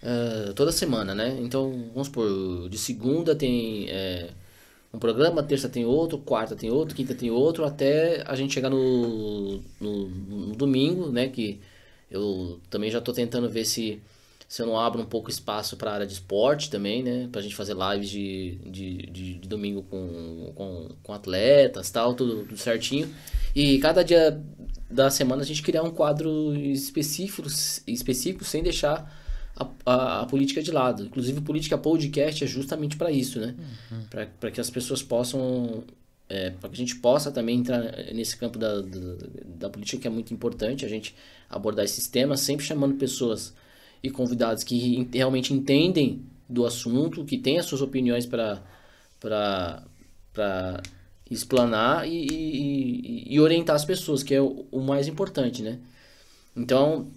ah, 0.03 0.51
toda 0.55 0.71
semana, 0.71 1.15
né? 1.15 1.37
Então, 1.41 1.71
vamos 1.93 2.07
supor, 2.07 2.69
de 2.69 2.77
segunda 2.77 3.33
tem 3.35 3.89
é, 3.89 4.29
um 4.93 4.99
programa, 4.99 5.41
terça 5.41 5.69
tem 5.69 5.85
outro, 5.85 6.17
quarta 6.17 6.55
tem 6.55 6.69
outro, 6.69 6.95
quinta 6.95 7.15
tem 7.15 7.31
outro, 7.31 7.63
até 7.65 8.21
a 8.27 8.35
gente 8.35 8.53
chegar 8.53 8.69
no, 8.69 9.61
no, 9.79 10.09
no 10.09 10.55
domingo, 10.55 11.09
né? 11.09 11.29
Que 11.29 11.61
eu 12.11 12.59
também 12.69 12.91
já 12.91 12.99
estou 12.99 13.13
tentando 13.13 13.49
ver 13.49 13.65
se, 13.65 14.01
se 14.53 14.61
eu 14.61 14.67
não 14.67 14.79
abro 14.79 15.01
um 15.01 15.05
pouco 15.05 15.31
espaço 15.31 15.75
para 15.75 15.89
a 15.89 15.93
área 15.95 16.05
de 16.05 16.13
esporte 16.13 16.69
também, 16.69 17.01
né? 17.01 17.27
Pra 17.31 17.41
gente 17.41 17.55
fazer 17.55 17.75
lives 17.75 18.07
de, 18.07 18.59
de, 18.63 18.97
de, 18.97 19.33
de 19.39 19.47
domingo 19.47 19.81
com, 19.81 20.53
com, 20.53 20.89
com 21.01 21.11
atletas 21.11 21.89
tal, 21.89 22.13
tudo, 22.13 22.45
tudo 22.45 22.55
certinho. 22.55 23.11
E 23.55 23.79
cada 23.79 24.03
dia 24.03 24.39
da 24.91 25.09
semana 25.09 25.41
a 25.41 25.45
gente 25.45 25.63
criar 25.63 25.81
um 25.81 25.89
quadro 25.89 26.55
específico, 26.55 27.47
específico 27.87 28.45
sem 28.45 28.61
deixar 28.61 29.11
a, 29.55 29.67
a, 29.87 30.21
a 30.21 30.25
política 30.27 30.61
de 30.61 30.69
lado. 30.69 31.03
Inclusive, 31.03 31.41
Política 31.41 31.75
Podcast 31.75 32.43
é 32.43 32.47
justamente 32.47 32.95
para 32.95 33.09
isso, 33.09 33.39
né? 33.39 33.55
Para 34.39 34.51
que 34.51 34.61
as 34.61 34.69
pessoas 34.69 35.01
possam. 35.01 35.83
É, 36.29 36.51
para 36.51 36.69
que 36.69 36.75
a 36.75 36.77
gente 36.77 36.97
possa 36.97 37.31
também 37.31 37.57
entrar 37.57 37.81
nesse 38.13 38.37
campo 38.37 38.59
da, 38.59 38.81
da, 38.81 39.15
da 39.45 39.69
política, 39.71 39.99
que 40.03 40.07
é 40.07 40.11
muito 40.11 40.31
importante, 40.31 40.85
a 40.85 40.89
gente 40.89 41.15
abordar 41.49 41.83
esses 41.83 42.07
temas, 42.07 42.41
sempre 42.41 42.63
chamando 42.63 42.93
pessoas 42.97 43.51
e 44.03 44.09
convidados 44.11 44.63
que 44.63 44.97
en- 44.97 45.09
realmente 45.13 45.53
entendem 45.53 46.23
do 46.47 46.65
assunto, 46.65 47.25
que 47.25 47.37
têm 47.37 47.57
as 47.59 47.65
suas 47.65 47.81
opiniões 47.81 48.25
para 48.25 48.61
explanar 51.29 52.07
e, 52.07 52.27
e- 52.27 53.33
e 53.33 53.39
orientar 53.39 53.75
as 53.75 53.85
pessoas, 53.85 54.21
que 54.23 54.33
é 54.35 54.41
o, 54.41 54.65
o 54.71 54.81
mais 54.81 55.07
importante, 55.07 55.61
né? 55.61 55.79
Então, 56.55 57.07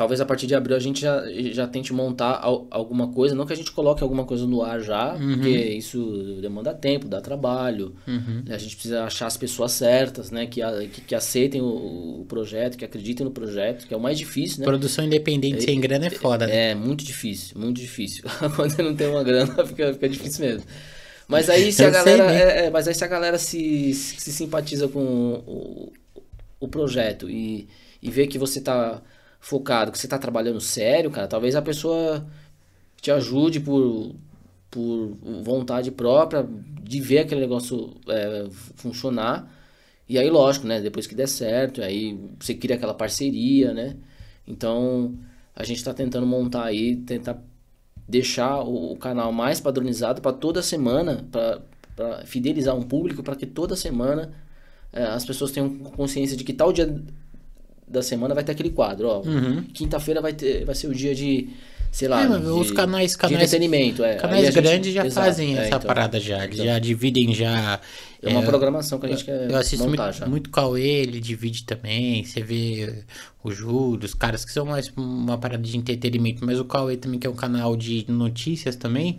talvez 0.00 0.18
a 0.18 0.24
partir 0.24 0.46
de 0.46 0.54
abril 0.54 0.74
a 0.74 0.78
gente 0.80 1.02
já, 1.02 1.22
já 1.52 1.66
tente 1.66 1.92
montar 1.92 2.40
al- 2.42 2.66
alguma 2.70 3.08
coisa. 3.08 3.34
Não 3.34 3.44
que 3.44 3.52
a 3.52 3.56
gente 3.56 3.70
coloque 3.70 4.02
alguma 4.02 4.24
coisa 4.24 4.46
no 4.46 4.62
ar 4.62 4.80
já, 4.80 5.10
porque 5.18 5.50
isso 5.50 6.38
demanda 6.40 6.72
tempo, 6.72 7.06
dá 7.06 7.20
trabalho. 7.20 7.94
né? 8.06 8.54
A 8.54 8.56
gente 8.56 8.76
precisa 8.76 9.04
achar 9.04 9.26
as 9.26 9.36
pessoas 9.36 9.72
certas, 9.72 10.30
né? 10.30 10.46
Que, 10.46 10.62
a- 10.62 10.86
que, 10.90 11.02
que 11.02 11.14
aceitem 11.14 11.60
o, 11.60 12.20
o 12.22 12.24
projeto, 12.26 12.78
que 12.78 12.84
acreditem 12.86 13.26
no 13.26 13.30
projeto, 13.30 13.86
que 13.86 13.92
é 13.92 13.96
o 13.96 14.00
mais 14.00 14.16
difícil, 14.16 14.60
né? 14.60 14.64
Produção 14.64 15.04
independente 15.04 15.62
sem 15.64 15.78
grana 15.78 16.06
é 16.06 16.10
foda, 16.10 16.46
né? 16.46 16.70
É, 16.70 16.74
muito 16.74 17.04
difícil, 17.04 17.58
muito 17.60 17.78
difícil. 17.78 18.24
Quando 18.56 18.70
você 18.72 18.82
não 18.82 18.96
tem 18.96 19.06
uma 19.06 19.22
grana, 19.22 19.52
fica, 19.68 19.92
fica 19.92 20.08
difícil 20.08 20.46
mesmo. 20.46 20.64
Mas 21.28 21.50
aí 21.50 21.70
se 21.72 21.84
a 21.84 21.88
Eu 21.88 21.92
sei, 21.92 22.02
galera. 22.16 22.26
né? 22.26 22.40
é, 22.40 22.64
é, 22.66 22.70
mas 22.70 22.88
aí 22.88 22.94
se 22.94 23.04
a 23.04 23.06
galera 23.06 23.36
se, 23.38 23.92
se 23.92 24.32
simpatiza 24.32 24.88
com 24.88 25.00
o, 25.46 25.92
o 26.58 26.68
projeto 26.68 27.28
e, 27.28 27.68
e 28.02 28.10
vê 28.10 28.26
que 28.26 28.38
você 28.38 28.62
tá 28.62 29.02
focado, 29.40 29.90
que 29.90 29.98
você 29.98 30.06
tá 30.06 30.18
trabalhando 30.18 30.60
sério, 30.60 31.10
cara, 31.10 31.26
talvez 31.26 31.56
a 31.56 31.62
pessoa 31.62 32.26
te 33.00 33.10
ajude 33.10 33.60
por, 33.60 34.14
por 34.70 35.16
vontade 35.42 35.90
própria 35.90 36.46
de 36.82 37.00
ver 37.00 37.20
aquele 37.20 37.40
negócio 37.40 37.96
é, 38.08 38.46
funcionar. 38.76 39.50
E 40.08 40.18
aí, 40.18 40.28
lógico, 40.28 40.66
né? 40.66 40.80
Depois 40.80 41.06
que 41.06 41.14
der 41.14 41.28
certo, 41.28 41.82
aí 41.82 42.18
você 42.38 42.54
cria 42.54 42.76
aquela 42.76 42.94
parceria, 42.94 43.72
né? 43.72 43.96
Então, 44.46 45.14
a 45.54 45.64
gente 45.64 45.82
tá 45.82 45.94
tentando 45.94 46.26
montar 46.26 46.64
aí, 46.64 46.96
tentar 46.96 47.42
deixar 48.08 48.60
o, 48.60 48.92
o 48.92 48.96
canal 48.96 49.32
mais 49.32 49.60
padronizado 49.60 50.20
para 50.20 50.32
toda 50.32 50.62
semana, 50.62 51.24
para 51.30 52.26
fidelizar 52.26 52.76
um 52.76 52.82
público, 52.82 53.22
para 53.22 53.36
que 53.36 53.46
toda 53.46 53.76
semana 53.76 54.32
é, 54.92 55.04
as 55.04 55.24
pessoas 55.24 55.52
tenham 55.52 55.78
consciência 55.78 56.36
de 56.36 56.44
que 56.44 56.52
tal 56.52 56.72
dia 56.72 57.02
da 57.90 58.02
semana 58.02 58.34
vai 58.34 58.44
ter 58.44 58.52
aquele 58.52 58.70
quadro, 58.70 59.08
ó. 59.08 59.22
Quinta-feira 59.74 60.20
vai 60.20 60.32
ter, 60.32 60.64
vai 60.64 60.74
ser 60.74 60.86
o 60.86 60.94
dia 60.94 61.14
de, 61.14 61.48
sei 61.90 62.06
lá, 62.08 62.22
É, 62.22 62.26
de, 62.38 62.46
os 62.46 62.70
canais- 62.70 63.12
de 63.12 63.18
canais- 63.18 63.42
entretenimento, 63.52 64.04
é. 64.04 64.14
Canais 64.16 64.46
gente- 64.46 64.54
grandes 64.54 64.94
já 64.94 65.04
Exato, 65.04 65.26
fazem 65.26 65.56
é, 65.56 65.58
essa 65.62 65.68
então. 65.76 65.80
parada 65.80 66.20
já. 66.20 66.44
Eles 66.44 66.56
já 66.58 66.78
dividem 66.78 67.34
já. 67.34 67.80
É 68.22 68.28
uma 68.28 68.42
programação 68.42 68.98
que 69.00 69.06
a 69.06 69.08
gente 69.08 69.24
quer 69.24 69.50
Eu 69.50 69.56
assisto 69.56 69.88
montar 69.88 70.04
muito, 70.04 70.18
já. 70.18 70.26
muito 70.26 70.50
Cauê, 70.50 70.82
ele 70.82 71.20
divide 71.20 71.64
também. 71.64 72.22
Você 72.22 72.42
vê 72.42 73.02
o 73.42 73.50
Júlio, 73.50 74.04
os 74.04 74.12
caras 74.14 74.44
que 74.44 74.52
são 74.52 74.66
mais 74.66 74.92
uma 74.96 75.38
parada 75.38 75.62
de 75.62 75.76
entretenimento. 75.76 76.44
Mas 76.44 76.60
o 76.60 76.64
Cauê 76.64 76.96
também, 76.96 77.18
que 77.18 77.26
é 77.26 77.30
um 77.30 77.34
canal 77.34 77.74
de 77.76 78.04
notícias 78.08 78.76
também. 78.76 79.18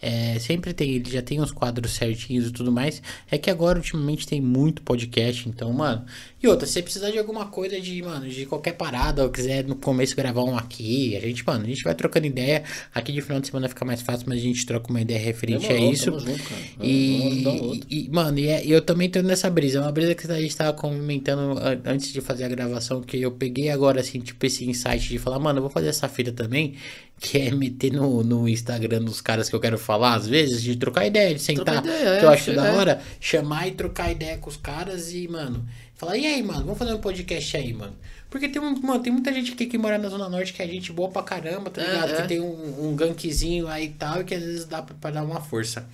É, 0.00 0.38
sempre 0.38 0.72
tem, 0.74 0.92
ele 0.94 1.10
já 1.10 1.22
tem 1.22 1.40
os 1.40 1.50
quadros 1.50 1.92
certinhos 1.92 2.48
e 2.48 2.50
tudo 2.52 2.70
mais. 2.70 3.00
É 3.30 3.38
que 3.38 3.50
agora, 3.50 3.78
ultimamente, 3.78 4.26
tem 4.26 4.40
muito 4.40 4.82
podcast. 4.82 5.48
Então, 5.48 5.72
mano. 5.72 6.04
E 6.42 6.46
outra, 6.48 6.66
se 6.66 6.74
você 6.74 6.82
precisar 6.82 7.10
de 7.10 7.18
alguma 7.18 7.46
coisa 7.46 7.80
de, 7.80 8.02
mano, 8.02 8.28
de 8.28 8.46
qualquer 8.46 8.72
parada, 8.72 9.22
ou 9.24 9.30
quiser 9.30 9.64
no 9.64 9.74
começo 9.74 10.14
gravar 10.14 10.44
um 10.44 10.56
aqui, 10.56 11.16
a 11.16 11.20
gente, 11.20 11.44
mano, 11.46 11.64
a 11.64 11.68
gente 11.68 11.82
vai 11.82 11.94
trocando 11.94 12.26
ideia. 12.26 12.62
Aqui 12.94 13.10
de 13.12 13.20
final 13.22 13.40
de 13.40 13.46
semana 13.48 13.68
fica 13.68 13.84
mais 13.84 14.02
fácil, 14.02 14.26
mas 14.28 14.38
a 14.38 14.42
gente 14.42 14.64
troca 14.66 14.90
uma 14.90 15.00
ideia 15.00 15.18
referente 15.18 15.66
Demorou, 15.66 15.88
a 15.88 15.92
isso. 15.92 16.04
tamo 16.06 16.20
junto, 16.20 16.42
cara. 16.44 16.60
Vamos- 16.78 17.42
vamos 17.42 17.76
E, 17.90 18.04
e, 18.04 18.08
mano, 18.10 18.38
e 18.38 18.46
é- 18.48 18.66
eu 18.66 18.80
também 18.82 19.08
tô 19.08 19.22
nessa 19.22 19.48
brisa. 19.50 19.78
É 19.78 19.80
uma 19.80 19.92
brisa 19.92 20.14
que 20.14 20.30
a 20.30 20.40
gente 20.40 20.56
tava 20.56 20.72
comentando 20.72 21.58
an- 21.58 21.80
antes 21.84 22.12
de 22.12 22.20
fazer 22.20 22.44
a 22.44 22.48
gravação, 22.48 23.00
que 23.00 23.20
eu 23.20 23.32
peguei 23.32 23.70
agora, 23.70 24.00
assim, 24.00 24.20
tipo, 24.20 24.44
esse 24.46 24.64
insight 24.68 25.08
de 25.08 25.18
falar, 25.18 25.38
mano, 25.38 25.58
eu 25.58 25.62
vou 25.62 25.70
fazer 25.70 25.88
essa 25.88 26.08
fita 26.08 26.32
também, 26.32 26.74
que 27.18 27.38
é 27.38 27.50
meter 27.50 27.92
no, 27.92 28.22
no 28.22 28.48
Instagram 28.48 29.02
dos 29.02 29.20
caras 29.20 29.48
que 29.48 29.56
eu 29.56 29.60
quero 29.60 29.78
falar, 29.86 30.14
às 30.14 30.26
vezes, 30.26 30.60
de 30.62 30.74
trocar 30.74 31.06
ideia, 31.06 31.32
de 31.32 31.40
sentar, 31.40 31.84
ideia, 31.84 32.18
que 32.18 32.24
eu 32.24 32.30
é, 32.30 32.34
acho 32.34 32.52
da 32.52 32.66
é. 32.66 32.72
hora, 32.72 33.00
chamar 33.20 33.68
e 33.68 33.70
trocar 33.70 34.10
ideia 34.10 34.36
com 34.36 34.50
os 34.50 34.56
caras 34.56 35.12
e, 35.12 35.28
mano, 35.28 35.64
falar, 35.94 36.16
e 36.18 36.26
aí, 36.26 36.42
mano, 36.42 36.64
vamos 36.64 36.78
fazer 36.78 36.92
um 36.92 37.00
podcast 37.00 37.56
aí, 37.56 37.72
mano. 37.72 37.94
Porque 38.28 38.48
tem, 38.48 38.60
mano, 38.60 38.98
tem 39.00 39.12
muita 39.12 39.32
gente 39.32 39.52
aqui 39.52 39.66
que 39.66 39.78
mora 39.78 39.96
na 39.96 40.08
Zona 40.08 40.28
Norte 40.28 40.52
que 40.52 40.60
é 40.62 40.66
gente 40.66 40.92
boa 40.92 41.08
pra 41.08 41.22
caramba, 41.22 41.70
tá 41.70 41.80
É, 41.80 41.86
ligado? 41.86 42.10
é. 42.12 42.22
Que 42.22 42.28
tem 42.28 42.40
um, 42.40 42.88
um 42.88 42.96
gankzinho 42.96 43.68
aí 43.68 43.86
e 43.86 43.88
tal, 43.90 44.20
e 44.20 44.24
que 44.24 44.34
às 44.34 44.42
vezes 44.42 44.64
dá 44.64 44.82
pra, 44.82 44.94
pra 45.00 45.10
dar 45.10 45.22
uma 45.22 45.40
força. 45.40 45.86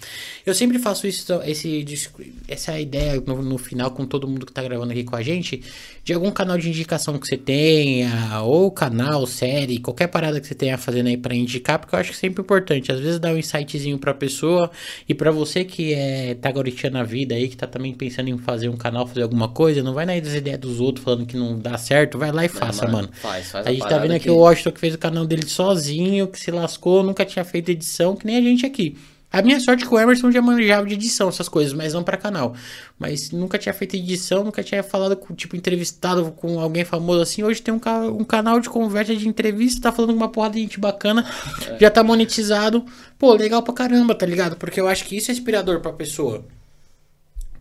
Eu 0.44 0.54
sempre 0.54 0.78
faço 0.78 1.06
isso, 1.06 1.30
esse, 1.44 1.82
discu- 1.84 2.24
essa 2.48 2.80
ideia 2.80 3.22
no, 3.24 3.42
no 3.42 3.58
final 3.58 3.90
com 3.90 4.06
todo 4.06 4.26
mundo 4.26 4.46
que 4.46 4.52
tá 4.52 4.62
gravando 4.62 4.92
aqui 4.92 5.04
com 5.04 5.14
a 5.14 5.22
gente, 5.22 5.62
de 6.02 6.12
algum 6.14 6.30
canal 6.30 6.56
de 6.58 6.68
indicação 6.68 7.18
que 7.18 7.26
você 7.28 7.36
tenha, 7.36 8.40
ou 8.42 8.70
canal, 8.70 9.26
série, 9.26 9.78
qualquer 9.78 10.06
parada 10.08 10.40
que 10.40 10.46
você 10.46 10.54
tenha 10.54 10.78
fazendo 10.78 11.08
aí 11.08 11.16
pra 11.16 11.34
indicar, 11.34 11.78
porque 11.78 11.94
eu 11.94 11.98
acho 12.00 12.10
que 12.10 12.16
é 12.16 12.18
sempre 12.20 12.42
importante. 12.42 12.90
Às 12.90 12.98
vezes 13.00 13.20
dá 13.20 13.30
um 13.30 13.36
insightzinho 13.38 13.98
pra 13.98 14.14
pessoa, 14.14 14.70
e 15.08 15.14
pra 15.14 15.30
você 15.30 15.64
que 15.64 15.92
é 15.94 16.34
tá 16.34 16.50
garoteando 16.50 16.98
a 16.98 17.02
vida 17.04 17.34
aí, 17.34 17.48
que 17.48 17.56
tá 17.56 17.66
também 17.66 17.92
pensando 17.94 18.28
em 18.30 18.38
fazer 18.38 18.68
um 18.68 18.76
canal, 18.76 19.06
fazer 19.06 19.22
alguma 19.22 19.48
coisa, 19.48 19.82
não 19.82 19.92
vai 19.94 20.06
na 20.06 20.16
ideia 20.16 20.56
dos 20.58 20.80
outros 20.80 21.04
falando 21.04 21.26
que 21.26 21.36
não 21.36 21.58
dá 21.58 21.76
certo, 21.78 22.18
vai 22.22 22.32
lá 22.32 22.44
e 22.44 22.48
faça, 22.48 22.86
mano, 22.88 23.08
faz, 23.20 23.50
faz 23.50 23.66
a 23.66 23.70
a 23.70 23.72
gente 23.72 23.82
tá 23.88 23.98
vendo 23.98 24.12
aqui 24.12 24.24
que- 24.24 24.30
o 24.30 24.36
Washington 24.36 24.70
que 24.72 24.80
fez 24.80 24.94
o 24.94 24.98
canal 24.98 25.26
dele 25.26 25.46
sozinho, 25.48 26.28
que 26.28 26.38
se 26.38 26.50
lascou, 26.50 27.02
nunca 27.02 27.24
tinha 27.24 27.44
feito 27.44 27.70
edição, 27.70 28.14
que 28.16 28.24
nem 28.26 28.36
a 28.36 28.40
gente 28.40 28.64
aqui. 28.64 28.96
A 29.32 29.40
minha 29.40 29.58
sorte 29.60 29.82
é 29.84 29.86
que 29.88 29.94
o 29.94 29.98
Emerson 29.98 30.30
já 30.30 30.42
manjava 30.42 30.86
de 30.86 30.92
edição, 30.92 31.26
essas 31.30 31.48
coisas, 31.48 31.72
mas 31.72 31.94
não 31.94 32.02
pra 32.04 32.18
canal. 32.18 32.54
Mas 32.98 33.30
nunca 33.30 33.56
tinha 33.58 33.72
feito 33.72 33.96
edição, 33.96 34.44
nunca 34.44 34.62
tinha 34.62 34.82
falado 34.82 35.16
com, 35.16 35.34
tipo, 35.34 35.56
entrevistado 35.56 36.32
com 36.32 36.60
alguém 36.60 36.84
famoso 36.84 37.22
assim. 37.22 37.42
Hoje 37.42 37.62
tem 37.62 37.72
um, 37.72 37.80
um 38.20 38.24
canal 38.24 38.60
de 38.60 38.68
conversa 38.68 39.16
de 39.16 39.26
entrevista, 39.26 39.80
tá 39.80 39.90
falando 39.90 40.10
com 40.10 40.16
uma 40.18 40.28
porrada 40.28 40.54
de 40.56 40.60
gente 40.60 40.78
bacana, 40.78 41.24
já 41.80 41.90
tá 41.90 42.04
monetizado. 42.04 42.84
Pô, 43.18 43.32
legal 43.32 43.62
pra 43.62 43.72
caramba, 43.72 44.14
tá 44.14 44.26
ligado? 44.26 44.54
Porque 44.56 44.78
eu 44.78 44.86
acho 44.86 45.06
que 45.06 45.16
isso 45.16 45.30
é 45.30 45.34
inspirador 45.34 45.80
pra 45.80 45.94
pessoa. 45.94 46.44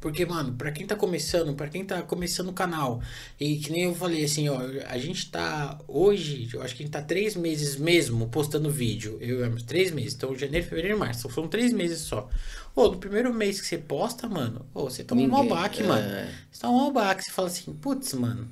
Porque, 0.02 0.26
mano, 0.26 0.54
pra 0.54 0.72
quem 0.72 0.86
tá 0.88 0.96
começando, 0.96 1.54
pra 1.54 1.68
quem 1.70 1.86
tá 1.86 2.02
começando 2.02 2.50
o 2.50 2.54
canal, 2.54 3.02
e 3.40 3.58
que 3.58 3.72
nem 3.72 3.84
eu 3.84 3.94
falei 3.96 4.24
assim, 4.26 4.50
ó, 4.50 4.60
a 4.88 4.98
gente 4.98 5.30
tá 5.30 5.80
hoje, 5.88 6.50
eu 6.52 6.62
acho 6.64 6.76
que 6.76 6.82
a 6.82 6.86
gente 6.86 6.92
tá 6.94 7.04
três 7.04 7.36
meses 7.36 7.76
mesmo 7.78 8.28
postando 8.28 8.70
vídeo. 8.72 9.18
Eu 9.22 9.46
amo 9.46 9.62
três 9.62 9.92
meses. 9.92 10.16
Então, 10.16 10.36
janeiro, 10.36 10.68
fevereiro 10.68 10.98
e 10.98 11.00
março. 11.00 11.30
São 11.32 11.48
três 11.48 11.72
meses 11.72 12.00
só. 12.00 12.28
Ô, 12.76 12.88
no 12.90 12.98
primeiro 12.98 13.32
mês 13.32 13.62
que 13.62 13.68
você 13.68 13.78
posta, 13.78 14.28
mano, 14.28 14.66
ô, 14.74 14.86
você 14.90 15.04
toma 15.04 15.22
um 15.22 15.28
Ninguém- 15.28 15.48
baque, 15.48 15.84
é. 15.84 15.86
mano. 15.86 16.28
Você 16.52 16.62
toma 16.62 16.88
um 16.88 16.92
baque, 16.92 17.24
você 17.24 17.32
fala 17.32 17.48
assim, 17.48 17.72
putz, 17.74 18.14
mano. 18.16 18.50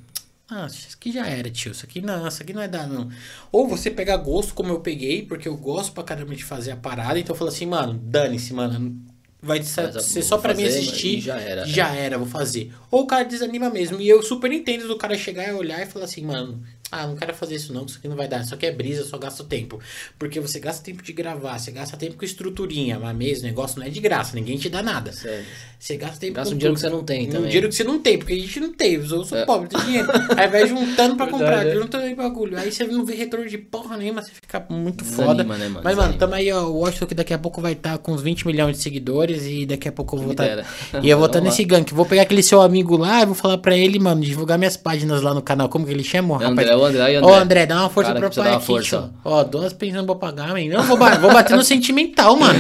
Ah, 0.52 0.68
isso 0.68 0.88
aqui 0.96 1.12
já 1.12 1.26
era, 1.28 1.50
tio. 1.50 1.72
Isso 1.72 1.86
aqui 1.86 2.00
não, 2.02 2.28
isso 2.28 2.42
aqui 2.44 2.54
não 2.54 2.62
é 2.62 2.68
dar, 2.68 2.88
não. 2.88 3.10
Ou 3.52 3.68
você 3.68 3.90
pega 3.90 4.16
gosto 4.18 4.54
como 4.54 4.70
eu 4.72 4.82
peguei, 4.82 5.24
porque 5.24 5.48
eu 5.48 5.58
gosto 5.58 5.94
pra 5.94 6.04
caramba 6.04 6.36
de 6.36 6.44
fazer 6.44 6.72
a 6.72 6.76
parada, 6.76 7.20
então 7.20 7.34
eu 7.34 7.38
falo 7.38 7.50
assim, 7.50 7.66
mano, 7.66 7.94
dane-se, 8.04 8.54
mano. 8.54 9.00
Vai 9.42 9.64
ser 9.64 10.02
ser 10.02 10.22
só 10.22 10.38
pra 10.38 10.54
mim 10.54 10.66
assistir. 10.66 11.22
já 11.22 11.40
era. 11.40 11.66
Já 11.66 11.96
era, 11.96 12.18
vou 12.18 12.28
fazer. 12.28 12.74
Ou 12.92 13.04
o 13.04 13.08
cara 13.08 13.24
desanima 13.24 13.70
mesmo. 13.70 14.02
E 14.02 14.10
eu 14.10 14.22
super 14.22 14.52
entendo 14.52 14.88
do 14.88 14.98
cara 14.98 15.18
chegar 15.18 15.48
e 15.48 15.54
olhar 15.54 15.82
e 15.82 15.86
falar 15.86 16.06
assim, 16.06 16.26
mano, 16.26 16.62
ah, 16.92 17.06
não 17.08 17.16
quero 17.16 17.34
fazer 17.34 17.56
isso 17.56 17.74
não, 17.74 17.86
isso 17.86 17.98
aqui 18.00 18.08
não 18.08 18.16
vai 18.16 18.28
dar. 18.28 18.42
Isso 18.42 18.54
aqui 18.54 18.66
é 18.66 18.72
brisa, 18.72 19.02
eu 19.02 19.06
só 19.06 19.18
gasto 19.18 19.44
tempo. 19.44 19.80
Porque 20.18 20.40
você 20.40 20.60
gasta 20.60 20.84
tempo 20.84 21.04
de 21.04 21.14
gravar, 21.14 21.58
você 21.60 21.72
gasta 21.72 21.96
tempo 21.98 22.16
com 22.18 22.26
estruturinha, 22.26 23.00
mas 23.00 23.16
mesmo, 23.16 23.44
o 23.44 23.48
negócio 23.48 23.80
não 23.80 23.86
é 23.86 23.90
de 23.90 24.00
graça, 24.00 24.36
ninguém 24.36 24.58
te 24.58 24.70
dá 24.70 24.82
nada. 24.82 25.12
Sério. 25.12 25.46
Você 25.80 25.96
gasta 25.96 26.18
tempo 26.20 26.34
Gasta 26.34 26.50
com 26.50 26.56
um 26.56 26.58
dinheiro 26.58 26.76
que 26.76 26.82
você 26.82 26.90
não 26.90 27.04
tem 27.04 27.28
Um 27.28 27.32
também. 27.32 27.48
dinheiro 27.48 27.70
que 27.70 27.76
você 27.76 27.84
não 27.86 28.00
tem, 28.00 28.18
porque 28.18 28.34
a 28.34 28.36
gente 28.36 28.60
não 28.60 28.74
tem. 28.74 28.94
Eu 28.96 29.24
sou 29.24 29.38
É. 29.38 29.46
pobre, 29.46 29.70
tenho 29.70 29.84
dinheiro. 29.86 30.08
Aí 30.36 30.48
vai 30.50 30.68
juntando 30.68 31.16
pra 31.16 31.28
comprar, 31.32 31.66
é. 31.66 31.74
juntando 31.74 32.16
bagulho. 32.18 32.58
Aí 32.58 32.70
você 32.72 32.84
não 32.86 33.06
vê 33.06 33.16
retorno 33.16 33.48
de 33.48 33.58
porra 33.58 33.96
nenhuma, 33.96 34.22
você 34.22 34.32
fica 34.32 34.66
muito 34.70 35.06
Desanima, 35.06 35.26
foda. 35.28 35.44
né, 35.46 35.70
mano? 35.70 35.82
Mas, 35.84 35.96
mano, 35.96 36.14
Desanima. 36.14 36.18
tamo 36.20 36.34
aí, 36.34 36.52
ó. 36.52 36.64
O 36.66 36.80
Washington 36.80 37.06
que 37.06 37.16
daqui 37.16 37.34
a 37.34 37.38
pouco 37.38 37.62
vai 37.62 37.74
estar 37.74 37.98
com 38.00 38.12
uns 38.12 38.22
20 38.22 38.46
milhões 38.46 38.76
de 38.76 38.84
seguidores 38.84 39.46
e 39.46 39.66
daqui 39.66 39.88
a 39.88 39.92
pouco 39.92 40.18
eu 40.18 40.22
vou 40.22 40.32
estar. 40.32 40.44
dera. 40.44 40.66
E 41.02 41.10
eu 41.10 41.18
vou 41.18 41.28
estar 41.28 41.40
Vamos 41.40 41.54
nesse 41.54 41.64
gank. 41.64 41.94
Vou 41.94 42.06
pegar 42.06 42.24
aquele 42.24 42.44
seu 42.44 42.62
amigo 42.62 42.98
lá 42.98 43.22
e 43.22 43.26
vou 43.26 43.36
falar 43.36 43.58
pra 43.60 43.78
ele, 43.78 44.00
mano, 44.00 44.20
divulgar 44.22 44.58
minhas 44.58 44.76
páginas 44.76 45.22
lá 45.22 45.34
no 45.34 45.42
canal. 45.42 45.70
Como 45.70 45.86
que 45.86 45.92
ele 45.94 46.04
chama, 46.04 46.36
o? 46.80 46.86
André, 46.86 47.00
o 47.02 47.18
André, 47.20 47.22
Ô, 47.32 47.36
André, 47.36 47.66
dá 47.66 47.76
uma 47.82 47.90
força 47.90 48.14
Cara, 48.14 48.30
pro 48.30 48.36
pai 48.44 48.54
aqui, 48.54 48.66
força. 48.66 49.12
Ó, 49.24 49.44
duas 49.44 49.74
pensando 49.74 50.06
pra 50.06 50.16
pagar, 50.16 50.50
man. 50.54 50.66
Não, 50.68 50.84
vou, 50.84 50.98
vou 50.98 51.34
bater 51.34 51.56
no 51.56 51.64
sentimental, 51.64 52.36
mano. 52.36 52.60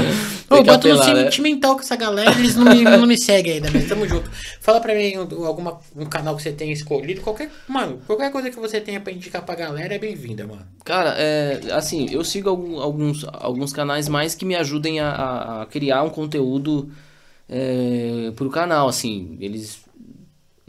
Tem 0.49 0.57
Eu 0.57 0.63
bato 0.63 0.87
no 0.87 0.95
apelar, 0.95 1.13
né? 1.15 1.23
sentimental 1.25 1.75
com 1.75 1.81
essa 1.81 1.95
galera, 1.95 2.31
eles 2.31 2.55
não 2.55 2.65
me, 2.65 2.83
não 2.83 3.05
me 3.05 3.15
seguem 3.17 3.53
ainda, 3.53 3.69
mas 3.71 3.87
tamo 3.87 4.07
junto. 4.07 4.31
Fala 4.59 4.81
pra 4.81 4.95
mim 4.95 5.13
um, 5.17 5.45
alguma, 5.45 5.77
um 5.95 6.05
canal 6.05 6.35
que 6.35 6.41
você 6.41 6.51
tenha 6.51 6.73
escolhido, 6.73 7.21
qualquer, 7.21 7.51
mano, 7.67 7.99
qualquer 8.07 8.31
coisa 8.31 8.49
que 8.49 8.55
você 8.59 8.81
tenha 8.81 8.99
pra 8.99 9.13
indicar 9.13 9.43
pra 9.45 9.53
galera 9.53 9.93
é 9.93 9.99
bem-vinda, 9.99 10.47
mano. 10.47 10.65
Cara, 10.83 11.13
é, 11.19 11.59
assim, 11.71 12.07
eu 12.11 12.23
sigo 12.23 12.49
alguns, 12.49 13.23
alguns 13.31 13.71
canais 13.71 14.07
mais 14.07 14.33
que 14.33 14.43
me 14.43 14.55
ajudem 14.55 14.99
a, 14.99 15.09
a- 15.09 15.61
a 15.61 15.65
criar 15.67 16.01
um 16.01 16.09
conteúdo 16.09 16.89
é, 17.47 18.31
pro 18.35 18.49
canal, 18.49 18.87
assim, 18.87 19.37
eles 19.39 19.79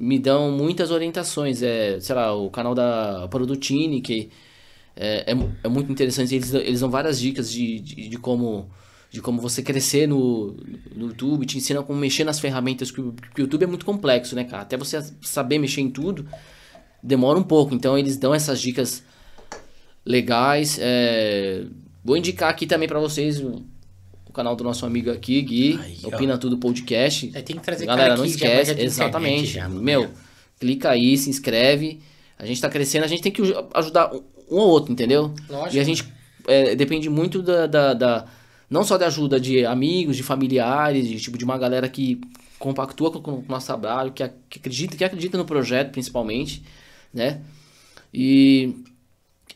me 0.00 0.18
dão 0.18 0.50
muitas 0.50 0.90
orientações, 0.90 1.62
é, 1.62 2.00
sei 2.00 2.14
lá, 2.14 2.34
o 2.34 2.50
canal 2.50 2.74
da 2.74 3.28
Produtini, 3.28 4.00
que 4.00 4.30
é, 4.96 5.32
é, 5.32 5.36
é 5.64 5.68
muito 5.68 5.92
interessante, 5.92 6.34
eles, 6.34 6.54
eles 6.54 6.80
dão 6.80 6.90
várias 6.90 7.20
dicas 7.20 7.52
de, 7.52 7.80
de, 7.80 8.08
de 8.08 8.18
como 8.18 8.68
de 9.10 9.20
como 9.20 9.40
você 9.40 9.60
crescer 9.60 10.06
no, 10.06 10.56
no 10.94 11.08
YouTube, 11.08 11.44
te 11.44 11.58
ensinam 11.58 11.82
como 11.82 11.98
mexer 11.98 12.22
nas 12.22 12.38
ferramentas, 12.38 12.92
que 12.92 13.00
o, 13.00 13.08
o 13.08 13.40
YouTube 13.40 13.64
é 13.64 13.66
muito 13.66 13.84
complexo, 13.84 14.36
né, 14.36 14.44
cara? 14.44 14.62
Até 14.62 14.76
você 14.76 15.02
saber 15.20 15.58
mexer 15.58 15.80
em 15.80 15.90
tudo, 15.90 16.26
demora 17.02 17.36
um 17.38 17.42
pouco, 17.42 17.74
então 17.74 17.98
eles 17.98 18.16
dão 18.16 18.32
essas 18.32 18.60
dicas 18.60 19.02
legais. 20.04 20.78
é, 20.80 21.64
Vou 22.04 22.16
indicar 22.16 22.50
aqui 22.50 22.66
também 22.66 22.88
pra 22.88 23.00
vocês 23.00 23.42
o, 24.30 24.32
canal 24.32 24.56
do 24.56 24.64
nosso 24.64 24.86
amigo 24.86 25.10
aqui, 25.10 25.42
Gui, 25.42 25.78
Aí, 25.82 25.98
ó. 26.04 26.08
Opina 26.08 26.38
Tudo 26.38 26.56
Podcast. 26.56 27.30
É, 27.34 27.42
tem 27.42 27.56
que 27.56 27.62
trazer 27.62 27.84
Galera, 27.86 28.08
cara 28.10 28.18
não 28.18 28.26
já 28.26 28.30
esquece, 28.34 28.74
de 28.74 28.82
exatamente. 28.82 29.46
já. 29.46 29.68
Meu, 29.68 30.10
clica 30.58 30.90
aí, 30.90 31.16
se 31.18 31.28
inscreve. 31.28 32.00
A 32.38 32.46
gente 32.46 32.60
tá 32.60 32.70
crescendo, 32.70 33.04
a 33.04 33.08
gente 33.08 33.22
tem 33.22 33.30
que 33.32 33.42
ajudar 33.74 34.14
um- 34.14 34.22
ou 34.48 34.68
outro, 34.68 34.92
entendeu? 34.92 35.34
Lógico. 35.48 35.76
E 35.76 35.80
a 35.80 35.84
gente 35.84 36.04
é, 36.46 36.74
depende 36.74 37.08
muito 37.10 37.42
da, 37.42 37.66
da, 37.66 37.92
da- 37.94 38.26
Não 38.68 38.82
só 38.82 38.96
da 38.96 39.06
ajuda 39.06 39.38
de 39.38 39.64
amigos, 39.66 40.16
de 40.16 40.22
familiares, 40.22 41.06
de, 41.06 41.20
tipo, 41.20 41.36
de 41.36 41.44
uma 41.44 41.58
galera 41.58 41.88
que 41.88 42.20
compactua 42.58 43.10
com, 43.10 43.20
com 43.20 43.32
o 43.32 43.44
nosso 43.48 43.66
trabalho, 43.66 44.12
que, 44.12 44.26
que 44.48 44.58
acredita, 44.58 44.96
que 44.96 45.04
acredita 45.04 45.36
no 45.36 45.44
projeto, 45.44 45.90
principalmente, 45.92 46.62
né? 47.12 47.40
E 48.12 48.74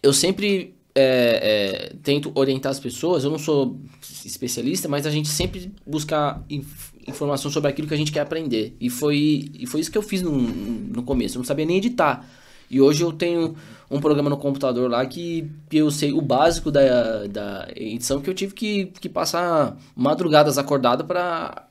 eu 0.02 0.12
sempre 0.12 0.73
é, 0.94 1.90
é, 1.90 1.96
tento 2.02 2.30
orientar 2.34 2.70
as 2.70 2.80
pessoas. 2.80 3.24
Eu 3.24 3.30
não 3.30 3.38
sou 3.38 3.78
especialista, 4.24 4.88
mas 4.88 5.06
a 5.06 5.10
gente 5.10 5.28
sempre 5.28 5.72
busca 5.86 6.42
inf- 6.48 6.92
informação 7.06 7.50
sobre 7.50 7.68
aquilo 7.70 7.88
que 7.88 7.94
a 7.94 7.96
gente 7.96 8.12
quer 8.12 8.20
aprender. 8.20 8.76
E 8.80 8.88
foi, 8.88 9.50
e 9.58 9.66
foi 9.66 9.80
isso 9.80 9.90
que 9.90 9.98
eu 9.98 10.02
fiz 10.02 10.22
no, 10.22 10.32
no 10.32 11.02
começo. 11.02 11.36
Eu 11.36 11.40
não 11.40 11.46
sabia 11.46 11.66
nem 11.66 11.78
editar. 11.78 12.28
E 12.70 12.80
hoje 12.80 13.02
eu 13.02 13.12
tenho 13.12 13.54
um 13.90 14.00
programa 14.00 14.30
no 14.30 14.36
computador 14.38 14.90
lá 14.90 15.04
que 15.04 15.48
eu 15.70 15.90
sei 15.90 16.12
o 16.12 16.20
básico 16.20 16.70
da, 16.70 17.26
da 17.26 17.68
edição 17.76 18.20
que 18.20 18.30
eu 18.30 18.34
tive 18.34 18.54
que, 18.54 18.86
que 19.00 19.08
passar 19.08 19.76
madrugadas 19.94 20.56
acordado 20.56 21.04
para 21.04 21.68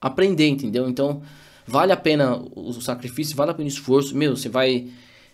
aprender, 0.00 0.48
entendeu? 0.48 0.88
Então, 0.88 1.22
vale 1.66 1.92
a 1.92 1.96
pena 1.96 2.42
o 2.56 2.72
sacrifício, 2.80 3.36
vale 3.36 3.50
a 3.50 3.54
pena 3.54 3.66
o 3.66 3.72
esforço. 3.72 4.16
Meu, 4.16 4.34
você 4.34 4.48
vai 4.48 4.88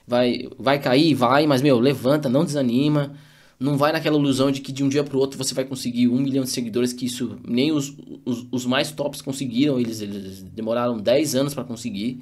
vai 0.07 0.49
vai 0.59 0.79
cair, 0.81 1.15
vai, 1.15 1.47
mas 1.47 1.63
meu, 1.63 1.79
levanta, 1.79 2.29
não 2.29 2.45
desanima. 2.45 3.15
Não 3.59 3.79
vai 3.79 3.91
naquela 3.91 4.19
ilusão 4.19 4.51
de 4.51 4.61
que 4.61 4.71
de 4.71 4.85
um 4.85 4.89
dia 4.89 5.03
pro 5.03 5.19
outro 5.19 5.39
você 5.39 5.55
vai 5.55 5.65
conseguir 5.65 6.09
um 6.09 6.19
milhão 6.19 6.45
de 6.45 6.51
seguidores, 6.51 6.93
que 6.93 7.07
isso 7.07 7.39
nem 7.47 7.73
os, 7.73 7.95
os, 8.25 8.47
os 8.53 8.67
mais 8.67 8.93
tops 8.93 9.23
conseguiram, 9.23 9.81
eles, 9.81 10.03
eles 10.03 10.43
demoraram 10.43 10.99
10 10.99 11.35
anos 11.35 11.55
para 11.55 11.65
conseguir, 11.65 12.21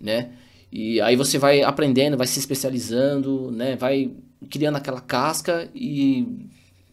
né? 0.00 0.30
E 0.70 1.00
aí 1.00 1.16
você 1.16 1.36
vai 1.36 1.62
aprendendo, 1.62 2.16
vai 2.16 2.28
se 2.28 2.38
especializando, 2.38 3.50
né? 3.50 3.74
Vai 3.74 4.12
criando 4.48 4.76
aquela 4.76 5.00
casca 5.00 5.68
e 5.74 6.46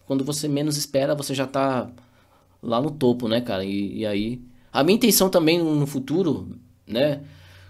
quando 0.08 0.24
você 0.24 0.48
menos 0.48 0.78
espera, 0.78 1.14
você 1.14 1.36
já 1.36 1.46
tá 1.46 1.90
lá 2.62 2.82
no 2.82 2.92
topo, 2.92 3.28
né, 3.28 3.42
cara? 3.42 3.64
E, 3.64 4.00
e 4.00 4.06
aí. 4.06 4.42
A 4.74 4.84
minha 4.84 4.96
intenção 4.98 5.30
também 5.30 5.58
no 5.60 5.88
futuro, 5.88 6.50
né? 6.86 7.22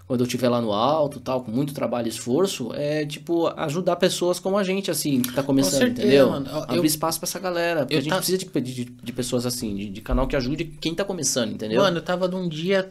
Quando 0.06 0.20
eu 0.20 0.24
estiver 0.26 0.48
lá 0.48 0.60
no 0.60 0.72
alto, 0.72 1.18
tal, 1.18 1.42
com 1.42 1.50
muito 1.50 1.74
trabalho 1.74 2.06
e 2.06 2.10
esforço, 2.10 2.70
é, 2.74 3.04
tipo, 3.04 3.48
ajudar 3.56 3.96
pessoas 3.96 4.38
como 4.38 4.56
a 4.56 4.62
gente, 4.62 4.88
assim, 4.88 5.20
que 5.20 5.32
tá 5.32 5.42
começando, 5.42 5.78
certeza, 5.80 6.06
entendeu? 6.06 6.30
mano. 6.30 6.46
Eu- 6.48 6.62
Abrir 6.62 6.76
eu- 6.78 6.84
espaço 6.84 7.18
pra 7.18 7.26
essa 7.28 7.38
galera. 7.40 7.80
Porque 7.80 7.96
a 7.96 8.00
gente 8.00 8.10
tá- 8.10 8.16
precisa 8.18 8.38
de, 8.38 8.44
de, 8.60 8.84
de 8.84 9.12
pessoas 9.12 9.44
assim, 9.44 9.74
de, 9.74 9.88
de 9.90 10.00
canal 10.00 10.28
que 10.28 10.36
ajude 10.36 10.64
quem 10.64 10.94
tá 10.94 11.04
começando, 11.04 11.52
entendeu? 11.52 11.82
Mano, 11.82 11.98
eu 11.98 12.02
tava 12.02 12.28
num 12.28 12.48
dia. 12.48 12.88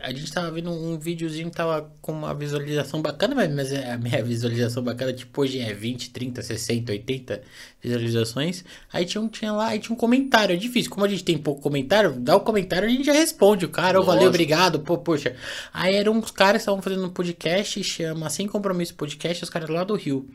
A 0.00 0.12
gente 0.12 0.32
tava 0.32 0.50
vendo 0.50 0.70
um 0.70 0.98
videozinho 0.98 1.50
que 1.50 1.56
tava 1.56 1.92
com 2.00 2.12
uma 2.12 2.34
visualização 2.34 3.02
bacana, 3.02 3.34
mas- 3.34 3.72
é 3.72 3.92
a 3.92 3.98
minha 3.98 4.22
visualização 4.24 4.82
bacana, 4.82 5.12
tipo, 5.12 5.40
hoje 5.40 5.58
é 5.60 5.72
20, 5.74 6.10
30, 6.10 6.40
60, 6.42 6.92
80 6.92 7.42
visualizações. 7.82 8.64
Aí 8.92 9.04
tinha 9.04 9.20
um, 9.20 9.28
tinha 9.28 9.52
lá, 9.52 9.68
aí 9.68 9.78
tinha 9.78 9.94
um 9.94 9.98
comentário. 9.98 10.54
É 10.54 10.56
difícil, 10.56 10.90
como 10.90 11.04
a 11.04 11.08
gente 11.08 11.24
tem 11.24 11.36
pouco 11.36 11.60
comentário, 11.60 12.12
dá 12.18 12.36
o 12.36 12.40
comentário 12.40 12.88
a 12.88 12.90
gente 12.90 13.04
já 13.04 13.12
responde. 13.12 13.64
O 13.64 13.68
cara, 13.68 14.00
ô, 14.00 14.04
valeu, 14.04 14.28
obrigado, 14.28 14.80
pô, 14.80 14.96
poxa. 14.98 15.34
Aí 15.72 15.94
eram 15.94 16.12
uns 16.14 16.30
caras 16.30 16.60
que 16.60 16.62
estavam 16.62 16.80
fazendo 16.80 17.04
um 17.04 17.10
podcast, 17.10 17.82
chama 17.84 18.30
Sem 18.30 18.46
Compromisso 18.46 18.94
Podcast, 18.94 19.44
os 19.44 19.50
caras 19.50 19.68
lá 19.68 19.84
do 19.84 19.94
Rio. 19.94 20.28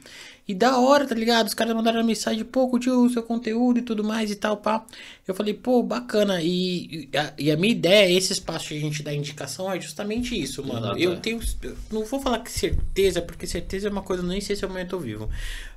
E 0.48 0.56
da 0.56 0.80
hora, 0.80 1.06
tá 1.06 1.14
ligado? 1.14 1.48
Os 1.48 1.54
caras 1.54 1.76
mandaram 1.76 2.02
mensagem, 2.04 2.46
pô, 2.46 2.70
curtiu 2.70 3.04
o 3.04 3.10
seu 3.10 3.22
conteúdo 3.22 3.80
e 3.80 3.82
tudo 3.82 4.02
mais 4.02 4.32
e 4.32 4.36
tal, 4.36 4.56
pá. 4.56 4.86
Eu 5.28 5.36
falei, 5.36 5.54
pô, 5.54 5.84
bacana. 5.84 6.42
E, 6.42 7.10
e 7.12 7.18
a, 7.18 7.34
e 7.38 7.52
a 7.52 7.58
minha 7.58 7.74
ideia, 7.74 8.18
esse 8.18 8.32
espaço 8.32 8.70
que 8.70 8.78
a 8.78 8.80
gente 8.80 9.04
dá 9.04 9.14
indicação, 9.14 9.70
é 9.70 9.80
justamente 9.80 10.42
isso, 10.42 10.66
mano. 10.66 10.88
Exato, 10.88 11.00
eu 11.00 11.14
é. 11.14 11.16
tenho. 11.18 11.42
eu 11.62 11.78
não 11.92 12.06
vou 12.06 12.22
falar 12.22 12.40
que 12.40 12.52
certeza, 12.52 13.22
porque 13.22 13.46
certeza 13.46 13.90
é 13.90 13.92
uma 13.92 14.02
coisa, 14.02 14.24
nem 14.24 14.40
sei 14.40 14.56
se 14.56 14.64
eu 14.64 14.88
tô 14.88 15.00
vivo. 15.00 15.30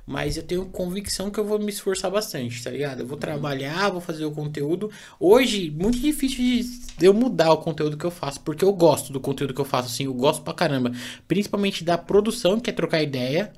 Mas 0.05 0.35
eu 0.35 0.43
tenho 0.43 0.65
convicção 0.65 1.29
que 1.29 1.39
eu 1.39 1.45
vou 1.45 1.59
me 1.59 1.69
esforçar 1.69 2.09
bastante, 2.09 2.63
tá 2.63 2.69
ligado? 2.69 3.01
Eu 3.01 3.07
vou 3.07 3.17
trabalhar, 3.17 3.89
vou 3.89 4.01
fazer 4.01 4.25
o 4.25 4.31
conteúdo. 4.31 4.89
Hoje, 5.19 5.69
muito 5.71 5.99
difícil 5.99 6.81
de 6.97 7.05
eu 7.05 7.13
mudar 7.13 7.51
o 7.51 7.57
conteúdo 7.57 7.97
que 7.97 8.05
eu 8.05 8.11
faço, 8.11 8.39
porque 8.41 8.65
eu 8.65 8.73
gosto 8.73 9.13
do 9.13 9.19
conteúdo 9.19 9.53
que 9.53 9.61
eu 9.61 9.65
faço, 9.65 9.87
assim, 9.87 10.05
eu 10.05 10.13
gosto 10.13 10.41
pra 10.41 10.53
caramba. 10.53 10.91
Principalmente 11.27 11.83
da 11.83 11.97
produção, 11.97 12.59
que 12.59 12.69
é 12.69 12.73
trocar 12.73 13.01
ideia. 13.01 13.53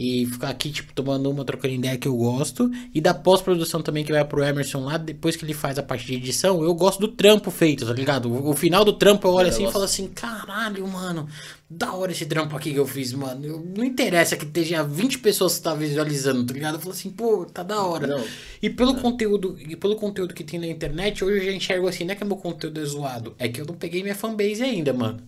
E 0.00 0.26
ficar 0.26 0.50
aqui, 0.50 0.70
tipo, 0.70 0.92
tomando 0.92 1.28
uma, 1.28 1.44
trocando 1.44 1.74
ideia 1.74 1.98
que 1.98 2.06
eu 2.06 2.16
gosto. 2.16 2.70
E 2.94 3.00
da 3.00 3.12
pós-produção 3.12 3.82
também, 3.82 4.04
que 4.04 4.12
vai 4.12 4.24
pro 4.24 4.44
Emerson 4.44 4.84
lá, 4.84 4.96
depois 4.96 5.34
que 5.34 5.44
ele 5.44 5.54
faz 5.54 5.76
a 5.76 5.82
parte 5.82 6.06
de 6.06 6.14
edição, 6.14 6.62
eu 6.62 6.72
gosto 6.72 7.00
do 7.00 7.08
trampo 7.08 7.50
feito, 7.50 7.84
tá 7.84 7.92
ligado? 7.92 8.32
O, 8.32 8.50
o 8.50 8.54
final 8.54 8.84
do 8.84 8.92
trampo 8.92 9.26
eu 9.26 9.32
olho 9.32 9.48
Eu 9.48 9.50
assim 9.50 9.66
e 9.66 9.72
falo 9.72 9.84
assim, 9.84 10.06
caralho, 10.06 10.86
mano, 10.86 11.28
da 11.70 11.92
hora 11.92 12.12
esse 12.12 12.24
trampo 12.24 12.56
aqui 12.56 12.72
que 12.72 12.78
eu 12.78 12.86
fiz, 12.86 13.12
mano. 13.12 13.44
Eu- 13.44 13.60
não 13.76 13.84
interessa 13.84 14.36
que 14.36 14.44
esteja 14.46 14.82
20 14.82 15.18
pessoas 15.18 15.56
que 15.58 15.62
tá 15.64 15.74
visualizando, 15.74 16.44
tá 16.46 16.54
ligado? 16.54 16.74
Eu 16.76 16.80
falo 16.80 16.92
assim, 16.92 17.10
pô, 17.10 17.44
tá 17.44 17.62
da 17.62 17.82
hora. 17.82 18.06
Não. 18.06 18.24
E 18.62 18.70
pelo 18.70 18.94
conteúdo, 18.96 19.56
e 19.60 19.76
pelo 19.76 19.94
conteúdo 19.96 20.32
que 20.32 20.42
tem 20.44 20.58
na 20.58 20.66
internet, 20.66 21.22
hoje 21.22 21.38
eu 21.38 21.44
já 21.44 21.52
enxergo 21.52 21.86
assim, 21.86 22.04
não 22.04 22.12
é 22.12 22.16
que 22.16 22.24
meu 22.24 22.36
conteúdo 22.36 22.80
é 22.80 22.84
zoado, 22.84 23.34
é 23.38 23.48
que 23.48 23.60
eu 23.60 23.66
não 23.66 23.74
peguei 23.74 24.02
minha 24.02 24.14
fanbase 24.14 24.62
ainda, 24.62 24.92
mano. 24.94 25.20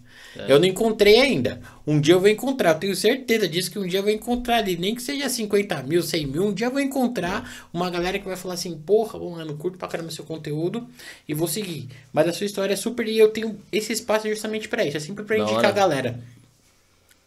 Eu 0.48 0.58
não 0.58 0.66
encontrei 0.66 1.20
ainda. 1.20 1.60
Um 1.86 2.00
dia 2.00 2.14
eu 2.14 2.20
vou 2.20 2.28
encontrar, 2.28 2.70
eu 2.74 2.78
tenho 2.78 2.94
certeza 2.94 3.48
disso 3.48 3.70
que 3.70 3.78
um 3.78 3.86
dia 3.86 3.98
eu 3.98 4.02
vou 4.04 4.12
encontrar 4.12 4.56
ali, 4.58 4.76
nem 4.76 4.94
que 4.94 5.02
seja 5.02 5.28
50 5.28 5.82
mil, 5.82 6.02
100 6.02 6.26
mil, 6.26 6.44
um 6.46 6.52
dia 6.52 6.68
eu 6.68 6.70
vou 6.70 6.80
encontrar 6.80 7.68
uma 7.72 7.90
galera 7.90 8.18
que 8.18 8.26
vai 8.26 8.36
falar 8.36 8.54
assim, 8.54 8.76
porra, 8.78 9.18
mano, 9.18 9.56
curto 9.56 9.76
pra 9.76 9.88
caramba 9.88 10.10
seu 10.10 10.24
conteúdo 10.24 10.86
e 11.28 11.34
vou 11.34 11.48
seguir. 11.48 11.88
Mas 12.12 12.28
a 12.28 12.32
sua 12.32 12.46
história 12.46 12.72
é 12.74 12.76
super 12.76 13.06
e 13.08 13.18
eu 13.18 13.28
tenho 13.28 13.58
esse 13.72 13.92
espaço 13.92 14.28
justamente 14.28 14.68
pra 14.68 14.84
isso, 14.84 14.96
é 14.96 15.00
sempre 15.00 15.24
pra 15.24 15.36
Da 15.36 15.42
indicar 15.42 15.58
hora. 15.58 15.68
a 15.68 15.72
galera. 15.72 16.20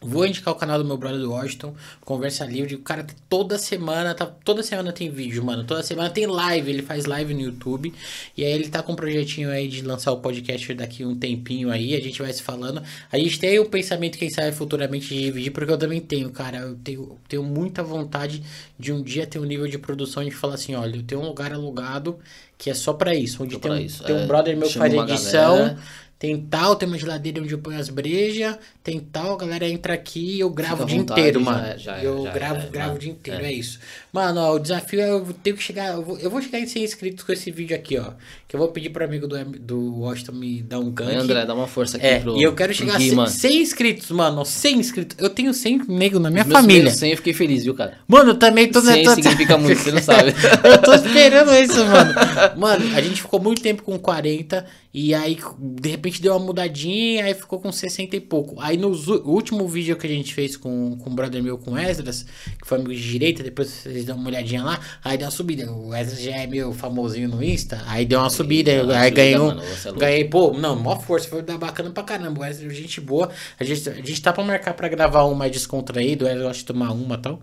Vou 0.03 0.25
indicar 0.25 0.53
o 0.53 0.57
canal 0.57 0.77
do 0.77 0.85
meu 0.85 0.97
brother 0.97 1.19
do 1.19 1.31
Washington, 1.31 1.73
Conversa 2.01 2.45
Livre. 2.45 2.75
O 2.75 2.79
cara 2.79 3.05
toda 3.29 3.57
semana, 3.57 4.13
tá, 4.13 4.25
toda 4.25 4.61
semana 4.61 4.91
tem 4.91 5.09
vídeo, 5.09 5.43
mano. 5.43 5.63
Toda 5.63 5.81
semana 5.83 6.09
tem 6.09 6.25
live, 6.25 6.69
ele 6.69 6.81
faz 6.81 7.05
live 7.05 7.33
no 7.33 7.41
YouTube. 7.41 7.93
E 8.37 8.43
aí 8.43 8.51
ele 8.51 8.69
tá 8.69 8.83
com 8.83 8.93
um 8.93 8.95
projetinho 8.95 9.49
aí 9.49 9.67
de 9.67 9.81
lançar 9.81 10.11
o 10.11 10.17
podcast 10.17 10.73
daqui 10.73 11.05
um 11.05 11.15
tempinho 11.15 11.71
aí, 11.71 11.95
a 11.95 11.99
gente 12.01 12.21
vai 12.21 12.31
se 12.31 12.41
falando. 12.41 12.81
A 13.11 13.17
gente 13.17 13.39
tem 13.39 13.59
o 13.59 13.65
pensamento, 13.65 14.17
quem 14.17 14.29
sabe, 14.29 14.51
futuramente 14.51 15.07
de 15.09 15.19
dividir, 15.19 15.51
porque 15.51 15.71
eu 15.71 15.77
também 15.77 16.01
tenho, 16.01 16.29
cara. 16.31 16.57
Eu 16.57 16.75
tenho, 16.75 17.17
tenho 17.27 17.43
muita 17.43 17.83
vontade 17.83 18.43
de 18.77 18.91
um 18.91 19.01
dia 19.01 19.25
ter 19.25 19.39
um 19.39 19.45
nível 19.45 19.67
de 19.67 19.77
produção 19.77 20.23
de 20.23 20.31
falar 20.31 20.55
assim, 20.55 20.75
olha, 20.75 20.97
eu 20.97 21.03
tenho 21.03 21.21
um 21.21 21.25
lugar 21.25 21.53
alugado 21.53 22.19
que 22.63 22.69
é 22.69 22.73
só 22.73 22.93
pra 22.93 23.13
isso. 23.13 23.43
Onde 23.43 23.55
Só 23.55 23.59
tem, 23.59 23.71
um, 23.71 23.77
isso, 23.77 24.03
tem 24.03 24.15
um 24.15 24.19
é. 24.19 24.25
brother 24.25 24.55
meu 24.55 24.69
que 24.69 24.77
faz 24.77 24.93
edição. 24.93 25.57
galera. 25.57 25.77
Tem 26.23 26.37
tal, 26.37 26.77
tem 26.77 26.87
uma 26.87 26.97
geladeira 26.97 27.41
onde 27.41 27.51
eu 27.53 27.57
ponho 27.59 27.77
as 27.77 27.89
brejas, 27.89 28.55
tem 28.81 28.97
tal, 28.97 29.33
a 29.33 29.37
galera 29.37 29.67
entra 29.67 29.93
aqui 29.93 30.37
e 30.37 30.39
eu 30.39 30.49
gravo 30.49 30.75
Fica 30.77 30.83
o 30.85 30.87
dia 30.87 30.97
vontade, 30.99 31.19
inteiro, 31.19 31.39
já 31.43 31.45
mano. 31.51 31.65
é- 31.67 31.77
já 31.77 31.97
é- 31.97 32.05
eu 32.05 32.23
já 32.23 32.29
é, 32.29 32.33
gravo, 32.33 32.55
é, 32.61 32.69
gravo 32.69 32.87
mano. 32.87 32.95
o 32.95 32.99
dia 32.99 33.11
inteiro, 33.11 33.43
É. 33.43 33.49
é. 33.49 33.51
isso. 33.51 33.77
Mano, 34.13 34.39
ó, 34.39 34.55
o 34.55 34.59
desafio 34.59 35.01
é 35.01 35.09
eu 35.09 35.27
tenho 35.43 35.57
que 35.57 35.61
chegar, 35.61 35.95
eu 35.95 36.01
vou, 36.01 36.17
eu 36.17 36.29
vou 36.29 36.41
chegar 36.41 36.59
em 36.61 36.65
100 36.65 36.81
inscritos 36.85 37.25
com 37.25 37.33
esse 37.33 37.51
vídeo 37.51 37.75
aqui, 37.75 37.97
ó. 37.97 38.11
Que 38.47 38.55
eu 38.55 38.59
vou 38.59 38.69
pedir 38.69 38.89
pro 38.91 39.03
amigo 39.03 39.27
do, 39.27 39.43
do 39.43 39.99
Washington 39.99 40.31
me 40.31 40.61
dar 40.61 40.79
um 40.79 40.89
gank. 40.91 41.13
André, 41.13 41.45
dá 41.45 41.53
uma 41.53 41.67
força 41.67 41.97
aqui 41.97 42.05
É, 42.05 42.19
pro. 42.21 42.37
e 42.37 42.43
eu 42.43 42.53
quero 42.55 42.73
chegar 42.73 42.95
a 42.95 42.97
Gui, 42.99 43.07
100, 43.09 43.15
mano. 43.17 43.29
100 43.29 43.61
inscritos, 43.61 44.11
mano. 44.11 44.45
100 44.45 44.79
inscritos. 44.79 45.17
Eu 45.19 45.29
tenho 45.29 45.53
100 45.53 45.81
nego 45.89 46.19
na 46.19 46.29
minha 46.31 46.45
Meus 46.45 46.53
família. 46.55 46.75
primeiros 46.83 46.99
100 46.99 47.11
eu 47.11 47.17
fiquei 47.17 47.33
feliz, 47.33 47.65
viu, 47.65 47.75
cara? 47.75 47.97
Mano, 48.07 48.29
eu 48.29 48.35
também 48.35 48.69
tô... 48.71 48.79
100 48.79 49.03
tô- 49.03 49.15
significa 49.15 49.57
muito, 49.59 49.77
você 49.81 49.91
não 49.91 50.01
sabe. 50.01 50.33
eu 50.63 50.81
tô 50.81 50.93
esperando 50.93 51.53
isso, 51.55 51.83
mano. 51.85 52.13
Mano, 52.57 52.95
a 52.95 53.01
gente 53.01 53.21
ficou 53.21 53.41
muito 53.41 53.61
tempo 53.61 53.83
com 53.83 53.99
40 53.99 54.65
e 54.93 55.13
aí 55.15 55.37
de 55.57 55.89
repente 55.89 56.21
deu 56.21 56.33
uma 56.33 56.45
mudadinha, 56.45 57.25
aí 57.25 57.33
ficou 57.33 57.59
com 57.59 57.71
60 57.71 58.15
e 58.15 58.19
pouco. 58.19 58.61
Aí 58.61 58.77
no 58.77 58.89
último 59.25 59.67
vídeo 59.67 59.97
que 59.97 60.05
a 60.05 60.09
gente 60.09 60.33
fez 60.35 60.55
com, 60.55 60.95
com 60.97 61.09
o 61.09 61.13
brother 61.13 61.41
meu, 61.41 61.57
com 61.57 61.71
o 61.71 61.77
Esdras, 61.77 62.25
que 62.61 62.67
foi 62.67 62.77
amigo 62.77 62.93
de 62.93 63.01
direita, 63.01 63.41
depois 63.41 63.69
vocês 63.69 64.05
dão 64.05 64.15
uma 64.15 64.27
olhadinha 64.27 64.63
lá, 64.63 64.79
aí 65.03 65.17
deu 65.17 65.25
uma 65.25 65.31
subida. 65.31 65.71
O 65.71 65.95
Esdras 65.95 66.21
já 66.21 66.35
é 66.35 66.45
meu 66.45 66.71
famosinho 66.73 67.27
no 67.27 67.43
Insta, 67.43 67.81
aí 67.87 68.05
deu 68.05 68.19
uma 68.19 68.29
subida, 68.29 68.83
uma 68.83 68.95
aí 68.95 69.09
ganhei 69.09 69.39
um, 69.39 69.47
mano, 69.47 69.63
é 69.63 69.91
ganhei, 69.93 70.25
pô, 70.25 70.53
não, 70.53 70.75
mó 70.75 70.99
força, 70.99 71.27
foi 71.27 71.41
dar 71.41 71.57
bacana 71.57 71.89
pra 71.89 72.03
caramba. 72.03 72.41
O 72.41 72.45
Esdras 72.45 72.75
gente 72.75 73.01
boa. 73.01 73.31
A 73.59 73.63
gente, 73.63 73.89
a 73.89 73.95
gente 73.95 74.21
tá 74.21 74.31
pra 74.31 74.43
marcar 74.43 74.75
pra 74.75 74.87
gravar 74.87 75.25
um 75.25 75.33
mais 75.33 75.51
descontraído, 75.51 76.25
o 76.25 76.27
Esdras 76.27 76.47
gosta 76.47 76.59
de 76.59 76.65
tomar 76.65 76.91
uma 76.91 77.15
e 77.15 77.17
tal. 77.17 77.41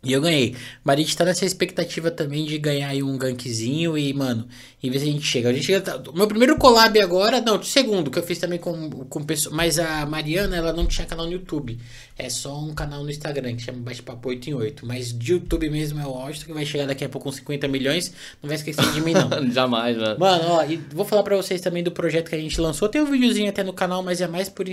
E 0.00 0.12
eu 0.12 0.20
ganhei. 0.20 0.54
Mas 0.84 0.94
a 0.94 0.98
gente 1.00 1.16
tá 1.16 1.24
nessa 1.24 1.44
expectativa 1.44 2.08
também 2.08 2.44
de 2.44 2.56
ganhar 2.56 2.88
aí 2.88 3.02
um 3.02 3.18
gankzinho 3.18 3.98
e, 3.98 4.14
mano, 4.14 4.46
e 4.80 4.88
ver 4.88 5.00
se 5.00 5.08
a 5.08 5.10
gente 5.10 5.26
chega. 5.26 5.48
A 5.48 5.52
gente 5.52 5.66
chega. 5.66 6.02
Meu 6.14 6.28
primeiro 6.28 6.56
collab 6.56 7.00
agora, 7.00 7.40
não, 7.40 7.60
segundo, 7.60 8.08
que 8.08 8.16
eu 8.16 8.22
fiz 8.22 8.38
também 8.38 8.60
com, 8.60 8.90
com 8.90 9.24
pessoas. 9.24 9.52
Mas 9.52 9.76
a 9.76 10.06
Mariana, 10.06 10.56
ela 10.56 10.72
não 10.72 10.86
tinha 10.86 11.04
canal 11.04 11.26
no 11.26 11.32
YouTube. 11.32 11.76
É 12.16 12.30
só 12.30 12.60
um 12.60 12.72
canal 12.72 13.02
no 13.02 13.10
Instagram 13.10 13.56
que 13.56 13.62
chama 13.62 13.78
Bate-Papo 13.80 14.28
8 14.28 14.50
em 14.50 14.54
8. 14.54 14.86
Mas 14.86 15.12
de 15.12 15.32
YouTube 15.32 15.68
mesmo 15.68 16.00
é 16.00 16.06
o 16.06 16.10
Austin, 16.10 16.46
que 16.46 16.52
vai 16.52 16.64
chegar 16.64 16.86
daqui 16.86 17.04
a 17.04 17.08
pouco 17.08 17.24
com 17.24 17.32
50 17.32 17.66
milhões. 17.66 18.12
Não 18.40 18.46
vai 18.46 18.56
esquecer 18.56 18.92
de 18.92 19.00
mim, 19.00 19.14
não. 19.14 19.28
Jamais, 19.50 19.96
mano. 19.96 20.20
Mano, 20.20 20.44
ó, 20.46 20.64
e 20.64 20.76
vou 20.76 21.04
falar 21.04 21.24
pra 21.24 21.36
vocês 21.36 21.60
também 21.60 21.82
do 21.82 21.90
projeto 21.90 22.28
que 22.28 22.36
a 22.36 22.40
gente 22.40 22.60
lançou. 22.60 22.88
Tem 22.88 23.02
um 23.02 23.10
videozinho 23.10 23.48
até 23.48 23.64
no 23.64 23.72
canal, 23.72 24.00
mas 24.00 24.20
é 24.20 24.28
mais 24.28 24.48
por, 24.48 24.64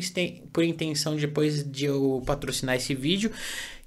por 0.53 0.63
intenção 0.63 1.15
depois 1.15 1.63
de 1.63 1.85
eu 1.85 2.21
patrocinar 2.27 2.75
esse 2.75 2.93
vídeo. 2.93 3.31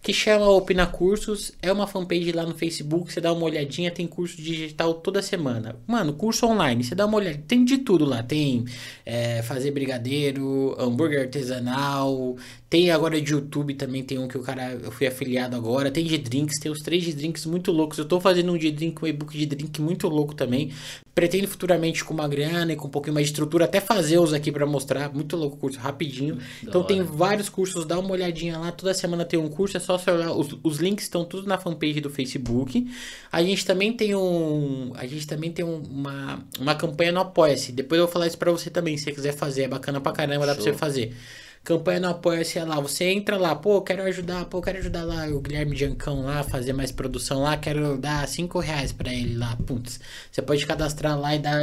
Que 0.03 0.12
chama 0.12 0.49
Opina 0.49 0.86
Cursos. 0.86 1.53
É 1.61 1.72
uma 1.72 1.86
fanpage 1.86 2.32
lá 2.32 2.44
no 2.46 2.55
Facebook. 2.55 3.12
Você 3.12 3.20
dá 3.20 3.32
uma 3.32 3.44
olhadinha, 3.44 3.90
tem 3.90 4.07
curso 4.07 4.36
digital 4.36 4.94
toda 4.94 5.20
semana. 5.20 5.76
Mano, 5.86 6.12
curso 6.12 6.46
online. 6.46 6.84
Você 6.84 6.94
dá 6.94 7.05
uma 7.07 7.16
olhada. 7.16 7.42
Tem 7.46 7.64
de 7.64 7.78
tudo 7.78 8.05
lá. 8.05 8.22
Tem 8.22 8.64
é, 9.05 9.42
fazer 9.42 9.70
brigadeiro, 9.70 10.76
hambúrguer 10.78 11.22
artesanal. 11.22 12.36
Tem 12.70 12.90
agora 12.90 13.18
de 13.18 13.32
YouTube 13.32 13.72
também, 13.72 14.02
tem 14.02 14.18
um 14.18 14.28
que 14.28 14.36
o 14.36 14.42
cara, 14.42 14.74
eu 14.74 14.92
fui 14.92 15.06
afiliado 15.06 15.56
agora. 15.56 15.90
Tem 15.90 16.04
de 16.04 16.18
drinks, 16.18 16.58
tem 16.60 16.70
os 16.70 16.80
três 16.80 17.02
de 17.02 17.14
drinks 17.14 17.46
muito 17.46 17.72
loucos. 17.72 17.96
Eu 17.96 18.04
tô 18.04 18.20
fazendo 18.20 18.52
um 18.52 18.58
de 18.58 18.70
drink, 18.70 19.02
um 19.02 19.06
e-book 19.06 19.36
de 19.36 19.46
drink 19.46 19.80
muito 19.80 20.06
louco 20.06 20.34
também. 20.34 20.70
Pretendo 21.14 21.48
futuramente 21.48 22.04
com 22.04 22.12
uma 22.12 22.28
grana 22.28 22.74
e 22.74 22.76
com 22.76 22.86
um 22.86 22.90
pouquinho 22.90 23.14
mais 23.14 23.26
de 23.26 23.32
estrutura, 23.32 23.64
até 23.64 23.80
fazer 23.80 24.18
os 24.18 24.34
aqui 24.34 24.52
para 24.52 24.66
mostrar. 24.66 25.10
Muito 25.14 25.34
louco 25.34 25.56
o 25.56 25.58
curso, 25.58 25.78
rapidinho. 25.78 26.36
Da 26.36 26.42
então 26.62 26.80
hora. 26.82 26.88
tem 26.88 27.02
vários 27.02 27.48
cursos, 27.48 27.86
dá 27.86 27.98
uma 27.98 28.10
olhadinha 28.10 28.58
lá. 28.58 28.70
Toda 28.70 28.92
semana 28.92 29.24
tem 29.24 29.40
um 29.40 29.48
curso, 29.48 29.78
é 29.78 29.80
só 29.80 29.96
você 29.96 30.10
olhar. 30.10 30.32
Os, 30.32 30.54
os 30.62 30.76
links 30.76 31.04
estão 31.04 31.24
todos 31.24 31.46
na 31.46 31.56
fanpage 31.56 32.02
do 32.02 32.10
Facebook. 32.10 32.86
A 33.32 33.42
gente 33.42 33.64
também 33.64 33.94
tem 33.94 34.14
um. 34.14 34.92
A 34.94 35.06
gente 35.06 35.26
também 35.26 35.50
tem 35.50 35.64
um, 35.64 35.82
uma, 35.90 36.44
uma 36.60 36.74
campanha 36.74 37.12
no 37.12 37.20
Apoia-se. 37.20 37.72
Depois 37.72 37.98
eu 37.98 38.04
vou 38.04 38.12
falar 38.12 38.26
isso 38.26 38.36
pra 38.36 38.52
você 38.52 38.68
também, 38.68 38.98
se 38.98 39.04
você 39.04 39.12
quiser 39.12 39.32
fazer. 39.32 39.62
É 39.62 39.68
bacana 39.68 40.02
pra 40.02 40.12
caramba, 40.12 40.44
dá 40.44 40.54
Show. 40.54 40.64
pra 40.64 40.72
você 40.72 40.78
fazer. 40.78 41.16
Campanha 41.64 42.00
não 42.00 42.11
apoia-se 42.11 42.59
lá. 42.61 42.80
Você 42.80 43.04
entra 43.04 43.36
lá, 43.36 43.54
pô, 43.54 43.80
quero 43.82 44.02
ajudar, 44.04 44.44
pô, 44.46 44.61
quero 44.62 44.78
ajudar 44.78 45.04
lá 45.04 45.26
o 45.26 45.40
Guilherme 45.40 45.76
Jancão 45.76 46.24
lá, 46.24 46.42
fazer 46.42 46.72
mais 46.72 46.90
produção 46.90 47.42
lá, 47.42 47.56
quero 47.56 47.98
dar 47.98 48.26
5 48.26 48.59
reais 48.59 48.92
pra 48.92 49.12
ele 49.12 49.36
lá, 49.36 49.56
putz. 49.66 50.00
Você 50.30 50.40
pode 50.40 50.64
cadastrar 50.66 51.18
lá 51.18 51.34
e 51.34 51.38
dar 51.38 51.59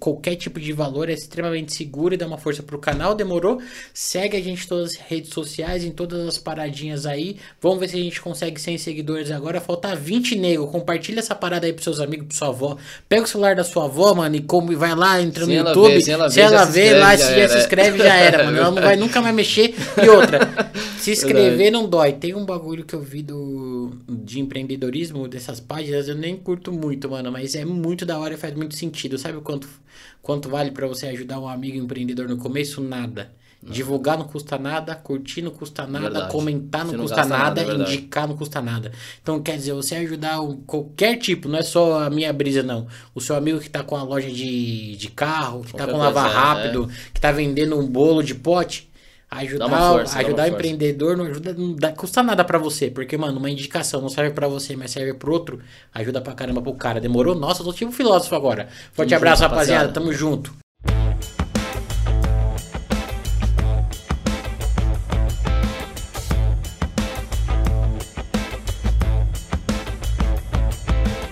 qualquer 0.00 0.36
tipo 0.36 0.58
de 0.58 0.72
valor, 0.72 1.08
é 1.08 1.12
extremamente 1.12 1.74
seguro 1.74 2.14
e 2.14 2.16
dá 2.16 2.26
uma 2.26 2.38
força 2.38 2.62
pro 2.62 2.78
canal, 2.78 3.14
demorou? 3.14 3.60
Segue 3.92 4.36
a 4.36 4.42
gente 4.42 4.64
em 4.64 4.68
todas 4.68 4.90
as 4.92 4.96
redes 4.96 5.30
sociais, 5.32 5.84
em 5.84 5.90
todas 5.90 6.26
as 6.26 6.38
paradinhas 6.38 7.06
aí. 7.06 7.36
Vamos 7.60 7.78
ver 7.78 7.88
se 7.88 7.96
a 7.96 8.02
gente 8.02 8.20
consegue 8.20 8.60
100 8.60 8.78
seguidores 8.78 9.30
agora. 9.30 9.60
Falta 9.60 9.94
20 9.94 10.36
nego. 10.36 10.66
Compartilha 10.66 11.20
essa 11.20 11.34
parada 11.34 11.66
aí 11.66 11.72
pros 11.72 11.84
seus 11.84 12.00
amigos, 12.00 12.26
pro 12.28 12.36
sua 12.36 12.48
avó. 12.48 12.76
Pega 13.08 13.22
o 13.22 13.26
celular 13.26 13.54
da 13.54 13.64
sua 13.64 13.84
avó, 13.84 14.14
mano, 14.14 14.34
e 14.36 14.40
come, 14.40 14.74
vai 14.74 14.94
lá, 14.94 15.20
entra 15.20 15.46
no 15.46 15.52
YouTube. 15.52 15.94
Vê, 15.94 16.00
se 16.00 16.10
ela 16.10 16.28
vê, 16.28 16.34
se 16.34 16.40
ela 16.40 16.64
vê 16.64 16.94
lá, 16.94 17.16
se 17.16 17.34
já 17.34 17.48
se 17.48 17.58
inscreve, 17.58 17.98
já 17.98 18.14
era, 18.14 18.44
mano. 18.44 18.56
Ela 18.56 18.70
não 18.70 18.82
vai 18.82 18.96
nunca 18.96 19.20
mais 19.20 19.33
mexer. 19.34 19.74
E 20.02 20.08
outra, 20.08 20.70
se 20.98 21.12
inscrever 21.12 21.70
não 21.70 21.88
dói. 21.88 22.12
Tem 22.12 22.34
um 22.34 22.44
bagulho 22.44 22.84
que 22.84 22.94
eu 22.94 23.00
vi 23.00 23.22
do, 23.22 23.92
de 24.08 24.40
empreendedorismo 24.40 25.28
dessas 25.28 25.60
páginas, 25.60 26.08
eu 26.08 26.14
nem 26.14 26.36
curto 26.36 26.72
muito, 26.72 27.10
mano, 27.10 27.30
mas 27.30 27.54
é 27.54 27.64
muito 27.64 28.06
da 28.06 28.18
hora 28.18 28.34
e 28.34 28.38
faz 28.38 28.54
muito 28.54 28.74
sentido. 28.74 29.18
Sabe 29.18 29.40
quanto, 29.40 29.68
quanto 30.22 30.48
vale 30.48 30.70
para 30.70 30.86
você 30.86 31.06
ajudar 31.08 31.38
um 31.40 31.48
amigo 31.48 31.76
empreendedor 31.76 32.28
no 32.28 32.36
começo? 32.36 32.80
Nada. 32.80 33.30
Divulgar 33.66 34.18
não 34.18 34.26
custa 34.26 34.58
nada, 34.58 34.94
curtir 34.94 35.40
não 35.40 35.50
custa 35.50 35.86
nada, 35.86 36.10
verdade. 36.10 36.32
comentar 36.32 36.84
não, 36.84 36.92
não 36.92 37.00
custa 37.00 37.24
nada, 37.24 37.62
nada 37.64 37.72
é 37.72 37.74
indicar 37.74 38.28
não 38.28 38.36
custa 38.36 38.60
nada. 38.60 38.92
Então, 39.22 39.42
quer 39.42 39.56
dizer, 39.56 39.72
você 39.72 39.96
ajudar 39.96 40.40
o, 40.40 40.58
qualquer 40.58 41.16
tipo, 41.16 41.48
não 41.48 41.58
é 41.58 41.62
só 41.62 42.00
a 42.04 42.10
minha 42.10 42.30
brisa, 42.32 42.62
não. 42.62 42.86
O 43.14 43.22
seu 43.22 43.34
amigo 43.34 43.60
que 43.60 43.70
tá 43.70 43.82
com 43.82 43.96
a 43.96 44.02
loja 44.02 44.30
de, 44.30 44.96
de 44.96 45.08
carro, 45.08 45.62
que 45.62 45.72
tá 45.72 45.78
qualquer 45.78 45.86
tá 45.86 45.92
com 45.92 45.98
lavar 45.98 46.30
é. 46.30 46.34
rápido, 46.34 46.90
é. 46.90 47.10
que 47.14 47.20
tá 47.20 47.32
vendendo 47.32 47.78
um 47.78 47.86
bolo 47.86 48.22
de 48.22 48.34
pote 48.34 48.90
Ajudar, 49.34 49.68
força, 49.68 50.18
ajudar 50.18 50.44
o 50.44 50.54
empreendedor 50.54 51.16
não 51.16 51.24
ajuda, 51.24 51.52
não 51.52 51.74
dá, 51.74 51.92
custa 51.92 52.22
nada 52.22 52.44
para 52.44 52.58
você, 52.58 52.90
porque, 52.90 53.16
mano, 53.16 53.38
uma 53.38 53.50
indicação 53.50 54.00
não 54.00 54.08
serve 54.08 54.30
para 54.30 54.46
você, 54.48 54.76
mas 54.76 54.90
serve 54.90 55.14
pro 55.14 55.32
outro, 55.32 55.60
ajuda 55.92 56.20
pra 56.20 56.34
caramba 56.34 56.62
pro 56.62 56.74
cara. 56.74 57.00
Demorou? 57.00 57.34
Nossa, 57.34 57.62
eu 57.62 57.66
tô 57.66 57.72
tipo 57.72 57.92
filósofo 57.92 58.34
agora. 58.34 58.68
Forte 58.92 59.10
Tamo 59.10 59.18
abraço, 59.18 59.42
junto, 59.42 59.50
rapaziada. 59.50 59.86
rapaziada. 59.86 59.92
Tamo 59.92 60.12
junto. 60.12 60.63